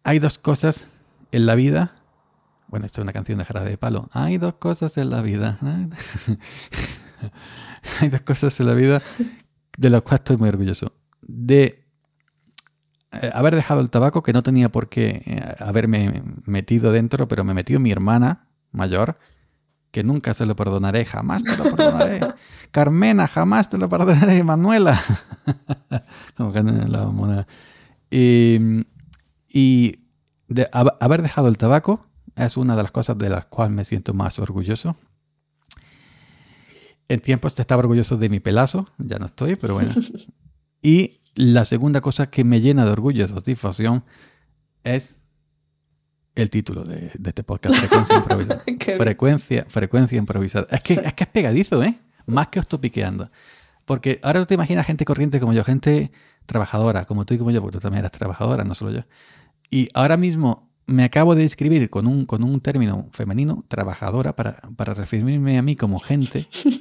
Hay 0.05 0.18
dos 0.18 0.38
cosas 0.38 0.86
en 1.32 1.47
la 1.47 1.55
vida. 1.55 1.95
Bueno, 2.68 2.86
esto 2.86 3.01
es 3.01 3.03
una 3.03 3.12
canción 3.12 3.38
de 3.38 3.45
Jarabe 3.45 3.70
de 3.70 3.78
Palo. 3.78 4.09
Hay 4.12 4.38
dos 4.38 4.55
cosas 4.55 4.97
en 4.99 5.11
la 5.11 5.22
vida. 5.22 5.59
Hay 8.01 8.09
dos 8.11 8.20
cosas 8.20 8.59
en 8.61 8.66
la 8.66 8.74
vida 8.74 9.03
de 9.76 9.91
lo 9.91 10.05
cual 10.05 10.16
estoy 10.16 10.36
muy 10.36 10.49
orgulloso. 10.51 10.93
De 11.22 11.80
haber 13.11 13.54
dejado 13.54 13.80
el 13.80 13.90
tabaco, 13.90 14.22
que 14.22 14.32
no 14.32 14.42
tenía 14.42 14.70
por 14.70 14.88
qué 14.88 15.22
eh, 15.26 15.54
haberme 15.58 16.22
metido 16.44 16.92
dentro, 16.92 17.28
pero 17.28 17.44
me 17.44 17.54
metió 17.54 17.80
mi 17.80 17.90
hermana 17.90 18.46
mayor, 18.72 19.18
que 19.90 20.04
nunca 20.04 20.34
se 20.34 20.46
lo 20.46 20.54
perdonaré, 20.54 21.04
jamás 21.04 21.42
te 21.42 21.56
lo 21.56 21.64
perdonaré. 21.64 22.20
Carmena, 22.70 23.26
jamás 23.26 23.68
te 23.68 23.78
lo 23.78 23.88
perdonaré, 23.88 24.44
Manuela. 24.44 25.00
Como 26.36 26.52
que 26.52 26.62
la 26.62 27.46
Y, 28.11 28.86
y 29.48 30.04
de 30.48 30.68
haber 30.72 31.22
dejado 31.22 31.48
el 31.48 31.58
tabaco 31.58 32.06
es 32.36 32.56
una 32.56 32.76
de 32.76 32.82
las 32.82 32.92
cosas 32.92 33.18
de 33.18 33.28
las 33.28 33.46
cuales 33.46 33.74
me 33.74 33.84
siento 33.84 34.14
más 34.14 34.38
orgulloso 34.38 34.96
en 37.11 37.20
tiempos 37.20 37.58
estaba 37.58 37.80
orgulloso 37.80 38.16
de 38.16 38.28
mi 38.28 38.38
pelazo, 38.38 38.88
ya 38.98 39.18
no 39.18 39.26
estoy, 39.26 39.56
pero 39.56 39.74
bueno. 39.74 39.94
Y 40.82 41.20
la 41.35 41.64
segunda 41.64 42.01
cosa 42.01 42.31
que 42.31 42.45
me 42.45 42.61
llena 42.61 42.85
de 42.85 42.91
orgullo 42.91 43.24
y 43.24 43.28
satisfacción 43.28 44.05
es 44.85 45.14
el 46.35 46.51
título 46.51 46.85
de, 46.85 47.12
este 47.24 47.43
podcast, 47.43 47.76
Frecuencia 47.76 48.16
Improvisada. 48.16 48.62
frecuencia, 48.97 49.66
frecuencia 49.68 50.18
Improvisada. 50.18 50.66
Es 50.70 50.83
que, 50.83 50.95
es 50.95 51.14
que 51.14 51.24
es 51.24 51.31
pegadizo, 51.31 51.83
¿eh? 51.83 51.99
Más 52.26 52.49
que 52.49 52.62
topiqueando. 52.62 53.31
Porque 53.85 54.20
ahora 54.22 54.41
tú 54.41 54.47
te 54.47 54.55
imaginas 54.55 54.87
gente 54.87 55.05
corriente 55.05 55.41
como 55.41 55.53
yo, 55.53 55.64
gente 55.64 56.12
trabajadora, 56.47 57.05
como 57.05 57.24
tú 57.24 57.35
y 57.35 57.39
como 57.39 57.51
yo, 57.51 57.61
porque 57.61 57.78
tú 57.78 57.81
también 57.81 58.01
eras 58.01 58.12
trabajadora, 58.12 58.64
no 58.64 58.74
solo 58.74 58.93
yo. 58.93 59.05
Y 59.70 59.89
ahora 59.95 60.16
mismo 60.16 60.70
me 60.87 61.05
acabo 61.05 61.35
de 61.35 61.45
escribir 61.45 61.91
con 61.91 62.07
un, 62.07 62.26
con 62.26 62.43
un 62.43 62.61
término 62.61 63.09
femenino, 63.12 63.64
trabajadora, 63.68 64.35
para, 64.35 64.61
para 64.76 64.95
referirme 64.95 65.59
a 65.59 65.62
mí 65.62 65.76
como 65.76 66.01
gente 66.01 66.49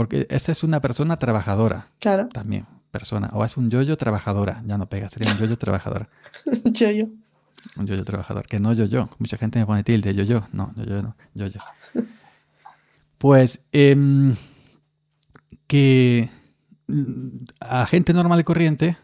porque 0.00 0.26
esa 0.30 0.50
es 0.52 0.64
una 0.64 0.80
persona 0.80 1.18
trabajadora. 1.18 1.88
Claro. 1.98 2.30
También, 2.30 2.66
persona. 2.90 3.30
O 3.32 3.44
es 3.44 3.56
un 3.56 3.70
yoyo 3.70 3.96
trabajadora. 3.96 4.62
Ya 4.66 4.78
no 4.78 4.88
pega, 4.88 5.08
sería 5.08 5.32
un 5.32 5.38
yoyo 5.38 5.56
trabajador. 5.56 6.08
yoyo. 6.64 7.08
Un 7.76 7.86
yoyo 7.86 8.04
trabajador. 8.04 8.46
Que 8.46 8.58
no 8.58 8.72
yo-yo. 8.72 9.10
Mucha 9.18 9.36
gente 9.36 9.58
me 9.58 9.66
pone 9.66 9.84
tilde, 9.84 10.14
yo-yo. 10.14 10.48
No, 10.52 10.72
yo-yo 10.76 11.02
no. 11.02 11.16
Yo-yo. 11.34 11.60
Pues, 13.18 13.68
em, 13.72 14.34
que 15.66 16.30
a 17.60 17.86
gente 17.86 18.12
normal 18.12 18.40
y 18.40 18.44
corriente 18.44 18.96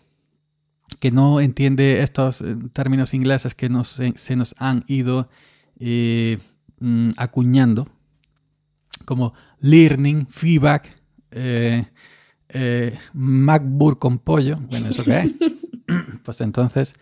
que 0.99 1.11
no 1.11 1.41
entiende 1.41 2.03
estos 2.03 2.41
eh, 2.41 2.57
términos 2.73 3.15
ingleses 3.15 3.55
que 3.55 3.69
nos, 3.69 4.01
se 4.15 4.37
nos 4.37 4.55
han 4.59 4.85
ido 4.87 5.29
eh, 5.79 6.39
mm, 6.81 7.11
acuñando 7.17 7.89
como 9.05 9.35
learning, 9.61 10.27
feedback, 10.29 10.91
eh, 11.31 11.85
eh, 12.49 12.99
MacBook 13.13 13.99
con 13.99 14.19
pollo, 14.19 14.59
bueno, 14.71 14.89
¿eso 14.89 15.05
qué 15.05 15.19
es? 15.19 15.33
pues 16.25 16.41
entonces 16.41 16.95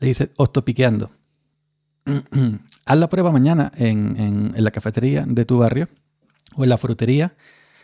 le 0.00 0.08
dice 0.08 0.30
octopiqueando. 0.36 1.10
haz 2.86 2.98
la 2.98 3.08
prueba 3.08 3.30
mañana 3.30 3.72
en, 3.76 4.54
la 4.56 4.70
cafetería 4.70 5.24
de 5.26 5.44
tu 5.44 5.58
barrio 5.58 5.88
o 6.56 6.64
en 6.64 6.70
la 6.70 6.78
frutería. 6.78 7.34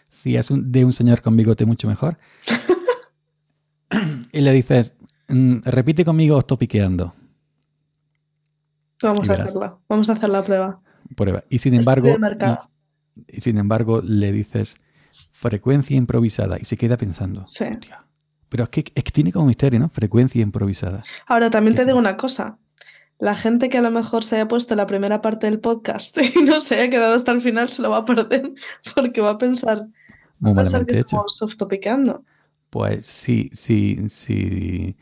Si 0.09 0.37
es 0.37 0.49
de 0.51 0.85
un 0.85 0.93
señor 0.93 1.21
con 1.21 1.37
bigote, 1.37 1.67
mucho 1.67 1.87
mejor. 1.87 2.19
y 4.33 4.41
le 4.41 4.53
dices, 4.53 4.95
mm, 5.29 5.59
repite 5.65 6.05
conmigo 6.05 6.41
topiqueando. 6.43 7.15
Vamos 9.03 9.31
a 9.31 9.35
hacerla. 9.35 9.79
Vamos 9.89 10.09
a 10.09 10.13
hacer 10.15 10.31
la 10.31 10.45
prueba. 10.45 10.77
Prueba. 11.15 11.45
Y 11.49 11.59
sin 11.61 11.75
embargo, 11.75 12.17
y, 13.29 13.41
sin 13.41 13.59
embargo, 13.59 14.03
le 14.03 14.33
dices 14.33 14.77
frecuencia 15.39 15.97
improvisada 15.97 16.57
y 16.61 16.65
se 16.65 16.77
queda 16.77 16.97
pensando. 16.97 17.47
Sí. 17.47 17.67
Pero 18.49 18.65
es 18.65 18.71
que, 18.71 18.85
es 18.95 19.05
que 19.05 19.11
tiene 19.11 19.33
como 19.33 19.47
misterio, 19.47 19.79
¿no? 19.79 19.89
Frecuencia 19.89 20.43
improvisada. 20.43 21.03
Ahora, 21.27 21.51
también 21.51 21.77
te 21.77 21.85
digo 21.85 21.99
una 21.99 22.17
cosa 22.17 22.59
la 23.19 23.35
gente 23.35 23.69
que 23.69 23.79
a 23.79 23.83
lo 23.83 23.91
mejor 23.91 24.25
se 24.25 24.37
haya 24.37 24.49
puesto 24.49 24.77
la 24.77 24.87
primera 24.87 25.21
parte 25.21 25.47
del 25.47 25.61
podcast 25.61 26.17
y 26.37 26.43
no 26.43 26.61
se 26.61 26.77
haya 26.77 26.91
quedado 26.91 27.15
hasta 27.15 27.33
el 27.33 27.41
final 27.41 27.69
se 27.69 27.83
lo 27.83 27.91
va 27.91 27.99
a 27.99 28.05
perder 28.05 28.53
porque 28.95 29.21
va 29.21 29.31
a 29.31 29.39
pensar, 29.39 29.89
Muy 30.39 30.55
va 30.55 30.63
a 30.63 30.65
pensar 30.65 30.87
que 30.87 30.99
estamos 30.99 31.37
soft 31.37 31.57
Pues 32.71 33.07
sí, 33.07 33.51
sí, 33.53 33.99
sí. 34.09 34.97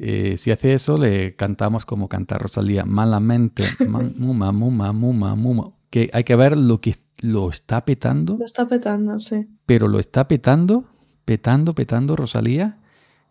Eh, 0.00 0.36
si 0.36 0.52
hace 0.52 0.74
eso, 0.74 0.96
le 0.96 1.34
cantamos 1.34 1.84
como 1.84 2.08
canta 2.08 2.38
Rosalía, 2.38 2.84
malamente, 2.84 3.64
muma, 3.88 4.52
muma, 4.52 4.92
muma, 4.92 5.34
muma. 5.34 5.72
Que 5.90 6.10
hay 6.12 6.22
que 6.22 6.36
ver 6.36 6.56
lo 6.56 6.80
que 6.80 6.90
lo 7.20 7.50
está 7.50 7.84
petando. 7.84 8.36
Lo 8.36 8.44
está 8.44 8.66
petando, 8.66 9.18
sí. 9.18 9.48
Pero 9.66 9.88
lo 9.88 9.98
está 9.98 10.28
petando, 10.28 10.84
petando, 11.24 11.74
petando 11.74 12.16
Rosalía. 12.16 12.78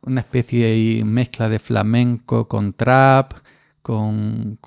Una 0.01 0.21
especie 0.21 0.67
de 0.67 1.05
mezcla 1.05 1.49
de 1.49 1.59
flamenco 1.59 2.47
con 2.47 2.73
trap, 2.73 3.33
con, 3.81 4.59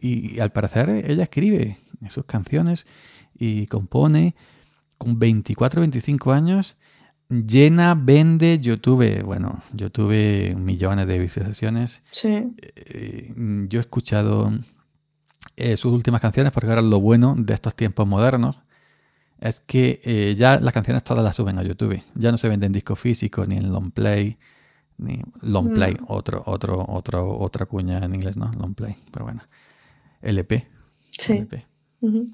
y, 0.00 0.38
al 0.38 0.52
parecer 0.52 0.88
ella 0.88 1.24
escribe 1.24 1.78
sus 2.08 2.24
canciones 2.24 2.86
y 3.34 3.66
compone 3.66 4.34
con 4.96 5.18
24, 5.18 5.80
25 5.80 6.32
años. 6.32 6.76
Llena, 7.28 7.94
vende, 7.94 8.58
YouTube. 8.60 9.22
Bueno, 9.22 9.62
YouTube 9.72 10.54
millones 10.56 11.06
de 11.06 11.18
visualizaciones. 11.18 12.02
Sí. 12.10 12.54
Eh, 12.76 13.34
yo 13.68 13.80
he 13.80 13.82
escuchado 13.82 14.50
eh, 15.56 15.76
sus 15.76 15.92
últimas 15.92 16.20
canciones 16.20 16.52
porque 16.52 16.68
ahora 16.68 16.82
lo 16.82 17.00
bueno 17.00 17.34
de 17.36 17.54
estos 17.54 17.74
tiempos 17.74 18.06
modernos 18.06 18.60
es 19.40 19.60
que 19.60 20.00
eh, 20.04 20.34
ya 20.36 20.58
las 20.60 20.74
canciones 20.74 21.04
todas 21.04 21.22
las 21.22 21.36
suben 21.36 21.58
a 21.58 21.62
YouTube. 21.62 22.02
Ya 22.14 22.32
no 22.32 22.38
se 22.38 22.48
venden 22.48 22.68
en 22.68 22.72
disco 22.72 22.96
físico 22.96 23.44
ni 23.46 23.56
en 23.56 23.72
long 23.72 23.90
play 23.90 24.38
ni 24.98 25.22
long 25.40 25.72
play, 25.72 25.96
otro, 26.08 26.42
otro, 26.46 26.84
otro, 26.88 27.38
otra 27.38 27.66
cuña 27.66 27.98
en 27.98 28.14
inglés, 28.14 28.36
¿no? 28.36 28.50
Long 28.58 28.74
play, 28.74 28.96
pero 29.12 29.24
bueno. 29.24 29.42
LP. 30.22 30.66
Sí. 31.16 31.46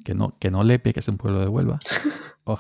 Que 0.05 0.15
no, 0.15 0.37
que 0.39 0.51
no 0.51 0.65
Lepe, 0.65 0.93
que 0.93 1.01
es 1.01 1.09
un 1.09 1.17
pueblo 1.17 1.41
de 1.41 1.49
Huelva. 1.49 1.79
oh. 2.45 2.59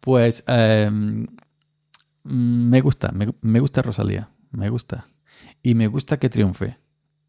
pues 0.00 0.44
em, 0.46 1.26
me 2.24 2.80
gusta, 2.80 3.12
me, 3.12 3.60
gusta 3.60 3.82
Rosalía, 3.82 4.30
me 4.50 4.68
gusta. 4.68 5.06
Y 5.62 5.74
me 5.74 5.86
gusta 5.86 6.18
que 6.18 6.28
triunfe. 6.28 6.78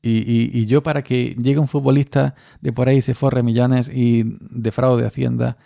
Y, 0.08 0.52
y, 0.54 0.66
yo 0.68 0.84
para 0.84 1.04
que 1.04 1.36
llegue 1.42 1.58
un 1.58 1.68
futbolista 1.68 2.36
de 2.62 2.72
por 2.72 2.88
ahí, 2.88 3.02
se 3.02 3.16
forre 3.16 3.42
millones 3.42 3.90
y 3.92 4.38
defraude 4.52 5.02
de 5.02 5.08
Hacienda 5.08 5.58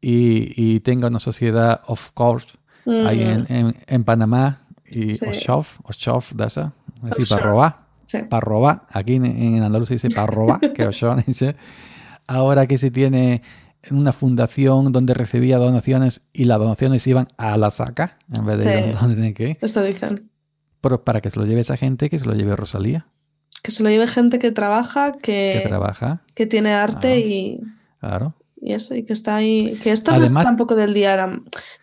y, 0.00 0.52
y 0.56 0.80
tenga 0.80 1.06
una 1.06 1.20
sociedad, 1.20 1.82
of 1.86 2.10
course, 2.10 2.48
ahí 2.84 3.22
en, 3.22 3.76
en, 3.86 4.04
Panamá 4.04 4.62
y 4.84 5.14
sí. 5.14 5.24
Oshof, 5.24 6.32
de 6.32 6.46
esa, 6.46 6.72
así 7.12 7.24
para 7.26 7.42
robar, 7.42 7.76
para 8.28 8.40
robar, 8.40 8.82
aquí 8.90 9.14
en, 9.14 9.26
en 9.26 9.62
Andalucía 9.62 9.94
dice 9.94 10.10
para 10.10 10.26
robar, 10.26 10.58
que 10.74 10.88
Oshof 10.88 11.24
dice, 11.24 11.54
ahora 12.26 12.66
que 12.66 12.76
se 12.76 12.90
tiene 12.90 13.42
una 13.92 14.12
fundación 14.12 14.90
donde 14.90 15.14
recibía 15.14 15.58
donaciones 15.58 16.22
y 16.32 16.46
las 16.46 16.58
donaciones 16.58 17.06
iban 17.06 17.28
a 17.36 17.56
la 17.56 17.70
saca 17.70 18.18
en 18.32 18.44
vez 18.44 18.58
de 18.58 18.88
ir 18.88 18.98
donde 18.98 19.14
tienen 19.14 19.34
que 19.34 19.50
ir. 19.50 19.58
Esto 19.60 19.80
dicen. 19.80 20.28
Pero 20.80 21.04
para 21.04 21.20
que 21.20 21.30
se 21.30 21.38
lo 21.38 21.46
lleve 21.46 21.60
esa 21.60 21.76
gente, 21.76 22.10
que 22.10 22.18
se 22.18 22.26
lo 22.26 22.34
lleve 22.34 22.56
Rosalía. 22.56 23.06
Que 23.62 23.70
se 23.70 23.82
lo 23.82 23.90
lleve 23.90 24.06
gente 24.06 24.38
que 24.38 24.50
trabaja, 24.50 25.12
que, 25.12 25.60
que 25.62 25.68
trabaja, 25.68 26.22
que 26.34 26.46
tiene 26.46 26.72
arte 26.72 27.18
y. 27.18 27.60
Claro 28.00 28.34
y 28.60 28.74
eso, 28.74 28.94
y 28.94 29.04
que 29.04 29.12
está 29.12 29.36
ahí. 29.36 29.78
Que 29.82 29.90
esto 29.90 30.16
no 30.16 30.24
es 30.24 30.32
tampoco 30.32 30.76
del 30.76 30.94
día 30.94 31.16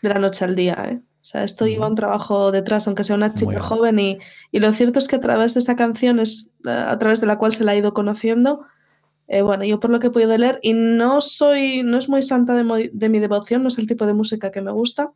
de 0.02 0.10
la 0.10 0.20
noche 0.20 0.46
al 0.46 0.56
día, 0.56 0.78
¿eh? 0.90 1.02
O 1.02 1.30
sea, 1.30 1.44
esto 1.44 1.68
lleva 1.68 1.88
un 1.88 1.96
trabajo 1.96 2.52
detrás, 2.52 2.88
aunque 2.88 3.04
sea 3.04 3.16
una 3.16 3.34
chica 3.34 3.60
joven, 3.60 4.00
y, 4.00 4.18
y, 4.52 4.60
lo 4.60 4.72
cierto 4.72 5.00
es 5.00 5.10
que 5.10 5.18
a 5.18 5.20
través 5.20 5.54
de 5.56 5.60
esta 5.60 5.76
canción 5.76 6.20
es 6.20 6.54
eh, 6.66 6.70
a 6.70 6.98
través 7.00 7.20
de 7.20 7.28
la 7.28 7.38
cual 7.38 7.52
se 7.52 7.66
la 7.66 7.74
ha 7.74 7.76
ido 7.76 7.94
conociendo. 7.94 8.62
Eh, 9.28 9.42
bueno, 9.42 9.66
yo 9.66 9.82
por 9.82 9.90
lo 9.90 10.00
que 10.00 10.08
he 10.08 10.12
podido 10.12 10.38
leer, 10.38 10.60
y 10.62 10.74
no 10.74 11.20
soy, 11.20 11.84
no 11.84 11.98
es 11.98 12.08
muy 12.08 12.22
santa 12.22 12.54
de, 12.54 12.92
de, 12.94 13.10
mi 13.10 13.20
devoción, 13.20 13.62
no 13.62 13.68
es 13.68 13.78
el 13.78 13.88
tipo 13.88 14.06
de 14.06 14.14
música 14.14 14.52
que 14.52 14.62
me 14.62 14.72
gusta, 14.72 15.12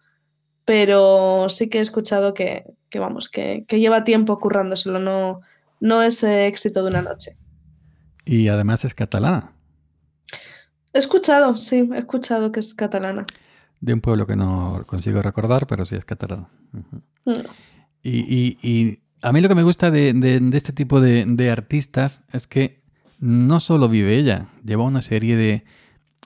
pero 0.66 1.48
sí 1.48 1.70
que 1.70 1.78
he 1.78 1.82
escuchado 1.82 2.34
que, 2.34 2.66
que 2.90 3.00
vamos, 3.00 3.30
que, 3.30 3.64
que, 3.66 3.80
lleva 3.80 4.04
tiempo 4.04 4.38
currándoselo, 4.38 5.00
no, 5.00 5.40
no 5.82 6.02
es 6.02 6.24
éxito 6.24 6.84
de 6.84 6.92
una 6.92 7.02
noche. 7.02 7.36
Y 8.24 8.48
además 8.48 8.86
es 8.86 8.94
catalana. 8.94 9.52
He 10.94 11.00
escuchado, 11.00 11.58
sí, 11.58 11.90
he 11.94 11.98
escuchado 11.98 12.52
que 12.52 12.62
es 12.62 12.74
catalana. 12.74 13.26
De 13.82 13.94
un 13.94 14.00
pueblo 14.00 14.28
que 14.28 14.36
no 14.36 14.84
consigo 14.86 15.22
recordar, 15.22 15.68
pero 15.68 15.84
sí 15.84 15.96
es 15.96 16.06
catalán. 16.06 16.48
Mm. 17.26 17.32
y, 18.04 19.00
a 19.24 19.32
mí 19.32 19.42
lo 19.42 19.50
que 19.50 19.56
me 19.56 19.62
gusta 19.64 19.92
de, 19.92 20.50
este 20.54 20.74
tipo 20.74 21.00
de, 21.00 21.52
artistas 21.52 22.24
es 22.32 22.48
que 22.48 22.82
no 23.20 23.60
solo 23.60 23.88
vive 23.88 24.16
ella, 24.16 24.48
lleva 24.66 24.84
una 24.84 25.04
serie 25.04 25.36
de 25.36 25.64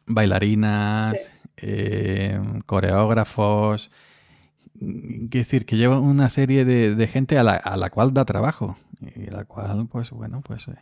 bailarinas, 0.06 1.32
eh, 1.58 2.40
coreógrafos, 2.66 3.92
es 4.80 5.30
decir, 5.30 5.66
que 5.66 5.76
lleva 5.76 6.00
una 6.00 6.30
serie 6.30 6.64
de, 6.64 7.08
gente 7.08 7.38
a 7.38 7.44
la, 7.44 7.56
a 7.56 7.76
la, 7.76 7.90
cual 7.90 8.14
da 8.14 8.24
trabajo 8.24 8.78
y 9.02 9.30
a 9.30 9.38
la 9.38 9.46
cual, 9.46 9.88
pues 9.92 10.12
bueno, 10.12 10.42
pues 10.42 10.68
eh, 10.68 10.76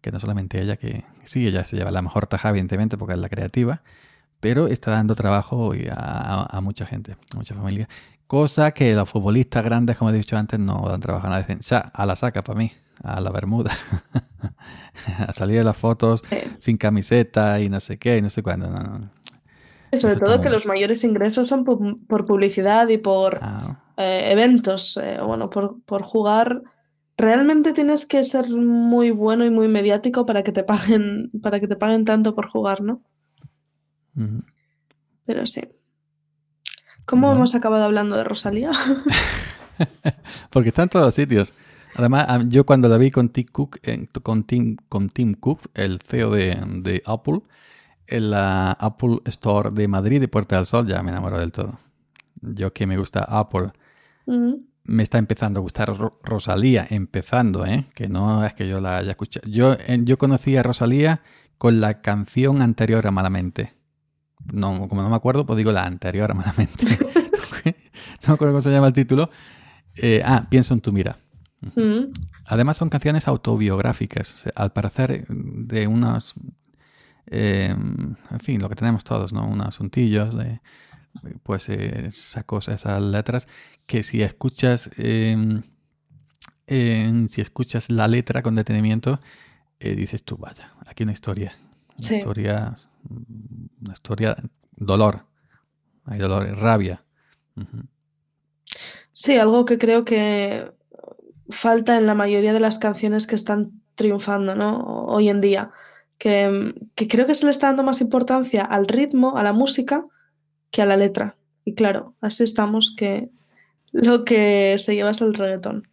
que 0.00 0.12
no 0.12 0.20
solamente 0.20 0.60
ella, 0.60 0.76
que 0.76 1.04
sí, 1.24 1.46
ella 1.46 1.64
se 1.64 1.76
lleva 1.76 1.90
la 1.90 2.02
mejor 2.02 2.26
taja, 2.26 2.50
evidentemente, 2.50 2.96
porque 2.96 3.14
es 3.14 3.18
la 3.18 3.28
creativa, 3.28 3.82
pero 4.40 4.68
está 4.68 4.92
dando 4.92 5.14
trabajo 5.14 5.72
a, 5.90 6.60
mucha 6.62 6.86
gente, 6.86 7.16
a 7.32 7.36
mucha 7.36 7.54
familia. 7.54 7.88
Cosa 8.26 8.72
que 8.72 8.94
los 8.94 9.08
futbolistas 9.08 9.64
grandes, 9.64 9.96
como 9.96 10.10
he 10.10 10.12
dicho 10.12 10.36
antes, 10.36 10.58
no 10.58 10.84
dan 10.88 11.00
trabajo 11.00 11.26
a 11.26 11.30
nadie. 11.30 11.44
Dicen, 11.44 11.60
ya, 11.60 11.78
a 11.78 12.06
la 12.06 12.16
saca 12.16 12.42
para 12.42 12.58
mí, 12.58 12.72
a 13.02 13.20
la 13.20 13.30
bermuda, 13.30 13.72
a 15.26 15.32
salir 15.32 15.58
de 15.58 15.64
las 15.64 15.76
fotos 15.76 16.22
sin 16.58 16.76
camiseta 16.76 17.60
y 17.60 17.68
no 17.68 17.80
sé 17.80 17.98
qué, 17.98 18.18
y 18.18 18.22
no 18.22 18.30
sé 18.30 18.42
cuándo. 18.42 18.68
Sobre 19.98 20.16
todo 20.16 20.40
que 20.40 20.50
los 20.50 20.66
mayores 20.66 21.04
ingresos 21.04 21.48
son 21.48 21.64
por, 21.64 22.26
publicidad 22.26 22.88
y 22.88 22.98
por 22.98 23.38
ah. 23.40 23.78
eh, 23.96 24.28
eventos, 24.30 24.96
eh, 25.02 25.18
bueno, 25.22 25.48
por, 25.48 25.80
por 25.82 26.02
jugar 26.02 26.62
realmente 27.16 27.72
tienes 27.72 28.06
que 28.06 28.22
ser 28.24 28.48
muy 28.50 29.10
bueno 29.10 29.44
y 29.44 29.50
muy 29.50 29.68
mediático 29.68 30.26
para 30.26 30.42
que 30.42 30.52
te 30.52 30.64
paguen, 30.64 31.30
para 31.42 31.60
que 31.60 31.68
te 31.68 31.76
paguen 31.76 32.04
tanto 32.04 32.34
por 32.34 32.48
jugar, 32.48 32.82
¿no? 32.82 33.02
Pero 35.24 35.46
sí. 35.46 35.62
¿Cómo 37.04 37.32
hemos 37.32 37.54
acabado 37.54 37.84
hablando 37.84 38.16
de 38.16 38.24
Rosalía? 38.24 38.72
Porque 40.50 40.70
está 40.70 40.82
en 40.82 40.88
todos 40.88 41.14
sitios. 41.14 41.54
Además, 41.94 42.44
yo 42.48 42.66
cuando 42.66 42.88
la 42.88 42.98
vi 42.98 43.10
con 43.10 43.30
Tim 43.30 43.46
Cook, 43.50 43.78
con, 44.22 44.44
Tim, 44.44 44.76
con 44.88 45.08
Tim 45.08 45.34
Cook, 45.34 45.60
el 45.74 46.00
CEO 46.00 46.30
de, 46.30 47.02
Apple, 47.06 47.40
en 48.06 48.30
la 48.30 48.72
Apple 48.72 49.20
Store 49.26 49.70
de 49.70 49.88
Madrid 49.88 50.20
y 50.20 50.26
Puerta 50.26 50.56
del 50.56 50.66
Sol, 50.66 50.86
ya 50.86 51.02
me 51.02 51.10
enamoró 51.10 51.38
del 51.38 51.52
todo. 51.52 51.78
Yo 52.42 52.72
que 52.72 52.86
me 52.86 52.98
gusta 52.98 53.24
Apple 53.26 53.70
me 54.86 55.02
está 55.02 55.18
empezando 55.18 55.60
a 55.60 55.62
gustar 55.62 55.92
Rosalía, 56.22 56.86
empezando, 56.88 57.66
¿eh? 57.66 57.86
que 57.94 58.08
no 58.08 58.44
es 58.44 58.54
que 58.54 58.68
yo 58.68 58.80
la 58.80 58.98
haya 58.98 59.10
escuchado. 59.10 59.48
Yo, 59.48 59.76
yo 60.04 60.18
conocí 60.18 60.56
a 60.56 60.62
Rosalía 60.62 61.22
con 61.58 61.80
la 61.80 62.00
canción 62.00 62.62
anterior 62.62 63.06
a 63.06 63.10
Malamente. 63.10 63.74
No, 64.52 64.88
como 64.88 65.02
no 65.02 65.10
me 65.10 65.16
acuerdo, 65.16 65.44
pues 65.46 65.56
digo 65.56 65.72
la 65.72 65.84
anterior 65.84 66.30
a 66.30 66.34
Malamente. 66.34 66.86
no 67.64 68.28
me 68.28 68.34
acuerdo 68.34 68.52
cómo 68.52 68.60
se 68.60 68.70
llama 68.70 68.86
el 68.86 68.92
título. 68.92 69.30
Eh, 69.96 70.22
ah, 70.24 70.46
Pienso 70.48 70.74
en 70.74 70.80
tu 70.80 70.92
mira. 70.92 71.16
Mm. 71.74 72.12
Además 72.46 72.76
son 72.76 72.88
canciones 72.88 73.26
autobiográficas, 73.26 74.44
al 74.54 74.72
parecer 74.72 75.24
de 75.28 75.86
unos, 75.86 76.34
em, 77.26 78.14
en 78.30 78.40
fin, 78.40 78.60
lo 78.60 78.68
que 78.68 78.76
tenemos 78.76 79.02
todos, 79.02 79.32
¿no? 79.32 79.46
Unos 79.46 79.68
asuntillos 79.68 80.36
de, 80.36 80.60
pues 81.42 81.68
eh, 81.68 82.08
sacó 82.10 82.58
esas 82.58 83.00
letras 83.00 83.48
que 83.86 84.02
si 84.02 84.22
escuchas, 84.22 84.90
em, 84.96 85.62
si 86.66 87.40
escuchas 87.40 87.90
la 87.90 88.08
letra 88.08 88.42
con 88.42 88.54
detenimiento, 88.54 89.20
eh, 89.78 89.94
dices 89.94 90.22
tú, 90.22 90.36
vaya, 90.36 90.72
aquí 90.86 91.02
una 91.02 91.12
historia. 91.12 91.52
Una 91.98 92.16
historia, 92.16 92.76
una 93.80 93.92
historia, 93.92 94.36
dolor. 94.76 95.26
Hay 96.04 96.18
dolor, 96.18 96.46
rabia. 96.58 97.04
Sí, 99.12 99.36
algo 99.36 99.64
que 99.64 99.78
creo 99.78 100.04
que 100.04 100.72
falta 101.48 101.96
en 101.96 102.06
la 102.06 102.14
mayoría 102.14 102.52
de 102.52 102.60
las 102.60 102.78
canciones 102.78 103.26
que 103.26 103.34
están 103.34 103.80
triunfando, 103.94 104.54
¿no? 104.54 104.78
Hoy 105.06 105.28
en 105.28 105.40
día. 105.40 105.72
Que, 106.18 106.74
que 106.94 107.08
creo 107.08 107.26
que 107.26 107.34
se 107.34 107.44
le 107.44 107.50
está 107.50 107.66
dando 107.66 107.82
más 107.82 108.00
importancia 108.00 108.62
al 108.62 108.88
ritmo, 108.88 109.36
a 109.36 109.42
la 109.42 109.52
música, 109.52 110.06
que 110.76 110.82
a 110.82 110.86
la 110.86 110.98
letra. 110.98 111.36
Y 111.64 111.74
claro, 111.74 112.14
así 112.20 112.44
estamos 112.44 112.94
que 112.94 113.30
lo 113.92 114.26
que 114.26 114.76
se 114.76 114.94
lleva 114.94 115.12
es 115.12 115.22
el 115.22 115.32
reggaetón. 115.32 115.88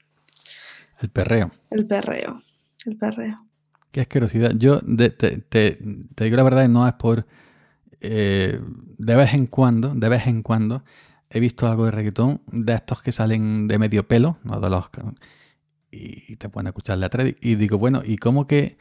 El 0.99 1.09
perreo. 1.09 1.51
El 1.69 1.86
perreo. 1.86 2.43
El 2.86 2.97
perreo. 2.97 3.45
Qué 3.93 4.01
asquerosidad. 4.01 4.51
Yo 4.57 4.81
te, 4.81 5.77
digo 6.17 6.36
la 6.36 6.43
verdad, 6.43 6.67
no 6.67 6.86
es 6.86 6.95
por... 6.95 7.25
Eh, 8.01 8.59
de 8.97 9.15
vez 9.15 9.34
en 9.34 9.47
cuando, 9.47 9.95
de 9.95 10.09
vez 10.09 10.27
en 10.27 10.43
cuando, 10.43 10.84
he 11.29 11.39
visto 11.39 11.65
algo 11.65 11.86
de 11.86 11.91
reggaetón 11.91 12.41
de 12.47 12.73
estos 12.73 13.01
que 13.01 13.13
salen 13.13 13.69
de 13.69 13.79
medio 13.79 14.05
pelo, 14.05 14.38
no 14.43 14.59
de 14.59 14.69
los... 14.69 14.89
Y 15.91 16.36
te 16.36 16.49
pueden 16.49 16.67
escuchar 16.67 16.97
la 16.97 17.05
letra 17.05 17.23
y 17.39 17.55
digo, 17.55 17.77
bueno, 17.77 18.01
¿y 18.03 18.17
cómo 18.17 18.47
que 18.47 18.77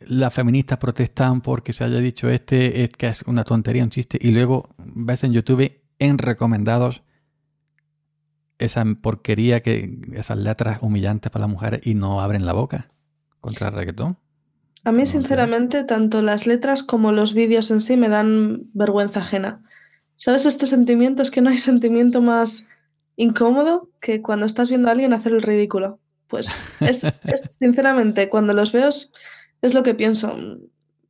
las 0.00 0.34
feministas 0.34 0.78
protestan 0.78 1.40
porque 1.40 1.72
se 1.72 1.84
haya 1.84 1.98
dicho 1.98 2.28
este, 2.28 2.84
es 2.84 2.90
que 2.90 3.08
es 3.08 3.22
una 3.22 3.44
tontería, 3.44 3.82
un 3.82 3.90
chiste, 3.90 4.18
y 4.20 4.30
luego 4.30 4.68
ves 4.78 5.24
en 5.24 5.32
YouTube 5.32 5.80
en 5.98 6.18
recomendados 6.18 7.02
esa 8.58 8.84
porquería 9.00 9.60
que 9.60 9.98
esas 10.12 10.38
letras 10.38 10.78
humillantes 10.82 11.30
para 11.30 11.44
las 11.44 11.50
mujeres 11.50 11.80
y 11.84 11.94
no 11.94 12.20
abren 12.20 12.46
la 12.46 12.52
boca 12.52 12.90
contra 13.40 13.68
el 13.68 13.74
reggaetón. 13.74 14.18
A 14.84 14.92
mí, 14.92 15.04
sinceramente, 15.04 15.82
tanto 15.82 16.22
las 16.22 16.46
letras 16.46 16.82
como 16.82 17.10
los 17.10 17.34
vídeos 17.34 17.70
en 17.70 17.82
sí 17.82 17.96
me 17.96 18.08
dan 18.08 18.70
vergüenza 18.72 19.20
ajena. 19.20 19.62
¿Sabes 20.14 20.46
este 20.46 20.66
sentimiento? 20.66 21.22
Es 21.22 21.30
que 21.30 21.40
no 21.40 21.50
hay 21.50 21.58
sentimiento 21.58 22.22
más 22.22 22.66
incómodo 23.16 23.90
que 24.00 24.22
cuando 24.22 24.46
estás 24.46 24.68
viendo 24.68 24.88
a 24.88 24.92
alguien 24.92 25.12
hacer 25.12 25.32
el 25.32 25.42
ridículo. 25.42 25.98
Pues 26.28 26.50
es, 26.80 27.02
sinceramente, 27.58 28.28
cuando 28.28 28.54
los 28.54 28.72
veo 28.72 28.90
es 29.62 29.74
lo 29.74 29.82
que 29.82 29.94
pienso. 29.94 30.36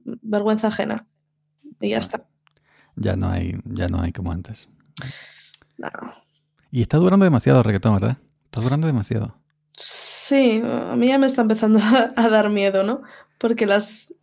Vergüenza 0.05 0.69
ajena. 0.69 1.07
Y 1.81 1.91
ya 1.91 1.99
está. 1.99 2.27
Ya 2.97 3.17
no 3.17 3.29
hay, 3.29 3.59
ya 3.65 3.89
no 3.89 4.01
hay 4.01 4.13
como 4.13 4.33
antes. 4.33 4.71
No. 5.79 5.89
Y 6.71 6.83
está 6.83 6.97
durando 6.99 7.25
demasiado 7.25 7.59
el 7.59 7.65
reggaetón, 7.65 7.95
¿verdad? 7.95 8.19
Está 8.45 8.61
durando 8.61 8.87
demasiado. 8.87 9.37
Sí, 9.73 10.63
a 10.65 10.97
mí 10.97 11.09
ya 11.09 11.19
me 11.19 11.27
está 11.27 11.43
empezando 11.43 11.79
a, 12.17 12.29
dar 12.29 12.49
miedo, 12.49 12.83
¿no? 12.83 13.03
Porque 13.39 13.67
las 13.67 14.15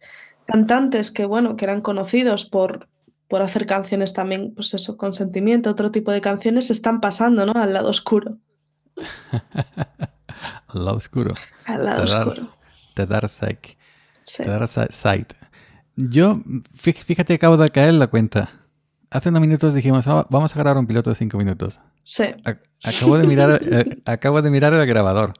cantantes 0.45 1.11
que, 1.11 1.25
bueno, 1.25 1.55
que 1.55 1.65
eran 1.65 1.81
conocidos 1.81 2.45
por, 2.45 2.89
por 3.27 3.41
hacer 3.41 3.65
canciones 3.65 4.13
también, 4.13 4.53
pues 4.55 4.73
eso, 4.73 4.97
con 4.97 5.13
sentimiento, 5.13 5.69
otro 5.69 5.91
tipo 5.91 6.11
de 6.11 6.21
canciones, 6.21 6.67
se 6.67 6.73
están 6.73 7.01
pasando, 7.01 7.45
¿no? 7.45 7.53
Al 7.53 7.73
lado 7.73 7.89
oscuro. 7.89 8.37
Al 10.67 10.83
lado 10.83 10.97
oscuro. 10.97 11.33
Al 11.65 11.85
lado 11.85 12.03
oscuro. 12.03 12.57
The 12.95 13.05
Dark 13.05 13.29
Side. 13.29 13.77
Sí. 14.23 14.43
The 14.43 14.49
Dark 14.49 14.67
Side. 14.67 15.27
Yo, 15.95 16.41
fíjate, 16.75 17.25
que 17.25 17.33
acabo 17.33 17.57
de 17.57 17.69
caer 17.69 17.93
la 17.93 18.07
cuenta. 18.07 18.49
Hace 19.09 19.29
unos 19.29 19.41
minutos 19.41 19.73
dijimos, 19.75 20.07
ah, 20.07 20.25
vamos 20.29 20.55
a 20.55 20.59
grabar 20.59 20.77
un 20.77 20.87
piloto 20.87 21.11
de 21.11 21.15
cinco 21.15 21.37
minutos. 21.37 21.79
Sí. 22.01 22.23
acabo, 22.83 23.17
de 23.17 23.27
mirar, 23.27 23.59
eh, 23.61 24.01
acabo 24.05 24.41
de 24.41 24.49
mirar 24.49 24.73
el 24.73 24.85
grabador. 24.87 25.33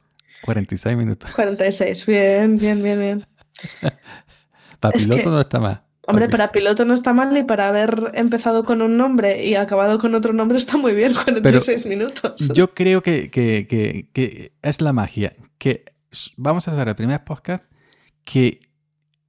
46 0.44 0.98
minutos. 0.98 1.32
46, 1.32 2.06
bien, 2.06 2.58
bien, 2.58 2.84
bien, 2.84 3.00
bien. 3.00 3.26
para 4.80 4.98
piloto 4.98 5.32
no 5.32 5.42
está 5.42 5.60
mal. 5.60 5.82
Hombre, 6.06 6.28
para 6.28 6.52
piloto 6.52 6.84
no 6.84 6.94
está 6.94 7.14
mal 7.14 7.36
y 7.36 7.44
para 7.44 7.70
haber 7.70 8.12
empezado 8.14 8.66
con 8.66 8.82
un 8.82 8.98
nombre 8.98 9.46
y 9.46 9.56
acabado 9.56 10.00
con 10.00 10.14
otro 10.16 10.34
nombre 10.34 10.58
está 10.58 10.76
muy 10.76 10.94
bien, 10.94 11.14
46 11.14 11.86
minutos. 11.86 12.50
Yo 12.54 12.74
creo 12.74 13.02
que, 13.02 13.32
que, 13.32 14.52
es 14.62 14.82
la 14.82 14.92
magia. 14.92 15.34
Que 15.58 15.86
vamos 16.36 16.68
a 16.68 16.72
hacer 16.72 16.90
el 16.90 16.96
primer 16.96 17.24
podcast 17.24 17.64
que 18.26 18.60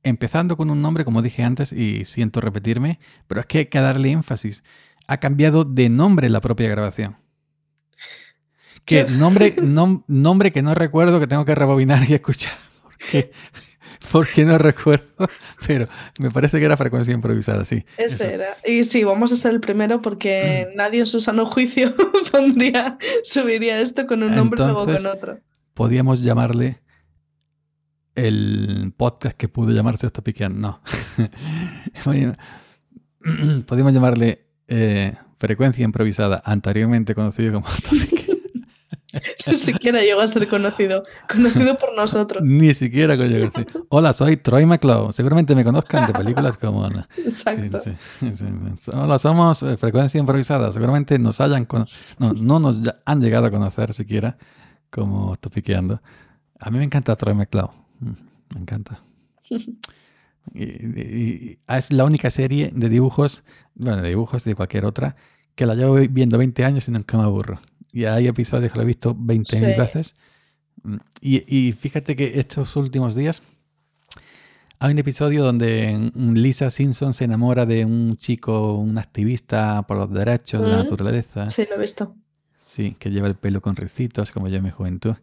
empezando 0.04 0.56
con 0.56 0.70
un 0.70 0.80
nombre, 0.80 1.04
como 1.04 1.22
dije 1.22 1.42
antes, 1.42 1.72
y 1.72 2.04
siento 2.04 2.40
repetirme, 2.40 3.00
pero 3.26 3.40
es 3.40 3.46
que 3.46 3.58
hay 3.58 3.66
que 3.66 3.80
darle 3.80 4.10
énfasis. 4.10 4.62
Ha 5.08 5.18
cambiado 5.18 5.64
de 5.64 5.88
nombre 5.88 6.28
la 6.28 6.40
propia 6.40 6.68
grabación. 6.68 7.16
Que 8.84 9.04
nombre, 9.04 9.56
nombre 10.06 10.52
que 10.52 10.62
no 10.62 10.74
recuerdo, 10.74 11.18
que 11.18 11.26
tengo 11.26 11.44
que 11.44 11.54
rebobinar 11.54 12.08
y 12.08 12.14
escuchar. 12.14 12.52
Porque, 12.98 13.32
porque 14.10 14.44
no 14.44 14.56
recuerdo, 14.56 15.28
pero 15.66 15.88
me 16.18 16.30
parece 16.30 16.58
que 16.58 16.64
era 16.64 16.76
frecuencia 16.76 17.12
improvisada, 17.12 17.64
sí. 17.66 17.84
Ese 17.98 18.34
era. 18.34 18.56
Y 18.64 18.84
sí, 18.84 19.04
vamos 19.04 19.30
a 19.32 19.36
ser 19.36 19.52
el 19.52 19.60
primero 19.60 20.00
porque 20.00 20.68
mm. 20.72 20.76
nadie 20.76 21.00
en 21.00 21.06
su 21.06 21.20
sano 21.20 21.44
juicio 21.44 21.94
pondría, 22.32 22.96
subiría 23.22 23.80
esto 23.80 24.06
con 24.06 24.22
un 24.22 24.34
nombre 24.34 24.58
luego 24.64 24.86
con 24.86 25.06
otro. 25.06 25.38
Podíamos 25.74 26.22
llamarle 26.22 26.80
el 28.14 28.92
podcast 28.96 29.36
que 29.36 29.48
pudo 29.48 29.72
llamarse 29.72 30.06
Ostopiquian, 30.06 30.60
no. 30.60 30.80
Podríamos 33.66 33.94
llamarle 33.94 34.46
eh, 34.68 35.14
frecuencia 35.38 35.84
improvisada, 35.84 36.42
anteriormente 36.44 37.14
conocido 37.14 37.54
como 37.54 37.66
Ostopiquian. 37.66 38.34
Ni 39.46 39.54
siquiera 39.54 40.00
llegó 40.00 40.20
a 40.20 40.28
ser 40.28 40.48
conocido, 40.48 41.02
conocido 41.30 41.76
por 41.76 41.94
nosotros. 41.94 42.42
Ni 42.46 42.74
siquiera 42.74 43.14
llegó 43.14 43.46
a 43.46 43.50
ser. 43.50 43.66
Hola, 43.88 44.12
soy 44.12 44.36
Troy 44.36 44.66
McCloud. 44.66 45.12
Seguramente 45.12 45.54
me 45.54 45.64
conozcan 45.64 46.06
de 46.06 46.12
películas 46.12 46.56
como... 46.56 46.86
Exacto. 47.16 47.80
Hola, 48.94 49.18
somos 49.18 49.62
eh, 49.62 49.76
Frecuencia 49.76 50.18
Improvisada. 50.18 50.72
Seguramente 50.72 51.18
nos 51.18 51.40
hayan... 51.40 51.66
No, 52.18 52.32
no 52.32 52.58
nos 52.58 52.82
han 53.04 53.20
llegado 53.20 53.46
a 53.46 53.50
conocer 53.50 53.92
siquiera 53.92 54.36
como 54.90 55.36
Topiqueando. 55.36 56.00
A 56.58 56.70
mí 56.70 56.78
me 56.78 56.84
encanta 56.84 57.14
Troy 57.16 57.34
McCloud. 57.34 57.83
Me 58.00 58.60
encanta. 58.60 59.00
Y, 60.52 61.58
es 61.68 61.90
la 61.90 62.04
única 62.04 62.28
serie 62.28 62.70
de 62.74 62.90
dibujos, 62.90 63.44
bueno, 63.74 64.02
de 64.02 64.10
dibujos 64.10 64.44
de 64.44 64.54
cualquier 64.54 64.84
otra, 64.84 65.16
que 65.54 65.64
la 65.64 65.74
llevo 65.74 65.94
viendo 66.10 66.36
20 66.36 66.64
años 66.64 66.86
y 66.86 66.90
nunca 66.90 67.16
me 67.16 67.24
aburro. 67.24 67.60
Y 67.92 68.04
hay 68.04 68.26
episodios 68.26 68.72
que 68.72 68.78
lo 68.78 68.82
he 68.82 68.86
visto 68.86 69.14
20.000 69.14 69.78
veces. 69.78 70.14
Y, 71.20 71.72
fíjate 71.72 72.14
que 72.14 72.38
estos 72.38 72.76
últimos 72.76 73.14
días 73.14 73.42
hay 74.78 74.92
un 74.92 74.98
episodio 74.98 75.42
donde 75.42 76.10
Lisa 76.14 76.70
Simpson 76.70 77.14
se 77.14 77.24
enamora 77.24 77.64
de 77.64 77.86
un 77.86 78.16
chico, 78.16 78.74
un 78.74 78.98
activista 78.98 79.82
por 79.86 79.96
los 79.96 80.12
derechos 80.12 80.62
de 80.62 80.68
la 80.68 80.76
naturaleza. 80.82 81.48
Sí, 81.48 81.64
lo 81.70 81.76
he 81.76 81.80
visto. 81.80 82.14
Sí, 82.60 82.96
que 82.98 83.10
lleva 83.10 83.28
el 83.28 83.34
pelo 83.34 83.62
con 83.62 83.76
ricitos, 83.76 84.30
como 84.30 84.48
yo 84.48 84.56
en 84.56 84.64
mi 84.64 84.70
juventud. 84.70 85.14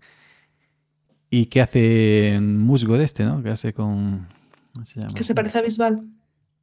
¿Y 1.33 1.45
qué 1.45 1.61
hace 1.61 2.37
musgo 2.41 2.97
de 2.97 3.05
este, 3.05 3.23
no? 3.23 3.41
¿Qué 3.41 3.49
hace 3.49 3.73
con. 3.73 4.27
¿cómo 4.73 4.85
se 4.85 4.99
llama? 4.99 5.13
Que 5.13 5.23
se 5.23 5.33
parece 5.33 5.59
a 5.59 5.61
Bisbal. 5.61 6.05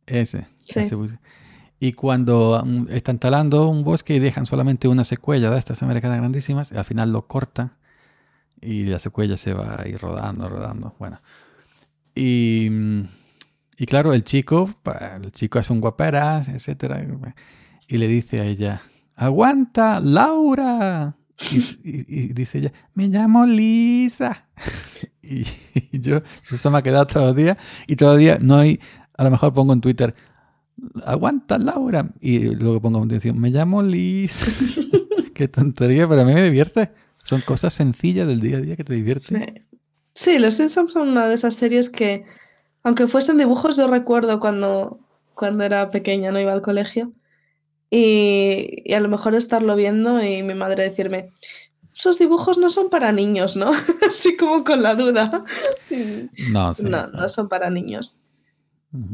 Ese. 0.06 0.46
Sí. 0.62 0.80
y 1.80 1.94
cuando 1.94 2.62
um, 2.62 2.86
están 2.90 3.18
talando 3.18 3.68
un 3.70 3.82
bosque 3.82 4.14
y 4.14 4.18
dejan 4.18 4.44
solamente 4.44 4.86
una 4.86 5.04
secuela 5.04 5.50
de 5.50 5.58
estas 5.58 5.82
americanas 5.82 6.18
grandísimas, 6.18 6.72
al 6.72 6.84
final 6.84 7.12
lo 7.12 7.26
cortan 7.26 7.72
y 8.60 8.84
la 8.84 8.98
secuela 8.98 9.38
se 9.38 9.54
va 9.54 9.80
a 9.80 9.88
ir 9.88 9.98
rodando, 9.98 10.50
rodando. 10.50 10.94
Bueno. 10.98 11.22
Y, 12.14 12.68
y 13.78 13.86
claro, 13.86 14.12
el 14.12 14.22
chico, 14.22 14.68
el 14.84 15.32
chico 15.32 15.58
es 15.60 15.70
un 15.70 15.80
guaperas, 15.80 16.48
etcétera, 16.48 17.06
y 17.86 17.96
le 17.96 18.06
dice 18.06 18.40
a 18.40 18.44
ella: 18.44 18.82
¡Aguanta, 19.16 19.98
Laura! 20.00 21.17
Y, 21.40 22.32
dice 22.32 22.58
ella, 22.58 22.72
me 22.94 23.08
llamo 23.08 23.46
Lisa. 23.46 24.48
y, 25.22 25.44
yo, 25.92 26.20
eso 26.50 26.70
me 26.70 26.78
ha 26.78 26.82
quedado 26.82 27.06
todo 27.06 27.30
el 27.30 27.36
día. 27.36 27.58
Y 27.86 27.96
todavía 27.96 28.38
no 28.40 28.56
hay, 28.56 28.80
a 29.16 29.24
lo 29.24 29.30
mejor 29.30 29.52
pongo 29.52 29.72
en 29.72 29.80
Twitter, 29.80 30.14
aguanta 31.04 31.58
Laura. 31.58 32.10
Y 32.20 32.40
luego 32.40 32.80
pongo 32.80 32.98
en 32.98 33.04
atención, 33.04 33.38
me 33.38 33.50
llamo 33.50 33.82
Lisa. 33.82 34.46
Qué 35.34 35.48
tontería, 35.48 36.08
pero 36.08 36.22
a 36.22 36.24
mí 36.24 36.34
me 36.34 36.42
divierte. 36.42 36.90
Son 37.22 37.40
cosas 37.42 37.74
sencillas 37.74 38.26
del 38.26 38.40
día 38.40 38.56
a 38.56 38.60
día 38.60 38.76
que 38.76 38.84
te 38.84 38.94
divierten. 38.94 39.64
Sí. 40.14 40.38
Los 40.38 40.54
Simpsons 40.54 40.92
son 40.92 41.10
una 41.10 41.28
de 41.28 41.34
esas 41.34 41.54
series 41.54 41.90
que, 41.90 42.24
aunque 42.82 43.06
fuesen 43.06 43.38
dibujos, 43.38 43.76
yo 43.76 43.86
recuerdo 43.86 44.40
cuando, 44.40 44.98
cuando 45.34 45.62
era 45.62 45.90
pequeña, 45.92 46.32
no 46.32 46.40
iba 46.40 46.52
al 46.52 46.62
colegio 46.62 47.12
y, 47.90 48.92
a 48.92 49.00
lo 49.00 49.08
mejor 49.08 49.34
estarlo 49.34 49.76
viendo 49.76 50.22
y 50.22 50.42
mi 50.42 50.54
madre 50.54 50.84
decirme, 50.84 51.32
esos 51.92 52.18
dibujos 52.18 52.58
no 52.58 52.70
son 52.70 52.90
para 52.90 53.12
niños, 53.12 53.56
¿no? 53.56 53.70
Así 54.08 54.36
como 54.36 54.64
con 54.64 54.82
la 54.82 54.94
duda. 54.94 55.44
No, 56.50 56.72
no, 56.82 57.06
no 57.08 57.28
son 57.28 57.48
para 57.48 57.70
niños. 57.70 58.18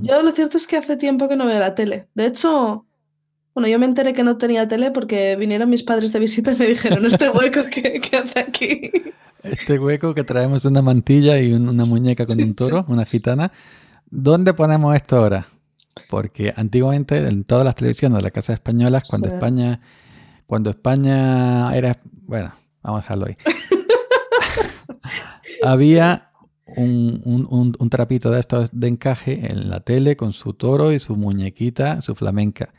Yo 0.02 0.22
lo 0.22 0.30
cierto 0.32 0.56
es 0.56 0.66
que 0.66 0.76
hace 0.76 0.96
tiempo 0.96 1.28
que 1.28 1.36
no 1.36 1.46
veo 1.46 1.58
la 1.58 1.74
tele. 1.74 2.06
De 2.14 2.26
hecho, 2.26 2.86
bueno, 3.54 3.68
yo 3.68 3.78
me 3.78 3.86
enteré 3.86 4.12
que 4.12 4.22
no 4.22 4.36
tenía 4.36 4.68
tele 4.68 4.90
porque 4.90 5.36
vinieron 5.36 5.70
mis 5.70 5.82
padres 5.82 6.12
de 6.12 6.20
visita 6.20 6.52
y 6.52 6.56
me 6.56 6.66
dijeron, 6.66 7.04
este 7.06 7.28
hueco 7.30 7.62
que, 7.70 8.00
hace 8.12 8.40
aquí. 8.40 8.90
Este 9.42 9.78
hueco 9.78 10.14
que 10.14 10.24
traemos 10.24 10.64
una 10.64 10.82
mantilla 10.82 11.38
y 11.38 11.52
una 11.52 11.84
muñeca 11.84 12.26
con 12.26 12.40
un 12.40 12.54
toro, 12.54 12.84
una 12.88 13.04
gitana. 13.04 13.52
¿Dónde 14.10 14.54
ponemos 14.54 14.94
esto 14.94 15.18
ahora? 15.18 15.46
Porque 16.08 16.52
antiguamente 16.56 17.18
en 17.18 17.44
todas 17.44 17.64
las 17.64 17.74
televisiones 17.74 18.18
de 18.18 18.22
las 18.22 18.32
casas 18.32 18.54
españolas, 18.54 19.04
cuando 19.08 19.28
España, 19.28 19.80
cuando 20.46 20.70
España 20.70 21.74
era, 21.74 21.98
bueno, 22.26 22.52
vamos 22.82 22.98
a 22.98 23.02
dejarlo 23.02 23.26
ahí. 23.26 23.36
había 25.62 26.30
un, 26.66 27.20
un, 27.24 27.76
un, 27.78 27.90
trapito 27.90 28.30
de 28.30 28.40
estos 28.40 28.70
de 28.72 28.88
encaje 28.88 29.50
en 29.50 29.70
la 29.70 29.80
tele 29.80 30.16
con 30.16 30.32
su 30.32 30.54
toro 30.54 30.92
y 30.92 30.98
su 30.98 31.16
muñequita, 31.16 32.00
su 32.00 32.14
flamenca. 32.14 32.72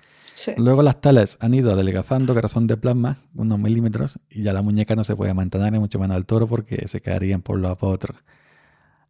Luego 0.58 0.84
las 0.84 1.00
tales 1.00 1.38
han 1.40 1.54
ido 1.54 1.72
adelgazando, 1.72 2.34
que 2.34 2.40
ahora 2.40 2.50
son 2.50 2.68
de 2.68 2.76
plasma, 2.76 3.18
unos 3.36 3.58
milímetros, 3.58 4.20
y 4.30 4.44
ya 4.44 4.52
la 4.52 4.62
muñeca 4.62 4.96
no 4.96 5.04
se 5.04 5.16
puede 5.16 5.34
mantener, 5.34 5.72
ni 5.72 5.80
mucho 5.80 5.98
menos 5.98 6.16
al 6.16 6.26
toro, 6.26 6.46
porque 6.48 6.88
se 6.88 7.00
caerían 7.00 7.42
por 7.42 7.58
lo 7.58 7.70
a 7.70 7.78
por 7.78 7.94
otro. 7.94 8.16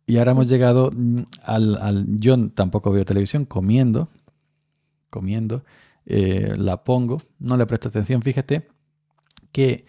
Y 0.08 0.18
ahora 0.18 0.32
hemos 0.32 0.50
llegado 0.50 0.92
mm, 0.96 1.22
al, 1.44 1.78
al, 1.82 2.06
Yo 2.18 2.50
tampoco 2.52 2.92
veo 2.92 3.06
televisión, 3.06 3.46
comiendo, 3.46 4.10
comiendo, 5.10 5.64
eh, 6.06 6.54
la 6.58 6.84
pongo, 6.84 7.22
no 7.40 7.58
le 7.58 7.66
presto 7.66 7.90
atención, 7.90 8.22
fíjate 8.22 8.68
que 9.52 9.86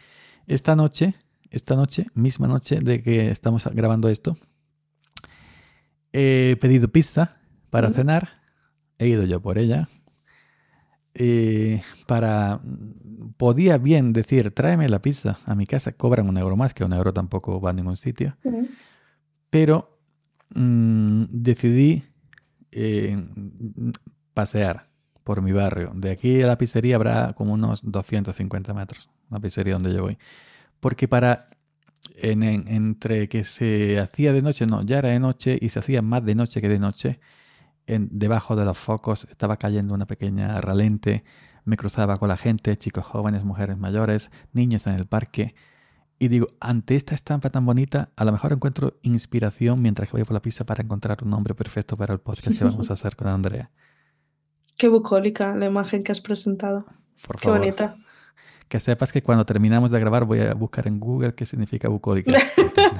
esta 0.47 0.77
noche, 0.77 1.15
esta 1.51 1.75
noche, 1.75 2.07
misma 2.15 2.47
noche 2.47 2.81
de 2.81 3.03
que 3.03 3.31
estamos 3.31 3.67
grabando 3.73 4.09
esto, 4.09 4.39
he 6.13 6.57
pedido 6.61 6.89
pizza 6.89 7.37
para 7.69 7.91
cenar, 7.91 8.41
he 8.99 9.09
ido 9.09 9.25
yo 9.25 9.41
por 9.41 9.59
ella, 9.59 9.89
eh, 11.15 11.83
para... 12.07 12.61
Podía 13.37 13.77
bien 13.77 14.13
decir, 14.13 14.51
tráeme 14.55 14.89
la 14.89 15.03
pizza 15.03 15.41
a 15.45 15.55
mi 15.55 15.67
casa, 15.67 15.93
cobran 15.93 16.29
un 16.29 16.39
euro 16.39 16.57
más, 16.57 16.73
que 16.73 16.85
un 16.85 16.93
euro 16.95 17.13
tampoco 17.13 17.61
va 17.61 17.71
a 17.71 17.73
ningún 17.75 17.97
sitio, 17.97 18.37
pero 19.51 19.96
mm, 20.55 21.25
decidí 21.31 22.05
eh, 22.73 23.17
pasear 24.35 24.89
por 25.25 25.43
mi 25.43 25.53
barrio. 25.53 25.93
De 25.95 26.11
aquí 26.11 26.43
a 26.43 26.47
la 26.47 26.59
pizzería 26.59 26.97
habrá 26.97 27.33
como 27.33 27.55
unos 27.55 27.81
250 27.83 28.75
metros, 28.75 29.09
la 29.31 29.41
pizzería 29.41 29.75
donde 29.75 29.93
yo 29.93 30.03
voy. 30.03 30.19
Porque 30.81 31.09
para 31.09 31.49
entre 32.23 33.29
que 33.29 33.45
se 33.45 33.99
hacía 33.99 34.33
de 34.33 34.43
noche, 34.43 34.67
no, 34.67 34.83
ya 34.83 34.99
era 34.99 35.11
de 35.11 35.21
noche 35.21 35.59
y 35.61 35.69
se 35.71 35.81
hacía 35.81 36.03
más 36.03 36.25
de 36.25 36.35
noche 36.35 36.61
que 36.61 36.69
de 36.69 36.79
noche, 36.79 37.21
en, 37.87 38.09
debajo 38.13 38.57
de 38.57 38.65
los 38.65 38.79
focos 38.79 39.27
estaba 39.31 39.57
cayendo 39.57 39.95
una 39.95 40.07
pequeña 40.07 40.61
ralente, 40.61 41.25
me 41.65 41.77
cruzaba 41.77 42.17
con 42.17 42.29
la 42.29 42.37
gente, 42.37 42.77
chicos 42.77 43.05
jóvenes, 43.05 43.45
mujeres 43.45 43.77
mayores, 43.77 44.31
niños 44.53 44.87
en 44.87 44.95
el 44.95 45.07
parque. 45.07 45.55
Y 46.19 46.29
digo, 46.29 46.49
ante 46.61 46.97
esta 46.97 47.15
estampa 47.15 47.51
tan 47.51 47.67
bonita, 47.67 48.11
a 48.17 48.25
lo 48.25 48.33
mejor 48.33 48.53
encuentro 48.53 48.99
inspiración 49.03 49.83
mientras 49.83 50.09
que 50.09 50.17
voy 50.17 50.25
por 50.25 50.33
la 50.33 50.41
pizza 50.41 50.65
para 50.65 50.83
encontrar 50.83 51.23
un 51.23 51.31
nombre 51.31 51.55
perfecto 51.55 51.97
para 51.97 52.15
el 52.15 52.21
podcast 52.21 52.57
que 52.57 52.65
vamos 52.65 52.91
a 52.91 52.95
hacer 52.95 53.17
con 53.17 53.29
Andrea. 53.29 53.71
Qué 54.79 54.89
bucólica 54.89 55.55
la 55.55 55.67
imagen 55.67 56.03
que 56.03 56.13
has 56.13 56.21
presentado. 56.21 56.87
Por 57.27 57.41
Qué 57.41 57.49
bonita. 57.49 57.97
Que 58.69 58.81
sepas 58.81 59.13
que 59.13 59.23
cuando 59.23 59.47
terminamos 59.47 59.91
de 59.91 60.01
grabar 60.01 60.25
voy 60.25 60.41
a 60.41 60.53
buscar 60.53 60.89
en 60.89 60.99
Google 60.99 61.35
qué 61.35 61.47
significa 61.47 61.89
bucólica. 61.89 62.37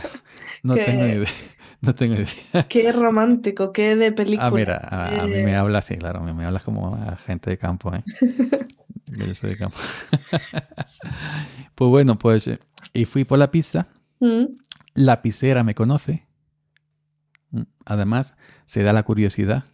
no, 0.63 0.75
tengo 0.75 1.07
idea. 1.07 1.29
No 1.83 1.95
tengo 1.95 2.15
idea. 2.15 2.67
Qué 2.69 2.91
romántico, 2.91 3.71
qué 3.71 3.97
de 3.97 4.11
película. 4.11 4.47
Ah, 4.47 4.51
mira, 4.51 4.79
a, 5.21 5.27
mí 5.27 5.45
me 5.45 5.55
habla 5.55 5.81
así, 5.81 5.97
claro, 5.97 6.23
me, 6.23 6.33
me 6.33 6.47
hablas 6.47 6.63
como 6.63 6.95
a 6.95 7.17
gente 7.17 7.51
de 7.51 7.59
campo, 7.59 7.93
¿eh? 7.95 8.03
Yo 9.07 9.35
soy 9.35 9.51
de 9.51 9.57
campo. 9.57 9.77
pues 11.75 11.91
bueno, 11.91 12.19
pues, 12.19 12.49
eh, 12.49 12.59
y 12.93 13.05
fui 13.05 13.25
por 13.25 13.39
la 13.39 13.51
pizza. 13.51 13.89
Mm. 14.21 14.45
La 14.95 15.23
pizzera 15.23 15.65
me 15.65 15.75
conoce. 15.75 16.27
Mm, 17.51 17.63
además, 17.85 18.37
se 18.65 18.83
da 18.83 18.93
la 18.93 19.03
curiosidad 19.03 19.65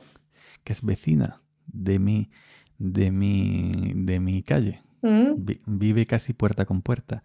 que 0.65 0.73
es 0.73 0.83
vecina 0.83 1.41
de 1.67 1.99
mi, 1.99 2.31
de 2.79 3.11
mi, 3.11 3.73
de 3.95 4.21
mi 4.21 4.43
calle. 4.43 4.83
Mm. 5.05 5.45
vive 5.67 6.07
casi 6.07 6.33
puerta 6.33 6.65
con 6.65 6.81
puerta. 6.81 7.25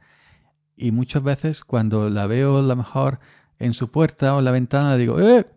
Y 0.76 0.92
muchas 0.92 1.22
veces 1.24 1.64
cuando 1.64 2.10
la 2.10 2.26
veo 2.26 2.58
a 2.58 2.62
lo 2.64 2.76
mejor 2.76 3.20
en 3.60 3.74
su 3.74 3.90
puerta 3.92 4.36
o 4.36 4.40
en 4.40 4.46
la 4.46 4.52
ventana, 4.52 4.98
digo, 4.98 5.20
¡eh! 5.20 5.48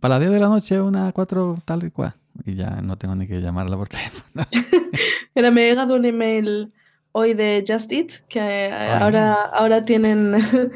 Para 0.00 0.14
las 0.14 0.20
10 0.20 0.32
de 0.32 0.40
la 0.40 0.48
noche, 0.48 0.80
una, 0.80 1.12
cuatro, 1.12 1.58
tal 1.64 1.84
y 1.84 1.90
cual. 1.90 2.14
Y 2.44 2.54
ya 2.54 2.80
no 2.82 2.98
tengo 2.98 3.14
ni 3.14 3.26
que 3.28 3.40
llamarla 3.40 3.76
por 3.76 3.88
teléfono. 3.88 4.46
Mira, 5.34 5.50
me 5.50 5.62
ha 5.62 5.68
llegado 5.68 5.94
un 5.94 6.04
email 6.04 6.72
hoy 7.18 7.34
de 7.34 7.64
Just 7.66 7.92
Eat, 7.92 8.10
que 8.28 8.72
ahora, 8.72 9.34
ahora 9.34 9.84
tienen 9.84 10.34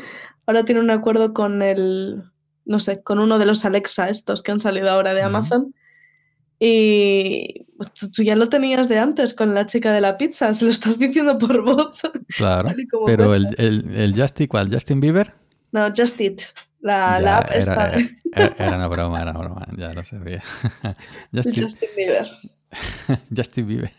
ahora 0.46 0.64
tienen 0.64 0.84
un 0.84 0.90
acuerdo 0.90 1.32
con 1.32 1.62
el, 1.62 2.24
no 2.64 2.80
sé, 2.80 3.02
con 3.02 3.18
uno 3.18 3.38
de 3.38 3.46
los 3.46 3.64
Alexa 3.64 4.08
estos 4.08 4.42
que 4.42 4.52
han 4.52 4.60
salido 4.60 4.90
ahora 4.90 5.14
de 5.14 5.22
Amazon. 5.22 5.74
Y 6.58 7.66
tú, 8.14 8.22
ya 8.22 8.36
lo 8.36 8.48
tenías 8.48 8.88
de 8.88 8.98
antes 8.98 9.34
con 9.34 9.54
la 9.54 9.66
chica 9.66 9.92
de 9.92 10.00
la 10.00 10.16
pizza, 10.16 10.52
se 10.54 10.64
lo 10.64 10.70
estás 10.70 10.98
diciendo 10.98 11.38
por 11.38 11.62
voz. 11.64 12.00
Claro, 12.36 12.70
pero 13.06 13.34
el, 13.34 13.48
el, 13.58 13.94
el 13.94 14.20
Justin, 14.20 14.46
¿cuál? 14.46 14.72
¿Justin 14.72 15.00
Bieber? 15.00 15.32
No, 15.72 15.88
Just 15.96 16.20
Eat. 16.20 16.42
La, 16.80 17.38
app 17.38 17.50
era, 17.52 17.94
Era, 18.32 18.76
una 18.76 18.88
broma, 18.88 19.20
era 19.20 19.30
una 19.30 19.40
broma, 19.40 19.66
ya 19.76 19.92
lo 19.92 20.02
sabía. 20.02 20.42
Justin, 21.32 21.62
Justin 21.62 21.88
Bieber. 21.96 22.26
Justin 23.34 23.66
Bieber. 23.68 23.92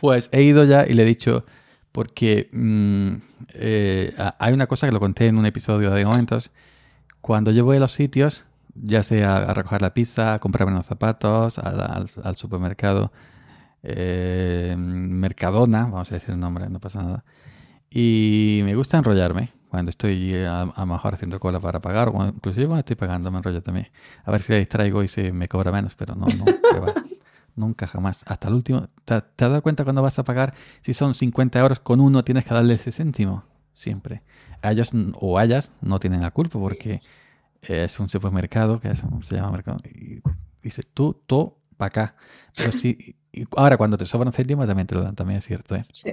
Pues 0.00 0.30
he 0.32 0.42
ido 0.42 0.64
ya 0.64 0.86
y 0.86 0.94
le 0.94 1.02
he 1.02 1.06
dicho, 1.06 1.44
porque 1.92 2.48
mm, 2.52 3.12
eh, 3.52 4.14
hay 4.38 4.54
una 4.54 4.66
cosa 4.66 4.86
que 4.86 4.92
lo 4.92 4.98
conté 4.98 5.26
en 5.26 5.36
un 5.36 5.44
episodio 5.44 5.90
de 5.90 6.06
momentos, 6.06 6.50
cuando 7.20 7.50
yo 7.50 7.66
voy 7.66 7.76
a 7.76 7.80
los 7.80 7.92
sitios, 7.92 8.44
ya 8.74 9.02
sea 9.02 9.36
a 9.36 9.52
recoger 9.52 9.82
la 9.82 9.92
pizza, 9.92 10.32
a 10.32 10.38
comprarme 10.38 10.72
unos 10.72 10.86
zapatos, 10.86 11.58
al, 11.58 12.36
supermercado, 12.36 13.12
eh, 13.82 14.74
Mercadona, 14.78 15.82
vamos 15.82 16.10
a 16.12 16.14
decir 16.14 16.30
el 16.30 16.40
nombre, 16.40 16.70
no 16.70 16.80
pasa 16.80 17.02
nada. 17.02 17.24
Y 17.90 18.62
me 18.64 18.74
gusta 18.74 18.96
enrollarme 18.96 19.50
cuando 19.68 19.90
estoy 19.90 20.32
a, 20.34 20.64
lo 20.64 20.86
mejor 20.86 21.12
haciendo 21.12 21.38
cola 21.40 21.60
para 21.60 21.80
pagar, 21.80 22.08
o 22.08 22.26
inclusive 22.26 22.66
cuando 22.66 22.80
estoy 22.80 22.96
pagando 22.96 23.30
me 23.30 23.36
enrollo 23.36 23.62
también. 23.62 23.88
A 24.24 24.30
ver 24.30 24.40
si 24.40 24.54
le 24.54 24.60
distraigo 24.60 25.02
y 25.02 25.08
se 25.08 25.30
me 25.30 25.46
cobra 25.46 25.70
menos, 25.70 25.94
pero 25.94 26.14
no, 26.14 26.24
no, 26.24 26.46
nunca 27.60 27.86
jamás. 27.86 28.24
Hasta 28.26 28.48
el 28.48 28.54
último. 28.54 28.88
¿Te, 29.04 29.14
has 29.14 29.24
dado 29.36 29.62
cuenta 29.62 29.84
cuando 29.84 30.02
vas 30.02 30.18
a 30.18 30.24
pagar? 30.24 30.54
Si 30.80 30.94
son 30.94 31.14
50 31.14 31.60
euros 31.60 31.80
con 31.80 32.00
uno, 32.00 32.24
tienes 32.24 32.44
que 32.44 32.54
darle 32.54 32.74
ese 32.74 32.90
céntimo. 32.90 33.44
Siempre. 33.72 34.22
A 34.62 34.72
ellos 34.72 34.90
o 35.14 35.40
ellas 35.40 35.72
no 35.80 36.00
tienen 36.00 36.20
la 36.20 36.30
culpa 36.32 36.58
porque 36.58 37.00
es 37.62 38.00
un 38.00 38.08
supermercado, 38.08 38.80
que 38.80 38.94
se 38.96 39.36
llama 39.36 39.52
mercado, 39.52 39.78
y 39.84 40.20
dice 40.62 40.82
tú, 40.94 41.22
tú, 41.26 41.56
para 41.76 41.88
acá. 41.88 42.16
Pero 42.56 42.72
sí, 42.72 43.16
y 43.32 43.44
ahora 43.56 43.76
cuando 43.76 43.96
te 43.96 44.04
sobran 44.04 44.32
céntimos 44.32 44.66
también 44.66 44.86
te 44.86 44.94
lo 44.94 45.02
dan, 45.02 45.14
también 45.14 45.38
es 45.38 45.44
cierto. 45.44 45.76
¿eh? 45.76 45.84
Sí. 45.90 46.12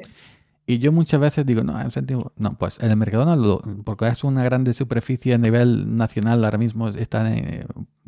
Y 0.70 0.80
yo 0.80 0.91
muchas 0.91 1.22
veces 1.22 1.45
digo, 1.45 1.63
no, 1.63 1.74
un 1.74 1.91
céntimo. 1.91 2.34
No, 2.36 2.57
pues 2.57 2.78
en 2.80 2.91
el 2.91 2.97
Mercadona, 2.97 3.38
porque 3.86 4.05
es 4.09 4.26
una 4.26 4.43
grande 4.43 4.74
superficie 4.74 5.34
a 5.34 5.38
nivel 5.38 5.95
nacional, 5.95 6.43
ahora 6.43 6.57
mismo 6.57 6.89
está 6.89 7.34
eh, 7.34 7.65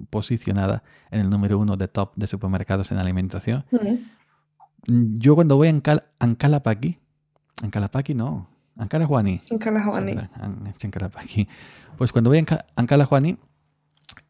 posicionada 0.10 0.84
en 1.10 1.22
el 1.22 1.30
número 1.30 1.58
uno 1.58 1.78
de 1.78 1.88
top 1.88 2.12
de 2.18 2.28
supermercados 2.28 2.92
en 2.92 2.98
alimentación. 2.98 3.64
Yo 4.86 5.36
cuando 5.36 5.56
voy 5.56 5.70
a 5.70 5.72
Ancal 5.72 6.04
Ancalapaqui, 6.20 7.00
Ancalapaqui 7.64 8.14
no, 8.14 8.50
Ancalajuani. 8.76 9.42
Ancalajuani. 9.50 10.16
Ancalapaqui. 10.84 11.48
Pues 11.98 12.12
cuando 12.12 12.30
voy 12.30 12.40
a 12.40 12.66
Ancalajuani, 12.76 13.38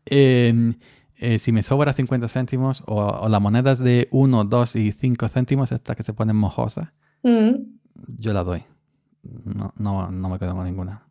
eh, 0.06 0.74
eh, 1.16 1.40
si 1.40 1.52
me 1.52 1.64
sobra 1.64 1.94
50 1.94 2.28
céntimos 2.28 2.84
o, 2.86 3.28
las 3.28 3.42
monedas 3.42 3.80
de 3.80 4.08
1, 4.12 4.46
2 4.46 4.76
y 4.76 4.92
5 4.92 5.28
céntimos 5.30 5.72
hasta 5.72 5.96
que 5.96 6.04
se 6.04 6.14
ponen 6.14 6.36
mojosas, 6.36 6.90
mm. 7.24 7.79
Yo 8.08 8.34
la 8.34 8.44
doy. 8.44 8.64
No, 9.24 9.74
no, 9.78 10.12
no 10.12 10.30
me 10.30 10.40
quedo 10.40 10.56
con 10.56 10.66
ninguna. 10.66 11.04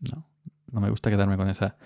No, 0.00 0.26
no 0.70 0.80
me 0.80 0.90
gusta 0.90 1.10
quedarme 1.10 1.36
con 1.36 1.48
esa, 1.48 1.76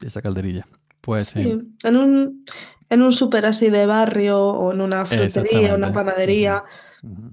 esa 0.00 0.22
calderilla. 0.22 0.66
Pues 1.00 1.24
sí. 1.24 1.60
En 1.82 1.96
un, 1.96 2.44
en 2.88 3.02
un 3.02 3.12
súper 3.12 3.46
así 3.46 3.70
de 3.70 3.86
barrio 3.86 4.42
o 4.42 4.72
en 4.72 4.80
una 4.80 5.04
frutería, 5.04 5.74
una 5.74 5.92
panadería, 5.92 6.64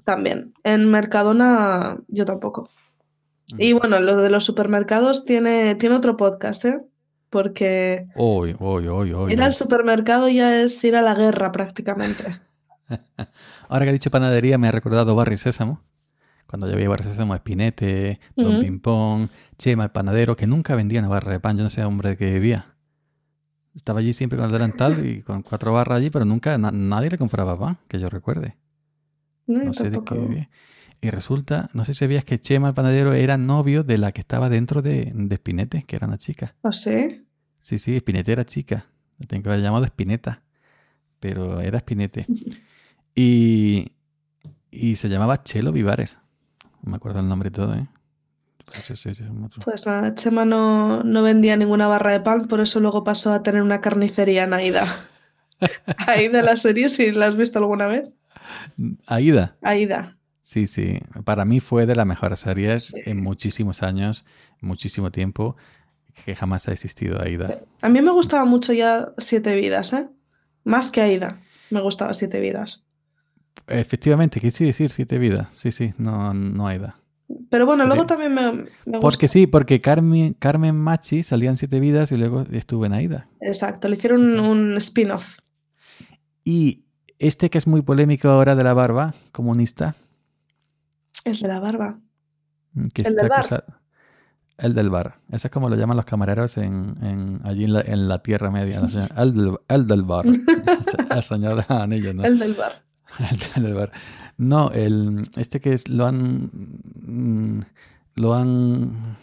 también. 0.03 0.53
En 0.63 0.89
Mercadona 0.89 1.97
yo 2.07 2.25
tampoco. 2.25 2.69
Y 3.57 3.73
bueno, 3.73 3.99
lo 3.99 4.17
de 4.17 4.29
los 4.29 4.45
supermercados 4.45 5.25
tiene, 5.25 5.75
tiene 5.75 5.95
otro 5.95 6.17
podcast, 6.17 6.65
¿eh? 6.65 6.81
Porque 7.29 8.07
hoy, 8.15 8.55
hoy, 8.59 8.87
hoy, 8.87 9.31
ir 9.31 9.41
al 9.41 9.53
supermercado 9.53 10.27
ya 10.27 10.61
es 10.61 10.83
ir 10.83 10.97
a 10.97 11.01
la 11.01 11.15
guerra 11.15 11.51
prácticamente. 11.51 12.41
Ahora 13.71 13.85
que 13.85 13.91
he 13.91 13.93
dicho 13.93 14.11
panadería, 14.11 14.57
me 14.57 14.67
ha 14.67 14.71
recordado 14.73 15.15
Barrio 15.15 15.37
Sésamo. 15.37 15.81
Cuando 16.45 16.67
ya 16.67 16.73
había 16.73 16.89
Barrio 16.89 17.09
Sésamo, 17.09 17.33
Espinete, 17.33 18.19
Don 18.35 18.59
Pimpón, 18.59 19.29
Chema, 19.57 19.85
el 19.85 19.91
panadero, 19.91 20.35
que 20.35 20.45
nunca 20.45 20.75
vendía 20.75 20.99
una 20.99 21.07
barra 21.07 21.31
de 21.31 21.39
pan. 21.39 21.55
Yo 21.55 21.63
no 21.63 21.69
sé, 21.69 21.81
hombre, 21.85 22.17
que 22.17 22.33
vivía. 22.33 22.75
Estaba 23.73 24.01
allí 24.01 24.11
siempre 24.11 24.37
con 24.37 24.47
el 24.47 24.51
delantal 24.51 25.05
y 25.05 25.21
con 25.21 25.41
cuatro 25.41 25.71
barras 25.71 25.99
allí, 25.99 26.09
pero 26.09 26.25
nunca 26.25 26.57
nadie 26.57 27.11
le 27.11 27.17
compraba 27.17 27.57
pan, 27.57 27.77
que 27.87 27.97
yo 27.97 28.09
recuerde. 28.09 28.57
No, 29.47 29.73
sé 29.73 29.89
de 29.89 30.01
qué 30.03 30.15
vivía. 30.15 30.49
Y 30.99 31.09
resulta, 31.09 31.69
no 31.71 31.85
sé 31.85 31.93
si 31.93 31.99
sabías 31.99 32.25
que 32.25 32.39
Chema 32.39 32.67
el 32.67 32.73
panadero 32.73 33.13
era 33.13 33.37
novio 33.37 33.85
de 33.85 33.97
la 33.97 34.11
que 34.11 34.19
estaba 34.19 34.49
dentro 34.49 34.81
de, 34.81 35.13
de 35.15 35.33
Espinete, 35.33 35.85
que 35.87 35.95
era 35.95 36.07
una 36.07 36.17
chica. 36.17 36.55
¿Ah, 36.61 36.73
sí? 36.73 37.25
Sí, 37.61 37.79
sí, 37.79 37.95
Espinete 37.95 38.33
era 38.33 38.43
chica. 38.43 38.87
La 39.17 39.27
tengo 39.27 39.43
que 39.43 39.49
haber 39.49 39.61
llamado 39.61 39.85
Espineta, 39.85 40.43
pero 41.21 41.61
era 41.61 41.77
Espinete. 41.77 42.27
Y, 43.15 43.91
y 44.69 44.95
se 44.95 45.09
llamaba 45.09 45.43
Chelo 45.43 45.71
Vivares. 45.71 46.19
No 46.81 46.91
me 46.91 46.97
acuerdo 46.97 47.19
el 47.19 47.27
nombre 47.27 47.49
y 47.49 47.51
todo, 47.51 47.75
¿eh? 47.75 47.87
Sí, 48.85 48.95
sí, 48.95 49.13
sí, 49.13 49.23
mucho. 49.23 49.59
Pues 49.61 49.85
nada, 49.85 50.15
Chema 50.15 50.45
no, 50.45 51.03
no 51.03 51.23
vendía 51.23 51.57
ninguna 51.57 51.87
barra 51.87 52.11
de 52.11 52.21
pan, 52.21 52.47
por 52.47 52.61
eso 52.61 52.79
luego 52.79 53.03
pasó 53.03 53.33
a 53.33 53.43
tener 53.43 53.61
una 53.61 53.81
carnicería 53.81 54.43
en 54.43 54.53
Aida. 54.53 55.05
Aida 56.07 56.41
la 56.41 56.55
serie, 56.55 56.89
si 56.89 57.11
la 57.11 57.27
has 57.27 57.35
visto 57.35 57.59
alguna 57.59 57.87
vez. 57.87 58.09
Aida. 59.07 59.57
Aida. 59.61 60.17
Sí, 60.41 60.67
sí. 60.67 60.99
Para 61.23 61.45
mí 61.45 61.59
fue 61.59 61.85
de 61.85 61.95
las 61.95 62.05
mejores 62.05 62.39
series 62.39 62.93
en 63.05 63.21
muchísimos 63.21 63.83
años, 63.83 64.25
muchísimo 64.61 65.11
tiempo, 65.11 65.55
que 66.25 66.35
jamás 66.35 66.67
ha 66.67 66.71
existido 66.71 67.21
Aida. 67.21 67.59
A 67.81 67.89
mí 67.89 68.01
me 68.01 68.11
gustaba 68.11 68.45
mucho 68.45 68.73
ya 68.73 69.13
Siete 69.17 69.55
Vidas, 69.55 69.93
¿eh? 69.93 70.09
Más 70.63 70.91
que 70.91 71.01
Aida. 71.01 71.41
Me 71.69 71.81
gustaba 71.81 72.13
Siete 72.13 72.39
Vidas. 72.39 72.85
Efectivamente, 73.67 74.39
quise 74.39 74.65
decir 74.65 74.89
siete 74.89 75.17
vidas. 75.17 75.47
Sí, 75.53 75.71
sí, 75.71 75.93
no, 75.97 76.33
no 76.33 76.67
Aida. 76.67 76.95
Pero 77.49 77.65
bueno, 77.65 77.85
luego 77.85 78.05
también 78.05 78.33
me, 78.33 78.51
me 78.51 78.99
Porque 78.99 79.25
gusta. 79.25 79.27
sí, 79.29 79.47
porque 79.47 79.79
Carmen, 79.79 80.33
Carmen 80.37 80.75
Machi 80.75 81.23
salía 81.23 81.49
en 81.49 81.55
siete 81.57 81.79
vidas 81.79 82.11
y 82.11 82.17
luego 82.17 82.45
estuvo 82.51 82.85
en 82.85 82.93
Aida. 82.93 83.27
Exacto, 83.39 83.87
le 83.87 83.95
hicieron 83.95 84.19
Sí, 84.19 84.25
un, 84.39 84.77
spin-off. 84.77 85.37
Y 86.43 86.83
este 87.19 87.49
que 87.49 87.57
es 87.57 87.67
muy 87.67 87.81
polémico 87.83 88.27
ahora 88.29 88.55
de 88.55 88.63
la 88.63 88.73
barba 88.73 89.13
comunista, 89.31 89.95
El 91.23 91.39
de 91.39 91.47
la 91.47 91.59
barba. 91.59 91.99
mm, 92.73 92.87
que 92.93 93.03
¿El 93.03 93.15
del 93.15 93.29
bar? 93.29 93.39
acusado- 93.45 93.63
El 94.57 94.73
del 94.73 94.89
bar. 94.89 95.19
Eso 95.31 95.47
es 95.47 95.51
como 95.51 95.69
lo 95.69 95.75
llaman 95.77 95.95
los 95.97 96.05
camareros 96.05 96.57
en, 96.57 96.95
en- 97.01 97.39
allí 97.45 97.63
en 97.63 97.73
la, 97.73 97.81
en 97.81 98.07
la 98.09 98.21
Tierra 98.23 98.51
Media. 98.51 98.81
la 98.81 98.89
señora- 98.89 99.21
El 99.21 99.33
del, 99.33 99.57
el 99.69 99.87
del 99.87 100.03
bar. 100.03 100.25
El 101.15 101.23
señor 101.23 101.63
anillo, 101.69 102.13
¿no? 102.13 102.23
El 102.25 102.39
del 102.39 102.55
bar. 102.55 102.83
No, 104.37 104.71
el, 104.71 105.23
este 105.37 105.59
que 105.59 105.73
es, 105.73 105.87
lo 105.87 106.05
han 106.07 106.49
mm, 107.05 107.61
lo 108.15 108.33
han 108.33 109.17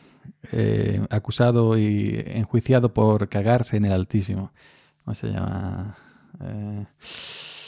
eh, 0.53 1.05
acusado 1.11 1.76
y 1.76 2.22
enjuiciado 2.26 2.93
por 2.95 3.28
cagarse 3.28 3.76
en 3.76 3.86
el 3.86 3.93
Altísimo. 3.93 4.53
¿Cómo 5.05 5.14
se 5.14 5.28
llama? 5.28 5.97
Eh, 6.41 6.86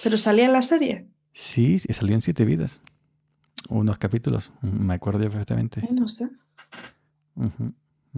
Pero 0.04 0.16
salía 0.18 0.46
en 0.46 0.52
la 0.52 0.62
serie. 0.62 1.08
sí, 1.32 1.78
sí, 1.78 1.92
salió 1.92 2.14
en 2.14 2.20
Siete 2.20 2.44
Vidas. 2.44 2.80
Unos 3.68 3.98
capítulos, 3.98 4.52
me 4.62 4.94
acuerdo 4.94 5.22
yo 5.24 5.30
perfectamente. 5.30 5.86
No 5.90 6.06
sé. 6.08 6.28
Ujú. 7.36 7.72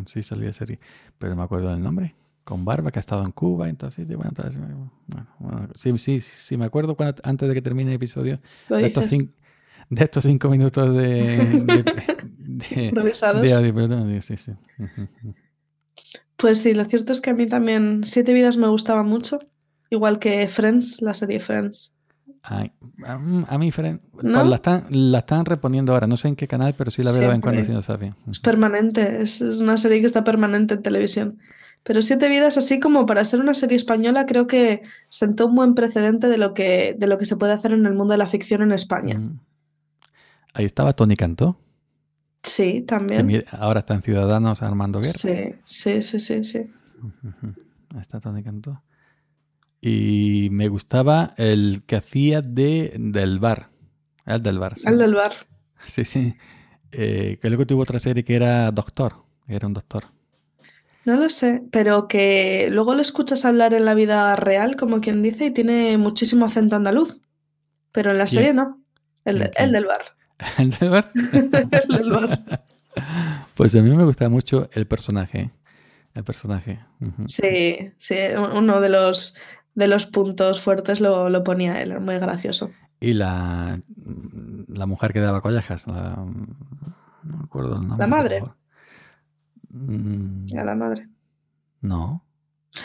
Sí, 0.07 0.23
salió 0.23 0.47
de 0.47 0.53
serie, 0.53 0.79
pero 1.19 1.31
no 1.33 1.39
me 1.39 1.45
acuerdo 1.45 1.69
del 1.71 1.83
nombre. 1.83 2.15
Con 2.45 2.65
barba, 2.65 2.91
que 2.91 2.99
ha 2.99 3.01
estado 3.01 3.25
en 3.25 3.31
Cuba, 3.31 3.69
entonces, 3.69 4.07
bueno, 4.07 4.25
entonces, 4.29 4.57
bueno, 4.59 4.91
bueno, 5.39 5.69
sí, 5.75 5.97
sí, 5.99 6.21
sí, 6.21 6.57
me 6.57 6.65
acuerdo 6.65 6.97
cuando- 6.97 7.21
antes 7.25 7.49
de 7.49 7.55
que 7.55 7.63
termine 7.63 7.91
el 7.93 7.97
episodio, 7.97 8.41
de 8.69 8.87
estos, 8.87 9.11
de 9.91 10.09
cinco 10.25 10.49
minutos 10.51 10.93
de, 10.95 11.37
de, 11.65 11.85
de- 12.39 12.85
Improvisados. 12.87 13.43
de 13.43 14.23
sí, 14.23 14.37
sí. 14.37 14.53
Pues 16.37 16.59
sí, 16.59 16.75
lo 16.75 16.85
cierto 16.85 17.13
es 17.13 17.21
que 17.21 17.31
a 17.31 17.35
mí 17.35 17.47
también 17.47 18.03
Siete 18.05 18.33
Vidas 18.33 18.57
me 18.57 18.67
gustaba 18.69 19.03
mucho. 19.05 19.39
Igual 19.91 20.19
que 20.19 20.49
Friends, 20.49 21.01
la 21.03 21.15
serie 21.15 21.39
Friends. 21.39 21.95
Ay, 22.43 22.73
a, 23.07 23.19
mm, 23.19 23.47
a 23.49 23.59
mí, 23.59 23.71
Fren, 23.71 24.01
¿No? 24.21 24.39
pues 24.41 24.47
la 24.49 24.57
están, 24.57 24.87
la 24.91 25.19
están 25.19 25.45
reponiendo 25.45 25.93
ahora, 25.93 26.09
no 26.09 26.17
sé 26.17 26.27
en 26.29 26.35
qué 26.35 26.49
canal, 26.49 26.75
pero 26.77 26.91
sí 26.91 27.05
la 27.05 27.13
veo 27.13 27.21
de 27.21 27.27
vez 27.29 27.35
en 27.37 27.41
cuando 27.41 27.63
Siempre. 27.63 27.79
haciendo 27.85 28.11
Safi. 28.15 28.31
Es 28.31 28.41
permanente, 28.41 29.23
es, 29.23 29.41
es 29.41 29.59
una 29.59 29.77
serie 29.77 30.01
que 30.01 30.07
está 30.07 30.25
permanente 30.25 30.75
en 30.75 30.83
televisión. 30.83 31.39
Pero 31.85 32.01
Siete 32.03 32.29
Vidas, 32.29 32.57
así 32.59 32.79
como 32.79 33.07
para 33.07 33.25
ser 33.25 33.41
una 33.41 33.55
serie 33.55 33.77
española, 33.77 34.25
creo 34.27 34.47
que 34.47 34.83
sentó 35.09 35.47
un 35.49 35.57
buen 35.57 35.75
precedente 35.75 36.29
de 36.29 36.39
lo 36.39 36.55
que, 36.55 36.95
de 36.97 37.07
lo 37.09 37.19
que 37.19 37.25
se 37.25 37.37
puede 37.37 37.53
hacer 37.53 37.73
en 37.73 37.87
el 37.87 37.95
mundo 37.95 38.13
de 38.13 38.19
la 38.19 38.27
ficción 38.29 38.63
en 38.63 38.73
España. 38.73 39.19
Mm. 39.19 39.41
Ahí 40.55 40.65
estaba 40.65 40.93
Tony 40.93 41.17
Cantó, 41.17 41.59
Sí, 42.45 42.83
también. 42.83 43.45
ahora 43.53 43.81
está 43.81 43.95
en 43.95 44.03
Ciudadanos 44.03 44.63
Armando 44.63 45.01
Guerra. 45.01 45.13
Sí, 45.19 45.55
sí, 45.65 46.03
sí, 46.03 46.19
sí, 46.21 46.45
sí. 46.45 46.59
Ahí 47.95 48.01
está 48.01 48.21
Tony 48.21 48.43
Cantó. 48.43 48.83
Y 49.81 50.49
me 50.51 50.69
gustaba 50.69 51.35
el 51.37 51.83
que 51.87 51.97
hacía 51.97 52.41
de, 52.41 52.95
del 52.99 53.39
bar. 53.39 53.71
El 54.27 54.43
del 54.43 54.59
bar. 54.59 54.77
sí. 54.79 54.89
El 54.89 54.99
del 54.99 55.15
bar. 55.15 55.33
Sí, 55.85 56.05
sí. 56.05 56.35
Eh, 56.93 57.39
que 57.41 57.49
luego 57.49 57.67
tuvo 57.67 57.83
otra 57.83 57.99
serie 57.99 58.25
que 58.25 58.35
era 58.37 58.71
Doctor. 58.71 59.15
Era 59.49 59.67
un 59.67 59.73
doctor. 59.73 60.05
No 61.05 61.17
lo 61.17 61.29
sé, 61.29 61.65
pero 61.73 62.07
que 62.07 62.69
luego 62.71 62.95
le 62.95 63.03
escuchas 63.03 63.45
hablar 63.45 63.75
en 63.75 63.85
la 63.85 63.95
vida 63.95 64.37
real, 64.37 64.77
como 64.77 65.01
quien 65.01 65.23
dice, 65.23 65.47
y 65.47 65.51
tiene 65.51 65.99
muchísimo 65.99 66.47
acento 66.47 66.77
andaluz. 66.77 67.21
Pero 67.91 68.13
en 68.13 68.19
la 68.19 68.27
serie 68.27 68.55
no. 68.55 68.81
El, 69.25 69.39
¿Quién, 69.39 69.51
el 69.57 69.73
del 69.73 69.87
bar. 69.87 70.03
¿El 70.59 70.71
del 70.71 70.91
bar? 70.91 71.11
El 71.15 71.51
del 71.89 72.11
bar. 72.11 72.65
Pues 73.55 73.75
a 73.75 73.81
mí 73.81 73.91
me 73.91 74.05
gustaba 74.05 74.29
mucho 74.29 74.69
el 74.73 74.87
personaje. 74.87 75.51
El 76.15 76.25
personaje. 76.25 76.81
Sí, 77.27 77.93
sí, 77.99 78.17
uno 78.55 78.81
de 78.81 78.89
los, 78.89 79.35
de 79.75 79.89
los 79.89 80.07
puntos 80.07 80.61
fuertes 80.61 81.01
lo, 81.01 81.31
lo 81.31 81.43
ponía 81.43 81.81
él, 81.81 81.99
muy 82.01 82.19
gracioso. 82.19 82.71
Y 83.01 83.15
la, 83.15 83.81
la 84.69 84.87
mujer 84.87 85.13
que 85.13 85.21
daba 85.21 85.41
collejas. 85.41 85.87
La, 85.87 86.17
no 87.23 87.37
me 87.39 87.45
acuerdo 87.45 87.77
el 87.77 87.89
nombre. 87.89 87.97
por 87.97 88.09
madre? 88.09 88.43
Mm, 89.73 90.47
A 90.59 90.65
la 90.65 90.75
madre. 90.75 91.09
no, 91.81 92.23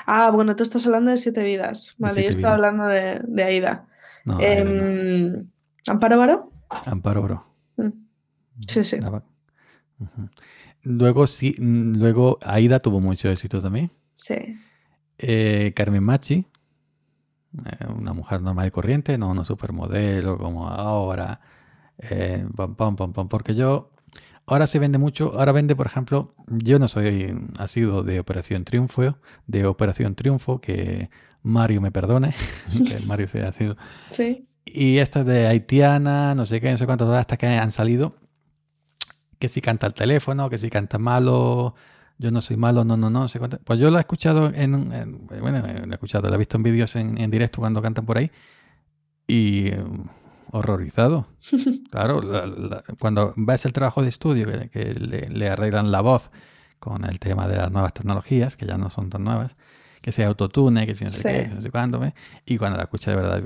Ah, 0.05 0.31
bueno, 0.31 0.55
tú 0.55 0.63
estás 0.63 0.85
hablando 0.85 1.11
de 1.11 1.17
Siete 1.17 1.43
Vidas. 1.43 1.95
Vale, 1.97 2.15
Siete 2.15 2.29
yo 2.31 2.35
estaba 2.38 2.55
Vidas. 2.55 2.71
hablando 2.71 2.88
de, 2.88 3.19
de 3.25 3.43
Aida. 3.43 3.88
no. 4.25 4.38
Em, 4.41 5.47
¿Amparo 5.88 6.17
Baró? 6.17 6.51
Amparo 6.85 7.21
Bro. 7.23 7.45
Mm, 7.77 7.89
Sí, 8.67 8.83
sí. 8.83 8.97
Luego 10.83 11.27
sí, 11.27 11.55
mm, 11.59 11.97
luego 11.97 12.38
Aida 12.41 12.79
tuvo 12.79 12.99
mucho 12.99 13.29
éxito 13.29 13.61
también. 13.61 13.91
Sí. 14.13 14.35
Eh, 15.17 15.73
Carmen 15.75 16.03
Machi, 16.03 16.45
eh, 17.65 17.85
una 17.95 18.13
mujer 18.13 18.41
normal 18.41 18.67
y 18.67 18.71
corriente, 18.71 19.17
no 19.17 19.31
una 19.31 19.45
supermodelo 19.45 20.38
como 20.38 20.67
ahora. 20.67 21.39
Eh, 21.97 22.45
pam, 22.55 22.75
pam, 22.75 22.95
pam, 22.95 23.13
pam, 23.13 23.27
porque 23.27 23.55
yo, 23.55 23.89
ahora 24.47 24.65
se 24.65 24.79
vende 24.79 24.97
mucho, 24.97 25.37
ahora 25.39 25.51
vende, 25.51 25.75
por 25.75 25.85
ejemplo, 25.85 26.33
yo 26.47 26.79
no 26.79 26.87
soy 26.87 27.37
asiduo 27.59 28.01
de 28.03 28.19
Operación 28.19 28.63
Triunfo, 28.63 29.17
de 29.45 29.65
Operación 29.67 30.15
Triunfo, 30.15 30.59
que 30.59 31.09
Mario 31.43 31.81
me 31.81 31.91
perdone, 31.91 32.33
que 32.87 32.99
Mario 33.05 33.27
sea 33.27 33.51
sido. 33.51 33.77
Sí. 34.11 34.47
Y 34.65 34.97
estas 34.97 35.25
de 35.25 35.47
haitiana, 35.47 36.33
no 36.35 36.45
sé 36.45 36.59
qué, 36.59 36.71
no 36.71 36.77
sé 36.77 36.85
cuántas, 36.85 37.07
todas 37.07 37.21
estas 37.21 37.37
que 37.37 37.47
han 37.47 37.71
salido, 37.71 38.15
que 39.39 39.47
si 39.49 39.61
canta 39.61 39.87
el 39.87 39.93
teléfono, 39.93 40.49
que 40.49 40.57
si 40.57 40.69
canta 40.69 40.97
malo, 40.97 41.75
yo 42.17 42.31
no 42.31 42.41
soy 42.41 42.57
malo, 42.57 42.83
no, 42.83 42.97
no, 42.97 43.09
no, 43.09 43.19
no 43.21 43.27
sé 43.27 43.37
cuántas. 43.39 43.59
Pues 43.63 43.79
yo 43.79 43.91
lo 43.91 43.97
he 43.97 44.01
escuchado 44.01 44.47
en, 44.53 44.91
en- 44.91 45.27
bueno, 45.27 45.61
lo 45.61 45.91
he 45.91 45.93
escuchado, 45.93 46.27
lo 46.27 46.35
he 46.35 46.37
visto 46.39 46.57
en 46.57 46.63
vídeos 46.63 46.95
en, 46.95 47.17
en 47.17 47.29
directo 47.31 47.59
cuando 47.61 47.81
cantan 47.81 48.05
por 48.05 48.17
ahí 48.17 48.31
y 49.27 49.71
horrorizado. 50.51 51.27
Claro, 51.91 52.21
la- 52.21 52.45
la- 52.45 52.83
cuando 52.99 53.33
ves 53.37 53.65
el 53.65 53.71
trabajo 53.73 54.01
de 54.01 54.09
estudio 54.09 54.45
que, 54.45 54.69
que 54.69 54.93
le, 54.93 55.29
le 55.29 55.49
arreglan 55.49 55.91
la 55.91 56.01
voz 56.01 56.29
con 56.79 57.05
el 57.05 57.17
tema 57.19 57.47
de 57.47 57.55
las 57.57 57.71
nuevas 57.71 57.93
tecnologías, 57.93 58.55
que 58.57 58.65
ya 58.67 58.77
no 58.77 58.89
son 58.89 59.09
tan 59.09 59.23
nuevas, 59.23 59.55
que 60.01 60.11
sea 60.11 60.27
autotune, 60.27 60.85
que 60.85 60.95
si 60.95 61.05
no 61.05 61.09
sé 61.09 61.17
Sí. 61.17 61.23
qué, 61.23 61.47
no 61.47 61.61
sé 61.61 61.71
cuándo, 61.71 61.99
¿ves? 61.99 62.13
y 62.45 62.57
cuando 62.57 62.77
la 62.77 62.83
escucha 62.83 63.11
de 63.11 63.17
verdad, 63.17 63.41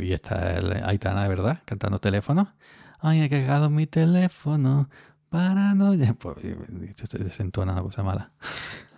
y- 0.00 0.12
está 0.12 0.56
el 0.58 0.72
Aitana 0.84 1.22
de 1.22 1.28
verdad, 1.30 1.60
cantando 1.64 1.98
teléfono, 1.98 2.52
ay, 3.00 3.22
he 3.22 3.28
cagado 3.30 3.70
mi 3.70 3.86
teléfono, 3.86 4.88
para 5.30 5.74
no... 5.74 5.94
ya", 5.94 6.14
Pues, 6.14 6.36
se 7.10 7.18
desentona 7.18 7.72
una 7.72 7.82
cosa 7.82 8.02
mala. 8.02 8.30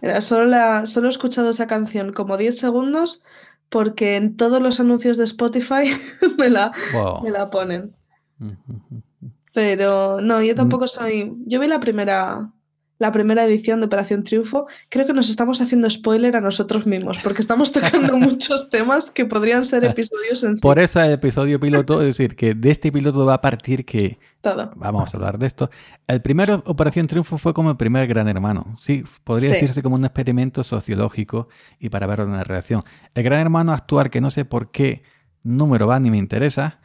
Mira, 0.03 0.20
solo, 0.20 0.46
la, 0.46 0.84
solo 0.86 1.07
he 1.09 1.11
escuchado 1.11 1.51
esa 1.51 1.66
canción 1.66 2.12
como 2.12 2.36
10 2.36 2.59
segundos 2.59 3.22
porque 3.71 4.16
en 4.16 4.37
todos 4.37 4.61
los 4.61 4.79
anuncios 4.81 5.16
de 5.16 5.25
Spotify 5.25 5.91
me 6.39 6.51
la, 6.51 6.73
Wow. 6.93 7.23
me 7.23 7.31
la 7.31 7.49
ponen. 7.49 7.93
Pero 9.53 10.21
no, 10.21 10.41
Mm. 10.41 10.43
yo 10.43 10.55
tampoco 10.55 10.87
soy. 10.87 11.33
Yo 11.47 11.59
vi 11.61 11.66
la 11.66 11.81
primera, 11.81 12.51
la 12.99 13.12
primera 13.12 13.45
edición 13.45 13.81
de 13.81 13.87
Operación 13.87 14.23
Triunfo. 14.23 14.66
Creo 14.89 15.07
que 15.07 15.12
nos 15.12 15.29
estamos 15.29 15.61
haciendo 15.61 15.91
spoiler 15.91 16.37
a 16.37 16.41
nosotros 16.41 16.87
mismos, 16.87 17.18
porque 17.23 17.43
estamos 17.43 17.73
tocando 18.12 18.16
muchos 18.16 18.68
temas 18.71 19.11
que 19.11 19.25
podrían 19.25 19.64
ser 19.64 19.85
episodios 19.85 20.43
en 20.45 20.57
sí. 20.57 20.62
Por 20.62 20.79
eso 20.79 21.01
el 21.01 21.12
episodio 21.12 21.59
piloto, 21.59 22.01
es 22.01 22.07
decir, 22.16 22.37
que 22.37 22.55
de 22.55 22.71
este 22.71 22.93
piloto 22.93 23.25
va 23.27 23.35
a 23.35 23.41
partir 23.41 23.85
que 23.85 24.18
Todo. 24.41 24.72
Vamos 24.76 25.12
a 25.12 25.16
hablar 25.18 25.38
de 25.38 25.47
esto. 25.47 25.70
El 26.07 26.22
primer 26.22 26.51
Operación 26.64 27.07
Triunfo 27.07 27.36
fue 27.36 27.53
como 27.53 27.70
el 27.70 27.76
primer 27.76 28.07
Gran 28.07 28.26
Hermano. 28.26 28.72
Sí, 28.76 29.05
podría 29.22 29.49
Sí. 29.51 29.55
decirse 29.57 29.82
como 29.82 29.97
un 29.97 30.05
experimento 30.05 30.64
sociológico 30.64 31.49
y 31.78 31.91
para 31.91 32.07
ver 32.07 32.22
una 32.22 32.43
reacción. 32.43 32.82
El 33.14 33.22
Gran 33.22 33.41
Hermano 33.41 33.72
actuar, 33.72 34.09
que 34.09 34.20
no 34.22 34.30
sé 34.30 34.47
por 34.47 34.70
qué 34.70 35.03
número 35.43 35.86
va 35.86 36.01
ni 36.01 36.11
me 36.11 36.16
interesa, 36.16 36.80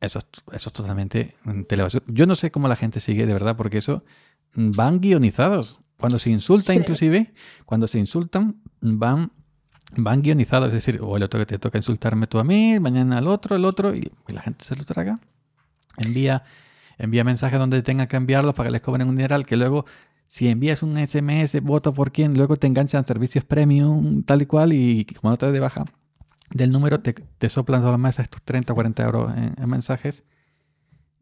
eso, 0.00 0.18
es- 0.18 0.26
eso 0.54 0.68
es 0.68 0.72
totalmente 0.72 1.36
televisión. 1.68 2.02
Yo 2.08 2.26
no 2.26 2.34
sé 2.34 2.50
cómo 2.50 2.66
la 2.68 2.76
gente 2.76 2.98
sigue, 3.00 3.26
de 3.26 3.32
verdad, 3.32 3.56
porque 3.56 3.78
eso 3.78 4.04
mm, 4.54 4.70
van 4.72 5.00
guionizados. 5.00 5.80
Cuando 5.98 6.18
se 6.18 6.30
insulta, 6.30 6.72
Sí. 6.72 6.78
inclusive, 6.80 7.32
cuando 7.64 7.86
se 7.86 7.98
insultan, 7.98 8.56
van, 8.80 9.30
van 9.96 10.20
guionizados. 10.22 10.68
Es 10.68 10.74
decir, 10.74 11.00
o 11.02 11.16
el 11.16 11.22
otro 11.22 11.38
que 11.40 11.46
te 11.46 11.58
toca 11.58 11.78
insultarme 11.78 12.26
tú 12.26 12.38
a 12.38 12.44
mí, 12.44 12.78
mañana 12.80 13.18
al 13.18 13.28
otro, 13.28 13.54
el 13.56 13.64
otro, 13.64 13.94
y 13.94 14.10
la 14.28 14.42
gente 14.42 14.64
se 14.64 14.74
lo 14.76 14.84
traga. 14.84 15.20
Envía 15.98 16.44
envía 16.98 17.24
mensajes 17.24 17.58
donde 17.58 17.82
tenga 17.82 18.06
que 18.06 18.16
enviarlos 18.16 18.54
para 18.54 18.68
que 18.68 18.72
les 18.72 18.80
cobren 18.80 19.08
un 19.08 19.16
dineral, 19.16 19.46
que 19.46 19.56
luego 19.56 19.84
si 20.28 20.48
envías 20.48 20.82
un 20.82 20.96
SMS, 20.96 21.60
voto 21.62 21.94
por 21.94 22.10
quién, 22.10 22.36
luego 22.36 22.56
te 22.56 22.66
enganchan 22.66 23.06
servicios 23.06 23.44
premium, 23.44 24.22
tal 24.24 24.42
y 24.42 24.46
cual, 24.46 24.72
y 24.72 25.04
como 25.04 25.30
no 25.30 25.36
te 25.36 25.52
de 25.52 25.60
baja 25.60 25.84
del 26.50 26.70
número, 26.70 27.00
te, 27.00 27.12
te 27.12 27.48
soplan 27.48 27.80
todas 27.80 27.92
las 27.92 28.00
meses 28.00 28.28
tus 28.28 28.42
30 28.42 28.72
o 28.72 28.76
40 28.76 29.04
euros 29.04 29.32
en, 29.36 29.68
mensajes. 29.68 30.24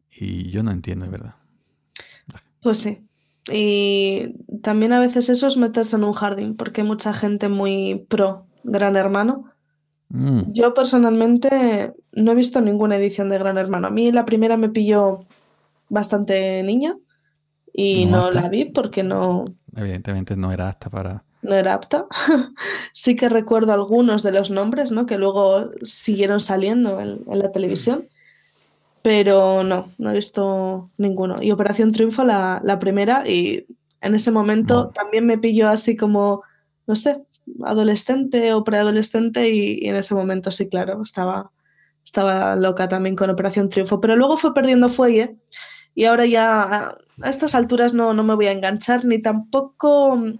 Y 0.09 0.49
yo 0.49 0.63
no 0.63 0.71
entiendo, 0.71 1.05
de 1.05 1.11
verdad. 1.11 1.35
Pues 2.61 2.77
sí. 2.79 3.05
Y 3.51 4.33
también 4.61 4.93
a 4.93 4.99
veces 4.99 5.29
eso 5.29 5.47
es 5.47 5.57
meterse 5.57 5.97
en 5.97 6.03
un 6.03 6.13
jardín, 6.13 6.55
porque 6.55 6.81
hay 6.81 6.87
mucha 6.87 7.13
gente 7.13 7.49
muy 7.49 8.05
pro 8.07 8.47
Gran 8.63 8.95
Hermano. 8.95 9.51
Mm. 10.09 10.51
Yo 10.51 10.73
personalmente 10.73 11.93
no 12.15 12.31
he 12.31 12.35
visto 12.35 12.61
ninguna 12.61 12.95
edición 12.95 13.29
de 13.29 13.37
Gran 13.37 13.57
Hermano. 13.57 13.87
A 13.87 13.91
mí 13.91 14.11
la 14.11 14.25
primera 14.25 14.57
me 14.57 14.69
pilló 14.69 15.25
bastante 15.89 16.63
niña 16.63 16.97
y 17.73 18.05
no, 18.05 18.31
la 18.31 18.49
vi 18.49 18.65
porque 18.65 19.03
no... 19.03 19.45
Evidentemente 19.75 20.35
no 20.35 20.51
era 20.51 20.69
apta 20.69 20.89
para... 20.89 21.23
No 21.41 21.53
era 21.53 21.73
apta. 21.73 22.07
sí 22.93 23.15
que 23.15 23.29
recuerdo 23.29 23.73
algunos 23.73 24.23
de 24.23 24.31
los 24.31 24.49
nombres, 24.49 24.91
¿no? 24.91 25.05
Que 25.05 25.17
luego 25.17 25.71
siguieron 25.83 26.39
saliendo 26.39 26.99
en, 26.99 27.21
la 27.27 27.51
televisión. 27.51 28.07
Pero 29.03 29.63
no, 29.63 29.91
no 29.99 30.09
he 30.09 30.13
visto 30.15 30.89
ninguno. 30.97 31.35
Y 31.39 31.51
Operación 31.51 31.91
Triunfo, 31.91 32.23
la, 32.23 32.77
primera, 32.79 33.27
y 33.29 33.67
en 34.01 34.15
ese 34.15 34.31
momento 34.31 34.89
también 34.89 35.27
me 35.27 35.37
pilló 35.37 35.69
así 35.69 35.95
como, 35.95 36.41
no 36.87 36.95
sé, 36.95 37.21
adolescente 37.63 38.53
o 38.53 38.63
preadolescente 38.63 39.49
y, 39.49 39.85
y 39.85 39.89
en 39.89 39.97
ese 39.97 40.15
momento 40.15 40.49
sí, 40.49 40.67
claro, 40.67 41.03
estaba, 41.03 41.51
estaba 42.05 42.55
loca 42.55 42.87
también 42.87 43.15
con 43.15 43.29
Operación 43.29 43.67
Triunfo. 43.67 43.99
Pero 43.99 44.15
luego 44.15 44.37
fue 44.37 44.53
perdiendo 44.53 44.87
fuelle 44.87 45.35
y 45.95 46.05
ahora 46.05 46.25
ya 46.25 46.95
a 47.21 47.29
estas 47.29 47.55
alturas 47.55 47.93
no, 47.93 48.13
no 48.13 48.23
me 48.23 48.35
voy 48.35 48.45
a 48.47 48.51
enganchar, 48.51 49.05
ni 49.05 49.19
tampoco 49.19 50.15
mm, 50.15 50.39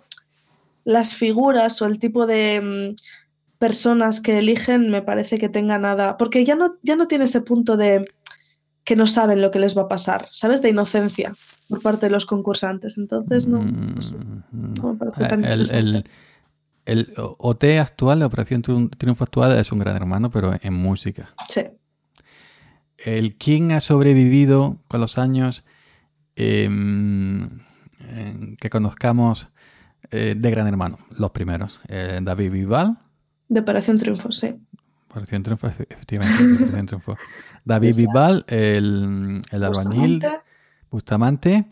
las 0.84 1.16
figuras 1.16 1.82
o 1.82 1.86
el 1.86 1.97
tipo 1.99 2.28
de 2.28 2.61
mm, 2.61 2.95
personas 3.57 4.22
que 4.22 4.38
eligen 4.39 4.91
me 4.91 5.01
parece 5.01 5.39
que 5.39 5.49
tenga 5.49 5.80
nada, 5.80 6.18
porque 6.18 6.43
ya 6.45 6.55
no, 6.55 6.78
ya 6.84 6.95
no 6.95 7.07
tiene 7.07 7.26
ese 7.26 7.41
punto 7.41 7.78
de 7.78 8.05
que 8.84 8.95
no 8.95 9.07
saben 9.07 9.41
lo 9.41 9.49
que 9.49 9.59
les 9.59 9.76
va 9.76 9.84
a 9.84 9.88
pasar, 9.88 10.28
¿sabes? 10.32 10.61
De 10.61 10.70
inocencia 10.70 11.34
por 11.68 11.82
parte 11.82 12.05
de 12.05 12.11
los 12.11 12.28
concursantes. 12.28 12.99
Entonces, 12.99 13.47
no, 13.47 13.61
me 13.61 14.95
parece 14.95 15.26
tan 15.26 15.43
el, 15.43 15.72
el, 15.72 16.05
el, 16.86 17.14
OT 17.18 17.64
actual, 17.80 18.20
la 18.20 18.26
Operación 18.28 18.62
Triunfo 18.62 19.24
actual, 19.24 19.58
es 19.58 19.72
un 19.72 19.80
gran 19.80 19.96
hermano, 19.96 20.30
pero 20.30 20.54
en 20.62 20.74
música. 20.74 21.34
Sí. 21.48 21.64
El 22.98 23.36
quién 23.36 23.72
ha 23.72 23.80
sobrevivido 23.80 24.78
con 24.88 25.02
los 25.02 25.18
años 25.18 25.64
Em, 26.36 27.60
que 28.60 28.70
conozcamos 28.70 29.48
eh, 30.12 30.36
de 30.38 30.52
Gran 30.52 30.68
Hermano, 30.68 31.00
los 31.12 31.32
primeros. 31.32 31.80
Eh, 31.88 32.20
David 32.22 32.52
Vival. 32.52 32.98
De 33.48 33.62
Operación 33.62 33.98
Triunfo, 33.98 34.32
sí. 34.32 34.56
Operación 35.10 35.44
Triunfo, 35.44 35.68
efectivamente. 35.68 36.86
Triunfo. 36.86 37.18
David 37.66 37.96
Vival, 37.96 38.46
el, 38.48 39.42
el 39.50 39.64
albañil, 39.64 40.22
Bustamante. 40.92 41.66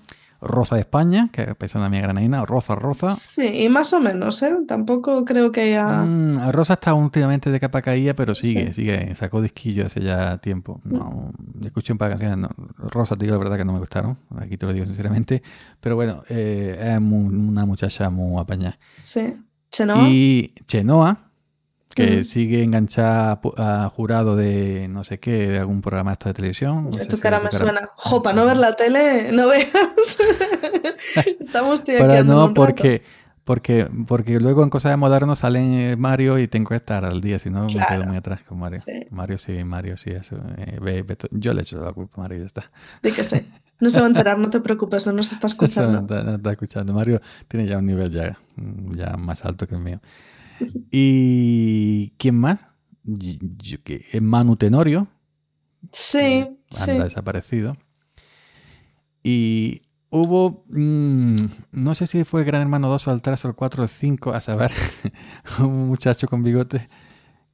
Rosa 0.44 0.76
de 0.76 0.82
España, 0.82 1.30
que 1.32 1.56
es 1.60 1.76
una 1.76 1.90
mía 1.90 2.02
granadina, 2.02 2.46
Rosa 2.46 2.76
Rosa. 2.76 3.12
Sí, 3.12 3.64
y 3.64 3.70
más 3.70 3.94
o 3.94 4.00
menos, 4.00 4.42
¿eh? 4.44 4.54
Tampoco 4.68 5.24
creo 5.26 5.52
que 5.52 5.62
haya... 5.62 6.04
Mm, 6.04 6.52
Rosa 6.52 6.74
está 6.74 6.94
últimamente 6.94 7.50
de 7.50 7.60
capa 7.60 7.82
caída, 7.82 8.14
pero 8.14 8.36
sigue, 8.36 8.74
sigue, 8.74 9.16
sacó 9.16 9.42
disquillo 9.42 9.86
hace 9.86 10.02
ya 10.02 10.38
tiempo. 10.38 10.82
No, 10.84 11.32
escuché 11.64 11.94
un 11.94 11.98
par 11.98 12.10
de 12.10 12.18
canciones, 12.18 12.50
Rosa, 12.78 13.16
te 13.16 13.26
digo 13.26 13.38
la 13.38 13.44
verdad 13.44 13.58
que 13.58 13.66
no 13.66 13.74
me 13.74 13.80
gustaron, 13.80 14.18
aquí 14.38 14.58
te 14.58 14.66
lo 14.66 14.74
digo 14.74 14.86
sinceramente, 14.86 15.42
pero 15.80 15.96
bueno, 15.96 16.24
eh, 16.30 16.78
es 16.80 16.98
una 16.98 17.66
muchacha 17.66 18.10
muy 18.10 18.40
apañada. 18.40 18.78
Sí. 19.00 19.34
Chenoa. 19.72 20.08
Y 20.08 20.54
Chenoa, 20.68 21.32
que 21.94 22.24
sigue 22.24 22.64
enganchada 22.64 23.40
a 23.58 23.90
jurado 23.90 24.36
de 24.36 24.88
no 24.90 25.04
sé 25.04 25.20
qué, 25.20 25.50
de 25.50 25.60
algún 25.60 25.82
programa 25.82 26.16
de 26.16 26.34
televisión. 26.34 26.90
tu 27.10 27.20
cara 27.20 27.40
me 27.40 27.52
suena. 27.52 27.90
Jo, 27.96 28.22
para 28.22 28.36
no 28.36 28.46
ver 28.46 28.58
la 28.58 28.76
tele, 28.76 29.32
no 29.32 29.48
veas. 29.48 29.70
Estamos 31.40 31.82
Pero 31.86 32.24
no, 32.24 32.54
porque, 32.54 33.04
porque, 33.44 33.88
porque 34.08 34.40
luego 34.40 34.64
en 34.64 34.70
cosas 34.70 34.92
de 34.92 34.98
moderno 34.98 35.36
salen 35.36 36.00
Mario 36.00 36.40
y 36.40 36.48
tengo 36.48 36.70
que 36.70 36.76
estar 36.76 37.06
al 37.06 37.22
día, 37.22 37.40
si 37.40 37.50
no 37.50 37.66
me 37.66 37.86
quedo 37.88 38.06
muy 38.06 38.18
atrás 38.18 38.42
con 38.44 38.60
Mario. 38.60 38.82
Mario 39.12 39.38
sí, 39.38 39.64
Mario 39.64 39.98
sí, 39.98 40.12
eso. 40.12 40.38
Eh, 40.58 41.06
yo 41.32 41.54
le 41.54 41.62
echo 41.62 41.84
la 41.84 41.94
culpa 41.94 42.16
a 42.18 42.22
Mario 42.22 42.38
y 42.38 42.42
ya 42.42 42.46
está. 42.46 42.72
De 43.02 43.12
que 43.12 43.24
sé. 43.24 43.46
No 43.80 43.90
se 43.90 44.00
va 44.00 44.06
a 44.06 44.10
enterar, 44.10 44.40
no 44.40 44.50
te 44.50 44.62
preocupes, 44.62 45.06
no 45.06 45.14
nos 45.14 45.32
está 45.32 45.48
escuchando. 45.54 46.02
no, 46.02 46.36
está, 46.36 46.52
escuchando. 46.52 46.94
Mario 46.94 47.22
tiene 47.48 47.68
ya 47.68 47.78
un 47.78 47.86
nivel 47.86 48.12
ya, 48.12 48.38
ya 48.92 49.18
más 49.18 49.44
alto 49.44 49.68
que 49.68 49.76
el 49.76 49.82
mío. 49.82 50.00
¿Y 50.92 52.12
quién 52.18 52.36
más? 52.36 52.68
Yo, 53.04 53.78
Manu 54.22 54.56
Tenorio. 54.56 55.08
Sí, 55.92 56.46
anda 56.80 57.04
desaparecido. 57.04 57.76
Y 59.24 59.82
hubo, 60.10 60.66
mm, 60.70 61.36
no 61.72 61.96
sé 61.96 62.08
si 62.08 62.24
fue 62.24 62.44
Gran 62.44 62.62
Hermano 62.62 62.88
2 62.90 63.08
o 63.08 63.12
el 63.14 63.22
3 63.22 63.46
o 63.46 63.48
el 63.50 63.56
4 63.56 63.82
o 63.82 63.84
el 63.84 63.90
5, 63.90 64.34
a 64.34 64.40
saber, 64.40 64.72
un 65.60 65.88
muchacho 65.88 66.28
con 66.28 66.44
bigote 66.44 66.88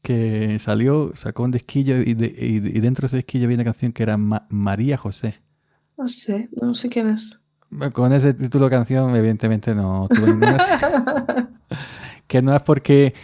que 0.01 0.59
salió, 0.59 1.11
sacó 1.15 1.43
un 1.43 1.51
disquillo 1.51 1.97
y, 1.97 2.13
dentro 2.13 3.01
de 3.01 3.07
ese 3.07 3.17
disquillo 3.17 3.45
había 3.45 3.55
una 3.55 3.63
canción 3.63 3.91
que 3.91 4.03
era 4.03 4.17
María 4.17 4.97
José. 4.97 5.41
No 5.97 6.07
sé, 6.07 6.49
no 6.61 6.73
sé 6.73 6.89
quién 6.89 7.09
es. 7.09 7.39
Con 7.93 8.13
ese 8.13 8.33
título 8.33 8.65
de 8.65 8.71
canción, 8.71 9.15
evidentemente 9.15 9.75
no 9.75 10.07
tuve 10.09 10.27
ninguna. 10.27 10.57
que 12.30 12.43
no 12.43 12.55
es 12.55 12.61
porque 12.61 13.15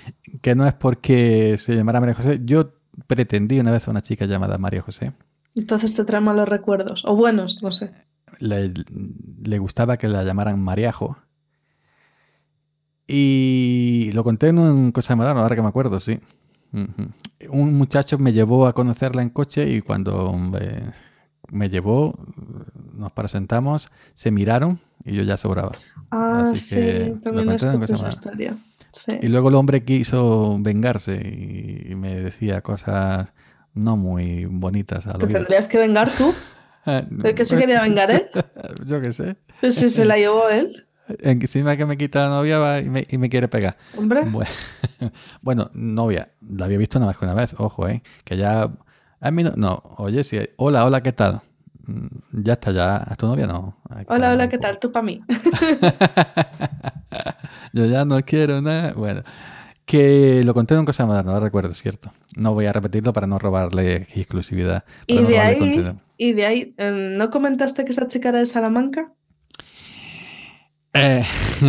que 0.42 0.56
no 0.56 0.68
es 0.68 0.74
porque 0.74 1.56
se 1.58 1.76
llamara 1.76 2.00
María 2.02 2.16
José. 2.16 2.42
Yo 2.44 2.74
pretendí 3.08 3.60
una 3.60 3.72
vez 3.72 3.88
a 3.88 3.92
una 3.92 4.02
chica 4.02 4.26
llamada 4.26 4.58
María 4.58 4.82
José. 4.82 5.14
Entonces 5.56 5.94
te 5.94 6.04
trae 6.04 6.20
malos 6.20 6.50
recuerdos, 6.50 7.06
o 7.06 7.16
buenos, 7.16 7.62
no 7.62 7.72
sé. 7.72 7.92
Le, 8.40 9.60
gustaba 9.60 9.98
que 9.98 10.08
la 10.08 10.24
llamaran 10.24 10.60
Mariajo. 10.60 11.18
Y 13.08 14.10
lo 14.14 14.24
conté 14.24 14.48
en 14.48 14.60
un 14.60 14.92
cosa 14.92 15.14
de 15.14 15.18
moderno, 15.18 15.42
ahora 15.42 15.56
que 15.56 15.62
me 15.62 15.68
acuerdo, 15.70 16.00
sí. 16.00 16.20
Un 16.74 17.76
muchacho 17.76 18.18
me 18.18 18.34
llevó 18.34 18.66
a 18.66 18.74
conocerla 18.74 19.22
en 19.22 19.30
coche 19.30 19.70
y 19.70 19.82
cuando 19.82 20.34
me, 20.34 20.92
me 21.52 21.70
llevó, 21.70 22.18
nos 22.94 23.12
presentamos, 23.12 23.92
se 24.16 24.32
miraron 24.32 24.82
y 25.06 25.14
yo 25.14 25.24
ya 25.24 25.38
sobraba. 25.38 25.72
Ah, 26.10 26.52
sí, 26.56 27.14
también 27.22 27.52
escuché 27.52 27.94
esa 27.94 28.10
historia. 28.10 28.58
Y 29.22 29.28
luego 29.28 29.50
el 29.50 29.56
hombre 29.56 29.84
quiso 29.84 30.58
vengarse 30.60 31.16
y 31.90 31.96
me 31.96 32.16
decía 32.16 32.62
cosas 32.62 33.30
no 33.74 33.98
muy 33.98 34.46
bonitas. 34.46 35.06
¿Te 35.20 35.28
tendrías 35.28 35.68
que 35.68 35.78
vengar 35.78 36.12
tú? 36.16 36.34
¿De 37.10 37.36
qué 37.36 37.46
se 37.46 37.58
quería 37.58 37.82
vengar 37.82 38.10
él? 38.12 38.30
Yo 38.86 39.02
qué 39.02 39.14
sé. 39.14 39.36
Pues 39.60 39.76
si 39.76 39.90
se 39.90 40.06
la 40.06 40.18
llevó 40.18 40.50
él. 40.50 40.88
Encima 41.22 41.78
que 41.78 41.86
me 41.86 41.98
quita 41.98 42.24
la 42.24 42.30
novia 42.30 42.58
va 42.58 42.80
y, 42.80 42.90
me, 42.90 43.06
y 43.08 43.18
me 43.18 43.30
quiere 43.30 43.48
pegar. 43.48 43.78
Hombre. 43.98 44.22
Bueno, 45.42 45.70
novia. 45.74 46.30
La 46.50 46.66
había 46.66 46.80
visto 46.80 46.98
nada 46.98 47.12
más 47.12 47.18
que 47.18 47.26
una 47.26 47.36
vez. 47.36 47.56
Ojo, 47.60 47.88
¿eh? 47.88 48.02
Que 48.24 48.38
ya... 48.38 48.72
A 49.20 49.32
mí 49.32 49.44
no, 49.44 49.54
no. 49.56 49.84
Oye, 49.98 50.24
sí. 50.24 50.40
Hola, 50.58 50.86
hola, 50.86 51.04
¿qué 51.04 51.12
tal? 51.12 51.42
Mm, 51.88 52.44
ya 52.44 52.54
está, 52.54 52.72
ya. 52.72 52.98
¿A 52.98 53.16
tu 53.16 53.28
novia 53.28 53.48
no? 53.48 53.78
Hola, 54.08 54.34
hola, 54.34 54.50
¿qué 54.50 54.58
tal? 54.58 54.80
Tú 54.80 54.92
para 54.92 55.04
mí. 55.04 55.22
Yo 57.74 57.86
ya 57.86 58.06
no 58.06 58.22
quiero 58.24 58.62
nada. 58.62 58.94
Bueno, 58.94 59.24
que 59.86 60.44
lo 60.44 60.54
conté 60.54 60.74
en 60.74 60.82
un 60.82 60.86
cosa 60.86 61.06
moderna, 61.06 61.34
no 61.34 61.40
recuerdo, 61.40 61.74
¿cierto? 61.74 62.12
No 62.36 62.54
voy 62.54 62.66
a 62.66 62.74
repetirlo 62.74 63.14
para 63.14 63.28
no 63.28 63.38
robarle 63.38 64.08
exclusividad. 64.16 64.84
Y 65.08 65.24
de, 65.24 65.40
ahí, 65.40 65.94
y 66.18 66.34
de 66.34 66.46
ahí, 66.46 66.76
¿no 66.78 67.30
comentaste 67.30 67.86
que 67.86 67.92
esa 67.92 68.08
chica 68.08 68.30
era 68.30 68.40
de 68.40 68.48
Salamanca? 68.48 69.12
Eh. 70.94 71.24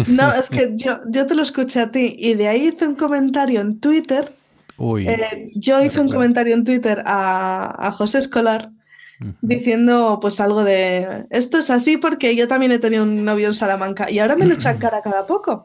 No, 0.09 0.33
es 0.39 0.49
que 0.49 0.73
yo, 0.77 1.01
yo 1.09 1.27
te 1.27 1.35
lo 1.35 1.43
escuché 1.43 1.81
a 1.81 1.91
ti 1.91 2.17
y 2.19 2.35
de 2.35 2.49
ahí 2.49 2.69
hice 2.69 2.87
un 2.87 2.95
comentario 2.95 3.61
en 3.61 3.81
Twitter. 3.81 4.35
Uy, 4.79 5.09
eh, 5.09 5.49
yo 5.55 5.83
hice 5.83 6.01
un 6.01 6.11
comentario 6.11 6.55
en 6.55 6.65
Twitter 6.65 7.03
a, 7.07 7.87
a 7.87 7.93
José 7.93 8.19
Escolar 8.19 8.71
diciendo 9.41 10.19
pues 10.21 10.41
algo 10.41 10.63
de 10.63 11.27
esto 11.31 11.59
es 11.59 11.71
así 11.71 11.97
porque 11.97 12.37
yo 12.37 12.49
también 12.49 12.73
he 12.73 12.79
tenido 12.79 13.03
un 13.03 13.25
novio 13.25 13.47
en 13.47 13.55
Salamanca 13.55 14.11
y 14.11 14.19
ahora 14.19 14.37
me 14.37 14.47
lo 14.47 14.55
echan 14.55 14.79
cara 14.79 15.01
cada 15.03 15.27
poco. 15.27 15.65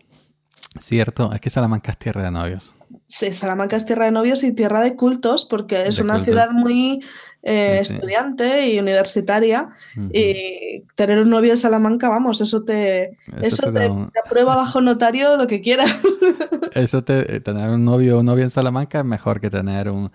Cierto, 0.80 1.34
es 1.34 1.41
que 1.41 1.49
Salamanca 1.49 1.91
es 1.91 1.97
tierra 1.97 2.24
de 2.24 2.32
novios. 2.32 2.76
Sí, 3.08 3.34
Salamanca 3.34 3.76
es 3.76 3.86
tierra 3.86 4.06
de 4.06 4.12
novios 4.12 4.41
y 4.43 4.54
tierra 4.54 4.80
de 4.82 4.95
cultos 4.95 5.45
porque 5.45 5.84
es 5.84 5.99
una 5.99 6.22
ciudad 6.22 6.52
muy 6.52 7.02
eh, 7.43 7.80
estudiante 7.82 8.70
y 8.70 8.80
universitaria 8.80 9.70
y 10.14 10.84
tener 10.95 11.20
un 11.20 11.30
novio 11.30 11.52
en 11.52 11.58
Salamanca, 11.58 12.08
vamos, 12.08 12.39
eso 12.39 12.64
te, 12.64 13.18
eso, 13.41 13.74
te, 13.74 13.91
aprueba 14.26 14.56
bajo 14.56 14.80
notario 14.80 15.36
lo 15.36 15.47
que 15.47 15.60
quieras. 15.62 15.91
Eso 16.74 17.04
te, 17.04 17.41
tener 17.41 17.70
un 17.70 17.84
novio 17.84 18.20
o 18.20 18.24
novia 18.24 18.43
en 18.43 18.49
Salamanca 18.49 18.99
es 18.99 19.06
mejor 19.06 19.41
que 19.41 19.49
tener 19.49 19.89
un... 19.89 20.10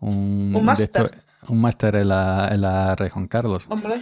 Un, 0.00 0.52
un 0.54 0.62
máster 0.62 1.23
un 1.48 1.60
máster 1.60 1.96
en 1.96 2.08
la, 2.08 2.48
en 2.52 2.60
la 2.60 2.94
Rey 2.96 3.10
Juan 3.10 3.26
Carlos. 3.28 3.66
Hombre. 3.68 4.00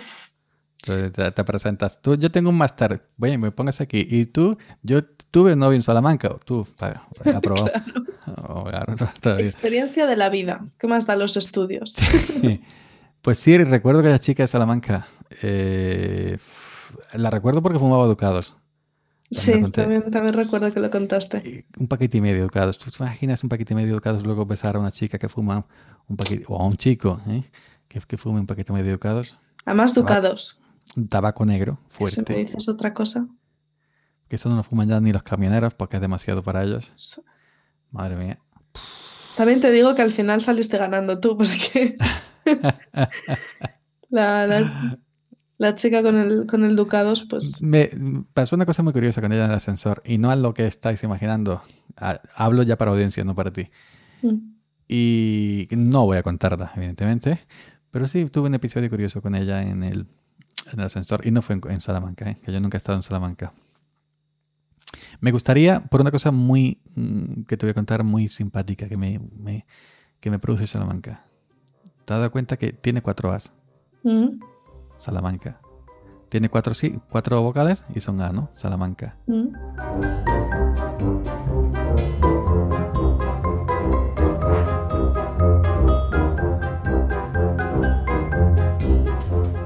Entonces 0.83 1.13
te, 1.13 1.31
te 1.31 1.45
presentas. 1.45 2.03
Tú, 2.03 2.17
yo 2.17 2.31
tengo 2.31 2.51
un 2.51 2.57
máster. 2.57 3.09
Oye, 3.21 3.39
me 3.39 3.53
pongas 3.53 3.81
aquí. 3.81 4.05
Y 4.09 4.27
tú, 4.27 4.59
yo 4.83 5.05
tuve 5.31 5.55
novio 5.55 5.77
en 5.77 5.83
Salamanca. 5.83 6.37
Tú, 6.45 6.67
para, 6.77 7.07
aprobado. 7.35 7.71
Oh, 8.49 8.63
claro, 8.63 8.95
bien. 9.25 9.41
Experiencia 9.41 10.07
de 10.07 10.17
la 10.17 10.29
vida. 10.29 10.65
¿Qué 10.79 10.87
más 10.87 11.07
dan 11.07 11.19
los 11.19 11.37
estudios? 11.37 11.97
Pues 13.21 13.39
sí, 13.39 13.57
recuerdo 13.57 14.03
que 14.03 14.09
la 14.09 14.19
chica 14.19 14.43
de 14.43 14.49
Salamanca. 14.49 15.07
eh, 15.43 16.39
la 17.15 17.31
recuerdo 17.31 17.63
porque 17.63 17.79
fumaba 17.79 18.05
educados. 18.05 18.57
Sí, 19.33 19.61
conté. 19.61 19.83
también, 19.83 20.11
también 20.11 20.35
recuerdo 20.35 20.73
que 20.73 20.81
lo 20.81 20.91
contaste. 20.91 21.67
Un 21.79 21.89
paquete 21.89 22.19
y 22.19 22.21
medio 22.21 22.47
de. 22.47 22.73
¿Tú 22.79 22.91
te 22.91 23.03
imaginas 23.03 23.43
un 23.43 23.49
paquete 23.49 23.73
y 23.73 23.77
medio 23.77 23.99
de 23.99 24.21
luego 24.23 24.45
besar 24.47 24.77
a 24.77 24.79
una 24.79 24.91
chica 24.91 25.19
que 25.19 25.29
fuma 25.29 25.67
un 26.09 26.17
paquete, 26.17 26.45
o 26.49 26.61
a 26.61 26.67
un 26.67 26.77
chico 26.77 27.21
¿eh? 27.29 27.43
que, 27.89 28.01
que 28.01 28.17
fume 28.19 28.41
un 28.41 28.47
paquete 28.47 28.73
y 28.73 28.75
medio 28.75 28.87
de 28.87 28.91
educados? 28.93 29.39
Además, 29.65 29.95
ducados. 29.95 30.61
Tabaco 31.09 31.47
negro, 31.47 31.79
Si 31.97 32.05
me 32.05 32.11
fuerte. 32.11 32.35
dices 32.35 32.69
otra 32.69 32.93
cosa. 32.93 33.27
Que 34.29 34.37
eso 34.37 34.49
no 34.49 34.57
lo 34.57 34.63
fuman 34.63 34.89
ya 34.89 35.01
ni 35.01 35.13
los 35.13 35.23
camioneros 35.23 35.75
porque 35.75 35.97
es 35.97 36.03
demasiado 36.03 36.43
para 36.43 36.63
ellos. 36.65 36.93
Madre 37.91 38.17
mía. 38.17 38.39
También 39.37 39.61
te 39.61 39.71
digo 39.71 39.95
que 39.95 40.03
al 40.03 40.11
final 40.11 40.43
saliste 40.43 40.77
ganando 40.77 41.19
tú, 41.21 41.37
porque 41.39 41.95
la, 44.11 44.47
la- 44.47 44.99
la 45.63 45.75
chica 45.77 46.03
con 46.03 46.17
el, 46.17 46.47
con 46.47 46.65
el 46.65 46.75
ducados, 46.77 47.25
pues 47.31 47.63
Me 47.63 47.91
pasó 48.35 48.57
una 48.57 48.67
cosa 48.67 48.83
muy 48.83 48.93
curiosa 48.93 49.21
con 49.21 49.33
ella 49.33 49.45
en 49.45 49.51
el 49.51 49.57
ascensor 49.57 50.03
y 50.05 50.19
no 50.19 50.33
es 50.33 50.39
lo 50.39 50.53
que 50.55 50.67
estáis 50.67 51.03
imaginando. 51.05 51.63
Ha- 51.97 52.21
Hablo 52.35 52.63
ya 52.65 52.77
para 52.77 52.91
audiencia, 52.91 53.23
no 53.25 53.35
para 53.35 53.53
ti. 53.53 53.69
mm, 54.23 54.37
Y 54.89 55.69
no 55.71 56.05
voy 56.05 56.19
a 56.19 56.23
contarla, 56.23 56.73
evidentemente. 56.77 57.39
Pero 57.91 58.09
sí, 58.09 58.27
tuve 58.27 58.49
un 58.49 58.55
episodio 58.55 58.89
curioso 58.91 59.23
con 59.23 59.35
ella 59.35 59.63
en 59.63 59.83
el, 59.83 60.07
en 60.73 60.81
el 60.81 60.85
ascensor. 60.87 61.27
Y 61.27 61.31
no 61.31 61.43
fue 61.43 61.55
en, 61.57 61.63
en 61.71 61.81
Salamanca, 61.81 62.29
¿eh? 62.29 62.39
que 62.45 62.53
yo 62.53 62.61
nunca 62.61 62.77
he 62.77 62.81
estado 62.81 62.97
en 62.99 63.03
Salamanca. 63.03 63.53
Me 65.21 65.31
gustaría, 65.31 65.81
por 65.85 66.01
una 66.01 66.11
cosa 66.11 66.31
muy 66.33 66.81
mm, 66.95 67.43
que 67.45 67.57
te 67.57 67.67
voy 67.67 67.71
a 67.71 67.75
contar, 67.75 68.03
muy 68.05 68.29
simpática 68.29 68.89
que 68.89 68.97
me, 68.97 69.21
me- 69.39 69.65
que 70.21 70.31
me 70.31 70.39
produce 70.39 70.67
Salamanca. 70.67 71.25
¿Te 72.05 72.15
has 72.15 72.19
dado 72.21 72.31
cuenta 72.33 72.57
que 72.57 72.73
tiene 72.73 73.01
cuatro 73.03 73.31
As? 73.33 73.53
mm, 74.03 74.29
Salamanca. 75.03 75.61
Tiene 76.29 76.49
cuatro, 76.49 76.75
sí, 76.75 76.99
cuatro 77.11 77.43
vocales 77.43 77.85
y 77.95 78.01
son 78.01 78.21
A, 78.21 78.31
¿no? 78.31 78.51
Salamanca. 78.55 79.17
mm. 79.27 79.49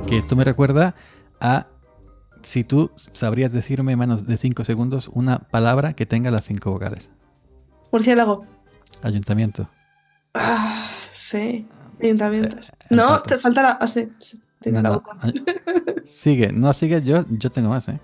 Que 0.06 0.18
esto 0.18 0.36
me 0.36 0.44
recuerda 0.44 0.94
a 1.40 1.66
si 2.42 2.62
tú 2.62 2.90
sabrías 3.12 3.52
decirme 3.52 3.92
en 3.92 3.98
menos 3.98 4.26
de 4.26 4.36
cinco 4.36 4.64
segundos 4.64 5.08
una 5.12 5.40
palabra 5.40 5.94
que 5.94 6.06
tenga 6.06 6.30
las 6.30 6.44
cinco 6.44 6.70
vocales. 6.70 7.10
Murciélago. 7.90 8.46
Ayuntamiento. 9.02 9.68
Ah, 10.34 10.86
sí. 11.12 11.66
Ayuntamientos. 12.00 12.68
Eh, 12.68 12.72
No, 12.90 13.16
empate. 13.16 13.34
te 13.34 13.38
falta 13.40 13.62
la. 13.62 13.70
Ah, 13.80 13.86
sí. 13.88 14.12
sí, 14.20 14.40
No, 14.64 14.82
la 14.82 14.90
boca. 14.90 15.10
ay- 15.20 15.44
Sigue, 16.04 16.52
no 16.52 16.72
sigue, 16.72 17.02
yo, 17.02 17.24
yo 17.28 17.50
tengo 17.50 17.68
más, 17.68 17.88
¿eh? 17.88 18.00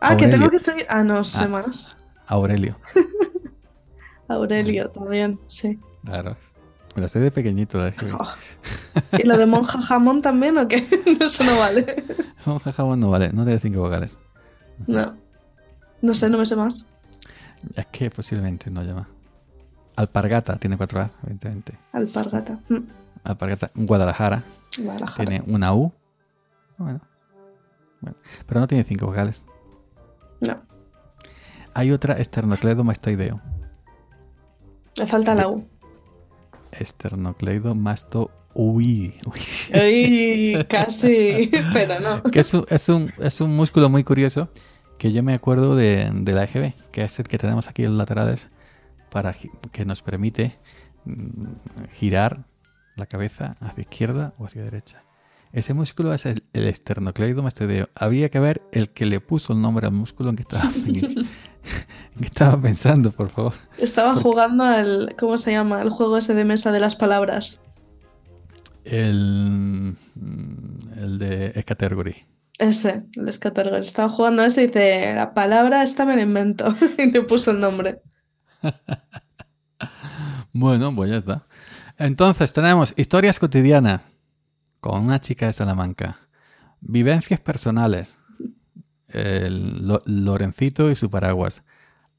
Ah, 0.00 0.16
que 0.16 0.28
tengo 0.28 0.48
que 0.50 0.58
seguir. 0.58 0.86
Ah, 0.88 1.02
no 1.02 1.24
sé 1.24 1.44
Ah. 1.44 1.48
más. 1.48 1.96
Aurelio. 2.26 2.76
Aurelio 4.28 4.90
también, 4.90 5.38
sí. 5.46 5.78
Claro. 6.04 6.36
Me 6.94 7.02
la 7.02 7.08
sé 7.08 7.20
de 7.20 7.30
pequeñito. 7.30 7.86
¿eh? 7.86 7.94
Oh. 8.18 8.28
¿Y 9.18 9.22
lo 9.24 9.36
de 9.36 9.46
monja 9.46 9.80
jamón 9.80 10.20
también 10.22 10.58
o 10.58 10.66
qué? 10.68 10.86
Eso 11.20 11.44
no 11.44 11.58
vale. 11.58 12.04
Un 12.46 12.58
jajamón 12.58 13.00
no 13.00 13.10
vale, 13.10 13.30
no 13.32 13.44
tiene 13.44 13.60
cinco 13.60 13.80
vocales. 13.80 14.18
No. 14.86 15.16
No 16.02 16.14
sé, 16.14 16.28
no 16.30 16.38
me 16.38 16.46
sé 16.46 16.56
más. 16.56 16.84
Es 17.74 17.86
que 17.86 18.10
posiblemente 18.10 18.70
no 18.70 18.82
llama. 18.82 19.08
Alpargata 19.96 20.56
tiene 20.56 20.76
cuatro 20.76 21.00
As, 21.00 21.16
evidentemente. 21.22 21.76
Alpargata. 21.92 22.60
Mm, 22.68 22.78
Alpargata. 23.24 23.70
Guadalajara 23.74 24.44
Guadalajara. 24.76 25.28
tiene 25.28 25.44
una 25.52 25.74
U. 25.74 25.92
Bueno. 26.76 27.00
Bueno. 28.00 28.16
Pero 28.46 28.60
no 28.60 28.68
tiene 28.68 28.84
cinco 28.84 29.06
vocales. 29.06 29.46
No. 30.40 30.60
Hay 31.74 31.90
otra 31.90 32.14
esternocleidomastoideo. 32.14 33.40
Me 34.98 35.06
falta 35.06 35.34
la 35.34 35.48
U. 35.48 35.66
Esternocleidomasto 36.72 38.30
Uy. 38.54 39.14
uy. 39.26 39.40
Ay, 39.72 40.64
casi. 40.68 41.50
Pero 41.72 42.00
no. 42.00 42.22
Que 42.24 42.40
es 42.40 42.52
un, 42.54 42.66
es, 42.68 42.88
un, 42.88 43.12
es 43.18 43.40
un 43.40 43.54
músculo 43.54 43.88
muy 43.88 44.02
curioso 44.04 44.48
que 44.98 45.12
yo 45.12 45.22
me 45.22 45.34
acuerdo 45.34 45.76
de, 45.76 46.10
de 46.12 46.32
la 46.32 46.44
EGB, 46.44 46.72
que 46.90 47.04
es 47.04 47.18
el 47.20 47.28
que 47.28 47.38
tenemos 47.38 47.68
aquí 47.68 47.84
en 47.84 47.90
los 47.90 47.98
laterales 47.98 48.48
para 49.10 49.34
que 49.72 49.84
nos 49.84 50.02
permite 50.02 50.58
mm, 51.04 51.86
girar 51.94 52.44
la 52.98 53.06
cabeza 53.06 53.56
hacia 53.60 53.82
izquierda 53.82 54.34
o 54.38 54.44
hacia 54.46 54.62
derecha. 54.62 55.02
Ese 55.52 55.72
músculo 55.72 56.12
es 56.12 56.26
el, 56.26 56.44
el 56.52 56.66
esternocleidomastoideo. 56.66 57.88
Había 57.94 58.28
que 58.28 58.38
ver 58.38 58.60
el 58.72 58.90
que 58.90 59.06
le 59.06 59.20
puso 59.20 59.54
el 59.54 59.62
nombre 59.62 59.86
al 59.86 59.92
músculo 59.94 60.28
en 60.30 60.36
que 60.36 60.42
estaba, 60.42 60.70
en 60.86 61.26
que 62.20 62.26
estaba 62.26 62.60
pensando, 62.60 63.12
por 63.12 63.30
favor. 63.30 63.54
Estaba 63.78 64.12
Porque- 64.14 64.28
jugando 64.28 64.64
al. 64.64 65.14
¿Cómo 65.18 65.38
se 65.38 65.52
llama? 65.52 65.80
El 65.80 65.88
juego 65.90 66.18
ese 66.18 66.34
de 66.34 66.44
mesa 66.44 66.70
de 66.70 66.80
las 66.80 66.96
palabras. 66.96 67.60
El, 68.84 69.96
mm, 70.14 70.98
el 70.98 71.18
de 71.18 71.64
Category. 71.66 72.24
Ese, 72.58 73.04
el 73.14 73.32
Scattergold. 73.32 73.84
Estaba 73.84 74.08
jugando 74.08 74.42
a 74.42 74.46
ese 74.46 74.64
y 74.64 74.66
dice: 74.66 75.14
La 75.14 75.32
palabra 75.32 75.82
esta 75.82 76.04
me 76.04 76.16
la 76.16 76.22
invento. 76.22 76.74
y 76.98 77.10
le 77.10 77.22
puso 77.22 77.52
el 77.52 77.60
nombre. 77.60 78.00
Bueno, 80.52 80.94
pues 80.94 81.10
ya 81.10 81.18
está. 81.18 81.46
Entonces 81.98 82.52
tenemos 82.52 82.94
historias 82.96 83.38
cotidianas 83.38 84.02
con 84.80 85.02
una 85.04 85.20
chica 85.20 85.46
de 85.46 85.52
Salamanca, 85.52 86.18
vivencias 86.80 87.40
personales, 87.40 88.18
el 89.08 89.86
Lo- 89.86 90.00
Lorencito 90.06 90.90
y 90.90 90.96
su 90.96 91.10
paraguas, 91.10 91.62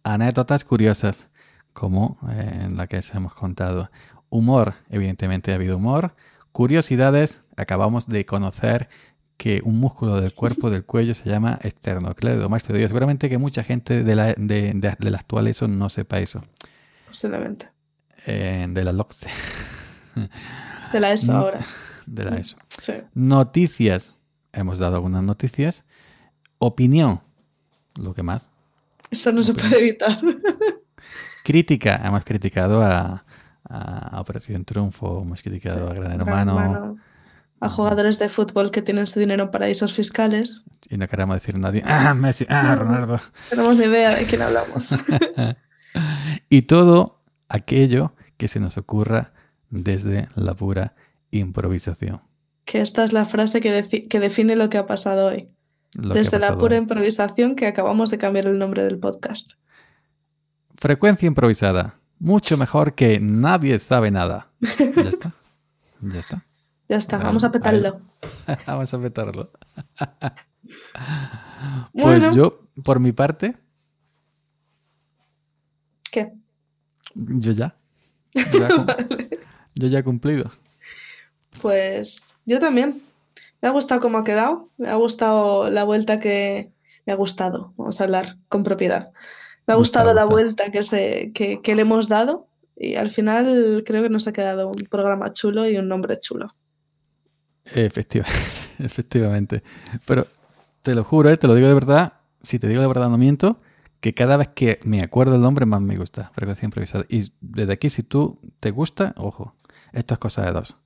anécdotas 0.04 0.66
curiosas 0.66 1.30
como 1.74 2.18
eh, 2.30 2.64
en 2.66 2.76
la 2.78 2.88
que 2.88 2.98
os 2.98 3.14
hemos 3.16 3.34
contado, 3.34 3.90
humor, 4.30 4.74
evidentemente 4.90 5.52
ha 5.52 5.56
habido 5.56 5.78
humor, 5.78 6.16
curiosidades, 6.52 7.42
acabamos 7.56 8.08
de 8.08 8.26
conocer 8.26 8.90
que 9.38 9.62
un 9.64 9.80
músculo 9.80 10.20
del 10.20 10.34
cuerpo 10.34 10.70
del 10.70 10.84
cuello 10.84 11.14
se 11.16 11.30
llama 11.30 11.58
esternocleidomastoideo. 11.62 12.88
Seguramente 12.90 13.30
que 13.30 13.38
mucha 13.38 13.64
gente 13.64 14.04
de 14.04 14.16
la, 14.16 14.34
de, 14.34 14.74
de- 14.74 15.10
la 15.10 15.18
actual 15.20 15.48
eso 15.48 15.70
no 15.70 15.88
sepa 15.88 16.20
eso. 16.20 16.44
Posiblemente. 17.08 17.70
Eh, 18.26 18.65
de 18.70 18.84
la 18.84 18.91
LOCSE. 18.93 19.28
De 20.93 21.00
la 21.00 21.12
ESO 21.13 21.32
No. 21.32 21.37
ahora. 21.39 21.59
de 22.05 22.24
la 22.25 22.32
ESO. 22.37 22.58
Sí. 22.79 22.93
Noticias. 23.13 24.16
Hemos 24.54 24.79
dado 24.79 24.96
algunas 24.96 25.24
noticias. 25.24 25.83
Opinión. 26.58 27.21
Lo 28.00 28.13
que 28.13 28.24
más. 28.24 28.50
Eso 29.12 29.32
no 29.32 29.43
se 29.43 29.54
puede 29.54 29.78
evitar. 29.79 30.20
Crítica. 31.43 32.01
Hemos 32.04 32.24
criticado 32.25 32.82
a, 32.83 33.24
a 33.70 34.20
Operación 34.21 34.66
Triunfo. 34.66 35.21
Hemos 35.21 35.41
criticado 35.41 35.89
a 35.89 35.93
Gran 35.93 36.17
Gran 36.17 36.21
Hermano. 36.50 36.97
A 37.62 37.70
jugadores 37.70 38.20
de 38.20 38.29
fútbol 38.29 38.71
que 38.71 38.82
tienen 38.82 39.05
su 39.05 39.20
dinero 39.20 39.43
en 39.43 39.51
paraísos 39.51 39.93
fiscales. 39.93 40.63
Y 40.89 40.97
no 40.97 41.08
queremos 41.09 41.36
decir 41.36 41.58
nadie. 41.59 41.83
Ah, 41.86 42.13
Messi. 42.13 42.46
Ah, 42.50 42.75
Ronaldo. 42.79 43.16
No 43.17 43.21
tenemos 43.50 43.75
ni 43.78 43.86
idea 43.86 44.12
de 44.16 44.25
quién 44.25 44.41
hablamos. 44.41 44.96
y 46.50 46.62
todo 46.63 47.18
aquello 47.50 48.13
que 48.38 48.47
se 48.47 48.59
nos 48.59 48.78
ocurra 48.78 49.34
desde 49.70 50.30
la 50.36 50.54
pura 50.55 50.96
improvisación. 51.32 52.21
que 52.66 52.82
esta 52.82 53.04
es 53.04 53.12
la 53.13 53.26
frase 53.26 53.62
que, 53.62 54.08
que 54.08 54.20
define 54.20 54.55
lo 54.55 54.70
que 54.70 54.78
ha 54.78 54.86
pasado 54.88 55.28
hoy. 55.28 55.50
Lo 55.96 56.13
Desde 56.13 56.38
la 56.39 56.55
pura 56.58 56.76
hoy. 56.76 56.82
improvisación 56.84 57.55
que 57.55 57.66
acabamos 57.67 58.12
de 58.12 58.17
cambiar 58.20 58.46
el 58.47 58.59
nombre 58.59 58.84
del 58.84 59.00
podcast. 59.00 59.54
Frecuencia 60.76 61.26
improvisada. 61.28 61.96
Mucho 62.20 62.58
mejor 62.58 62.93
que 62.93 63.20
nadie 63.20 63.78
sabe 63.80 64.12
nada. 64.12 64.51
Ya 64.96 65.09
está. 65.09 65.34
Ya 66.01 66.20
está. 66.20 66.46
Ya 66.88 66.97
está, 66.97 67.17
vamos 67.28 67.43
a 67.43 67.51
petarlo. 67.51 68.01
Vamos 68.67 68.93
a 68.93 68.97
meterlo. 69.00 69.51
Pues 71.93 72.20
Bueno. 72.20 72.32
yo, 72.34 72.62
por 72.84 73.00
mi 73.00 73.12
parte, 73.12 73.58
¿Qué? 76.12 76.34
Yo 77.28 77.51
ya. 77.51 77.75
Yo 78.33 78.59
ya, 78.59 78.67
cum- 78.75 78.87
yo 79.75 79.87
ya 79.87 80.00
he 80.00 80.04
cumplido. 80.04 80.51
Pues 81.62 82.36
yo 82.46 82.59
también. 82.59 83.01
Me 83.62 83.67
ha 83.67 83.71
gustado 83.71 84.00
cómo 84.01 84.17
ha 84.20 84.24
quedado. 84.24 84.70
Me 84.78 84.89
ha 84.89 84.96
gustado 84.96 85.70
la 85.70 85.83
vuelta 85.83 86.20
que... 86.20 86.71
Me 87.05 87.13
ha 87.13 87.16
gustado. 87.16 87.74
Vamos 87.78 88.00
a 88.00 88.04
hablar 88.05 88.37
con 88.47 88.63
propiedad. 88.63 89.12
Me 89.67 89.74
ha 89.74 89.78
Gusta, 89.78 90.00
gustado 90.04 90.13
la 90.13 90.24
gusta. 90.24 90.33
vuelta 90.33 90.71
que, 90.71 90.83
se, 90.83 91.32
que, 91.33 91.62
que 91.62 91.75
le 91.75 91.82
hemos 91.82 92.08
dado. 92.08 92.47
Y 92.78 92.96
al 92.96 93.12
final 93.12 93.83
creo 93.86 94.04
que 94.04 94.09
nos 94.09 94.28
ha 94.28 94.32
quedado 94.33 94.67
un 94.70 94.87
programa 94.89 95.33
chulo 95.33 95.67
y 95.67 95.75
un 95.78 95.87
nombre 95.89 96.17
chulo. 96.20 96.55
Efectivamente. 97.66 98.39
Efectivamente. 98.79 99.63
Pero 100.05 100.28
te 100.82 100.96
lo 100.96 101.04
juro, 101.04 101.29
¿eh? 101.29 101.37
te 101.37 101.47
lo 101.47 101.55
digo 101.55 101.67
de 101.67 101.74
verdad. 101.74 102.13
Si 102.41 102.58
te 102.59 102.67
digo 102.67 102.82
de 102.82 102.87
verdad, 102.87 103.09
no 103.09 103.17
miento. 103.17 103.59
Que 104.00 104.13
cada 104.13 104.38
vez 104.38 104.50
que 104.50 104.80
me 104.84 105.01
acuerdo 105.01 105.36
el 105.36 105.42
nombre, 105.42 105.66
más 105.66 105.82
me 105.82 105.97
gusta. 105.97 106.32
Frecuencia 106.34 106.66
improvisada. 106.66 107.05
Y 107.09 107.32
desde 107.42 107.74
aquí, 107.74 107.89
si 107.89 108.04
tú 108.04 108.39
te 108.59 108.71
gusta, 108.71 109.13
ojo, 109.17 109.55
esto 109.92 110.13
es 110.13 110.20
cosa 110.20 110.46
de 110.46 110.51
dos. 110.51 110.78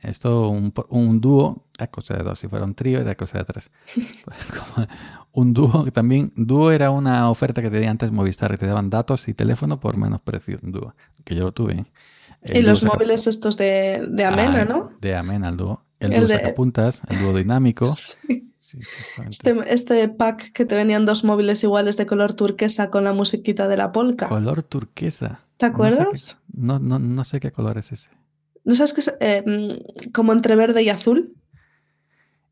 Esto, 0.00 0.48
un, 0.48 0.72
un 0.88 1.20
dúo, 1.20 1.66
es 1.78 1.88
cosa 1.88 2.14
de 2.16 2.24
dos. 2.24 2.38
Si 2.38 2.48
fuera 2.48 2.64
un 2.64 2.74
trío, 2.74 3.00
era 3.00 3.14
cosa 3.14 3.38
de 3.38 3.44
tres. 3.44 3.70
un 5.32 5.52
dúo, 5.52 5.84
también, 5.92 6.32
dúo 6.36 6.70
era 6.70 6.90
una 6.90 7.30
oferta 7.30 7.62
que 7.62 7.70
tenía 7.70 7.90
antes 7.90 8.10
Movistar, 8.10 8.50
que 8.50 8.58
te 8.58 8.66
daban 8.66 8.90
datos 8.90 9.28
y 9.28 9.34
teléfono 9.34 9.80
por 9.80 9.96
menos 9.96 10.20
precio. 10.20 10.58
Un 10.62 10.72
dúo, 10.72 10.94
que 11.24 11.34
yo 11.34 11.44
lo 11.44 11.52
tuve. 11.52 11.74
¿eh? 11.74 11.86
y 12.52 12.62
los 12.62 12.84
móviles 12.84 13.26
estos 13.26 13.56
de, 13.56 14.06
de 14.08 14.24
Amena, 14.24 14.62
ah, 14.62 14.64
¿no? 14.64 14.92
De 15.00 15.14
Amena, 15.14 15.48
el 15.48 15.56
dúo. 15.56 15.82
El, 16.00 16.12
dúo 16.12 16.26
de... 16.26 16.34
sacapuntas, 16.36 17.02
el 17.08 17.20
dúo 17.20 17.34
dinámico. 17.34 17.92
Sí. 18.26 18.53
Sí, 18.64 18.78
este, 19.28 19.74
este, 19.74 20.08
pack 20.08 20.52
que 20.52 20.64
te 20.64 20.74
venían 20.74 21.04
dos 21.04 21.22
móviles 21.22 21.62
iguales 21.62 21.98
de 21.98 22.06
color 22.06 22.32
turquesa 22.32 22.88
con 22.88 23.04
la 23.04 23.12
musiquita 23.12 23.68
de 23.68 23.76
la 23.76 23.92
polka. 23.92 24.26
Color 24.26 24.62
turquesa. 24.62 25.42
¿Te 25.58 25.66
acuerdas? 25.66 26.38
No, 26.50 26.78
no, 26.78 26.98
no, 26.98 27.24
sé 27.26 27.40
qué 27.40 27.52
color 27.52 27.76
es 27.76 27.92
ese. 27.92 28.08
¿No 28.64 28.74
sabes 28.74 28.94
qué 28.94 29.00
es 29.02 29.14
eh, 29.20 29.84
como 30.14 30.32
entre 30.32 30.56
verde 30.56 30.82
y 30.82 30.88
azul? 30.88 31.34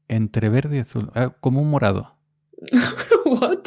Entre 0.07 0.51
verde 0.51 0.77
y 0.77 0.81
azul. 0.81 1.11
Ah, 1.15 1.35
como 1.41 1.63
un 1.63 1.71
morado. 1.71 2.15
¿What? 3.25 3.61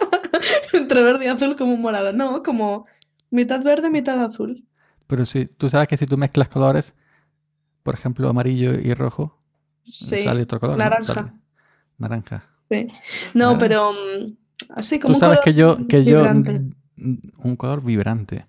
entre 0.72 1.02
verde 1.02 1.26
y 1.26 1.28
azul 1.28 1.54
como 1.54 1.74
un 1.74 1.82
morado. 1.82 2.14
No, 2.14 2.42
como 2.42 2.86
mitad 3.28 3.62
verde, 3.62 3.90
mitad 3.90 4.24
azul. 4.24 4.66
Pero 5.06 5.26
si 5.26 5.44
tú 5.44 5.68
sabes 5.68 5.86
que 5.88 5.98
si 5.98 6.06
tú 6.06 6.16
mezclas 6.16 6.48
colores, 6.48 6.94
por 7.82 7.92
ejemplo, 7.92 8.26
amarillo 8.26 8.72
y 8.72 8.94
rojo, 8.94 9.38
sale 9.84 10.44
otro 10.44 10.60
color. 10.60 10.78
Naranja. 10.78 11.34
Naranja. 11.98 12.44
Sí. 12.70 12.88
No, 13.34 13.58
pero 13.58 13.92
mm, 13.92 14.36
así 14.70 14.98
como. 14.98 15.14
Tú 15.14 15.20
sabes 15.20 15.40
que 15.44 15.54
yo, 15.54 15.86
que 15.86 16.04
yo. 16.04 16.24
Un 16.24 17.56
color 17.56 17.82
vibrante. 17.82 18.46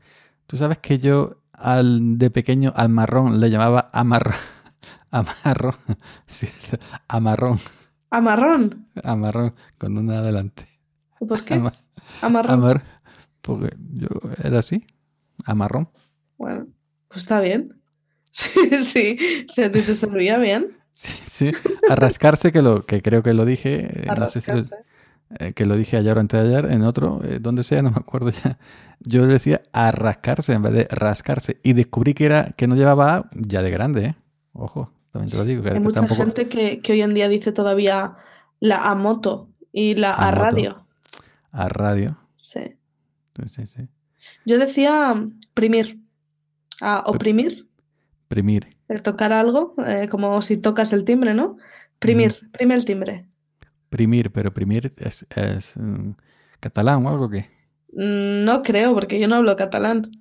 Tú 0.47 0.57
sabes 0.57 0.77
que 0.77 0.99
yo 0.99 1.41
al 1.51 2.17
de 2.17 2.29
pequeño 2.29 2.73
al 2.75 2.89
marrón 2.89 3.39
le 3.39 3.49
llamaba 3.49 3.89
amarrón. 3.93 4.35
Amarrón. 5.11 5.75
Sí, 6.27 6.47
amarrón. 7.07 7.59
¿Amarrón? 8.09 8.87
Amarrón, 9.03 9.53
con 9.77 9.97
una 9.97 10.19
adelante. 10.19 10.67
¿Por 11.19 11.43
qué? 11.45 11.61
amarrón. 12.21 12.81
porque 13.41 13.75
yo 13.93 14.09
era 14.43 14.59
así. 14.59 14.85
Amarrón. 15.45 15.89
Bueno, 16.37 16.67
pues 17.07 17.21
está 17.23 17.39
bien. 17.41 17.73
Sí, 18.35 18.83
sí, 18.83 19.45
si 19.47 19.63
a 19.63 19.71
ti 19.71 19.81
te 19.81 19.95
servía 19.95 20.37
bien. 20.37 20.75
Sí, 20.95 21.13
sí. 21.25 21.51
A 21.89 21.95
rascarse, 21.95 22.53
que, 22.53 22.61
lo, 22.61 22.85
que 22.85 23.01
creo 23.01 23.21
que 23.21 23.33
lo 23.33 23.43
dije. 23.43 24.03
Eh, 24.03 24.07
no 24.17 24.27
sé 24.27 24.39
si 24.39 24.51
eh, 25.39 25.51
que 25.51 25.65
lo 25.65 25.75
dije 25.75 25.97
ayer 25.97 26.15
o 26.15 26.21
antes 26.21 26.41
de 26.41 26.47
ayer, 26.47 26.71
en 26.71 26.83
otro, 26.83 27.19
eh, 27.25 27.39
donde 27.41 27.63
sea, 27.63 27.81
no 27.81 27.91
me 27.91 27.97
acuerdo 27.97 28.29
ya. 28.29 28.57
Yo 29.01 29.27
decía 29.27 29.61
a 29.73 29.91
rascarse 29.91 30.53
en 30.53 30.61
vez 30.61 30.71
de 30.71 30.87
rascarse. 30.89 31.59
Y 31.63 31.73
descubrí 31.73 32.13
que 32.13 32.25
era 32.25 32.53
que 32.57 32.67
no 32.67 32.75
llevaba 32.75 33.15
A 33.15 33.29
ya 33.33 33.61
de 33.61 33.71
grande, 33.71 34.05
¿eh? 34.05 34.15
Ojo, 34.53 34.89
también 35.11 35.31
te 35.31 35.37
lo 35.37 35.43
digo. 35.43 35.63
Que 35.63 35.71
Hay 35.71 35.81
mucha 35.81 36.07
gente 36.07 36.47
que, 36.47 36.79
que, 36.79 36.93
hoy 36.93 37.01
en 37.01 37.13
día 37.13 37.27
dice 37.27 37.51
todavía 37.51 38.15
la 38.61 38.89
a 38.89 38.95
moto 38.95 39.49
y 39.73 39.95
la 39.95 40.13
a, 40.13 40.31
radio. 40.31 40.87
A 41.51 41.67
radio. 41.67 42.17
Sí. 42.37 42.77
Sí, 43.49 43.65
sí. 43.65 43.89
Yo 44.45 44.57
decía 44.59 45.13
primir. 45.53 45.99
A 46.79 47.03
oprimir. 47.05 47.67
Primir. 48.29 48.74
El 48.87 49.01
tocar 49.01 49.33
algo, 49.33 49.73
eh, 49.85 50.07
como 50.09 50.41
si 50.41 50.57
tocas 50.57 50.93
el 50.93 51.05
timbre, 51.05 51.33
¿no? 51.33 51.57
Primir, 51.99 52.49
prime 52.51 52.75
el 52.75 52.85
timbre. 52.85 53.25
Primir, 53.89 54.31
pero 54.31 54.53
primir 54.53 54.91
es, 54.97 55.25
mm, 55.77 56.11
catalán 56.59 57.05
o 57.05 57.09
algo 57.09 57.29
que. 57.29 57.49
Mm, 57.93 58.43
no 58.45 58.61
creo, 58.61 58.93
porque 58.93 59.19
yo 59.19 59.27
no 59.27 59.35
hablo 59.35 59.55
catalán. 59.55 60.11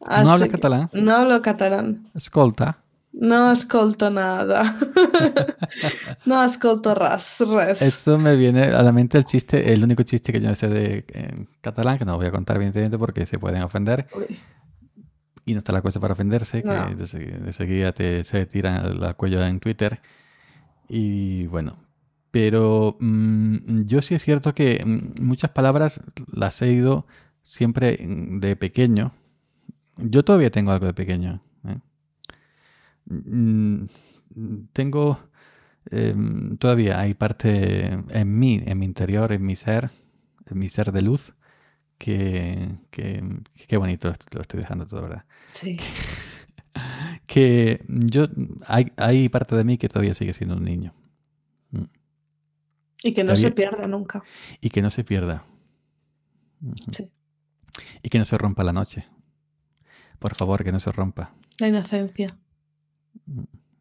¿No 0.00 0.30
hablo 0.30 0.48
catalán? 0.48 0.90
No 0.92 1.16
hablo 1.16 1.42
catalán. 1.42 2.08
Escolta. 2.14 2.78
No 3.12 3.50
escolto 3.52 4.08
nada. 4.08 4.76
no 6.24 6.44
escolto 6.44 6.94
ras, 6.94 7.40
res. 7.40 7.82
Eso 7.82 8.18
me 8.18 8.36
viene 8.36 8.64
a 8.64 8.82
la 8.82 8.92
mente 8.92 9.18
el 9.18 9.24
chiste, 9.24 9.72
el 9.72 9.82
único 9.82 10.04
chiste 10.04 10.32
que 10.32 10.40
yo 10.40 10.54
sé 10.54 10.68
de 10.68 11.46
catalán, 11.60 11.98
que 11.98 12.04
no 12.04 12.16
voy 12.16 12.26
a 12.26 12.30
contar 12.30 12.56
evidentemente 12.56 12.98
porque 12.98 13.26
se 13.26 13.38
pueden 13.38 13.62
ofender. 13.62 14.06
Y 15.44 15.54
no 15.54 15.58
está 15.58 15.72
la 15.72 15.82
cosa 15.82 16.00
para 16.00 16.12
ofenderse, 16.12 16.62
que 16.62 16.94
de, 16.94 17.52
seguida 17.52 17.92
te, 17.92 18.24
se 18.24 18.46
tiran 18.46 19.00
la 19.00 19.14
cuello 19.14 19.44
en 19.44 19.58
Twitter. 19.58 20.00
Y 20.88 21.46
bueno, 21.46 21.78
pero 22.30 22.96
mm, 23.00 23.84
yo 23.84 24.02
sí 24.02 24.14
es 24.14 24.22
cierto 24.22 24.54
que 24.54 24.82
mm, 24.84 25.22
muchas 25.22 25.50
palabras 25.50 26.00
las 26.32 26.60
he 26.62 26.72
ido 26.72 27.06
siempre 27.42 27.98
de 28.00 28.56
pequeño. 28.56 29.12
Yo 29.96 30.24
todavía 30.24 30.50
tengo 30.50 30.70
algo 30.72 30.86
de 30.86 30.94
pequeño. 30.94 31.42
¿eh? 31.66 31.78
Mm, 33.06 33.86
tengo 34.72 35.18
em, 35.90 36.56
todavía 36.58 37.00
hay 37.00 37.14
parte 37.14 37.98
en 38.08 38.38
mí, 38.38 38.62
en 38.64 38.78
mi 38.78 38.84
interior, 38.86 39.32
en 39.32 39.44
mi 39.44 39.56
ser, 39.56 39.90
en 40.46 40.58
mi 40.58 40.68
ser 40.68 40.92
de 40.92 41.02
luz, 41.02 41.34
que, 42.00 42.66
qué 42.90 43.76
bonito 43.76 44.12
lo 44.32 44.40
estoy 44.40 44.60
dejando 44.60 44.86
todo, 44.86 45.02
¿verdad? 45.02 45.24
Sí. 45.52 45.76
Que, 47.26 47.84
yo 47.88 48.26
hay, 48.66 48.92
hay 48.96 49.28
parte 49.28 49.54
de 49.54 49.62
mí 49.62 49.76
que 49.76 49.88
todavía 49.88 50.14
sigue 50.14 50.32
siendo 50.32 50.56
un 50.56 50.64
niño. 50.64 50.94
Y 53.02 53.12
que 53.12 53.22
no 53.22 53.36
se 53.36 53.50
pierda 53.52 53.86
nunca. 53.86 54.22
Y 54.60 54.70
que 54.70 54.82
no 54.82 54.90
se 54.90 55.04
pierda. 55.04 55.44
Sí. 56.90 57.10
Y 58.02 58.08
que 58.08 58.18
no 58.18 58.24
se 58.24 58.36
rompa 58.36 58.64
la 58.64 58.72
noche. 58.72 59.06
Por 60.18 60.34
favor, 60.34 60.64
que 60.64 60.72
no 60.72 60.80
se 60.80 60.90
rompa. 60.90 61.34
La 61.58 61.68
inocencia. 61.68 62.28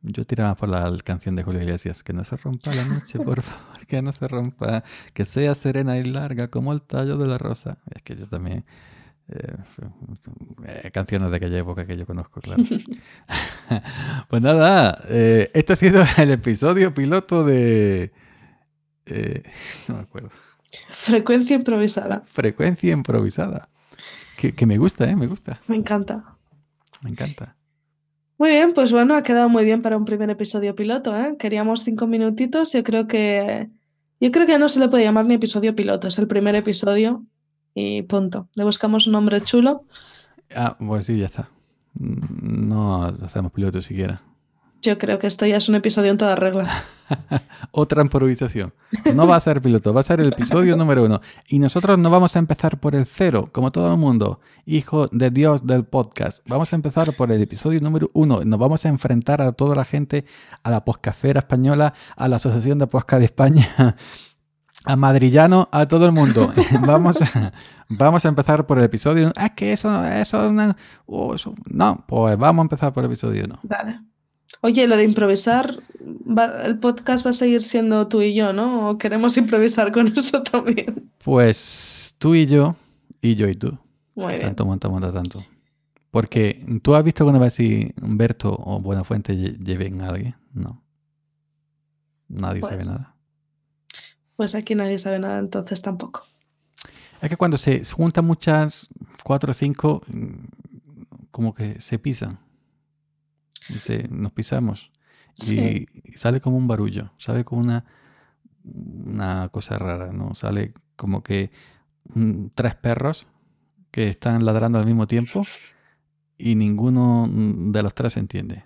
Yo 0.02 0.26
tiraba 0.26 0.56
por 0.56 0.70
la 0.70 0.96
canción 1.04 1.36
de 1.36 1.44
Julio 1.44 1.62
Iglesias. 1.62 2.04
Que 2.04 2.14
no 2.14 2.24
se 2.24 2.38
rompa 2.38 2.74
la 2.74 2.86
noche, 2.86 3.20
por 3.24 3.42
favor, 3.42 3.86
que 3.88 4.02
no 4.02 4.14
se 4.14 4.28
rompa. 4.28 4.84
Que 5.14 5.26
sea 5.26 5.56
serena 5.56 5.98
y 5.98 6.04
larga 6.04 6.50
como 6.50 6.74
el 6.74 6.82
tallo 6.82 7.18
de 7.18 7.28
la 7.28 7.38
rosa. 7.38 7.78
Es 7.94 8.02
que 8.02 8.16
yo 8.16 8.28
también... 8.28 8.66
Eh, 9.32 9.58
eh, 10.66 10.90
canciones 10.92 11.30
de 11.30 11.38
aquella 11.38 11.60
época 11.60 11.86
que 11.86 11.96
yo 11.96 12.08
conozco, 12.08 12.42
claro. 12.42 12.64
pues 14.28 14.42
nada, 14.42 15.04
eh, 15.08 15.52
este 15.54 15.74
ha 15.74 15.76
sido 15.76 16.04
el 16.18 16.32
episodio 16.32 16.92
piloto 16.96 17.44
de 17.44 18.12
eh, 19.10 19.44
no 19.88 19.96
me 19.96 20.02
acuerdo. 20.02 20.30
Frecuencia 20.92 21.56
improvisada. 21.56 22.24
Frecuencia 22.28 22.92
improvisada. 22.92 23.70
Que, 24.38 24.66
me 24.66 24.78
gusta, 24.78 25.10
¿eh? 25.10 25.16
Me 25.16 25.28
gusta. 25.28 25.60
Me 25.68 25.76
encanta. 25.76 26.38
Me 27.02 27.10
encanta. 27.10 27.58
Muy 28.40 28.52
bien, 28.52 28.74
pues 28.74 28.94
bueno, 28.94 29.16
ha 29.16 29.22
quedado 29.22 29.50
muy 29.50 29.66
bien 29.66 29.82
para 29.82 29.98
un 29.98 30.06
primer 30.06 30.30
episodio 30.30 30.74
piloto, 30.74 31.14
¿eh? 31.14 31.36
Queríamos 31.38 31.84
cinco 31.84 32.08
minutitos, 32.08 32.72
yo 32.72 32.86
creo 32.86 33.06
que... 33.06 33.70
Yo 34.22 34.32
creo 34.32 34.48
que 34.48 34.58
no 34.58 34.70
se 34.70 34.80
le 34.80 34.88
puede 34.88 35.04
llamar 35.04 35.26
ni 35.26 35.34
episodio 35.34 35.76
piloto, 35.76 36.08
es 36.08 36.18
el 36.20 36.28
primer 36.28 36.56
episodio 36.56 37.26
y 37.74 38.02
punto. 38.04 38.48
Le 38.56 38.64
buscamos 38.64 39.08
un 39.08 39.14
nombre 39.14 39.42
chulo. 39.42 39.84
Ah, 40.56 40.78
pues 40.80 41.06
sí, 41.06 41.18
ya 41.18 41.26
está. 41.26 41.50
No 41.96 43.04
hacemos 43.04 43.52
piloto 43.52 43.82
siquiera. 43.82 44.22
Yo 44.82 44.98
creo 44.98 45.20
que 45.20 45.28
esto 45.28 45.46
ya 45.46 45.58
es 45.58 45.68
un 45.68 45.76
episodio 45.76 46.10
en 46.10 46.18
toda 46.18 46.38
regla. 46.38 46.86
Otra 47.72 48.02
improvisación. 48.02 48.74
No 49.14 49.28
va 49.28 49.36
a 49.36 49.40
ser 49.42 49.62
piloto, 49.62 49.94
va 49.94 50.00
a 50.00 50.04
ser 50.04 50.22
el 50.22 50.30
episodio 50.30 50.78
número 50.78 51.04
uno. 51.04 51.20
Y 51.50 51.60
nosotros 51.60 51.98
no 51.98 52.10
vamos 52.10 52.38
a 52.38 52.40
empezar 52.40 52.80
por 52.80 52.96
el 52.96 53.06
cero, 53.06 53.50
como 53.52 53.72
todo 53.72 53.92
el 53.92 53.98
mundo. 53.98 54.40
Hijo 54.66 55.08
de 55.08 55.32
Dios 55.32 55.68
del 55.68 55.84
podcast. 55.84 56.48
Vamos 56.48 56.72
a 56.72 56.78
empezar 56.78 57.14
por 57.18 57.30
el 57.30 57.42
episodio 57.42 57.82
número 57.82 58.10
uno. 58.14 58.46
Nos 58.46 58.58
vamos 58.58 58.86
a 58.86 58.90
enfrentar 58.90 59.42
a 59.42 59.52
toda 59.52 59.76
la 59.76 59.84
gente, 59.84 60.24
a 60.64 60.72
la 60.72 60.86
Poscafera 60.86 61.40
Española, 61.40 61.94
a 62.16 62.30
la 62.30 62.38
Asociación 62.38 62.80
de 62.80 62.88
Posca 62.88 63.20
de 63.20 63.26
España, 63.26 63.68
a 64.86 64.96
Madrillano, 64.96 65.68
a 65.74 65.90
todo 65.90 66.06
el 66.06 66.14
mundo. 66.14 66.54
vamos, 66.88 67.22
a, 67.22 67.52
vamos 67.90 68.24
a 68.24 68.30
empezar 68.30 68.66
por 68.66 68.78
el 68.78 68.86
episodio. 68.86 69.34
Es 69.36 69.52
que 69.52 69.74
eso, 69.74 70.06
eso, 70.06 70.50
oh, 71.06 71.36
eso, 71.36 71.54
no, 71.66 72.06
pues 72.08 72.38
vamos 72.38 72.64
a 72.64 72.66
empezar 72.66 72.94
por 72.94 73.04
el 73.04 73.12
episodio 73.12 73.44
uno. 73.44 73.60
Vale. 73.64 74.09
Oye, 74.62 74.88
lo 74.88 74.98
de 74.98 75.04
improvisar, 75.04 75.82
el 76.66 76.80
podcast 76.80 77.26
va 77.26 77.30
a 77.30 77.34
seguir 77.34 77.62
siendo 77.62 78.08
tú 78.08 78.22
y 78.22 78.34
yo, 78.34 78.52
¿no? 78.52 78.90
¿O 78.90 78.98
queremos 78.98 79.38
improvisar 79.38 79.92
con 79.92 80.08
eso 80.18 80.44
también? 80.44 81.10
Pues 81.24 82.16
tú 82.18 82.36
y 82.36 82.46
yo, 82.46 82.76
y 83.22 83.36
yo 83.36 83.48
y 83.48 83.56
tú. 83.56 83.78
Muy 84.16 84.34
bien. 84.34 84.42
Tanto 84.42 84.66
monta, 84.66 84.90
monta, 84.90 85.14
tanto. 85.14 85.44
Porque 86.12 86.66
tú 86.82 86.96
has 86.96 87.04
visto 87.04 87.24
alguna 87.24 87.40
vez 87.40 87.54
si 87.54 87.94
Humberto 88.02 88.52
o 88.52 88.80
Buenafuente 88.80 89.36
lleven 89.36 90.02
a 90.02 90.10
alguien, 90.10 90.36
no. 90.54 90.84
Nadie 92.28 92.62
sabe 92.62 92.78
pues 92.78 92.88
nada. 92.88 93.16
Pues 94.36 94.56
aquí 94.56 94.76
nadie 94.76 95.00
sabe 95.00 95.20
nada, 95.20 95.40
entonces 95.40 95.82
tampoco. 95.82 96.24
Es 97.22 97.30
que 97.30 97.38
cuando 97.38 97.58
se 97.58 97.84
juntan 97.84 98.26
muchas, 98.26 98.90
cuatro 99.24 99.52
o 99.52 99.54
cinco, 99.54 100.02
como 101.32 101.54
que 101.54 101.80
se 101.80 102.00
pisan 102.00 102.40
nos 104.10 104.32
pisamos. 104.32 104.92
y, 105.48 105.86
sale 106.16 106.42
como 106.42 106.58
un 106.58 106.68
barullo, 106.68 107.12
sale 107.18 107.44
como 107.44 107.62
una, 107.62 107.86
una 108.64 109.50
cosa 109.50 109.78
rara, 109.78 110.12
¿no? 110.12 110.36
Sale 110.36 110.74
como 110.96 111.24
que 111.24 111.52
tres 112.56 112.76
perros 112.76 113.28
que 113.92 114.10
están 114.10 114.46
ladrando 114.46 114.80
al 114.80 114.86
mismo 114.86 115.08
tiempo 115.08 115.46
y 116.38 116.56
ninguno 116.56 117.30
de 117.30 117.84
los 117.84 117.94
tres 117.94 118.18
entiende. 118.18 118.64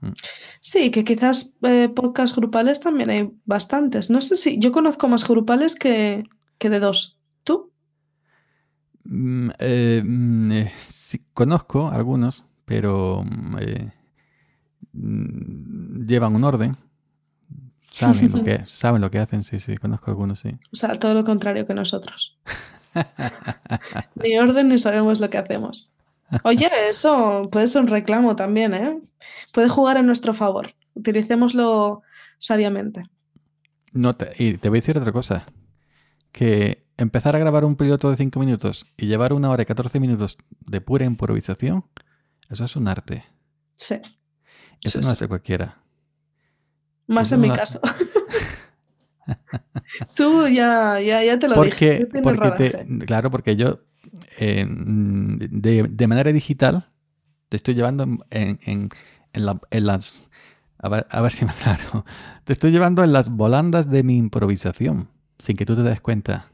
Mm. 0.00 0.12
Sí, 0.60 0.90
que 0.90 1.04
quizás 1.04 1.52
eh, 1.62 1.88
podcast 1.88 2.36
grupales 2.36 2.80
también 2.80 3.10
hay 3.10 3.30
bastantes. 3.44 4.10
No 4.10 4.20
sé 4.20 4.36
si 4.36 4.58
yo 4.58 4.72
conozco 4.72 5.08
más 5.08 5.26
grupales 5.26 5.74
que, 5.74 6.24
que 6.58 6.70
de 6.70 6.80
dos. 6.80 7.18
¿Tú? 7.44 7.72
Mm, 9.04 9.50
eh, 9.58 10.02
mm, 10.04 10.52
eh, 10.52 10.72
sí, 10.80 11.20
conozco 11.32 11.88
algunos, 11.88 12.44
pero 12.68 13.24
llevan 16.06 16.36
un 16.36 16.44
orden. 16.44 16.76
Saben 17.90 18.30
lo, 18.30 18.44
que, 18.44 18.60
saben 18.66 19.00
lo 19.00 19.10
que 19.10 19.18
hacen, 19.18 19.42
sí, 19.42 19.58
sí, 19.58 19.76
conozco 19.76 20.10
algunos, 20.10 20.40
sí. 20.40 20.50
O 20.72 20.76
sea, 20.76 20.94
todo 20.98 21.14
lo 21.14 21.24
contrario 21.24 21.66
que 21.66 21.74
nosotros. 21.74 22.38
ni 24.22 24.38
orden 24.38 24.68
ni 24.68 24.78
sabemos 24.78 25.18
lo 25.18 25.30
que 25.30 25.38
hacemos. 25.38 25.92
Oye, 26.44 26.70
eso 26.88 27.48
puede 27.50 27.66
ser 27.66 27.82
un 27.82 27.88
reclamo 27.88 28.36
también, 28.36 28.74
¿eh? 28.74 29.00
Puede 29.52 29.70
jugar 29.70 29.96
en 29.96 30.06
nuestro 30.06 30.34
favor. 30.34 30.72
Utilicémoslo 30.94 32.02
sabiamente. 32.38 33.02
No 33.94 34.14
te, 34.14 34.32
y 34.38 34.58
te 34.58 34.68
voy 34.68 34.78
a 34.78 34.80
decir 34.82 34.98
otra 34.98 35.12
cosa. 35.12 35.46
Que 36.30 36.86
empezar 36.98 37.34
a 37.34 37.38
grabar 37.38 37.64
un 37.64 37.76
piloto 37.76 38.10
de 38.10 38.16
5 38.16 38.38
minutos 38.38 38.84
y 38.98 39.06
llevar 39.06 39.32
una 39.32 39.48
hora 39.48 39.62
y 39.62 39.66
14 39.66 39.98
minutos 39.98 40.36
de 40.60 40.82
pura 40.82 41.06
improvisación, 41.06 41.84
eso 42.48 42.64
es 42.64 42.76
un 42.76 42.88
arte. 42.88 43.24
Sí. 43.74 43.96
Eso 44.82 45.00
no 45.00 45.08
hace 45.08 45.28
cualquiera. 45.28 45.78
Más 47.06 47.32
en 47.32 47.40
mi 47.40 47.50
caso. 47.50 47.80
Tú 50.14 50.46
ya, 50.48 51.00
ya, 51.00 51.38
te 51.38 51.48
lo 51.48 51.62
dije. 51.62 52.08
Porque 52.22 52.86
claro, 53.06 53.30
porque 53.30 53.56
yo 53.56 53.80
de, 54.38 56.06
manera 56.08 56.32
digital 56.32 56.88
te 57.48 57.56
estoy 57.56 57.74
llevando 57.74 58.04
en, 58.30 58.90
en, 59.32 59.72
las... 59.72 60.14
A 60.78 60.88
ver, 60.88 61.32
si 61.32 61.44
me 61.44 61.52
claro. 61.52 62.04
Te 62.44 62.52
estoy 62.52 62.70
llevando 62.70 63.02
en 63.02 63.12
las 63.12 63.30
volandas 63.30 63.90
de 63.90 64.02
mi 64.02 64.16
improvisación, 64.16 65.08
sin 65.38 65.56
que 65.56 65.66
tú 65.66 65.74
te 65.74 65.82
des 65.82 66.00
cuenta. 66.00 66.48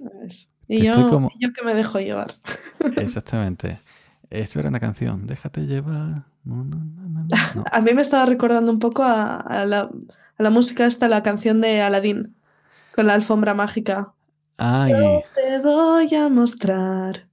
Y 0.66 0.82
yo, 0.82 1.28
yo 1.38 1.52
que 1.52 1.62
me 1.62 1.74
dejo 1.74 2.00
llevar. 2.00 2.34
Exactamente. 2.96 3.80
Esto 4.34 4.60
era 4.60 4.68
una 4.68 4.80
canción, 4.80 5.26
déjate 5.26 5.66
llevar. 5.66 6.24
a 7.72 7.80
mí 7.80 7.94
me 7.94 8.00
estaba 8.00 8.26
recordando 8.26 8.70
un 8.70 8.78
poco 8.78 9.02
a, 9.04 9.64
la, 9.66 9.90
a 10.38 10.42
la 10.42 10.50
música 10.50 10.86
esta, 10.86 11.08
la 11.08 11.22
canción 11.22 11.60
de 11.60 11.80
Aladdin, 11.80 12.34
con 12.94 13.06
la 13.06 13.14
alfombra 13.14 13.54
mágica. 13.54 14.12
Ay. 14.58 14.92
te 15.34 15.58
voy 15.60 16.14
a 16.14 16.28
mostrar 16.28 17.28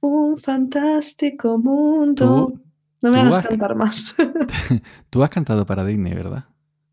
un 0.00 0.38
fantástico 0.38 1.58
mundo. 1.58 2.54
no 3.00 3.10
me 3.10 3.20
hagas 3.20 3.46
cantar 3.46 3.74
más. 3.74 4.14
Tú 5.10 5.22
has 5.22 5.30
cantado 5.30 5.66
para 5.66 5.84
Disney, 5.84 6.14
¿verdad? 6.14 6.44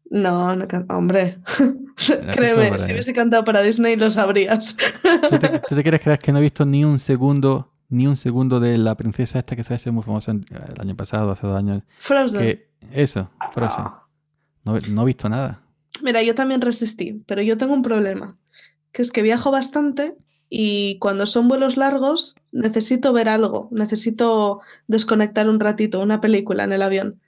No, 0.09 0.55
no 0.55 0.67
hombre. 0.89 1.39
Créeme, 2.33 2.77
si 2.77 2.91
hubiese 2.91 3.13
cantado 3.13 3.43
para 3.43 3.61
Disney 3.61 3.95
lo 3.95 4.09
sabrías. 4.09 4.75
¿Tú 5.29 5.37
te, 5.75 5.83
quieres 5.83 6.01
creer 6.01 6.19
que 6.19 6.31
no 6.31 6.39
he 6.39 6.41
visto 6.41 6.65
ni 6.65 6.83
un 6.83 6.99
segundo, 6.99 7.74
ni 7.89 8.07
un 8.07 8.17
segundo 8.17 8.59
de 8.59 8.77
la 8.77 8.95
princesa 8.95 9.39
esta 9.39 9.55
que 9.55 9.63
se 9.63 9.73
hace 9.73 9.91
muy 9.91 10.03
famosa 10.03 10.31
el 10.31 10.45
año 10.79 10.95
pasado, 10.95 11.31
hace 11.31 11.47
dos 11.47 11.57
años? 11.57 11.83
Frozen. 11.99 12.61
eso, 12.91 13.29
Frozen. 13.51 13.85
No, 14.63 14.77
no 14.89 15.01
he 15.03 15.05
visto 15.05 15.29
nada. 15.29 15.61
Mira, 16.01 16.21
yo 16.23 16.35
también 16.35 16.61
resistí, 16.61 17.23
pero 17.25 17.41
yo 17.41 17.57
tengo 17.57 17.73
un 17.73 17.83
problema, 17.83 18.37
que 18.91 19.01
es 19.01 19.11
que 19.11 19.21
viajo 19.21 19.51
bastante 19.51 20.15
y 20.49 20.99
cuando 20.99 21.25
son 21.25 21.47
vuelos 21.47 21.77
largos 21.77 22.35
necesito 22.51 23.13
ver 23.13 23.29
algo, 23.29 23.69
necesito 23.71 24.61
desconectar 24.87 25.49
un 25.49 25.59
ratito, 25.59 26.01
una 26.01 26.21
película 26.21 26.63
en 26.63 26.73
el 26.73 26.81
avión. 26.81 27.21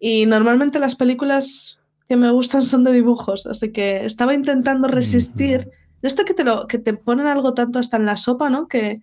Y 0.00 0.26
normalmente 0.26 0.78
las 0.78 0.94
películas 0.94 1.80
que 2.08 2.16
me 2.16 2.30
gustan 2.30 2.62
son 2.62 2.84
de 2.84 2.92
dibujos, 2.92 3.46
así 3.46 3.72
que 3.72 4.04
estaba 4.04 4.34
intentando 4.34 4.88
resistir. 4.88 5.70
De 6.00 6.08
esto 6.08 6.24
que 6.24 6.34
te, 6.34 6.44
lo, 6.44 6.66
que 6.66 6.78
te 6.78 6.94
ponen 6.94 7.26
algo 7.26 7.54
tanto 7.54 7.78
hasta 7.78 7.96
en 7.96 8.06
la 8.06 8.16
sopa, 8.16 8.48
¿no? 8.48 8.68
Que, 8.68 9.00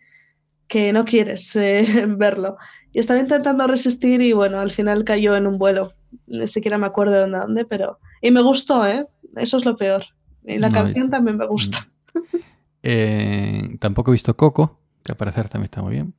que 0.67 0.93
no 0.93 1.05
quieres 1.05 1.55
eh, 1.55 2.05
verlo. 2.17 2.57
Y 2.91 2.99
estaba 2.99 3.19
intentando 3.19 3.67
resistir 3.67 4.21
y 4.21 4.33
bueno, 4.33 4.59
al 4.59 4.71
final 4.71 5.03
cayó 5.03 5.35
en 5.35 5.47
un 5.47 5.57
vuelo. 5.57 5.93
Ni 6.27 6.47
siquiera 6.47 6.77
me 6.77 6.85
acuerdo 6.85 7.13
de 7.13 7.29
dónde, 7.29 7.65
pero... 7.65 7.99
Y 8.21 8.31
me 8.31 8.41
gustó, 8.41 8.87
¿eh? 8.87 9.05
Eso 9.35 9.57
es 9.57 9.65
lo 9.65 9.75
peor. 9.75 10.05
Y 10.43 10.59
la 10.59 10.71
canción 10.71 11.09
también 11.09 11.37
me 11.37 11.47
gusta. 11.47 11.87
Eh, 12.87 13.77
tampoco 13.79 14.11
he 14.11 14.13
visto 14.13 14.37
Coco, 14.37 14.79
que 15.03 15.11
al 15.11 15.17
parecer 15.17 15.49
también 15.49 15.65
está 15.65 15.81
muy 15.81 15.93
bien. 15.93 16.13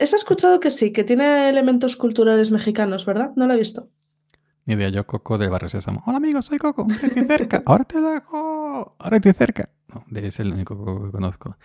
Has 0.00 0.12
escuchado 0.14 0.58
que 0.58 0.70
sí, 0.70 0.92
que 0.92 1.04
tiene 1.04 1.48
elementos 1.48 1.94
culturales 1.94 2.50
mexicanos, 2.50 3.06
¿verdad? 3.06 3.32
No 3.36 3.46
lo 3.46 3.54
he 3.54 3.56
visto. 3.56 3.88
Ni 4.64 4.74
idea, 4.74 4.88
yo 4.88 5.06
Coco 5.06 5.38
de 5.38 5.46
Barrio 5.48 5.68
Sésamo. 5.68 6.02
Hola 6.06 6.16
amigos, 6.16 6.46
soy 6.46 6.58
Coco, 6.58 6.88
estoy 7.02 7.22
cerca, 7.24 7.62
ahora 7.64 7.84
te 7.84 8.00
dejo, 8.00 8.96
ahora 8.98 9.16
estoy 9.16 9.32
cerca. 9.32 9.70
No, 9.86 10.04
es 10.12 10.40
el 10.40 10.52
único 10.52 10.76
Coco 10.76 11.04
que 11.04 11.12
conozco. 11.12 11.56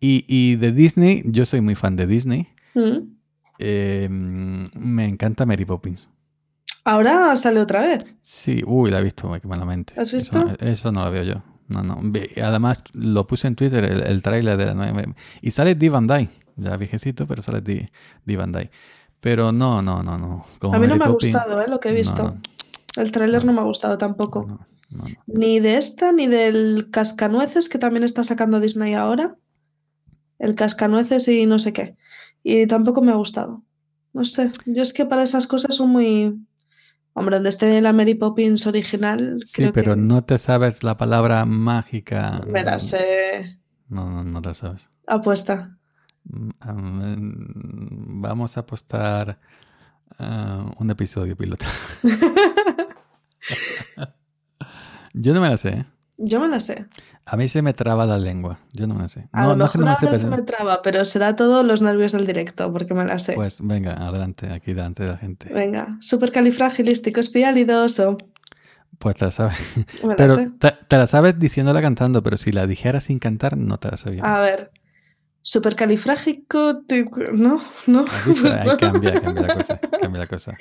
Y, 0.00 0.56
de 0.56 0.72
Disney, 0.72 1.22
yo 1.26 1.46
soy 1.46 1.60
muy 1.60 1.74
fan 1.74 1.96
de 1.96 2.06
Disney. 2.06 2.48
Mm. 2.74 3.16
Eh, 3.58 4.08
me 4.10 5.06
encanta 5.06 5.46
Mary 5.46 5.64
Poppins. 5.64 6.08
¿Ahora 6.84 7.34
sale 7.36 7.60
otra 7.60 7.80
vez? 7.80 8.04
Sí, 8.20 8.62
uy, 8.64 8.90
la 8.90 9.00
he 9.00 9.02
visto 9.02 9.28
malamente. 9.44 9.94
¿Has 9.98 10.12
visto? 10.12 10.54
eso 10.60 10.92
no 10.92 11.04
lo 11.04 11.10
veo 11.10 11.24
yo. 11.24 11.42
No, 11.68 11.82
no. 11.82 12.00
Además, 12.42 12.82
lo 12.92 13.26
puse 13.26 13.48
en 13.48 13.56
Twitter, 13.56 13.84
el, 13.84 14.02
el 14.02 14.22
tráiler 14.22 14.56
de 14.56 14.66
la 14.66 14.74
nueva. 14.74 15.02
Y 15.42 15.50
sale 15.50 15.74
Dee 15.74 15.88
Van 15.88 16.06
Dyke. 16.06 16.30
Ya 16.56 16.76
viejecito, 16.76 17.26
pero 17.26 17.42
sale 17.42 17.60
Dee, 17.60 18.36
Van 18.36 18.52
Dyke. 18.52 18.70
Pero 19.20 19.52
no, 19.52 19.82
no, 19.82 20.02
no, 20.02 20.16
no. 20.16 20.46
a 20.72 20.78
mí 20.78 20.86
no 20.86 20.96
me 20.96 21.04
ha 21.04 21.08
gustado, 21.08 21.60
¿eh? 21.60 21.66
Lo 21.68 21.80
que 21.80 21.88
he 21.88 21.92
visto. 21.92 22.36
el 22.96 23.12
tráiler 23.12 23.44
no, 23.44 23.52
me 23.52 23.60
ha 23.60 23.64
gustado 23.64 23.98
tampoco. 23.98 24.60
Ni 25.26 25.60
de 25.60 25.78
esta, 25.78 26.12
ni 26.12 26.26
del 26.28 26.88
Cascanueces, 26.90 27.68
que 27.68 27.78
también 27.78 28.04
está 28.04 28.22
sacando 28.24 28.60
Disney 28.60 28.94
ahora. 28.94 29.36
El 30.38 30.54
Cascanueces 30.54 31.28
y 31.28 31.46
no 31.46 31.58
sé 31.58 31.72
qué. 31.72 31.96
Y 32.42 32.66
tampoco 32.66 33.02
me 33.02 33.12
ha 33.12 33.16
gustado. 33.16 33.62
No 34.12 34.24
sé. 34.24 34.50
Yo 34.66 34.82
es 34.82 34.92
que 34.92 35.06
para 35.06 35.22
esas 35.22 35.46
cosas 35.46 35.76
son 35.76 35.90
muy 35.90 36.34
Hombre, 37.18 37.36
donde 37.36 37.48
esté 37.48 37.80
la 37.80 37.94
Mary 37.94 38.14
Poppins 38.14 38.66
original. 38.66 39.38
Sí, 39.42 39.70
pero 39.72 39.96
no 39.96 40.24
te 40.24 40.36
sabes 40.36 40.82
la 40.82 40.98
palabra 40.98 41.46
mágica. 41.46 42.42
Me 42.46 42.62
la 42.62 42.78
sé. 42.78 43.58
No, 43.88 44.10
no, 44.10 44.22
no 44.22 44.42
la 44.42 44.52
sabes. 44.52 44.90
Apuesta. 45.06 45.78
Mm, 46.24 48.20
vamos 48.20 48.58
a 48.58 48.60
apostar 48.60 49.40
ah, 50.18 50.70
un 50.78 50.90
episodio 50.90 51.34
piloto. 51.34 51.64
Yo 55.14 55.32
no 55.32 55.40
me 55.40 55.48
la 55.48 55.56
sé. 55.56 55.86
Yo 56.18 56.40
me 56.40 56.48
la 56.48 56.60
sé. 56.60 56.86
A 57.26 57.36
mí 57.36 57.48
se 57.48 57.60
me 57.60 57.74
traba 57.74 58.06
la 58.06 58.18
lengua. 58.18 58.58
Yo 58.72 58.86
no 58.86 58.94
me 58.94 59.02
la 59.02 59.08
sé. 59.08 59.28
A 59.32 59.46
lo 59.46 59.56
mejor 59.56 59.84
no, 59.84 59.96
se 59.96 60.26
me 60.26 60.42
traba, 60.42 60.80
pero 60.80 61.04
será 61.04 61.36
todo 61.36 61.62
los 61.62 61.82
nervios 61.82 62.12
del 62.12 62.26
directo, 62.26 62.72
porque 62.72 62.94
me 62.94 63.04
la 63.04 63.18
sé. 63.18 63.34
Pues 63.34 63.66
venga, 63.66 63.92
adelante, 63.94 64.50
aquí 64.52 64.72
delante 64.72 65.02
de 65.02 65.10
la 65.10 65.18
gente. 65.18 65.52
Venga, 65.52 65.98
supercalifragilístico 66.00 67.20
espialidoso. 67.20 68.16
Pues 68.98 69.16
te 69.16 69.26
la 69.26 69.30
sabes. 69.30 69.58
pero 70.16 70.36
Te, 70.58 70.96
la 70.96 71.06
sabes 71.06 71.38
diciéndola 71.38 71.82
cantando, 71.82 72.22
pero 72.22 72.38
si 72.38 72.52
la 72.52 72.66
dijeras 72.66 73.04
sin 73.04 73.18
cantar, 73.18 73.58
no 73.58 73.78
te 73.78 73.90
la 73.90 73.96
sabía. 73.96 74.22
A 74.22 74.40
ver. 74.40 74.70
Supercalifrágico, 75.42 76.82
no, 77.34 77.62
no. 77.86 78.04
Pues 78.24 78.56
cambia, 78.80 79.20
cambia 79.20 79.46
la 79.46 79.54
cosa, 79.54 79.78
cambia 79.78 80.20
la 80.20 80.26
cosa. 80.26 80.56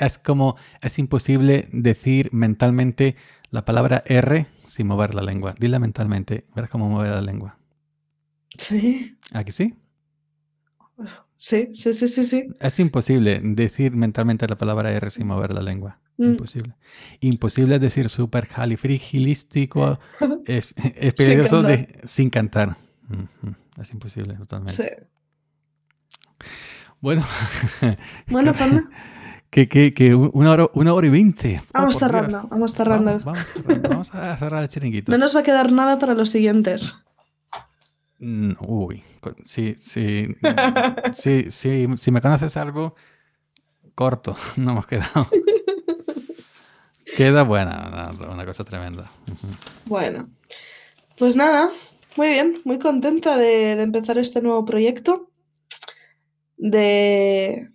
es, 0.00 0.18
como, 0.18 0.56
es 0.80 0.98
imposible 0.98 1.68
decir 1.72 2.30
mentalmente 2.32 3.16
la 3.50 3.64
palabra 3.64 4.02
R 4.06 4.46
sin 4.68 4.86
mover 4.86 5.14
la 5.14 5.22
lengua. 5.22 5.54
Dila 5.58 5.78
mentalmente, 5.78 6.46
verás 6.54 6.70
cómo 6.70 6.88
mueve 6.88 7.10
la 7.10 7.20
lengua. 7.20 7.58
Sí. 8.56 9.16
¿Aquí 9.32 9.52
sí? 9.52 9.74
Sí, 11.36 11.70
sí, 11.74 11.92
sí, 11.92 12.08
sí, 12.08 12.24
sí. 12.24 12.48
Es 12.60 12.78
imposible 12.78 13.40
decir 13.42 13.94
mentalmente 13.94 14.46
la 14.46 14.58
palabra 14.58 14.92
R 14.92 15.10
sin 15.10 15.26
mover 15.26 15.52
la 15.52 15.62
lengua. 15.62 16.00
Mm. 16.16 16.24
Imposible. 16.24 16.74
Imposible 17.20 17.78
decir 17.78 18.08
super 18.08 18.46
jalifrigilístico, 18.46 20.00
es, 20.46 20.74
es 20.76 21.14
peligroso 21.14 21.62
sin 22.04 22.30
cantar. 22.30 22.76
Es 23.80 23.92
imposible, 23.92 24.34
totalmente. 24.34 24.82
Sí. 24.82 24.88
Bueno. 27.00 27.24
Bueno, 28.26 28.52
Fernando. 28.52 28.90
Que, 29.50 29.66
que, 29.66 29.92
que 29.92 30.14
una, 30.14 30.50
hora, 30.50 30.70
una 30.74 30.92
hora 30.92 31.06
y 31.06 31.10
veinte. 31.10 31.62
Vamos 31.72 31.96
cerrando, 31.96 32.46
vamos 32.48 32.74
cerrando. 32.74 33.18
Vamos, 33.20 33.54
vamos, 33.82 34.14
a 34.14 34.36
cerrar 34.36 34.62
el 34.62 34.68
chiringuito. 34.68 35.10
No 35.10 35.18
nos 35.18 35.34
va 35.34 35.40
a 35.40 35.42
quedar 35.42 35.72
nada 35.72 35.98
para 35.98 36.14
los 36.14 36.28
siguientes. 36.30 36.94
Mm, 38.20 38.54
uy, 38.60 39.04
sí, 39.44 39.76
sí, 39.78 40.26
sí, 41.12 41.50
sí, 41.50 41.86
si 41.96 42.10
me 42.10 42.20
conoces 42.20 42.56
algo, 42.56 42.96
corto, 43.94 44.36
no 44.56 44.72
hemos 44.72 44.86
quedado. 44.86 45.28
Queda 47.16 47.42
buena, 47.42 48.12
una, 48.30 48.44
cosa 48.44 48.64
tremenda. 48.64 49.04
Bueno, 49.86 50.28
pues 51.16 51.36
nada, 51.36 51.70
muy 52.16 52.28
bien, 52.28 52.60
muy 52.64 52.78
contenta 52.78 53.36
de, 53.36 53.80
empezar 53.80 54.18
este 54.18 54.42
nuevo 54.42 54.64
proyecto, 54.64 55.30
de, 56.56 57.70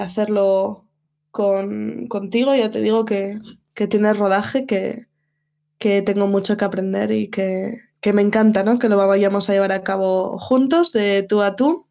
hacerlo 0.00 0.86
con, 1.30 2.06
contigo. 2.08 2.54
Ya 2.54 2.70
te 2.70 2.80
digo 2.80 3.04
que, 3.04 3.38
que 3.74 3.86
tienes 3.86 4.16
rodaje, 4.18 4.66
que, 4.66 5.06
que 5.78 6.02
tengo 6.02 6.26
mucho 6.26 6.56
que 6.56 6.64
aprender 6.64 7.10
y 7.12 7.28
que, 7.30 7.78
que 8.00 8.12
me 8.12 8.22
encanta, 8.22 8.62
¿no? 8.64 8.78
Que 8.78 8.88
lo 8.88 8.96
vayamos 8.96 9.48
a 9.48 9.52
llevar 9.52 9.72
a 9.72 9.82
cabo 9.82 10.38
juntos, 10.38 10.92
de 10.92 11.22
tú 11.22 11.42
a 11.42 11.56
tú. 11.56 11.86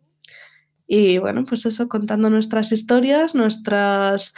Y 0.88 1.20
bueno, 1.20 1.44
pues 1.48 1.66
eso, 1.66 1.88
contando 1.88 2.30
nuestras 2.30 2.72
historias, 2.72 3.36
nuestras 3.36 4.34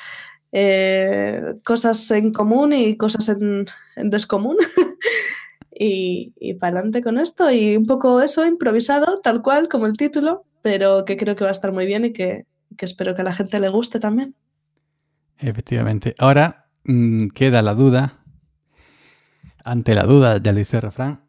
eh, 0.51 1.41
cosas 1.63 2.11
en 2.11 2.33
común 2.33 2.73
y 2.73 2.97
cosas 2.97 3.29
en, 3.29 3.65
descomún. 3.95 4.57
y, 5.71 6.33
y 6.39 6.53
para 6.55 6.77
adelante 6.79 7.01
con 7.01 7.17
esto. 7.17 7.51
Y 7.51 7.77
un 7.77 7.85
poco 7.85 8.21
eso, 8.21 8.45
improvisado, 8.45 9.21
tal 9.21 9.41
cual 9.41 9.69
como 9.69 9.85
el 9.85 9.93
título, 9.93 10.45
pero 10.61 11.05
que 11.05 11.17
creo 11.17 11.35
que 11.35 11.43
va 11.43 11.49
a 11.49 11.53
estar 11.53 11.71
muy 11.71 11.85
bien 11.85 12.05
y 12.05 12.13
que, 12.13 12.45
espero 12.77 13.15
que 13.15 13.21
a 13.21 13.25
la 13.25 13.33
gente 13.33 13.59
le 13.59 13.69
guste 13.69 13.99
también. 13.99 14.35
Efectivamente. 15.41 16.15
Ahora 16.19 16.67
mm, 16.85 17.29
queda 17.29 17.61
la 17.61 17.73
duda, 17.73 18.19
ante 19.63 19.95
la 19.95 20.03
duda, 20.03 20.37
ya 20.41 20.51
le 20.51 20.59
dice 20.59 20.79
refrán, 20.79 21.21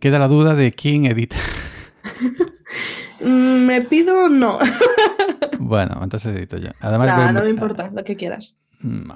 queda 0.00 0.18
la 0.18 0.28
duda 0.28 0.54
de 0.54 0.72
quién 0.72 1.06
edita. 1.06 1.36
Mm, 3.24 3.66
me 3.66 3.82
pido 3.82 4.28
no. 4.28 4.58
bueno, 5.60 6.00
entonces 6.02 6.34
edito 6.34 6.56
yo. 6.56 6.70
Además, 6.80 7.32
no, 7.32 7.42
me 7.44 7.50
importa, 7.50 7.88
lo 7.94 8.02
que 8.02 8.16
quieras. 8.16 8.58
Mm, 8.80 9.10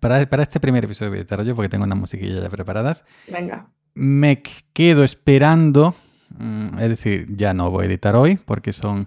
para, 0.00 0.24
para, 0.24 0.42
este 0.42 0.58
primer 0.58 0.86
episodio 0.86 1.10
voy 1.10 1.18
a 1.18 1.20
editar 1.20 1.42
yo 1.44 1.54
porque 1.54 1.68
tengo 1.68 1.84
una 1.84 1.94
musiquilla 1.94 2.40
ya 2.40 2.48
preparadas. 2.48 3.04
Venga. 3.28 3.66
Me 3.92 4.42
quedo 4.72 5.04
esperando, 5.04 5.94
mm, 6.38 6.78
es 6.78 6.88
decir, 6.88 7.26
ya 7.36 7.52
no 7.52 7.70
voy 7.70 7.84
a 7.84 7.88
editar 7.88 8.16
hoy 8.16 8.36
porque 8.36 8.72
son 8.72 9.06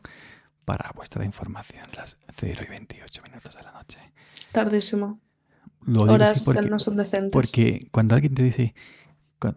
para 0.66 0.92
vuestra 0.96 1.24
información 1.24 1.86
las 1.96 2.18
0 2.36 2.64
y 2.66 2.70
28 2.70 3.22
minutos 3.24 3.56
de 3.56 3.64
la 3.64 3.72
noche. 3.72 4.00
Tardísimo. 4.52 5.20
Horas 5.96 6.48
no 6.48 6.80
son 6.80 6.98
decentes. 6.98 7.32
Porque 7.32 7.88
cuando 7.92 8.16
alguien 8.16 8.34
te 8.34 8.44
dice, 8.44 8.74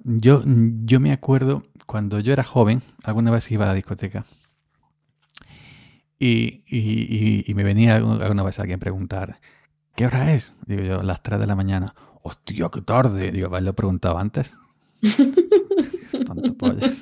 yo, 0.05 0.43
yo 0.45 1.01
me 1.01 1.13
acuerdo 1.13 1.65
cuando 1.87 2.21
yo 2.21 2.33
era 2.33 2.45
joven, 2.45 2.83
alguna 3.03 3.31
vez 3.31 3.51
iba 3.51 3.65
a 3.65 3.69
la 3.69 3.75
discoteca 3.75 4.27
y, 6.19 6.65
y, 6.67 7.45
y, 7.47 7.55
me 7.55 7.63
venía 7.63 7.97
alguna 7.97 8.43
vez 8.43 8.59
alguien 8.59 8.79
a 8.79 8.81
preguntar, 8.81 9.41
¿qué 9.95 10.07
hora 10.07 10.35
es? 10.35 10.57
Digo 10.67 10.83
yo, 10.83 11.01
las 11.01 11.23
3 11.23 11.39
de 11.39 11.47
la 11.47 11.55
mañana. 11.55 11.95
Hostia, 12.23 12.69
qué 12.73 12.83
tarde. 12.83 13.31
Digo, 13.31 13.49
¿vale? 13.49 13.65
Lo 13.65 13.71
he 13.71 13.75
preguntado 13.75 14.19
antes. 14.19 14.57
Tonto 16.27 16.55
polla. 16.55 16.93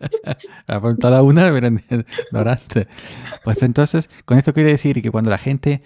ha 0.68 0.80
preguntado 0.80 1.16
a 1.16 1.22
una, 1.22 1.50
pero 1.52 1.68
ignorante. 1.68 2.88
Pues 3.44 3.62
entonces, 3.62 4.08
con 4.24 4.38
esto 4.38 4.52
quiere 4.52 4.70
decir 4.70 5.00
que 5.02 5.10
cuando 5.10 5.30
la 5.30 5.38
gente 5.38 5.82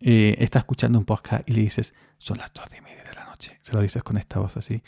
eh, 0.00 0.36
está 0.38 0.60
escuchando 0.60 0.98
un 0.98 1.04
podcast 1.04 1.48
y 1.48 1.52
le 1.52 1.62
dices, 1.62 1.94
son 2.18 2.38
las 2.38 2.52
12 2.52 2.78
y 2.78 2.80
media 2.80 3.04
de 3.04 3.14
la 3.14 3.24
noche, 3.26 3.58
se 3.60 3.72
lo 3.72 3.80
dices 3.80 4.02
con 4.02 4.16
esta 4.16 4.38
voz 4.38 4.56
así, 4.56 4.82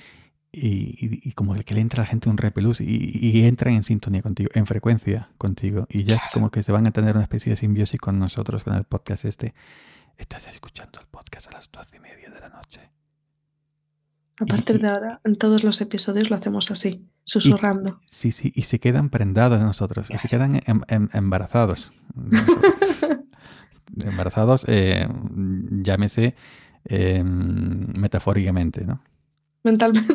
y, 0.56 1.32
como 1.32 1.54
el 1.56 1.64
que 1.64 1.74
le 1.74 1.80
entra 1.80 2.02
a 2.02 2.04
la 2.04 2.10
gente 2.10 2.28
un 2.28 2.38
repelús 2.38 2.80
y, 2.80 3.10
y, 3.12 3.44
entran 3.44 3.74
en 3.74 3.82
sintonía 3.82 4.22
contigo, 4.22 4.50
en 4.54 4.66
frecuencia 4.66 5.30
contigo. 5.36 5.86
Y 5.88 6.04
ya 6.04 6.14
es 6.14 6.22
como 6.32 6.50
que 6.50 6.62
se 6.62 6.70
van 6.70 6.86
a 6.86 6.92
tener 6.92 7.16
una 7.16 7.24
especie 7.24 7.50
de 7.50 7.56
simbiosis 7.56 8.00
con 8.00 8.20
nosotros, 8.20 8.62
con 8.62 8.74
el 8.74 8.84
podcast 8.84 9.24
este. 9.24 9.52
Estás 10.16 10.46
escuchando 10.46 11.00
el 11.00 11.06
podcast 11.06 11.48
a 11.48 11.52
las 11.56 11.72
doce 11.72 11.96
y 11.96 12.00
media 12.00 12.30
de 12.30 12.38
la 12.38 12.50
noche. 12.50 12.93
A 14.40 14.46
partir 14.46 14.80
de 14.80 14.88
ahora, 14.88 15.20
en 15.24 15.36
todos 15.36 15.62
los 15.62 15.80
episodios 15.80 16.28
lo 16.28 16.36
hacemos 16.36 16.70
así, 16.70 17.06
susurrando. 17.24 18.00
sí, 18.06 18.32
sí, 18.32 18.52
y 18.54 18.62
se 18.62 18.80
quedan 18.80 19.08
prendados 19.08 19.60
de 19.60 19.64
nosotros, 19.64 20.10
y 20.10 20.18
se 20.18 20.28
quedan 20.28 20.56
em, 20.66 20.80
em, 20.88 21.08
embarazados. 21.12 21.92
embarazados, 24.04 24.64
eh, 24.66 25.08
llámese 25.82 26.34
em, 26.84 27.86
metafóricamente, 27.96 28.84
¿no? 28.84 29.02
Mentalmente. 29.62 30.14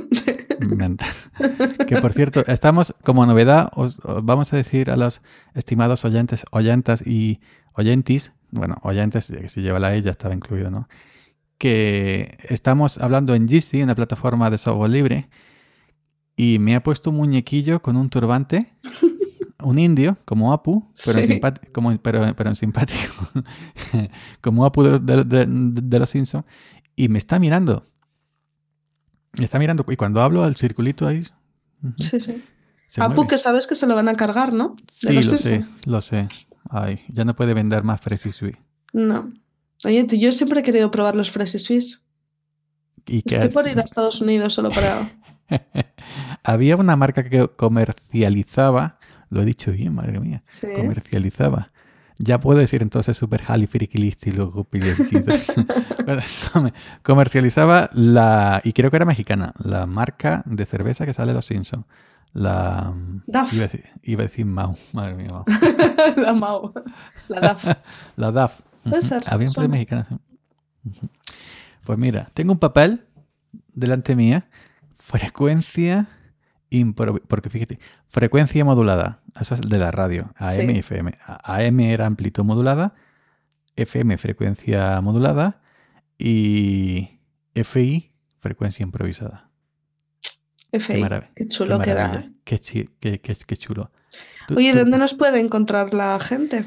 Que 1.88 1.96
por 2.02 2.12
cierto, 2.14 2.46
estamos 2.48 2.94
como 3.04 3.26
novedad, 3.26 3.72
os, 3.74 4.00
vamos 4.04 4.52
a 4.52 4.58
decir 4.58 4.92
a 4.92 4.98
los 4.98 5.22
estimados 5.54 6.04
oyentes, 6.04 6.46
oyentas 6.52 7.02
y 7.06 7.40
oyentis, 7.74 8.34
bueno, 8.52 8.78
oyentes, 8.84 9.34
si 9.48 9.62
lleva 9.62 9.80
la 9.80 9.96
E 9.96 10.02
ya 10.02 10.12
estaba 10.12 10.36
incluido, 10.36 10.70
¿no? 10.70 10.90
Que 11.60 12.40
estamos 12.50 12.98
hablando 12.98 13.36
en 13.36 13.48
Jitsi, 13.48 13.84
una 13.84 13.94
plataforma 13.94 14.50
de 14.50 14.58
software 14.58 14.90
libre, 14.90 15.30
y 16.36 16.58
me 16.58 16.74
ha 16.74 16.82
puesto 16.82 17.12
un 17.12 17.18
muñequillo 17.18 17.82
con 17.82 17.96
un 17.98 18.10
turbante, 18.10 18.74
un 19.62 19.78
indio, 19.78 20.18
como 20.26 20.54
Apu, 20.54 20.92
pero, 21.06 21.20
en, 21.20 21.40
como, 21.72 21.96
pero, 22.00 22.24
en 22.24 22.56
simpático, 22.56 23.30
como 24.42 24.66
Apu 24.66 24.84
de, 24.84 25.46
de 25.46 26.00
los 26.00 26.10
Simpsons, 26.10 26.46
y 26.96 27.08
me 27.10 27.20
está 27.20 27.38
mirando. 27.40 27.86
Está 29.38 29.60
mirando. 29.60 29.86
Y 29.88 29.96
cuando 29.96 30.22
hablo 30.22 30.44
al 30.44 30.56
circulito 30.56 31.08
ahí. 31.08 31.26
Sí, 31.98 32.20
sí. 32.20 32.44
Apu, 32.98 33.28
que 33.28 33.38
sabes 33.38 33.68
que 33.68 33.76
se 33.76 33.86
lo 33.86 33.96
van 33.96 34.10
a 34.10 34.16
cargar, 34.16 34.52
¿no? 34.52 34.76
Sí, 34.90 35.14
lo 35.14 35.24
sé, 35.24 35.66
lo 35.86 36.02
sé. 36.02 36.28
Ay, 36.70 37.02
ya 37.08 37.24
no 37.24 37.36
puede 37.36 37.54
vender 37.54 37.84
más 37.84 38.02
Fresi 38.02 38.32
Swiss. 38.32 38.58
No. 38.94 39.32
Oye, 39.86 40.06
yo 40.08 40.32
siempre 40.32 40.60
he 40.60 40.64
querido 40.64 40.92
probar 40.92 41.16
los 41.16 41.32
Fresi 41.32 41.60
Swiss. 41.60 42.04
¿Y 43.06 43.18
Estoy 43.18 43.50
por 43.50 43.68
ir 43.68 43.80
a 43.80 43.84
Estados 43.84 44.22
Unidos 44.22 44.54
solo 44.54 44.70
para. 44.70 45.12
Había 46.44 46.76
una 46.76 46.96
marca 46.96 47.28
que 47.28 47.48
comercializaba, 47.48 49.00
lo 49.30 49.42
he 49.42 49.46
dicho 49.46 49.72
bien, 49.72 49.96
madre 49.96 50.20
mía, 50.20 50.44
comercializaba 50.76 51.72
ya 52.20 52.40
puedo 52.42 52.60
decir 52.60 52.82
entonces 52.82 53.18
super 53.18 53.42
y 53.50 54.32
luego 54.32 54.68
Comercializaba 57.02 57.90
la, 57.94 58.62
y 58.64 58.74
creo 58.74 58.92
que 58.92 58.98
era 58.98 59.06
mexicana, 59.06 59.54
la 59.58 59.86
marca 59.86 60.44
de 60.46 60.66
cerveza 60.66 61.06
que 61.06 61.14
sale 61.14 61.32
de 61.32 61.36
los 61.36 61.46
Simpsons. 61.46 61.86
La. 62.32 62.94
DAF. 63.26 63.52
Iba 64.04 64.22
a 64.22 64.28
decir, 64.28 64.46
Mau. 64.46 64.76
Madre 64.94 65.16
mía, 65.16 65.30
Mau. 65.32 65.46
la 66.18 66.34
Mau. 66.34 66.72
La 67.28 67.40
DAF. 67.40 67.66
la 68.18 68.32
DAF. 68.32 68.62
Puede 68.84 69.02
ser. 69.02 69.24
Había 69.28 69.48
un 69.56 69.72
mexicana. 69.72 70.08
Pues 71.84 71.98
mira, 71.98 72.30
tengo 72.34 72.54
un 72.54 72.60
papel 72.60 73.06
delante 73.74 74.16
mía. 74.16 74.48
Frecuencia 74.98 76.08
porque 77.28 77.50
fíjate, 77.50 77.80
frecuencia 78.08 78.64
modulada, 78.64 79.22
eso 79.40 79.56
es 79.56 79.62
de 79.62 79.78
la 79.78 79.92
radio, 79.92 80.32
AM 80.36 80.70
y 80.70 80.80
FM. 80.80 81.14
AM 81.26 81.80
era 81.80 82.06
amplitud 82.06 82.44
modulada, 82.44 82.94
FM 83.76 84.18
frecuencia 84.18 85.02
modulada 85.02 85.62
y 86.18 87.20
FI 87.56 88.12
frecuencia 88.40 88.84
improvisada. 88.84 89.50
FI, 90.72 91.04
qué, 91.36 91.48
chulo 91.48 91.80
queda. 91.80 92.30
Qué, 92.44 92.60
qué, 93.00 93.58
chulo. 93.58 93.92
Oye, 94.56 94.74
¿dónde 94.74 95.00
nos 95.00 95.16
puede 95.16 95.40
encontrar 95.40 95.96
la 95.96 96.20
gente? 96.20 96.66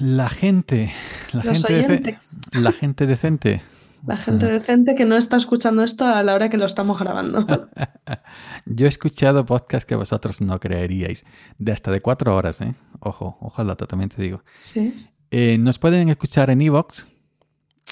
La 0.00 0.28
gente, 0.28 0.92
la 1.32 1.42
gente, 1.42 2.18
la 2.52 2.72
gente 2.72 3.06
decente. 3.06 3.62
La 4.06 4.16
gente 4.18 4.46
decente 4.46 4.94
que 4.94 5.06
no 5.06 5.16
está 5.16 5.38
escuchando 5.38 5.82
esto 5.82 6.04
a 6.04 6.22
la 6.22 6.34
hora 6.34 6.50
que 6.50 6.58
lo 6.58 6.66
estamos 6.66 6.98
grabando. 6.98 7.46
Yo 8.66 8.86
he 8.86 8.88
escuchado 8.88 9.46
podcasts 9.46 9.86
que 9.86 9.94
vosotros 9.94 10.42
no 10.42 10.60
creeríais, 10.60 11.24
de 11.58 11.72
hasta 11.72 11.90
de 11.90 12.00
cuatro 12.00 12.36
horas, 12.36 12.60
¿eh? 12.60 12.74
Ojo, 13.00 13.38
ojo 13.40 13.62
al 13.62 13.68
dato, 13.68 13.86
también 13.86 14.10
te 14.10 14.20
digo. 14.20 14.44
Sí. 14.60 15.08
Eh, 15.30 15.56
nos 15.58 15.78
pueden 15.78 16.10
escuchar 16.10 16.50
en 16.50 16.60
Evox, 16.60 17.06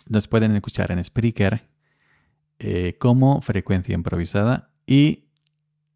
nos 0.06 0.28
pueden 0.28 0.54
escuchar 0.54 0.92
en 0.92 1.02
Spreaker, 1.02 1.66
eh, 2.58 2.96
como 3.00 3.40
frecuencia 3.40 3.94
improvisada. 3.94 4.70
Y 4.86 5.24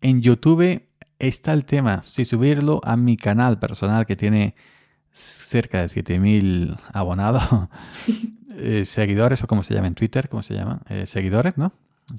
en 0.01 0.23
YouTube 0.23 0.89
está 1.19 1.53
el 1.53 1.67
tema, 1.67 2.03
si 2.07 2.25
subirlo 2.25 2.81
a 2.83 2.97
mi 2.97 3.19
canal 3.19 3.59
personal 3.59 4.07
que 4.07 4.17
tiene 4.17 4.55
cerca 5.19 5.83
de 5.83 5.89
7000 5.89 6.77
abonados, 6.93 7.43
eh, 8.57 8.85
seguidores 8.85 9.43
o 9.43 9.47
como 9.47 9.63
se 9.63 9.75
llama 9.75 9.89
en 9.89 9.95
Twitter, 9.95 10.29
¿cómo 10.29 10.43
se 10.43 10.55
llama? 10.55 10.83
Eh, 10.89 11.07
seguidores, 11.07 11.57
¿no? 11.59 11.73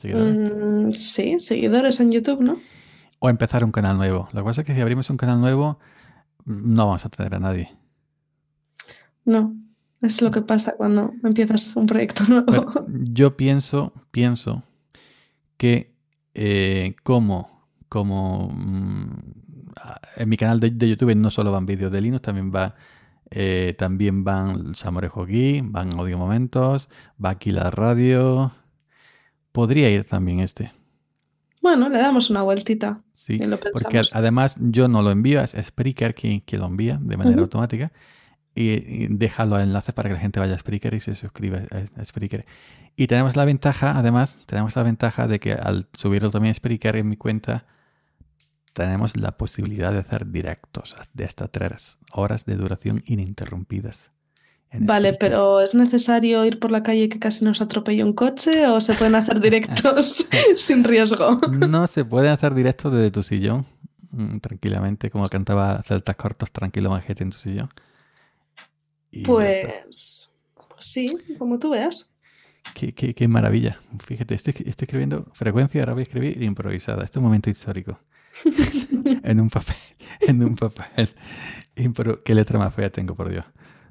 Mm, 0.03 0.91
sí, 0.91 1.37
seguidores 1.39 1.99
en 1.99 2.11
YouTube, 2.11 2.41
¿no? 2.41 2.59
O 3.19 3.29
empezar 3.29 3.63
un 3.63 3.71
canal 3.71 3.97
nuevo. 3.97 4.29
Lo 4.33 4.41
que 4.41 4.45
pasa 4.45 4.61
es 4.61 4.67
que 4.67 4.75
si 4.75 4.81
abrimos 4.81 5.09
un 5.09 5.17
canal 5.17 5.39
nuevo, 5.41 5.79
no 6.45 6.87
vamos 6.87 7.05
a 7.05 7.09
tener 7.09 7.35
a 7.35 7.39
nadie. 7.39 7.75
No, 9.25 9.55
es 10.01 10.21
lo 10.21 10.31
que 10.31 10.41
pasa 10.41 10.75
cuando 10.77 11.13
empiezas 11.23 11.75
un 11.75 11.85
proyecto 11.85 12.23
nuevo. 12.25 12.85
yo 12.87 13.35
pienso, 13.35 13.93
pienso 14.11 14.63
que 15.57 15.95
eh, 16.33 16.95
como, 17.03 17.65
como 17.89 18.49
mm, 18.49 19.39
en 20.15 20.29
mi 20.29 20.37
canal 20.37 20.59
de, 20.59 20.89
YouTube 20.89 21.15
no 21.15 21.29
solo 21.29 21.51
van 21.51 21.65
vídeos 21.65 21.91
de 21.91 22.01
Linux, 22.01 22.21
también 22.21 22.51
va 22.53 22.75
eh, 23.31 23.75
también 23.77 24.23
van 24.23 24.75
Samorejo 24.75 25.23
aquí, 25.23 25.61
van 25.63 25.93
Audio 25.97 26.17
Momentos, 26.17 26.89
va 27.23 27.31
aquí 27.31 27.51
la 27.51 27.69
radio, 27.69 28.53
podría 29.51 29.89
ir 29.89 30.03
también 30.05 30.39
este. 30.39 30.71
Bueno, 31.61 31.89
le 31.89 31.97
damos 31.97 32.29
una 32.29 32.41
vueltita. 32.41 33.01
Sí, 33.11 33.33
y 33.41 33.45
lo 33.45 33.59
porque 33.59 34.01
además 34.13 34.57
yo 34.59 34.87
no 34.87 35.01
lo 35.01 35.11
envío, 35.11 35.41
es 35.41 35.51
Spreaker 35.51 36.15
quien, 36.15 36.39
quien 36.39 36.61
lo 36.61 36.67
envía 36.67 36.97
de 37.01 37.17
manera 37.17 37.41
automática. 37.41 37.91
Y, 38.55 38.71
y 38.71 39.07
deja 39.09 39.45
los 39.45 39.61
enlaces 39.61 39.93
para 39.93 40.09
que 40.09 40.15
la 40.15 40.21
gente 40.21 40.39
vaya 40.39 40.55
a 40.55 40.57
Spreaker 40.57 40.93
y 40.93 40.99
se 40.99 41.15
suscriba 41.15 41.59
a, 41.71 42.01
a 42.01 42.05
Spreaker. 42.05 42.45
Y 42.95 43.07
tenemos 43.07 43.35
la 43.35 43.45
ventaja, 43.45 43.97
además, 43.97 44.39
tenemos 44.45 44.75
la 44.75 44.83
ventaja 44.83 45.27
de 45.27 45.39
que 45.39 45.53
al 45.53 45.87
subirlo 45.93 46.31
también 46.31 46.51
a 46.51 46.53
Spreaker 46.55 46.95
en 46.95 47.07
mi 47.07 47.15
cuenta, 47.15 47.65
tenemos 48.73 49.17
la 49.17 49.37
posibilidad 49.37 49.91
de 49.91 49.99
hacer 49.99 50.27
directos 50.27 50.95
de 51.13 51.25
hasta 51.25 51.47
tres 51.47 51.97
horas 52.13 52.45
de 52.45 52.55
duración 52.55 53.03
ininterrumpidas. 53.05 54.11
en 54.71 54.85
Vale, 54.85 55.13
pero 55.13 55.61
¿es 55.61 55.73
necesario 55.73 56.45
ir 56.45 56.59
por 56.59 56.71
la 56.71 56.83
calle 56.83 57.09
que 57.09 57.19
casi 57.19 57.43
nos 57.45 57.61
atropella 57.61 58.05
un 58.05 58.13
coche 58.13 58.67
o 58.67 58.81
se 58.81 58.93
pueden 58.95 59.15
hacer 59.15 59.39
directos 59.47 60.25
sin 60.55 60.83
riesgo? 60.83 61.37
No 61.51 61.87
se 61.87 62.05
puede 62.05 62.29
hacer 62.29 62.53
directo 62.53 62.89
desde 62.89 63.11
tu 63.11 63.23
sillón, 63.23 63.65
mm, 64.11 64.37
tranquilamente, 64.39 65.09
como 65.09 65.27
cantaba 65.29 65.81
Celtas 65.83 66.15
Cortos, 66.15 66.51
tranquilo 66.51 66.89
majete 66.89 67.23
en 67.23 67.29
tu 67.31 67.37
sillón. 67.37 67.69
Y. 69.11 69.23
Pues, 69.23 70.31
pues 70.55 70.85
sí, 70.85 71.17
como 71.37 71.57
tú 71.59 71.71
veas. 71.71 72.13
Qué, 72.75 72.93
qué- 72.93 73.15
qué 73.15 73.27
maravilla. 73.27 73.79
Fíjate, 73.99 74.35
estoy, 74.35 74.53
estoy 74.65 74.85
escribiendo 74.85 75.25
frecuencia, 75.33 75.81
ahora 75.81 75.93
voy 75.93 76.01
a 76.01 76.03
escribir 76.03 76.43
improvisada. 76.43 77.03
Este 77.03 77.13
es 77.13 77.17
un 77.17 77.23
momento 77.23 77.49
histórico. 77.49 77.99
en 79.23 79.39
un 79.39 79.49
papel, 79.49 79.75
en 80.21 80.43
un 80.43 80.55
papel. 80.55 81.09
Impro- 81.75 82.21
qué 82.23 82.35
letra 82.35 82.59
más 82.59 82.73
fea 82.73 82.89
tengo, 82.91 83.15
por 83.15 83.29
Dios. 83.29 83.45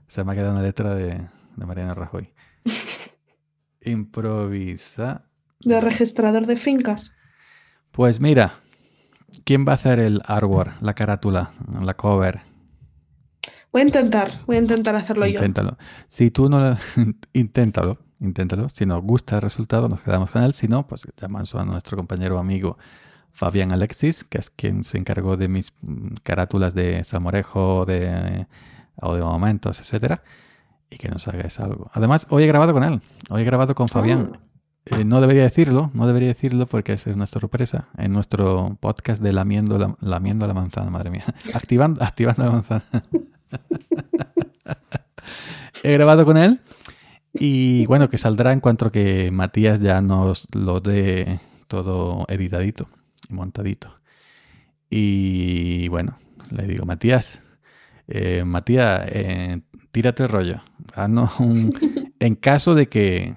Se 0.06 0.24
me 0.24 0.32
ha 0.32 0.34
quedado 0.34 0.52
una 0.52 0.62
letra 0.62 0.94
de, 0.94 1.26
de 1.56 1.66
Mariano 1.66 1.94
Rajoy. 1.94 2.32
Improvisa. 3.82 5.24
De 5.60 5.80
registrador 5.80 6.46
de 6.46 6.56
fincas. 6.56 7.16
Pues 7.90 8.20
mira, 8.20 8.54
¿quién 9.44 9.66
va 9.66 9.72
a 9.72 9.74
hacer 9.76 9.98
el 9.98 10.20
artwork, 10.26 10.80
la 10.80 10.94
carátula, 10.94 11.50
la 11.82 11.94
cover? 11.94 12.40
Voy 13.72 13.82
a 13.82 13.84
intentar, 13.84 14.42
voy 14.46 14.56
a 14.56 14.60
intentar 14.60 14.96
hacerlo 14.96 15.26
yo. 15.26 15.34
Inténtalo. 15.34 15.76
Si 16.06 16.30
tú 16.30 16.48
no 16.48 16.60
lo... 16.60 16.76
inténtalo, 17.32 17.98
inténtalo. 18.20 18.68
Si 18.70 18.86
nos 18.86 19.02
gusta 19.02 19.36
el 19.36 19.42
resultado, 19.42 19.88
nos 19.88 20.00
quedamos 20.00 20.30
con 20.30 20.42
él. 20.42 20.52
Si 20.54 20.68
no, 20.68 20.86
pues 20.86 21.06
llamamos 21.20 21.54
a 21.54 21.64
nuestro 21.64 21.96
compañero 21.96 22.38
amigo 22.38 22.78
Fabián 23.32 23.72
Alexis, 23.72 24.24
que 24.24 24.38
es 24.38 24.50
quien 24.50 24.84
se 24.84 24.98
encargó 24.98 25.36
de 25.36 25.48
mis 25.48 25.72
mm, 25.80 26.14
carátulas 26.22 26.74
de 26.74 27.04
Salmorejo, 27.04 27.84
de 27.86 28.46
audio 29.00 29.26
momentos, 29.26 29.80
etcétera, 29.80 30.22
y 30.90 30.96
que 30.96 31.08
nos 31.08 31.28
hagáis 31.28 31.60
algo. 31.60 31.90
Además, 31.94 32.26
hoy 32.30 32.44
he 32.44 32.46
grabado 32.46 32.72
con 32.72 32.82
él. 32.84 33.00
Hoy 33.30 33.42
he 33.42 33.44
grabado 33.44 33.74
con 33.74 33.88
Fabián. 33.88 34.38
Eh, 34.86 35.04
no 35.04 35.20
debería 35.20 35.42
decirlo, 35.42 35.90
no 35.92 36.06
debería 36.06 36.28
decirlo 36.28 36.66
porque 36.66 36.94
es 36.94 37.06
una 37.06 37.26
sorpresa 37.26 37.88
en 37.98 38.12
nuestro 38.12 38.76
podcast 38.80 39.22
de 39.22 39.32
Lamiendo 39.32 39.78
la, 39.78 39.94
lamiendo 40.00 40.46
la 40.46 40.54
manzana, 40.54 40.90
madre 40.90 41.10
mía. 41.10 41.26
Activando, 41.54 42.02
activando 42.02 42.44
la 42.44 42.50
manzana. 42.50 42.84
He 45.84 45.92
grabado 45.92 46.24
con 46.24 46.36
él 46.38 46.60
y 47.32 47.86
bueno, 47.86 48.08
que 48.08 48.18
saldrá 48.18 48.52
en 48.52 48.60
cuanto 48.60 48.90
que 48.90 49.30
Matías 49.30 49.80
ya 49.80 50.00
nos 50.00 50.48
lo 50.52 50.80
dé 50.80 51.38
todo 51.68 52.24
editadito 52.28 52.88
montadito. 53.28 53.98
Y 54.90 55.88
bueno, 55.88 56.18
le 56.50 56.66
digo, 56.66 56.86
Matías, 56.86 57.40
eh, 58.06 58.44
Matías, 58.44 59.02
eh, 59.08 59.60
tírate 59.92 60.22
el 60.24 60.28
rollo. 60.28 60.62
Haznos 60.94 61.40
un- 61.40 61.70
en 62.18 62.34
caso 62.36 62.74
de 62.74 62.88
que 62.88 63.34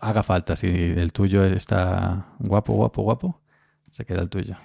haga 0.00 0.22
falta, 0.22 0.56
si 0.56 0.66
el 0.68 1.12
tuyo 1.12 1.44
está 1.44 2.26
guapo, 2.38 2.72
guapo, 2.74 3.02
guapo, 3.02 3.40
se 3.90 4.04
queda 4.04 4.22
el 4.22 4.28
tuyo. 4.28 4.56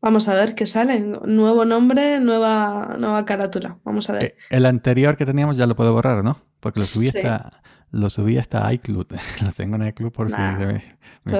Vamos 0.00 0.26
a 0.28 0.34
ver 0.34 0.54
qué 0.54 0.66
sale. 0.66 0.98
Nuevo 1.00 1.64
nombre, 1.64 2.18
nueva, 2.18 2.96
nueva 2.98 3.24
carátula. 3.24 3.78
Vamos 3.84 4.10
a 4.10 4.14
ver. 4.14 4.24
Eh, 4.24 4.36
El 4.50 4.66
anterior 4.66 5.16
que 5.16 5.24
teníamos 5.24 5.56
ya 5.56 5.66
lo 5.66 5.76
puedo 5.76 5.92
borrar, 5.92 6.24
¿no? 6.24 6.38
Porque 6.60 6.80
lo 6.80 6.86
subí 6.86 7.08
Sí. 7.10 7.18
hasta, 7.18 7.62
lo 7.92 8.10
subí 8.10 8.36
hasta 8.36 8.72
iCloud. 8.72 9.06
lo 9.44 9.50
tengo 9.52 9.76
en 9.76 9.86
iCloud 9.88 10.10
por 10.12 10.28
Nah, 10.30 10.58
si 10.58 10.66
me, 10.66 10.82
me 11.24 11.32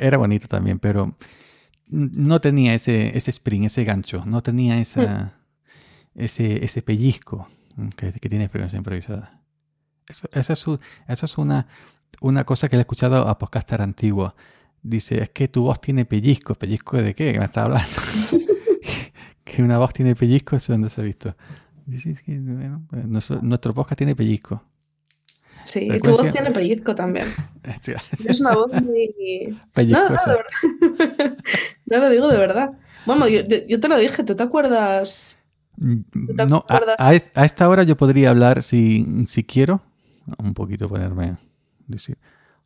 Era 0.00 0.16
bonito 0.16 0.48
también, 0.48 0.78
pero 0.78 1.14
no 1.88 2.40
tenía 2.40 2.74
ese, 2.74 3.16
ese 3.16 3.30
spring, 3.30 3.64
ese 3.64 3.84
gancho, 3.84 4.24
no 4.24 4.42
tenía 4.42 4.76
Hmm. 4.76 4.80
esa, 4.80 5.34
ese, 6.14 6.64
ese 6.64 6.82
pellizco 6.82 7.48
que, 7.96 8.12
que 8.12 8.28
tiene 8.28 8.48
frecuencia 8.48 8.76
improvisada. 8.76 9.40
Eso, 10.08 10.28
eso 10.32 10.52
es, 10.52 10.66
un- 10.66 10.80
eso 11.08 11.26
es 11.26 11.38
una, 11.38 11.66
una 12.20 12.44
cosa 12.44 12.68
que 12.68 12.76
le 12.76 12.80
he 12.80 12.82
escuchado 12.82 13.28
a 13.28 13.38
podcaster 13.38 13.80
antiguo. 13.82 14.34
Dice, 14.82 15.22
es 15.22 15.30
que 15.30 15.46
tu 15.48 15.62
voz 15.64 15.80
tiene 15.80 16.04
pellizco. 16.06 16.54
¿Pellizco 16.54 16.96
de 16.96 17.14
qué? 17.14 17.32
¿Qué 17.32 17.38
me 17.38 17.44
está 17.44 17.64
hablando? 17.64 17.88
que 19.44 19.62
una 19.62 19.78
voz 19.78 19.92
tiene 19.92 20.14
pellizco, 20.16 20.56
eso 20.56 20.72
donde 20.72 20.90
se 20.90 21.00
ha 21.00 21.04
visto. 21.04 21.36
Dice, 21.86 22.10
es 22.12 22.22
que, 22.22 22.38
bueno, 22.38 22.82
nuestro, 23.06 23.40
nuestro 23.42 23.74
podcast 23.74 23.98
tiene 23.98 24.14
pellizco. 24.16 24.62
Sí, 25.62 25.88
y 25.92 26.00
tu 26.00 26.10
voz 26.10 26.30
tiene 26.32 26.50
pellizco 26.50 26.94
también. 26.94 27.26
Sí, 27.82 27.92
Es 28.26 28.40
una 28.40 28.54
voz 28.54 28.72
muy... 28.72 29.14
No, 29.50 29.58
pellizco 29.74 30.08
no, 30.08 30.16
verdad. 30.26 31.36
No 31.86 31.98
lo 31.98 32.10
digo 32.10 32.28
de 32.28 32.38
verdad. 32.38 32.72
Vamos, 33.06 33.30
yo, 33.30 33.40
yo 33.42 33.80
te 33.80 33.88
lo 33.88 33.98
dije, 33.98 34.24
¿tú 34.24 34.34
te 34.34 34.42
acuerdas? 34.42 35.38
Mm, 35.76 36.00
te 36.36 36.46
No, 36.46 36.64
a, 36.68 36.76
acuerdas? 36.76 36.96
a 36.98 37.14
est- 37.14 37.36
a 37.36 37.44
esta 37.44 37.68
hora 37.68 37.82
yo 37.82 37.96
podría 37.96 38.30
hablar 38.30 38.62
si, 38.62 39.06
si 39.26 39.44
quiero, 39.44 39.82
un 40.38 40.54
poquito 40.54 40.88
ponerme, 40.88 41.36
decir, 41.86 42.16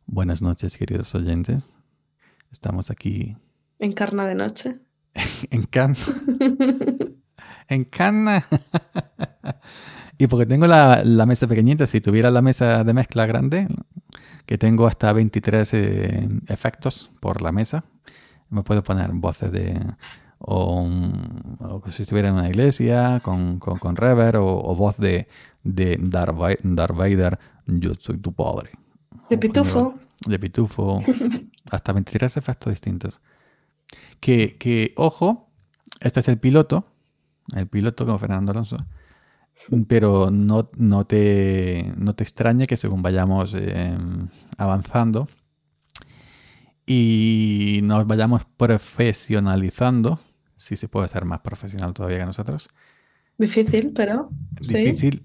buenas 0.05 0.41
noches 0.41 0.77
queridos 0.77 1.13
oyentes. 1.15 1.71
Estamos 2.51 2.89
aquí 2.89 3.35
En 3.79 3.91
carna 3.93 4.25
de 4.25 4.35
noche. 4.35 4.79
en 5.51 5.63
Cannes. 5.63 5.99
En 7.67 7.83
Cannes. 7.85 8.43
Y 10.17 10.27
porque 10.27 10.45
tengo 10.45 10.67
la, 10.67 11.03
la 11.03 11.25
mesa 11.25 11.47
pequeñita, 11.47 11.87
si 11.87 12.01
tuviera 12.01 12.31
la 12.31 12.41
mesa 12.41 12.83
de 12.83 12.93
mezcla 12.93 13.25
grande, 13.25 13.67
que 14.45 14.57
tengo 14.57 14.87
hasta 14.87 15.11
23 15.13 15.73
eh, 15.73 16.29
efectos 16.47 17.11
por 17.19 17.41
la 17.41 17.51
mesa, 17.51 17.83
me 18.49 18.63
puedo 18.63 18.83
poner 18.83 19.11
voces 19.13 19.51
de... 19.51 19.79
O, 20.47 20.81
un- 20.81 21.57
o 21.61 21.81
si 21.89 22.03
estuviera 22.03 22.27
en 22.29 22.35
una 22.35 22.47
iglesia, 22.49 23.19
con, 23.23 23.57
con, 23.57 23.79
con 23.79 23.95
reverb, 23.95 24.41
o, 24.43 24.61
o 24.71 24.75
voz 24.75 24.97
de, 24.97 25.27
de 25.63 25.97
Darth, 25.99 26.39
Va- 26.39 26.57
Darth 26.61 26.95
Vader, 26.95 27.39
yo 27.65 27.93
soy 27.95 28.17
tu 28.17 28.31
padre. 28.33 28.71
De 29.29 29.37
pitufo. 29.37 29.95
De 30.27 30.37
pitufo. 30.37 31.01
hasta 31.71 31.93
23 31.93 32.37
efectos 32.37 32.71
distintos. 32.71 33.21
Que, 34.19 34.57
que, 34.57 34.93
ojo, 34.97 35.49
este 35.99 36.19
es 36.19 36.27
el 36.27 36.37
piloto, 36.37 36.85
el 37.55 37.67
piloto 37.67 38.05
con 38.05 38.19
Fernando 38.19 38.51
Alonso, 38.51 38.77
pero 39.87 40.31
no, 40.31 40.69
no, 40.77 41.05
te, 41.05 41.93
no 41.97 42.15
te 42.15 42.23
extrañe 42.23 42.65
que 42.65 42.77
según 42.77 43.01
vayamos 43.01 43.53
eh, 43.57 43.97
avanzando 44.57 45.27
y 46.85 47.79
nos 47.83 48.05
vayamos 48.05 48.45
profesionalizando, 48.57 50.19
si 50.55 50.75
se 50.75 50.87
puede 50.87 51.07
ser 51.07 51.25
más 51.25 51.39
profesional 51.39 51.93
todavía 51.93 52.19
que 52.19 52.25
nosotros, 52.25 52.69
Difícil, 53.37 53.91
pero 53.93 54.29
sí. 54.61 54.73
difícil 54.73 55.23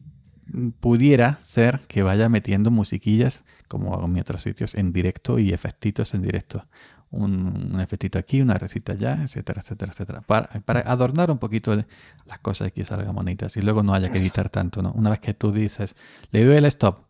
pudiera 0.81 1.39
ser 1.43 1.81
que 1.87 2.03
vaya 2.03 2.29
metiendo 2.29 2.71
musiquillas, 2.71 3.45
como 3.69 3.95
hago 3.95 4.07
en 4.07 4.19
otros 4.19 4.43
sitios, 4.43 4.75
en 4.75 4.93
directo 4.93 5.39
y 5.39 5.53
efectitos 5.53 6.15
en 6.15 6.23
directo. 6.23 6.67
Un, 7.13 7.73
un 7.75 7.81
efectito 7.81 8.19
aquí, 8.21 8.41
una 8.41 8.55
recita 8.55 8.93
allá, 8.93 9.19
etcétera, 9.23 9.61
etcétera, 9.61 9.91
etcétera. 9.91 10.21
Para, 10.21 10.49
para 10.65 10.81
adornar 10.81 11.31
un 11.33 11.39
poquito 11.39 11.73
el- 11.73 11.85
las 12.27 12.39
cosas 12.39 12.69
y 12.69 12.71
que 12.71 12.85
salgan 12.85 13.15
bonitas 13.15 13.57
y 13.57 13.63
luego 13.63 13.83
no 13.83 13.95
haya 13.95 14.11
que 14.13 14.19
editar 14.19 14.49
tanto, 14.49 14.81
¿no? 14.81 14.93
Una 14.93 15.11
vez 15.11 15.19
que 15.19 15.35
tú 15.35 15.51
dices, 15.51 15.97
le 16.31 16.45
doy 16.45 16.57
el 16.57 16.67
stop. 16.67 17.07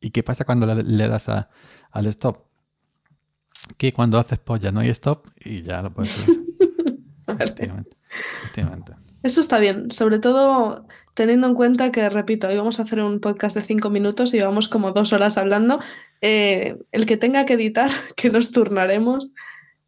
¿Y 0.00 0.10
qué 0.10 0.22
pasa 0.22 0.46
cuando 0.46 0.66
le, 0.74 0.82
le 0.82 1.06
das 1.08 1.28
a- 1.28 1.50
al 1.90 2.06
stop? 2.06 2.46
Que 3.76 3.92
cuando 3.92 4.18
haces 4.18 4.40
ya 4.60 4.72
no 4.72 4.80
hay 4.80 4.88
stop 4.88 5.26
y 5.38 5.62
ya 5.62 5.82
lo 5.82 5.90
puedes 5.90 6.12
subir. 6.12 6.40
Vale. 7.26 7.44
Efectivamente, 7.44 7.90
efectivamente. 8.40 8.92
Eso 9.22 9.40
está 9.42 9.58
bien, 9.58 9.90
sobre 9.90 10.18
todo 10.18 10.86
teniendo 11.20 11.48
en 11.48 11.54
cuenta 11.54 11.92
que, 11.92 12.08
repito, 12.08 12.48
hoy 12.48 12.56
vamos 12.56 12.80
a 12.80 12.84
hacer 12.84 13.02
un 13.02 13.20
podcast 13.20 13.54
de 13.54 13.60
cinco 13.62 13.90
minutos 13.90 14.32
y 14.32 14.38
llevamos 14.38 14.70
como 14.70 14.92
dos 14.92 15.12
horas 15.12 15.36
hablando. 15.36 15.78
Eh, 16.22 16.78
el 16.92 17.04
que 17.04 17.18
tenga 17.18 17.44
que 17.44 17.52
editar, 17.52 17.90
que 18.16 18.30
nos 18.30 18.52
turnaremos, 18.52 19.32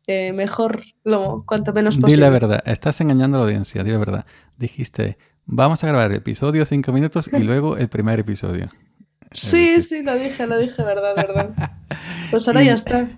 eh, 0.07 0.35
mejor 0.35 0.83
lo 1.05 1.43
cuanto 1.47 1.73
menos 1.73 1.95
Di 1.97 2.03
posible. 2.03 2.21
la 2.23 2.29
verdad, 2.29 2.63
estás 2.67 3.01
engañando 3.01 3.39
a 3.39 3.41
la 3.41 3.47
audiencia, 3.47 3.83
di 3.83 3.93
la 3.93 3.97
verdad. 3.97 4.27
Dijiste, 4.59 5.17
vamos 5.47 5.83
a 5.83 5.87
grabar 5.87 6.11
el 6.11 6.19
episodio 6.19 6.67
cinco 6.67 6.93
minutos 6.93 7.31
y 7.33 7.39
luego 7.43 7.79
el 7.79 7.89
primer 7.89 8.21
episodio. 8.21 8.69
Sí, 9.31 9.81
sí, 9.81 10.03
lo 10.03 10.15
dije, 10.17 10.47
lo 10.47 10.59
dije, 10.59 10.83
verdad, 10.85 11.17
verdad. 11.17 11.51
Pues 12.31 12.47
ahora 12.47 12.63
Y- 12.63 12.67
ya 12.67 12.75
está. 12.75 13.09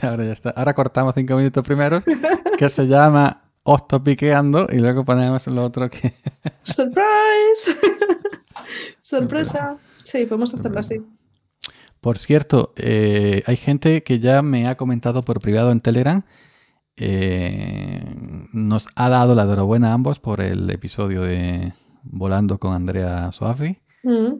Ahora 0.00 0.24
ya 0.24 0.32
está. 0.32 0.48
Ahora 0.50 0.72
cortamos 0.72 1.14
cinco 1.14 1.36
minutos 1.36 1.62
primero, 1.62 2.02
que 2.56 2.68
se 2.70 2.86
llama 2.86 3.42
Os 3.62 3.86
Topiqueando, 3.86 4.66
y 4.72 4.78
luego 4.78 5.04
ponemos 5.04 5.46
lo 5.48 5.64
otro 5.64 5.88
que. 5.90 6.14
¡Surprise! 6.62 7.76
¡Sorpresa! 9.00 9.76
Sí, 10.04 10.24
podemos 10.26 10.54
hacerlo 10.54 10.78
así. 10.80 11.00
Por 12.00 12.16
cierto, 12.18 12.72
eh, 12.76 13.42
hay 13.46 13.56
gente 13.56 14.02
que 14.02 14.18
ya 14.18 14.40
me 14.42 14.66
ha 14.66 14.76
comentado 14.76 15.22
por 15.22 15.40
privado 15.40 15.70
en 15.70 15.80
Telegram. 15.80 16.22
eh, 16.96 18.02
nos 18.52 18.88
ha 18.94 19.08
dado 19.08 19.34
la 19.34 19.42
enhorabuena 19.44 19.90
a 19.90 19.94
ambos 19.94 20.18
por 20.18 20.40
el 20.40 20.68
episodio 20.70 21.22
de 21.22 21.72
Volando 22.02 22.58
con 22.58 22.72
Andrea 22.74 23.30
Soafi 23.32 23.78
Mm. 24.02 24.34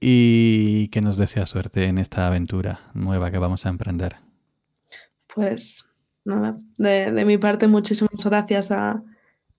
y 0.00 0.88
que 0.88 1.00
nos 1.00 1.16
desea 1.16 1.46
suerte 1.46 1.84
en 1.84 1.98
esta 1.98 2.26
aventura 2.26 2.90
nueva 2.94 3.30
que 3.30 3.38
vamos 3.38 3.64
a 3.66 3.70
emprender. 3.70 4.16
Pues 5.34 5.84
nada, 6.24 6.58
de, 6.78 7.12
de 7.12 7.24
mi 7.24 7.38
parte 7.38 7.68
muchísimas 7.68 8.24
gracias 8.24 8.70
a, 8.70 9.02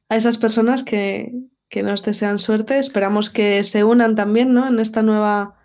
a 0.10 0.16
esas 0.16 0.38
personas 0.38 0.84
que, 0.84 1.34
que 1.70 1.84
nos 1.84 2.04
desean 2.04 2.40
suerte. 2.40 2.80
Esperamos 2.80 3.30
que 3.30 3.64
se 3.64 3.84
unan 3.84 4.16
también, 4.16 4.54
¿no? 4.54 4.68
En 4.68 4.80
esta 4.80 5.02
nueva 5.04 5.56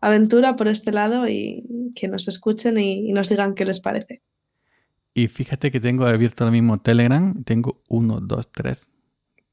aventura 0.00 0.56
por 0.56 0.68
este 0.68 0.92
lado 0.92 1.26
y 1.28 1.92
que 1.94 2.08
nos 2.08 2.28
escuchen 2.28 2.78
y, 2.78 3.08
y 3.08 3.12
nos 3.12 3.28
digan 3.28 3.54
qué 3.54 3.64
les 3.64 3.80
parece. 3.80 4.22
Y 5.14 5.28
fíjate 5.28 5.70
que 5.70 5.80
tengo 5.80 6.04
abierto 6.06 6.44
ahora 6.44 6.52
mismo 6.52 6.78
Telegram. 6.78 7.42
Tengo 7.44 7.82
uno, 7.88 8.20
dos, 8.20 8.52
tres 8.52 8.90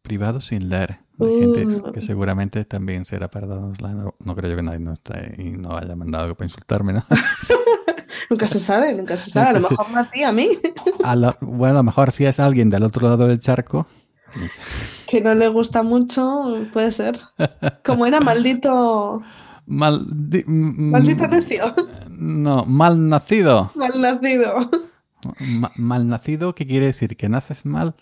privados 0.01 0.47
sin 0.47 0.67
leer. 0.69 0.99
De 1.17 1.27
gente 1.39 1.65
Uh. 1.67 1.91
que 1.93 2.01
seguramente 2.01 2.65
también 2.65 3.05
será 3.05 3.30
para 3.31 3.47
darnos 3.47 3.80
la 3.81 3.91
enhor- 3.91 4.15
No 4.19 4.35
creo 4.35 4.49
yo 4.49 4.57
que 4.57 4.63
nadie 4.63 4.80
no 4.80 4.93
esté 4.93 5.35
y 5.38 5.51
no 5.51 5.77
haya 5.77 5.95
mandado 5.95 6.25
algo 6.25 6.35
para 6.35 6.47
insultarme, 6.47 6.91
¿no? 6.93 7.05
Nunca 8.30 8.48
se 8.48 8.60
sabe, 8.60 8.94
nunca 8.94 9.18
se 9.18 9.30
sabe. 9.32 9.50
A 9.50 9.54
lo 9.60 9.70
mejor 9.70 10.10
ti, 10.12 10.24
a 10.24 10.32
mí, 10.32 10.50
A 11.04 11.16
lo- 11.16 11.36
bueno, 11.41 11.76
a 11.76 11.78
lo 11.80 11.84
mejor 11.84 12.12
si 12.12 12.26
es 12.26 12.40
alguien 12.40 12.70
del 12.70 12.84
otro 12.84 13.08
lado 13.08 13.28
del 13.28 13.40
charco. 13.40 13.86
que 15.08 15.22
no 15.22 15.34
le 15.36 15.48
gusta 15.50 15.84
mucho, 15.84 16.44
puede 16.72 16.91
ser. 16.91 17.20
Como 17.86 18.06
era 18.06 18.20
maldito, 18.20 19.22
Mal, 19.66 20.06
di- 20.10 20.44
mm, 20.45 20.91
maldito 20.91 21.28
necio, 21.28 21.74
No, 22.10 22.66
mal 22.66 23.08
nacido. 23.10 23.72
mal 23.76 24.02
nacido. 24.02 24.70
Ma- 25.40 25.72
mal 25.78 26.08
nacido, 26.08 26.54
¿qué 26.54 26.66
quiere 26.68 26.88
decir? 26.88 27.16
¿Que 27.16 27.30
naces 27.30 27.66
mal? 27.66 27.95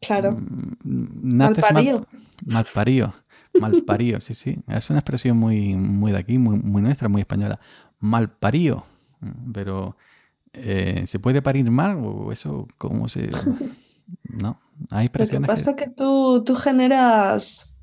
Claro, 0.00 0.32
Mm, 0.32 1.36
mal 1.36 1.50
Naces 1.50 1.64
mal, 1.64 1.74
parido. 1.74 2.06
mal 2.44 2.66
parío. 2.74 3.14
Mal 3.60 3.82
parío, 3.84 4.18
sí, 4.20 4.34
sí. 4.34 4.58
Es 4.66 4.88
una 4.90 4.98
expresión 5.00 5.36
muy, 5.36 5.74
muy 5.76 6.10
de 6.12 6.18
aquí, 6.18 6.38
muy, 6.38 6.56
muy 6.58 6.80
nuestra, 6.82 7.08
muy 7.08 7.20
española. 7.20 7.60
Mal 8.00 8.30
parío. 8.30 8.84
Pero, 9.52 9.96
eh, 10.52 11.04
¿se 11.06 11.18
puede 11.18 11.42
parir 11.42 11.70
mal? 11.70 11.98
¿O 12.02 12.32
eso 12.32 12.68
cómo 12.78 13.08
se...? 13.08 13.30
No, 14.24 14.60
hay 14.90 15.10
Lo 15.12 15.26
que 15.26 15.40
pasa 15.40 15.70
es 15.70 15.76
que 15.76 15.88
tú, 15.88 16.42
tú 16.44 16.54
generas, 16.54 17.74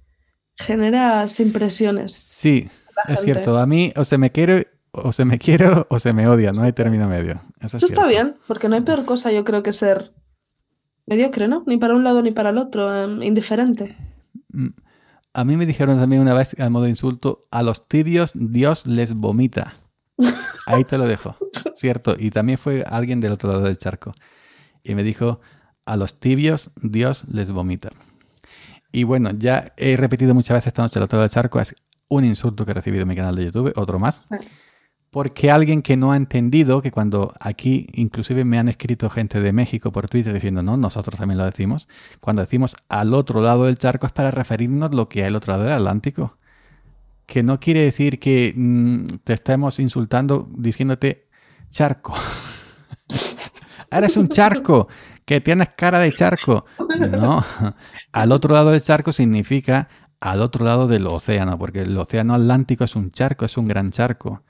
generas 0.58 1.40
impresiones. 1.40 2.14
Sí, 2.14 2.70
es 3.08 3.22
cierto. 3.22 3.58
A 3.58 3.66
mí 3.66 3.94
o 3.96 4.04
se 4.04 4.18
me 4.18 4.32
quiere, 4.32 4.68
o 4.92 5.12
se 5.12 5.26
me 5.26 5.40
quiere 5.40 5.86
o 5.90 6.00
se 6.00 6.14
me 6.14 6.28
odia. 6.28 6.52
No 6.52 6.64
hay 6.64 6.74
término 6.74 7.08
medio. 7.08 7.42
Eso 7.60 7.78
es 7.78 7.84
Eso 7.84 7.94
está 7.94 8.08
bien, 8.08 8.36
porque 8.48 8.70
no 8.70 8.76
hay 8.76 8.82
peor 8.82 9.06
cosa, 9.06 9.32
yo 9.32 9.44
creo, 9.44 9.64
que 9.64 9.74
ser 9.74 10.14
mediocre, 11.06 11.48
¿no? 11.48 11.64
Ni 11.66 11.78
para 11.78 11.96
un 11.96 12.04
lado 12.04 12.22
ni 12.22 12.32
para 12.32 12.50
el 12.50 12.58
otro, 12.58 12.96
em, 12.96 13.24
indiferente. 13.24 13.98
Mm, 14.50 14.70
A 15.34 15.44
mí 15.44 15.58
me 15.58 15.66
dijeron 15.66 16.00
también 16.00 16.22
una 16.22 16.34
vez, 16.34 16.60
a 16.60 16.70
modo 16.70 16.86
de 16.86 16.90
insulto, 16.90 17.48
a 17.52 17.62
los 17.64 17.88
tibios 17.88 18.32
Dios 18.34 18.88
les 18.88 19.14
vomita. 19.14 19.74
Ahí 20.66 20.84
te 20.84 20.98
lo 20.98 21.06
dejo, 21.06 21.36
¿cierto? 21.76 22.16
Y 22.18 22.32
también 22.32 22.58
fue 22.58 22.84
alguien 22.88 23.20
del 23.20 23.32
otro 23.32 23.50
lado 23.50 23.64
del 23.64 23.78
charco. 23.78 24.14
Y 24.84 24.96
me 24.96 25.04
dijo, 25.04 25.40
a 25.86 25.98
los 25.98 26.20
tibios 26.20 26.72
Dios 26.82 27.26
les 27.32 27.52
vomita. 27.52 27.90
Y 28.92 29.04
bueno, 29.04 29.32
ya 29.32 29.74
he 29.78 29.98
repetido 29.98 30.34
muchas 30.34 30.56
veces 30.56 30.68
esta 30.68 30.82
noche 30.82 31.00
al 31.00 31.04
otro 31.04 31.18
lado 31.18 31.28
del 31.28 31.34
charco, 31.34 31.60
es 31.60 31.76
un 32.08 32.26
insulto 32.26 32.66
que 32.66 32.72
he 32.72 32.74
recibido 32.74 33.04
en 33.04 33.08
mi 33.08 33.16
canal 33.16 33.36
de 33.36 33.46
YouTube, 33.46 33.74
otro 33.76 34.00
más. 34.00 34.28
Porque 35.12 35.50
alguien 35.50 35.82
que 35.82 35.98
no 35.98 36.12
ha 36.12 36.18
entendido 36.18 36.82
que 36.82 36.92
cuando 36.92 37.34
aquí, 37.40 37.88
inclusive 37.94 38.46
me 38.46 38.60
han 38.60 38.70
escrito 38.70 39.10
gente 39.10 39.42
de 39.42 39.52
México 39.54 39.92
por 39.92 40.08
Twitter 40.08 40.34
diciendo, 40.34 40.62
no, 40.62 40.78
nosotros 40.78 41.20
también 41.20 41.40
lo 41.40 41.46
decimos, 41.46 41.88
cuando 42.20 42.44
decimos 42.44 42.76
al 42.90 43.16
otro 43.16 43.42
lado 43.42 43.66
del 43.66 43.80
charco 43.80 44.06
es 44.06 44.14
para 44.14 44.30
referirnos 44.30 44.94
lo 44.94 45.10
que 45.10 45.22
hay 45.22 45.28
al 45.28 45.36
otro 45.36 45.54
lado 45.54 45.64
del 45.64 45.74
Atlántico. 45.74 46.39
Que 47.30 47.44
no 47.44 47.60
quiere 47.60 47.82
decir 47.82 48.20
que 48.20 48.54
mm, 48.56 49.20
te 49.24 49.34
estemos 49.34 49.80
insultando 49.80 50.50
diciéndote 50.52 51.28
charco. 51.70 52.16
Eres 53.92 54.18
un 54.18 54.30
charco, 54.30 54.88
que 55.26 55.40
tienes 55.40 55.70
cara 55.78 56.00
de 56.00 56.12
charco. 56.12 56.66
No, 57.12 57.46
al 58.12 58.32
otro 58.32 58.56
lado 58.56 58.72
del 58.72 58.82
charco 58.82 59.14
significa 59.14 59.90
al 60.20 60.42
otro 60.42 60.66
lado 60.66 60.88
del 60.88 61.06
océano, 61.06 61.56
porque 61.60 61.84
el 61.84 61.96
océano 62.00 62.34
Atlántico 62.34 62.84
es 62.84 62.96
un 62.96 63.12
charco, 63.12 63.46
es 63.46 63.56
un 63.58 63.68
gran 63.68 63.92
charco 63.92 64.44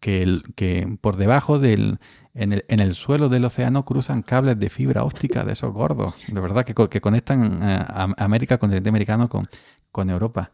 que, 0.00 0.42
que 0.56 0.98
por 1.00 1.16
debajo 1.16 1.58
del 1.58 1.98
en 2.34 2.52
el, 2.52 2.64
en 2.68 2.80
el 2.80 2.94
suelo 2.94 3.30
del 3.30 3.46
océano 3.46 3.86
cruzan 3.86 4.20
cables 4.20 4.58
de 4.58 4.68
fibra 4.68 5.02
óptica 5.02 5.44
de 5.44 5.54
esos 5.54 5.72
gordos, 5.72 6.14
de 6.28 6.40
verdad, 6.40 6.64
que, 6.66 6.74
que 6.74 7.00
conectan 7.00 7.60
eh, 7.62 7.86
América, 8.18 8.58
continente 8.58 8.90
americano 8.90 9.30
con, 9.30 9.48
con 9.90 10.10
Europa. 10.10 10.52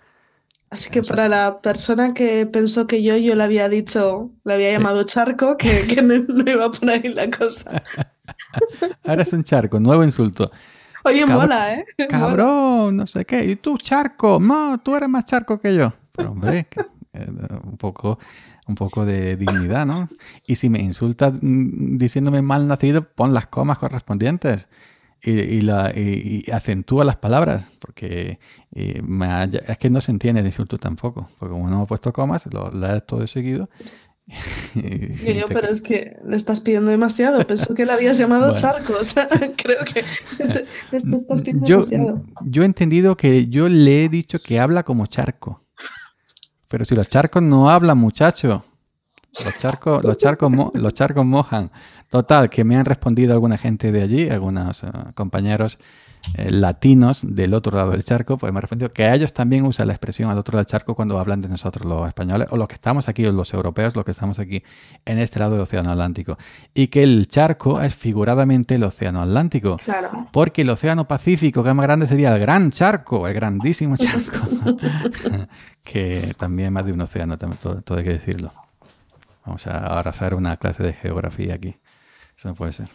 Así 0.69 0.91
que 0.91 1.03
para 1.03 1.29
la 1.29 1.61
persona 1.61 2.13
que 2.13 2.45
pensó 2.47 2.87
que 2.87 3.03
yo, 3.03 3.17
yo 3.17 3.35
le 3.37 3.45
había 3.45 3.69
dicho, 3.69 4.31
le 4.45 4.55
había 4.55 4.73
llamado 4.73 5.05
charco, 5.05 5.57
que, 5.57 5.87
que 5.87 6.03
no, 6.03 6.19
no 6.19 6.51
iba 6.51 6.71
por 6.71 6.91
ahí 6.91 7.03
la 7.15 7.31
cosa. 7.31 7.83
Ahora 9.05 9.23
es 9.23 9.33
un 9.33 9.45
charco, 9.45 9.79
nuevo 9.81 10.03
insulto. 10.05 10.51
Oye, 11.05 11.25
Cabr- 11.25 11.35
mola, 11.41 11.75
¿eh? 11.75 11.85
Mola. 11.99 12.09
Cabrón, 12.09 12.97
no 12.97 13.07
sé 13.07 13.25
qué. 13.25 13.45
Y 13.45 13.57
tú, 13.57 13.79
charco, 13.79 14.39
no, 14.41 14.79
tú 14.81 14.97
eres 14.97 15.09
más 15.09 15.25
charco 15.25 15.61
que 15.61 15.75
yo. 15.75 15.93
Pero 16.13 16.33
hombre, 16.33 16.67
eh, 17.13 17.27
un 17.63 17.77
poco, 17.77 18.19
un 18.67 18.75
poco 18.75 19.05
de 19.07 19.37
dignidad, 19.37 19.87
¿no? 19.87 20.09
Y 20.47 20.57
si 20.57 20.69
me 20.69 20.81
insultas 20.81 21.35
mm, 21.41 21.97
diciéndome 21.97 22.43
mal 22.43 22.67
nacido, 22.67 23.03
pon 23.03 23.33
las 23.33 23.47
comas 23.47 23.79
correspondientes. 23.79 24.67
Y, 25.23 25.31
y 25.31 25.61
la, 25.63 25.91
y- 25.95 26.45
y 26.47 26.51
acentúa 26.53 27.05
las 27.05 27.17
palabras, 27.17 27.67
porque 27.81 28.39
eh, 28.73 29.03
ha- 29.23 29.45
es 29.45 29.79
que 29.79 29.91
no 29.91 30.01
se 30.01 30.13
entiende 30.13 30.41
el 30.41 30.47
insulto 30.47 30.79
tampoco, 30.79 31.29
porque 31.39 31.53
como 31.53 31.69
no 31.69 31.83
he 31.83 31.87
puesto 31.87 32.13
comas, 32.13 32.47
lo 32.53 32.71
lees 32.71 33.05
todo 33.07 33.21
de 33.21 33.27
seguido. 33.27 33.69
y- 34.75 35.35
yo, 35.39 35.45
pero 35.47 35.69
es 35.69 35.81
que 35.81 36.17
le 36.25 36.37
estás 36.37 36.61
pidiendo 36.61 36.91
demasiado. 36.91 37.45
Pensó 37.47 37.75
que 37.75 37.87
le 37.87 37.93
habías 37.93 38.19
llamado 38.19 38.47
Bueno. 38.53 38.61
charco. 38.61 38.95
O 39.01 39.05
sea, 39.05 39.27
creo 39.57 39.85
que 39.85 40.05
te, 40.37 40.67
te 40.91 40.97
estás 40.97 41.41
pidiendo 41.41 41.67
yo, 41.67 41.77
demasiado. 41.85 42.25
yo 42.45 42.63
he 42.63 42.67
entendido 42.67 43.17
que 43.17 43.47
yo 43.49 43.69
le 43.69 44.05
he 44.05 44.09
dicho 44.09 44.39
que 44.41 44.61
habla 44.61 44.83
como 44.85 45.07
charco. 45.07 45.63
Pero 46.69 46.85
si 46.85 46.95
los 46.95 47.09
charcos 47.09 47.43
no 47.43 47.71
hablan, 47.71 47.99
muchacho. 47.99 48.65
Los 49.45 49.59
charcos, 49.59 50.03
los 50.03 50.17
charcos, 50.19 50.51
mo- 50.51 50.73
los 50.75 50.95
charcos 50.95 51.25
mojan. 51.25 51.71
Total, 52.11 52.49
que 52.49 52.65
me 52.65 52.77
han 52.77 52.85
respondido 52.85 53.33
alguna 53.33 53.59
gente 53.59 53.93
de 53.93 54.03
allí, 54.03 54.29
algunos 54.29 54.85
eh, 54.85 54.89
compañeros 55.15 55.79
eh, 56.35 56.51
latinos 56.51 57.23
del 57.25 57.55
otro 57.55 57.77
lado 57.77 57.93
del 57.93 58.05
charco, 58.05 58.37
pues 58.37 58.53
me 58.53 58.59
han 58.59 58.63
respondido 58.63 58.91
que 58.91 59.13
ellos 59.13 59.33
también 59.33 59.65
usan 59.65 59.87
la 59.87 59.93
expresión 59.93 60.31
al 60.31 60.39
otro 60.39 60.53
lado 60.53 60.65
del 60.65 60.67
charco 60.67 60.95
cuando 60.95 61.19
hablan 61.19 61.41
de 61.41 61.49
nosotros 61.49 61.87
los 61.87 62.07
españoles, 62.07 62.49
o 62.51 62.57
los 62.57 62.69
que 62.69 62.75
estamos 62.75 63.09
aquí, 63.09 63.25
o 63.27 63.33
los 63.33 63.53
europeos, 63.55 63.97
los 63.97 64.05
que 64.05 64.11
estamos 64.11 64.39
aquí 64.39 64.63
en 65.05 65.19
este 65.19 65.39
lado 65.39 65.53
del 65.53 65.61
Océano 65.63 65.91
Atlántico. 65.91 66.39
Y 66.75 66.89
que 66.89 67.03
el 67.03 67.29
charco 67.29 67.81
es 67.81 67.95
figuradamente 67.95 68.75
el 68.75 68.85
Océano 68.85 69.23
Atlántico. 69.23 69.77
Claro. 69.85 70.29
Porque 70.33 70.63
el 70.63 70.71
Océano 70.71 71.07
Pacífico, 71.07 71.63
que 71.63 71.71
es 71.71 71.75
más 71.75 71.87
grande, 71.87 72.07
sería 72.07 72.35
el 72.35 72.41
gran 72.41 72.71
charco, 72.71 73.27
el 73.27 73.35
grandísimo 73.35 73.97
charco. 73.97 74.47
que 75.85 76.35
también 76.37 76.67
es 76.67 76.73
más 76.73 76.87
de 76.87 76.93
un 76.93 77.01
océano, 77.01 77.39
también, 77.39 77.61
todo, 77.63 77.81
todo 77.83 77.99
hay 77.99 78.05
que 78.05 78.11
decirlo. 78.11 78.53
Vamos 79.45 79.67
a 79.69 79.79
ahora 79.79 80.11
hacer 80.11 80.35
una 80.35 80.57
clase 80.57 80.83
de 80.83 80.93
geografía 80.93 81.55
aquí. 81.55 81.77
Eso 82.37 82.49
no 82.49 82.55
puede 82.55 82.73
ser. 82.73 82.89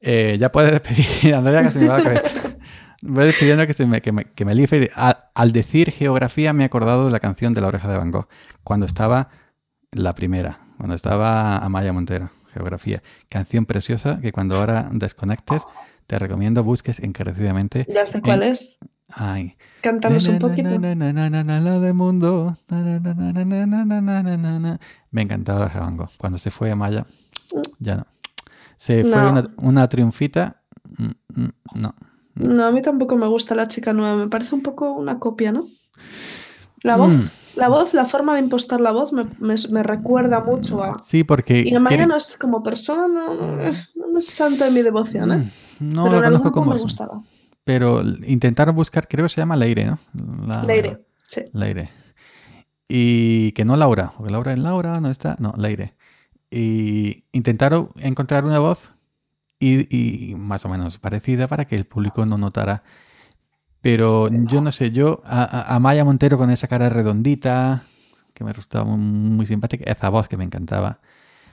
Eh, 0.00 0.36
ya 0.38 0.50
puedes 0.50 0.72
despedir, 0.72 1.34
Andrea, 1.34 1.62
que 1.62 1.70
se 1.70 1.78
me 1.78 1.88
va 1.88 1.98
la 1.98 2.04
cabeza. 2.04 2.56
Voy 3.02 3.24
despidiendo 3.24 3.66
que, 3.66 3.74
se 3.74 3.86
me, 3.86 4.00
que, 4.00 4.12
me, 4.12 4.24
que 4.26 4.44
me 4.44 4.54
life. 4.54 4.90
Al, 4.94 5.24
al, 5.34 5.52
decir 5.52 5.90
geografía 5.90 6.52
me 6.52 6.62
he 6.62 6.66
acordado 6.66 7.06
de 7.06 7.10
la 7.10 7.20
canción 7.20 7.52
de 7.54 7.60
La 7.60 7.68
oreja 7.68 7.88
de 7.88 7.96
Van 7.96 8.10
Gogh, 8.10 8.28
cuando 8.62 8.86
estaba 8.86 9.28
la 9.90 10.14
primera, 10.14 10.60
cuando 10.76 10.94
estaba 10.94 11.58
Amaya 11.58 11.92
Montero, 11.92 12.30
geografía. 12.52 13.02
Canción 13.28 13.66
preciosa 13.66 14.20
que 14.20 14.30
cuando 14.32 14.56
ahora 14.56 14.88
desconectes 14.92 15.64
te 16.06 16.18
recomiendo 16.18 16.62
busques 16.62 17.00
encarecidamente. 17.00 17.86
Ya 17.88 18.06
sé 18.06 18.18
en... 18.18 18.24
cuál 18.24 18.42
es. 18.42 18.78
Ay. 19.08 19.56
Cantamos 19.82 20.26
un 20.28 20.38
poquito. 20.38 20.68
La 20.68 21.80
de 21.80 21.92
mundo. 21.92 22.56
Me 25.10 25.22
encantaba 25.22 25.70
la 25.72 25.80
Van 25.80 25.96
Gogh. 25.96 26.10
Cuando 26.18 26.38
se 26.38 26.50
fue 26.50 26.70
Amaya, 26.70 27.06
ya 27.78 27.96
no. 27.96 28.06
Se 28.76 29.04
fue 29.04 29.30
una, 29.30 29.44
una 29.58 29.88
triunfita. 29.88 30.62
mm, 30.98 31.10
mm, 31.40 31.48
No. 31.80 31.94
No, 32.34 32.64
a 32.64 32.72
mí 32.72 32.80
tampoco 32.82 33.16
me 33.16 33.26
gusta 33.26 33.54
la 33.54 33.66
chica 33.68 33.92
nueva. 33.92 34.16
Me 34.16 34.28
parece 34.28 34.54
un 34.54 34.62
poco 34.62 34.92
una 34.92 35.18
copia, 35.18 35.52
¿no? 35.52 35.66
La 36.82 36.96
voz, 36.96 37.12
Mm, 37.12 37.28
la 37.56 37.68
voz, 37.68 37.92
la 37.94 38.06
forma 38.06 38.34
de 38.34 38.40
impostar 38.40 38.80
la 38.80 38.90
voz 38.90 39.12
me, 39.12 39.24
me- 39.38 39.54
me 39.70 39.82
recuerda 39.82 40.40
mucho 40.40 40.82
a. 40.82 40.96
Sí, 41.02 41.22
porque. 41.24 41.62
Y 41.66 41.74
Amaya 41.74 42.06
no 42.06 42.16
es 42.16 42.36
como 42.38 42.62
persona, 42.62 43.06
no, 43.26 43.34
no, 43.34 43.56
no 44.12 44.18
es 44.18 44.26
santo 44.26 44.64
de 44.64 44.70
mi 44.70 44.82
devoción, 44.82 45.30
¿eh? 45.32 45.52
No 45.78 46.04
Pero 46.04 46.16
lo 46.16 46.22
conozco 46.24 46.52
como. 46.52 46.74
me 46.74 46.80
gustaba. 46.80 47.22
Pero 47.64 48.02
intentaron 48.26 48.74
buscar, 48.74 49.06
creo 49.06 49.26
que 49.26 49.28
se 49.34 49.40
llama 49.40 49.54
Leire, 49.56 49.84
¿no? 49.86 49.98
La- 50.46 50.64
Leire, 50.64 51.04
sí. 51.28 51.42
Leire. 51.52 51.90
Y 52.88 53.52
que 53.52 53.64
no 53.64 53.76
Laura, 53.76 54.12
porque 54.16 54.32
Laura 54.32 54.52
es 54.52 54.58
Laura, 54.58 55.00
no 55.00 55.10
está, 55.10 55.36
no, 55.38 55.54
Leire. 55.56 55.94
Y 56.54 57.24
intentaron 57.32 57.88
encontrar 57.96 58.44
una 58.44 58.58
voz 58.58 58.92
y, 59.58 60.34
más 60.36 60.64
o 60.64 60.68
menos 60.68 60.98
parecida 60.98 61.48
para 61.48 61.64
que 61.64 61.76
el 61.76 61.86
público 61.86 62.26
no 62.26 62.36
notara. 62.36 62.82
Pero 63.80 64.28
yo 64.30 64.60
no 64.60 64.70
sé, 64.70 64.90
yo 64.90 65.22
a, 65.24 65.78
Maya 65.80 66.04
Montero 66.04 66.38
con 66.38 66.50
esa 66.50 66.68
cara 66.68 66.88
redondita, 66.88 67.82
que 68.34 68.44
me 68.44 68.52
resultaba 68.52 68.84
muy, 68.84 69.46
simpática, 69.46 69.90
esa 69.90 70.08
voz 70.08 70.28
que 70.28 70.36
me 70.36 70.44
encantaba. 70.44 71.00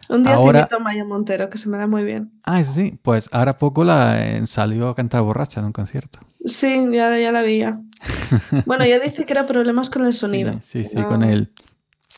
Un 0.09 0.23
día 0.23 0.35
ahora... 0.35 0.65
te 0.65 0.76
a 0.76 0.80
Maya 0.80 1.05
Montero, 1.05 1.49
que 1.49 1.57
se 1.57 1.69
me 1.69 1.77
da 1.77 1.88
muy 1.88 2.03
bien. 2.03 2.31
Ah, 2.43 2.63
sí, 2.63 2.99
pues 3.01 3.30
ahora 3.31 3.57
poco 3.57 3.84
la 3.84 4.21
eh, 4.21 4.45
salió 4.47 4.89
a 4.89 4.95
cantar 4.95 5.21
borracha 5.21 5.59
en 5.59 5.67
un 5.67 5.71
concierto. 5.71 6.19
Sí, 6.45 6.88
ya, 6.91 7.17
ya 7.17 7.31
la 7.31 7.41
veía. 7.41 7.81
bueno, 8.65 8.85
ya 8.85 8.99
dice 8.99 9.26
que 9.26 9.34
era 9.34 9.47
problemas 9.47 9.89
con 9.89 10.05
el 10.05 10.13
sonido. 10.13 10.59
Sí, 10.61 10.85
sí, 10.85 10.97
con 10.97 11.23
el 11.23 11.51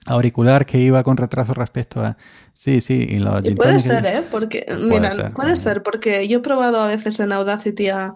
auricular 0.05 0.65
que 0.65 0.79
iba 0.79 1.03
con 1.03 1.17
retraso 1.17 1.53
respecto 1.53 2.01
a... 2.01 2.17
Sí, 2.53 2.81
sí, 2.81 3.05
y, 3.09 3.19
lo 3.19 3.41
puede 3.55 3.79
ser, 3.79 4.05
¿eh? 4.05 4.23
Porque, 4.29 4.65
mira, 4.79 5.31
puede 5.33 5.57
ser, 5.57 5.83
porque 5.83 6.27
yo 6.27 6.39
he 6.39 6.41
probado 6.41 6.81
a 6.81 6.87
veces 6.87 7.19
en 7.19 7.31
Audacity 7.31 7.89
a, 7.89 8.15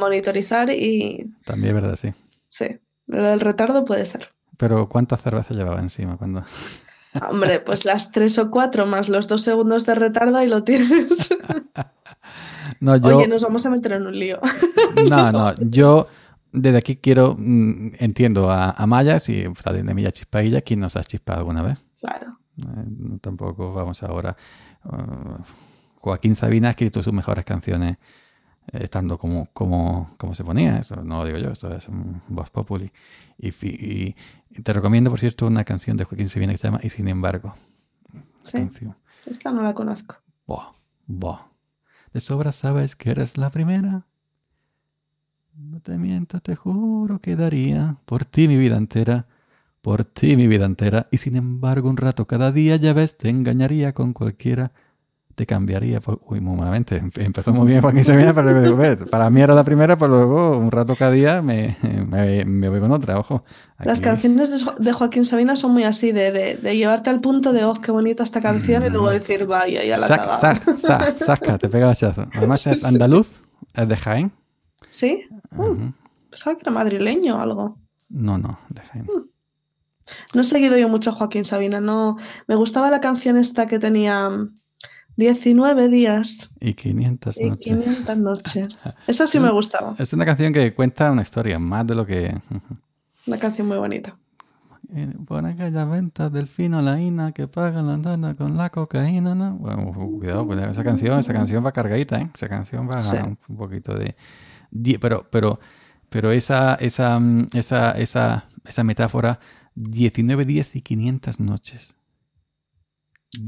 monitorizar 0.00 0.70
y... 0.70 1.30
También 1.44 1.76
es 1.76 1.82
verdad, 1.82 1.96
sí. 1.96 2.12
Sí, 2.48 2.78
el 3.08 3.40
retardo 3.40 3.84
puede 3.84 4.04
ser. 4.04 4.30
Pero 4.56 4.88
¿cuántas 4.88 5.20
cervezas 5.20 5.56
llevaba 5.56 5.80
encima 5.80 6.16
cuando...? 6.16 6.44
Hombre, 7.28 7.60
pues 7.60 7.84
las 7.84 8.10
tres 8.10 8.38
o 8.38 8.50
cuatro 8.50 8.86
más 8.86 9.08
los 9.08 9.28
dos 9.28 9.42
segundos 9.42 9.86
de 9.86 9.94
retardo 9.94 10.42
y 10.42 10.48
lo 10.48 10.64
tienes. 10.64 10.88
no, 12.80 12.96
yo... 12.96 13.18
Oye, 13.18 13.28
nos 13.28 13.42
vamos 13.42 13.64
a 13.66 13.70
meter 13.70 13.92
en 13.92 14.06
un 14.06 14.18
lío. 14.18 14.40
no, 15.08 15.32
no, 15.32 15.54
yo 15.58 16.08
desde 16.54 16.78
aquí 16.78 16.96
quiero, 16.96 17.36
mm, 17.36 17.94
entiendo 17.98 18.50
a, 18.50 18.86
Maya, 18.86 19.18
si 19.18 19.44
salen 19.60 19.86
de 19.86 19.94
Milla 19.94 20.12
Chispailla, 20.12 20.62
¿quién 20.62 20.80
nos 20.80 20.96
ha 20.96 21.02
chispado 21.02 21.40
alguna 21.40 21.62
vez? 21.62 21.84
Claro. 21.98 22.38
Eh, 22.58 23.18
tampoco 23.20 23.74
vamos 23.74 24.02
ahora. 24.04 24.36
Uh, 24.84 25.42
Joaquín 25.96 26.34
Sabina 26.36 26.68
ha 26.68 26.70
escrito 26.70 27.02
sus 27.02 27.12
mejores 27.12 27.44
canciones 27.44 27.96
eh, 28.72 28.84
estando 28.84 29.18
como, 29.18 29.48
como, 29.52 30.14
como 30.16 30.34
se 30.36 30.44
ponía, 30.44 30.78
eso 30.78 31.02
no 31.02 31.18
lo 31.18 31.24
digo 31.24 31.38
yo, 31.38 31.50
esto 31.50 31.74
es 31.74 31.88
un 31.88 32.22
voz 32.28 32.50
populi. 32.50 32.92
Y, 33.36 34.14
te 34.62 34.72
recomiendo, 34.72 35.10
por 35.10 35.18
cierto, 35.18 35.48
una 35.48 35.64
canción 35.64 35.96
de 35.96 36.04
Joaquín 36.04 36.28
Sabina 36.28 36.52
que 36.52 36.58
se 36.58 36.68
llama 36.68 36.80
Y 36.84 36.90
sin 36.90 37.08
embargo. 37.08 37.54
Sí. 38.42 38.68
Esta 39.26 39.50
no 39.50 39.62
la 39.62 39.74
conozco. 39.74 40.16
Boh, 40.46 40.76
boh. 41.06 41.40
De 42.12 42.20
sobra 42.20 42.52
sabes 42.52 42.94
que 42.94 43.10
eres 43.10 43.36
la 43.36 43.50
primera 43.50 44.06
no 45.56 45.80
te 45.80 45.96
miento, 45.98 46.40
te 46.40 46.56
juro 46.56 47.20
que 47.20 47.36
daría 47.36 47.96
por 48.06 48.24
ti 48.24 48.48
mi 48.48 48.56
vida 48.56 48.76
entera, 48.76 49.26
por 49.82 50.04
ti 50.04 50.36
mi 50.36 50.46
vida 50.46 50.64
entera, 50.64 51.06
y 51.10 51.18
sin 51.18 51.36
embargo 51.36 51.88
un 51.88 51.96
rato 51.96 52.26
cada 52.26 52.50
día, 52.50 52.76
ya 52.76 52.92
ves, 52.92 53.16
te 53.18 53.28
engañaría 53.28 53.92
con 53.92 54.12
cualquiera, 54.12 54.72
te 55.34 55.46
cambiaría 55.46 56.00
por... 56.00 56.20
Uy, 56.26 56.40
muy 56.40 56.56
malamente, 56.56 57.02
empezó 57.16 57.52
muy 57.52 57.66
bien 57.66 57.82
Joaquín 57.82 58.04
Sabina, 58.04 58.32
pero 58.32 59.08
para 59.10 59.30
mí 59.30 59.42
era 59.42 59.54
la 59.54 59.64
primera, 59.64 59.98
pero 59.98 60.08
luego 60.08 60.58
un 60.58 60.70
rato 60.70 60.96
cada 60.96 61.10
día 61.10 61.42
me, 61.42 61.76
me, 62.06 62.68
voy 62.68 62.80
con 62.80 62.92
otra, 62.92 63.18
ojo. 63.18 63.44
Las 63.78 64.00
canciones 64.00 64.64
de, 64.78 64.92
Joaquín 64.92 65.24
Sabina 65.24 65.56
son 65.56 65.72
muy 65.72 65.84
así, 65.84 66.12
de, 66.12 66.32
de, 66.32 66.76
llevarte 66.76 67.10
al 67.10 67.20
punto 67.20 67.52
de, 67.52 67.64
oh, 67.64 67.74
qué 67.74 67.92
bonita 67.92 68.22
esta 68.22 68.40
canción, 68.40 68.84
y 68.84 68.90
luego 68.90 69.10
decir, 69.10 69.46
vaya, 69.46 69.84
ya 69.84 69.98
la 69.98 70.06
sac, 70.06 70.74
sac, 70.74 71.18
saca, 71.18 71.58
te 71.58 71.68
pega 71.68 71.86
el 71.86 71.92
hachazo. 71.92 72.26
Además 72.34 72.66
es 72.68 72.84
andaluz, 72.84 73.40
es 73.74 73.88
de 73.88 73.96
Jaén, 73.96 74.32
¿Sí? 74.94 75.26
Uh, 75.56 75.92
pensaba 76.30 76.56
que 76.56 76.62
era 76.62 76.72
madrileño 76.72 77.36
o 77.36 77.40
algo. 77.40 77.78
No, 78.08 78.38
no, 78.38 78.58
de 78.68 78.82
uh. 79.02 79.30
No 80.34 80.42
he 80.42 80.44
seguido 80.44 80.76
yo 80.76 80.88
mucho 80.88 81.10
a 81.10 81.12
Joaquín 81.14 81.44
Sabina, 81.44 81.80
no. 81.80 82.18
Me 82.46 82.56
gustaba 82.56 82.90
la 82.90 83.00
canción 83.00 83.36
esta 83.36 83.66
que 83.66 83.78
tenía 83.78 84.30
19 85.16 85.88
días. 85.88 86.50
Y 86.60 86.74
500 86.74 87.40
noches. 87.40 87.60
Y 87.60 87.70
500 87.70 88.18
noches. 88.18 88.68
Esa 89.06 89.26
sí 89.26 89.38
me 89.38 89.50
gustaba. 89.50 89.94
Es 89.98 90.12
una 90.12 90.24
canción 90.24 90.52
que 90.52 90.74
cuenta 90.74 91.10
una 91.10 91.22
historia, 91.22 91.58
más 91.58 91.86
de 91.86 91.94
lo 91.94 92.04
que... 92.04 92.36
Una 93.26 93.38
canción 93.38 93.68
muy 93.68 93.78
bonita. 93.78 94.16
Por 95.26 95.44
aquella 95.46 95.86
venta 95.86 96.28
del 96.28 96.46
fino 96.46 96.82
la 96.82 97.00
ina 97.00 97.32
que 97.32 97.48
paga 97.48 97.82
la 97.82 97.96
dona 97.96 98.34
con 98.34 98.56
la 98.56 98.68
cocaína, 98.68 99.34
¿no? 99.34 99.54
Bueno, 99.54 99.92
cuidado 99.92 100.46
con 100.46 100.58
esa 100.58 100.84
canción, 100.84 101.18
esa 101.18 101.32
canción 101.32 101.64
va 101.64 101.72
cargadita, 101.72 102.20
¿eh? 102.20 102.30
Esa 102.34 102.48
canción 102.48 102.88
va 102.88 102.98
un 103.48 103.56
poquito 103.56 103.94
de 103.94 104.14
pero, 105.00 105.28
pero, 105.30 105.60
pero 106.08 106.32
esa, 106.32 106.74
esa, 106.76 107.18
mm, 107.18 107.48
esa, 107.54 107.92
esa, 107.92 108.48
esa 108.64 108.84
metáfora, 108.84 109.40
19 109.74 110.44
días 110.44 110.76
y 110.76 110.82
500 110.82 111.40
noches. 111.40 111.94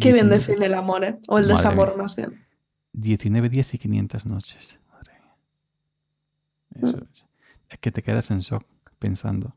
Qué 0.01 0.12
bien 0.12 0.28
define 0.28 0.66
el 0.66 0.74
amor, 0.74 1.05
¿eh? 1.05 1.19
O 1.28 1.39
el 1.39 1.47
desamor, 1.47 1.97
más 1.97 2.16
bien. 2.16 2.44
19 2.93 3.48
días 3.48 3.73
y 3.74 3.78
500 3.78 4.27
noches. 4.27 4.81
Mm. 6.81 6.89
es, 7.69 7.78
que 7.78 7.90
te 7.90 8.03
quedas 8.03 8.31
en 8.31 8.40
shock 8.40 8.65
pensando. 8.98 9.55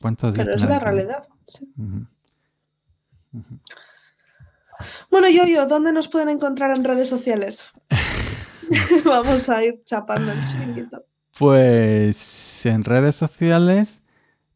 ¿Cuántos 0.00 0.34
días? 0.34 0.46
Pero 0.46 0.56
es 0.56 0.62
la 0.62 0.78
realidad. 0.78 1.26
Bueno, 5.10 5.28
yo, 5.30 5.46
yo, 5.46 5.66
¿dónde 5.66 5.92
nos 5.92 6.08
pueden 6.08 6.28
encontrar 6.28 6.76
en 6.76 6.84
redes 6.84 7.08
sociales? 7.08 7.72
Vamos 9.04 9.48
a 9.48 9.64
ir 9.64 9.82
chapando 9.84 10.32
el 10.32 10.44
chiquito. 10.44 11.04
Pues 11.38 12.64
en 12.64 12.84
redes 12.84 13.14
sociales. 13.14 14.00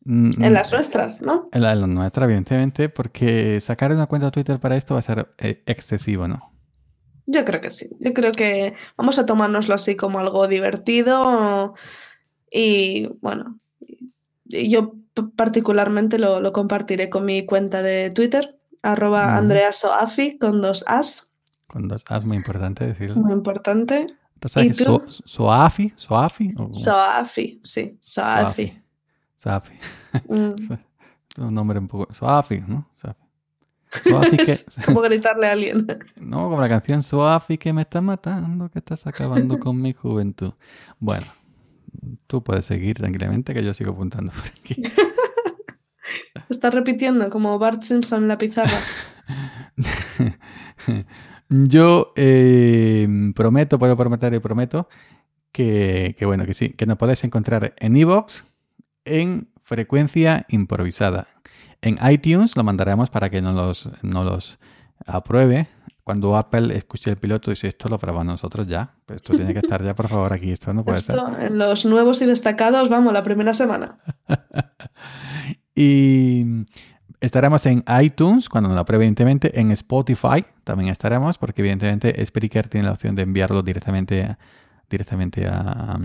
Mm, 0.04 0.42
en 0.42 0.52
las 0.54 0.72
nuestras, 0.72 1.20
¿no? 1.20 1.48
En, 1.52 1.62
las 1.62 1.78
nuestras, 1.78 2.24
evidentemente, 2.24 2.88
porque 2.88 3.60
sacar 3.60 3.92
una 3.92 4.06
cuenta 4.06 4.26
de 4.26 4.32
Twitter 4.32 4.58
para 4.58 4.76
esto 4.76 4.94
va 4.94 5.00
a 5.00 5.02
ser 5.02 5.34
eh, 5.38 5.62
excesivo, 5.66 6.26
¿no? 6.26 6.52
Yo 7.26 7.44
creo 7.44 7.60
que 7.60 7.70
sí. 7.70 7.88
Yo 8.00 8.12
creo 8.14 8.32
que 8.32 8.74
vamos 8.96 9.18
a 9.18 9.26
tomárnoslo 9.26 9.74
así 9.74 9.94
como 9.94 10.18
algo 10.18 10.48
divertido 10.48 11.74
y 12.50 13.08
bueno, 13.20 13.56
yo 14.44 14.94
particularmente 15.36 16.18
lo, 16.18 16.52
compartiré 16.52 17.08
con 17.08 17.24
mi 17.24 17.46
cuenta 17.46 17.82
de 17.82 18.10
Twitter, 18.10 18.58
arroba 18.82 19.36
Andrea 19.36 19.72
Soafi 19.72 20.38
con 20.38 20.60
dos 20.60 20.84
as. 20.86 21.30
Con 21.70 21.86
dos 21.86 22.05
As, 22.09 22.24
muy 22.24 22.36
importante 22.36 22.84
decirlo. 22.84 23.22
Muy 23.22 23.32
importante. 23.32 24.09
Entonces, 24.34 24.76
so, 24.76 25.05
Soafi, 25.24 25.92
Soafi. 25.94 26.52
Soafi, 26.72 27.60
sí, 27.62 27.97
Soafi. 28.01 28.82
Soafi. 29.36 29.74
Mm. 30.28 30.55
un 31.38 31.55
nombre 31.55 31.78
un 31.78 31.86
poco. 31.86 32.12
Soafi, 32.12 32.60
¿no? 32.66 32.90
Soafi. 32.97 33.20
Soafi 34.02 34.36
que... 34.36 34.52
es 34.52 34.80
como 34.84 35.01
gritarle 35.01 35.47
a 35.47 35.52
alguien. 35.52 35.86
no, 36.16 36.51
como 36.51 36.60
la 36.60 36.68
canción 36.68 37.05
Soafi 37.05 37.56
que 37.56 37.72
me 37.72 37.82
está 37.82 38.01
matando, 38.01 38.68
que 38.68 38.80
estás 38.80 39.06
acabando 39.06 39.60
con 39.60 39.80
mi 39.80 39.92
juventud. 39.92 40.55
Bueno, 40.98 41.26
tú 42.26 42.42
puedes 42.42 42.66
seguir 42.66 42.97
tranquilamente 42.97 43.55
que 43.55 43.62
yo 43.62 43.72
sigo 43.74 43.92
apuntando 43.92 44.32
por 44.32 44.44
aquí. 44.44 44.82
Estás 46.48 46.74
repitiendo 46.74 47.30
como 47.30 47.56
Bart 47.60 47.84
Simpson 47.84 48.22
en 48.22 48.28
la 48.28 48.38
pizarra. 48.38 48.80
Yo 51.51 52.12
eh, 52.14 53.09
prometo, 53.35 53.78
puedo 53.78 53.97
prometer 53.97 54.32
y 54.32 54.39
prometo 54.39 54.89
que, 55.51 56.14
bueno, 56.22 56.47
que 56.47 56.55
sí, 56.55 56.70
que 56.70 56.86
nos 56.86 56.97
podéis 56.97 57.24
encontrar 57.24 57.74
en 57.77 57.97
iVoox 57.97 58.44
en 59.05 59.48
frecuencia 59.64 60.47
improvisada. 60.48 61.27
En 61.82 61.98
iTunes 62.09 62.56
lo 62.56 62.62
mandaremos 62.62 63.10
para 63.10 63.31
que 63.31 63.43
nos 63.43 63.56
los, 63.56 63.90
los 64.02 64.59
apruebe. 65.06 65.66
Cuando 66.05 66.36
Apple 66.36 66.77
escuche 66.77 67.10
el 67.10 67.16
piloto 67.16 67.51
y 67.51 67.55
dice 67.55 67.68
esto 67.68 67.89
lo 67.89 67.98
probamos 67.98 68.27
nosotros 68.27 68.68
ya. 68.68 68.94
Pues 69.05 69.16
esto 69.16 69.35
tiene 69.35 69.52
que 69.52 69.60
estar 69.60 69.82
ya, 69.85 69.94
por 69.94 70.09
favor, 70.09 70.32
aquí. 70.32 70.52
Esto 70.52 70.72
no 70.72 70.85
puede 70.85 70.98
ser. 70.98 71.18
En 71.40 71.59
los 71.59 71.85
nuevos 71.85 72.22
y 72.22 72.27
destacados, 72.27 72.89
vamos, 72.89 73.12
la 73.12 73.24
primera 73.24 73.55
semana. 73.55 73.98
y 75.74 76.64
Estaremos 77.20 77.66
en 77.66 77.84
iTunes, 78.02 78.48
cuando 78.48 78.70
lo 78.70 78.80
apruebe, 78.80 79.05
evidentemente, 79.05 79.60
en 79.60 79.70
Spotify 79.72 80.44
también 80.64 80.90
estaremos, 80.90 81.36
porque 81.36 81.60
evidentemente 81.60 82.24
Spreaker 82.24 82.68
tiene 82.68 82.86
la 82.86 82.92
opción 82.92 83.14
de 83.14 83.22
enviarlo 83.22 83.62
directamente, 83.62 84.22
a, 84.22 84.38
directamente 84.88 85.47
a, 85.47 85.98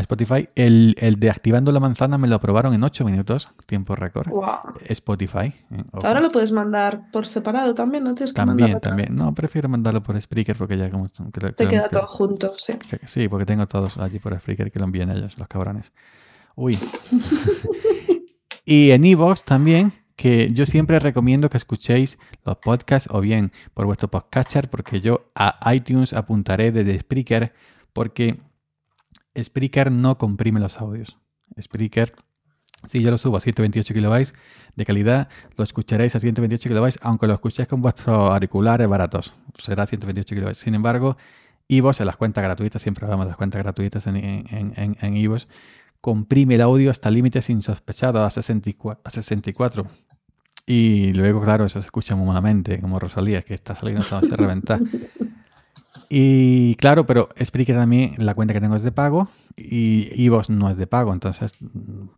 Spotify. 0.00 0.48
El, 0.54 0.94
de 1.18 1.30
activando 1.30 1.72
la 1.72 1.80
manzana 1.80 2.16
me 2.16 2.26
lo 2.26 2.36
aprobaron 2.36 2.72
en 2.72 2.82
8 2.82 3.04
minutos, 3.04 3.50
tiempo 3.66 3.94
récord. 3.94 4.32
Spotify. 4.88 5.54
Eh, 5.70 5.84
Ahora 5.92 6.20
lo 6.20 6.30
puedes 6.30 6.52
mandar 6.52 7.10
por 7.10 7.26
separado 7.26 7.74
también, 7.74 8.04
¿no 8.04 8.14
tienes 8.14 8.32
que 8.32 8.36
También, 8.36 8.80
también. 8.80 9.14
No, 9.14 9.34
prefiero 9.34 9.68
mandarlo 9.68 10.02
por 10.02 10.18
Spreaker 10.18 10.56
porque 10.56 10.78
ya 10.78 10.90
como... 10.90 11.06
Te 11.06 11.66
queda 11.66 11.88
todo 11.88 12.06
junto, 12.06 12.54
sí. 12.56 12.74
Sí, 13.04 13.28
porque 13.28 13.44
tengo 13.44 13.66
todos 13.66 13.98
allí 13.98 14.18
por 14.18 14.38
Spreaker 14.38 14.70
que 14.70 14.78
lo 14.78 14.86
envíen 14.86 15.10
ellos, 15.10 15.36
los 15.36 15.48
cabrones. 15.48 15.92
Uy. 16.54 16.78
Y 18.64 18.90
en 18.90 19.04
iVoox 19.04 19.44
también, 19.44 19.92
que 20.16 20.50
yo 20.52 20.66
siempre 20.66 20.98
recomiendo 20.98 21.50
que 21.50 21.56
escuchéis 21.56 22.18
los 22.44 22.56
podcasts 22.58 23.08
o 23.12 23.20
bien 23.20 23.52
por 23.74 23.86
vuestro 23.86 24.08
podcatcher, 24.08 24.70
porque 24.70 25.00
yo 25.00 25.30
a 25.34 25.74
iTunes 25.74 26.12
apuntaré 26.12 26.70
desde 26.70 26.98
Spreaker, 26.98 27.52
porque 27.92 28.40
Spreaker 29.40 29.90
no 29.90 30.18
comprime 30.18 30.60
los 30.60 30.78
audios. 30.78 31.18
Spreaker 31.60 32.14
Si 32.84 33.02
yo 33.02 33.10
lo 33.10 33.18
subo 33.18 33.36
a 33.36 33.40
128 33.40 33.94
kilobytes 33.94 34.34
de 34.76 34.84
calidad, 34.84 35.28
lo 35.56 35.64
escucharéis 35.64 36.14
a 36.14 36.20
128 36.20 36.68
kilobytes, 36.68 36.98
aunque 37.02 37.26
lo 37.26 37.34
escuchéis 37.34 37.68
con 37.68 37.82
vuestros 37.82 38.30
auriculares 38.30 38.88
baratos. 38.88 39.34
Será 39.58 39.86
128 39.86 40.34
kilobytes. 40.34 40.58
Sin 40.58 40.74
embargo, 40.74 41.16
Ivos, 41.68 42.00
en 42.00 42.06
las 42.06 42.16
cuentas 42.16 42.44
gratuitas, 42.44 42.82
siempre 42.82 43.04
hablamos 43.04 43.26
de 43.26 43.30
las 43.30 43.36
cuentas 43.36 43.62
gratuitas 43.62 44.06
en, 44.06 44.16
en, 44.16 44.96
en, 45.00 45.16
Ivos, 45.16 45.48
comprime 46.02 46.56
el 46.56 46.60
audio 46.60 46.90
hasta 46.90 47.10
límites 47.10 47.48
insospechados 47.48 48.20
a 48.20 48.30
64, 48.30 49.00
a 49.02 49.08
64. 49.08 49.86
Y 50.66 51.14
luego, 51.14 51.42
claro, 51.42 51.64
eso 51.64 51.80
se 51.80 51.86
escucha 51.86 52.14
muy 52.14 52.26
malamente, 52.26 52.78
como 52.80 52.98
Rosalía, 52.98 53.40
que 53.40 53.54
está 53.54 53.74
saliendo 53.74 54.04
a 54.10 54.20
reventar. 54.36 54.80
Y 56.14 56.74
claro, 56.76 57.06
pero 57.06 57.30
Spreaker 57.42 57.76
también, 57.76 58.14
la 58.18 58.34
cuenta 58.34 58.52
que 58.52 58.60
tengo 58.60 58.76
es 58.76 58.82
de 58.82 58.92
pago 58.92 59.28
y 59.56 60.10
Ivos 60.22 60.50
no 60.50 60.68
es 60.68 60.76
de 60.76 60.86
pago, 60.86 61.12
entonces, 61.12 61.52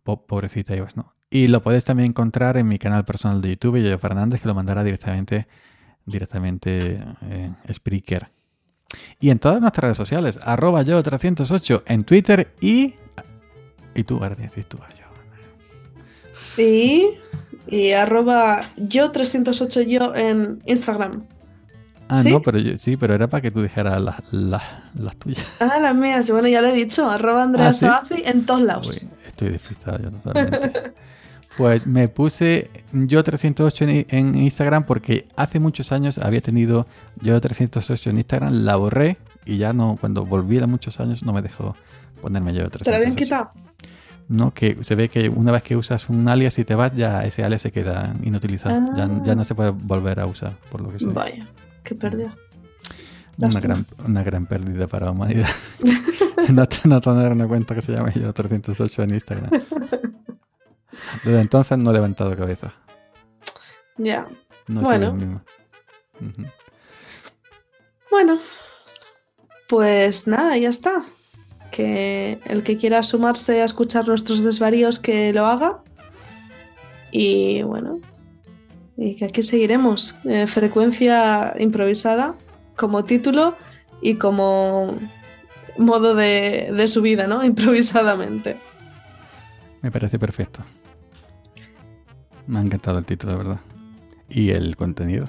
pobrecita 0.03 0.75
Ivos, 0.75 0.97
¿no? 0.97 1.13
Y 1.29 1.47
lo 1.47 1.61
podéis 1.61 1.85
también 1.85 2.09
encontrar 2.09 2.57
en 2.57 2.67
mi 2.67 2.77
canal 2.77 3.05
personal 3.05 3.41
de 3.41 3.49
YouTube, 3.49 3.81
Yo 3.81 3.97
Fernández, 3.99 4.41
que 4.41 4.47
lo 4.49 4.55
mandará 4.55 4.83
directamente, 4.83 5.47
directamente 6.05 7.03
eh, 7.21 7.53
Spreaker. 7.71 8.31
Y 9.19 9.29
en 9.29 9.39
todas 9.39 9.61
nuestras 9.61 9.83
redes 9.83 9.97
sociales, 9.97 10.39
arroba 10.43 10.81
yo 10.81 11.01
308 11.01 11.83
en 11.85 12.03
Twitter 12.03 12.53
y... 12.59 12.95
Y 13.95 14.03
tú, 14.03 14.17
Guardia, 14.17 14.49
y 14.55 14.61
tú, 14.63 14.77
yo. 14.77 16.63
Y, 16.63 17.17
y 17.67 17.91
arroba 17.91 18.61
yo 18.77 19.11
308 19.11 19.81
yo 19.81 20.13
en 20.15 20.61
Instagram. 20.65 21.23
Ah, 22.07 22.21
no, 22.23 22.41
pero 22.41 22.59
sí, 22.77 22.97
pero 22.97 23.15
era 23.15 23.27
para 23.27 23.41
que 23.41 23.49
tú 23.49 23.63
dijeras 23.63 23.99
las 24.31 25.15
tuyas. 25.17 25.45
Ah, 25.59 25.79
las 25.81 25.95
mías. 25.95 26.29
Bueno, 26.29 26.47
ya 26.47 26.61
lo 26.61 26.67
he 26.67 26.73
dicho. 26.73 27.09
Arroba 27.09 27.43
Andrea 27.43 27.71
¿Ah, 27.81 28.03
en 28.11 28.45
todos 28.45 28.61
lados. 28.61 29.07
estoy 29.25 29.49
despistado 29.49 29.97
yo 29.99 30.11
totalmente. 30.11 30.93
pues 31.57 31.87
me 31.87 32.07
puse 32.07 32.69
yo 32.91 33.23
308 33.23 33.85
en, 34.09 34.37
Instagram 34.37 34.85
porque 34.85 35.27
hace 35.35 35.59
muchos 35.59 35.91
años 35.91 36.19
había 36.19 36.41
tenido 36.41 36.85
yo 37.21 37.39
308 37.39 38.09
en 38.09 38.17
Instagram, 38.17 38.53
la 38.65 38.75
borré 38.75 39.17
y 39.45 39.57
ya 39.57 39.73
no, 39.73 39.97
cuando 39.99 40.25
volví 40.25 40.59
a 40.59 40.67
muchos 40.67 40.99
años 40.99 41.23
no 41.23 41.33
me 41.33 41.41
dejó 41.41 41.75
ponerme 42.21 42.53
yo 42.53 42.69
308. 42.69 42.83
¿Te 42.83 42.91
la 42.91 42.97
habían 42.97 43.15
quitado? 43.15 43.51
No, 44.27 44.53
que 44.53 44.83
se 44.83 44.95
ve 44.95 45.09
que 45.09 45.29
una 45.29 45.51
vez 45.51 45.61
que 45.61 45.75
usas 45.75 46.09
un 46.09 46.27
alias 46.27 46.57
y 46.57 46.65
te 46.65 46.73
vas, 46.73 46.95
ya 46.95 47.23
ese 47.23 47.43
alias 47.43 47.61
se 47.61 47.71
queda 47.71 48.13
inutilizado. 48.23 48.93
Ya, 48.95 49.09
ya, 49.23 49.35
no 49.35 49.45
se 49.45 49.53
puede 49.53 49.69
volver 49.69 50.19
a 50.19 50.25
usar, 50.25 50.57
por 50.71 50.81
lo 50.81 50.89
que 50.91 50.99
sea. 50.99 51.09
Vaya. 51.09 51.47
Qué 51.83 51.93
pérdida. 51.93 52.35
Una 53.37 53.59
gran, 53.59 53.85
una 54.07 54.23
gran, 54.23 54.45
pérdida 54.45 54.87
para 54.87 55.07
la 55.07 55.11
humanidad. 55.11 55.49
no, 56.51 56.65
no, 56.85 57.01
tener 57.01 57.31
una 57.33 57.47
cuenta 57.47 57.75
que 57.75 57.81
se 57.81 57.91
llama 57.91 58.11
yo 58.13 58.33
308 58.33 59.03
en 59.03 59.13
Instagram. 59.13 59.49
Desde 61.23 61.41
entonces 61.41 61.77
no 61.77 61.91
he 61.91 61.93
levantado 61.93 62.35
cabeza. 62.35 62.71
Ya. 63.97 64.27
No 64.67 64.81
bueno. 64.81 65.43
Bueno. 68.09 68.39
Pues 69.67 70.27
nada, 70.27 70.57
ya 70.57 70.69
está. 70.69 71.05
Que 71.75 72.39
el 72.45 72.63
que 72.63 72.77
quiera 72.77 73.03
sumarse 73.03 73.61
a 73.61 73.65
escuchar 73.65 74.07
nuestros 74.07 74.41
desvaríos, 74.41 74.97
que 74.97 75.33
lo 75.33 75.45
haga. 75.45 75.79
Y 77.11 77.63
bueno, 77.63 77.99
y 78.95 79.15
que 79.15 79.25
aquí 79.25 79.43
seguiremos. 79.43 80.17
Eh, 80.23 80.47
frecuencia 80.47 81.53
improvisada 81.59 82.35
como 82.77 83.03
título 83.03 83.55
y 84.01 84.15
como 84.15 84.95
modo 85.77 86.15
de, 86.15 86.71
de 86.73 86.87
su 86.87 87.01
vida, 87.01 87.27
¿no? 87.27 87.43
Improvisadamente. 87.51 88.55
Me 89.81 89.91
parece 89.91 90.17
perfecto. 90.17 90.63
Me 92.47 92.59
ha 92.59 92.61
encantado 92.61 92.99
el 92.99 93.05
título, 93.05 93.33
de 93.33 93.37
verdad. 93.37 93.59
Y 94.29 94.51
el 94.51 94.77
contenido. 94.77 95.27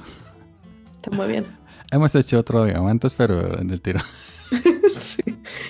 Está 0.93 1.10
muy 1.10 1.27
bien. 1.27 1.44
Hemos 1.90 2.14
hecho 2.14 2.39
otro 2.39 2.62
de 2.62 2.74
antes, 2.74 3.14
pero 3.14 3.59
en 3.59 3.68
el 3.70 3.81
tiro. 3.81 3.98
sí. 4.93 5.23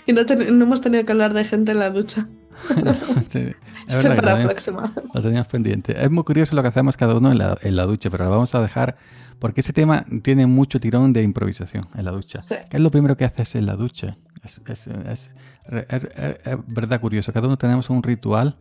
Y 0.07 0.13
no, 0.13 0.23
no, 0.25 0.65
hemos 0.65 0.81
tenido 0.81 1.05
que 1.05 1.13
hablar 1.13 1.35
de 1.35 1.45
gente 1.45 1.73
en 1.73 1.79
la 1.79 1.91
ducha. 1.91 2.27
sí. 3.29 3.53
para 4.17 4.37
la 4.37 4.49
próxima. 4.49 4.93
Lo 5.15 5.23
teníamos 5.23 5.49
pendiente. 5.49 6.03
Es 6.03 6.11
muy 6.11 6.25
curioso 6.25 6.57
lo 6.57 6.63
que 6.63 6.69
hacemos 6.69 6.97
cada 6.97 7.17
uno 7.17 7.31
en 7.31 7.39
la, 7.39 7.59
en 7.63 7.77
la, 7.77 7.85
ducha, 7.85 8.11
pero 8.11 8.25
lo 8.25 8.31
vamos 8.31 8.55
a 8.55 8.61
dejar 8.61 8.97
porque 9.39 9.61
ese 9.61 9.73
tema 9.73 10.07
tiene 10.23 10.47
mucho 10.47 10.81
tirón 10.81 11.13
de 11.13 11.23
improvisación 11.23 11.87
en 11.95 12.05
la 12.05 12.11
ducha. 12.11 12.41
¿Qué 12.49 12.77
es 12.77 12.83
lo 12.83 12.91
primero 12.91 13.17
que 13.17 13.25
haces 13.25 13.55
en 13.55 13.67
la 13.67 13.77
ducha? 13.77 14.17
Es, 14.43 14.63
es, 14.67 14.87
es, 14.87 15.31
es 15.69 16.59
verdad 16.69 17.01
curioso. 17.01 17.33
Cada 17.33 17.47
uno 17.47 17.59
tenemos 17.59 17.91
un 17.91 18.03
ritual 18.03 18.57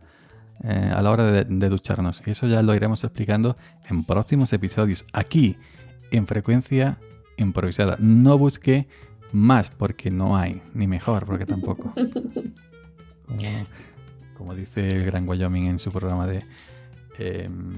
eh, 0.64 0.92
a 0.94 1.00
la 1.00 1.10
hora 1.10 1.24
de, 1.24 1.44
de, 1.44 1.68
ducharnos. 1.68 2.22
Y 2.26 2.30
eso 2.30 2.46
ya 2.46 2.62
lo 2.62 2.74
iremos 2.74 3.04
explicando 3.04 3.56
en 3.88 4.04
próximos 4.04 4.52
episodios. 4.52 5.04
Aquí, 5.12 5.56
en 6.10 6.26
frecuencia 6.26 6.98
improvisada. 7.36 7.96
No 7.98 8.38
busque 8.38 8.88
más 9.32 9.70
porque 9.70 10.10
no 10.10 10.36
hay, 10.36 10.62
ni 10.74 10.86
mejor 10.86 11.24
porque 11.26 11.46
tampoco. 11.46 11.92
Como, 14.36 14.54
dice 14.54 14.86
el 14.86 15.04
Gran 15.04 15.28
Wyoming 15.28 15.66
en 15.66 15.78
su 15.78 15.90
programa 15.90 16.26
de... 16.26 16.44
Em, 17.18 17.72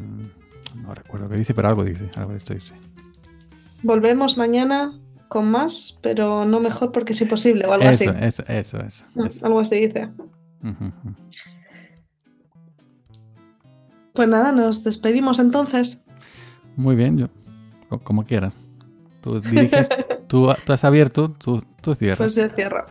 no 0.83 0.95
recuerdo 0.95 1.29
qué 1.29 1.37
dice, 1.37 1.55
pero 1.55 1.69
algo 1.69 1.85
dice, 1.85 2.11
algo 2.17 2.33
de 2.33 2.39
esto 2.39 2.53
dice. 2.53 2.75
Volvemos 3.83 4.37
mañana 4.37 4.93
con 5.29 5.51
más, 5.51 5.99
pero 6.03 6.45
no 6.45 6.61
mejor 6.61 6.93
porque 6.93 7.13
es 7.13 7.21
imposible 7.21 7.65
o 7.67 7.73
algo 7.73 7.89
así. 7.89 8.05
Eso, 8.21 8.45
eso, 8.49 8.81
eso, 8.81 9.07
mm, 9.15 9.45
Algo 9.45 9.61
así 9.61 9.87
dice. 9.87 10.11
Pues 14.13 14.29
nada, 14.29 14.53
nos 14.53 14.83
despedimos 14.83 15.39
entonces. 15.39 16.03
Muy 16.77 16.97
bien, 16.97 17.17
yo, 17.19 17.29
como 18.03 18.25
quieras. 18.25 18.59
Tú 19.29 19.41
diriges, 19.41 19.89
tú, 20.27 20.51
has 20.51 20.85
abierto, 20.85 21.31
tú, 21.33 21.63
tú 21.83 21.95
cierras. 21.95 22.19
Pues 22.19 22.35
yo 22.35 22.49
cierro. 22.49 22.87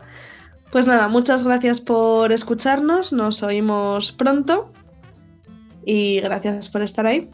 Pues 0.70 0.86
nada, 0.86 1.08
muchas 1.08 1.42
gracias 1.42 1.80
por 1.80 2.30
escucharnos, 2.30 3.12
nos 3.12 3.42
oímos 3.42 4.12
pronto 4.12 4.70
y 5.84 6.20
gracias 6.20 6.68
por 6.68 6.82
estar 6.82 7.06
ahí. 7.06 7.28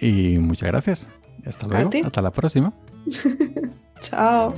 Y 0.00 0.38
muchas 0.38 0.70
gracias. 0.70 1.08
Hasta 1.44 1.66
luego. 1.66 1.90
Hasta 2.04 2.22
la 2.22 2.30
próxima. 2.30 2.72
Chao. 4.00 4.54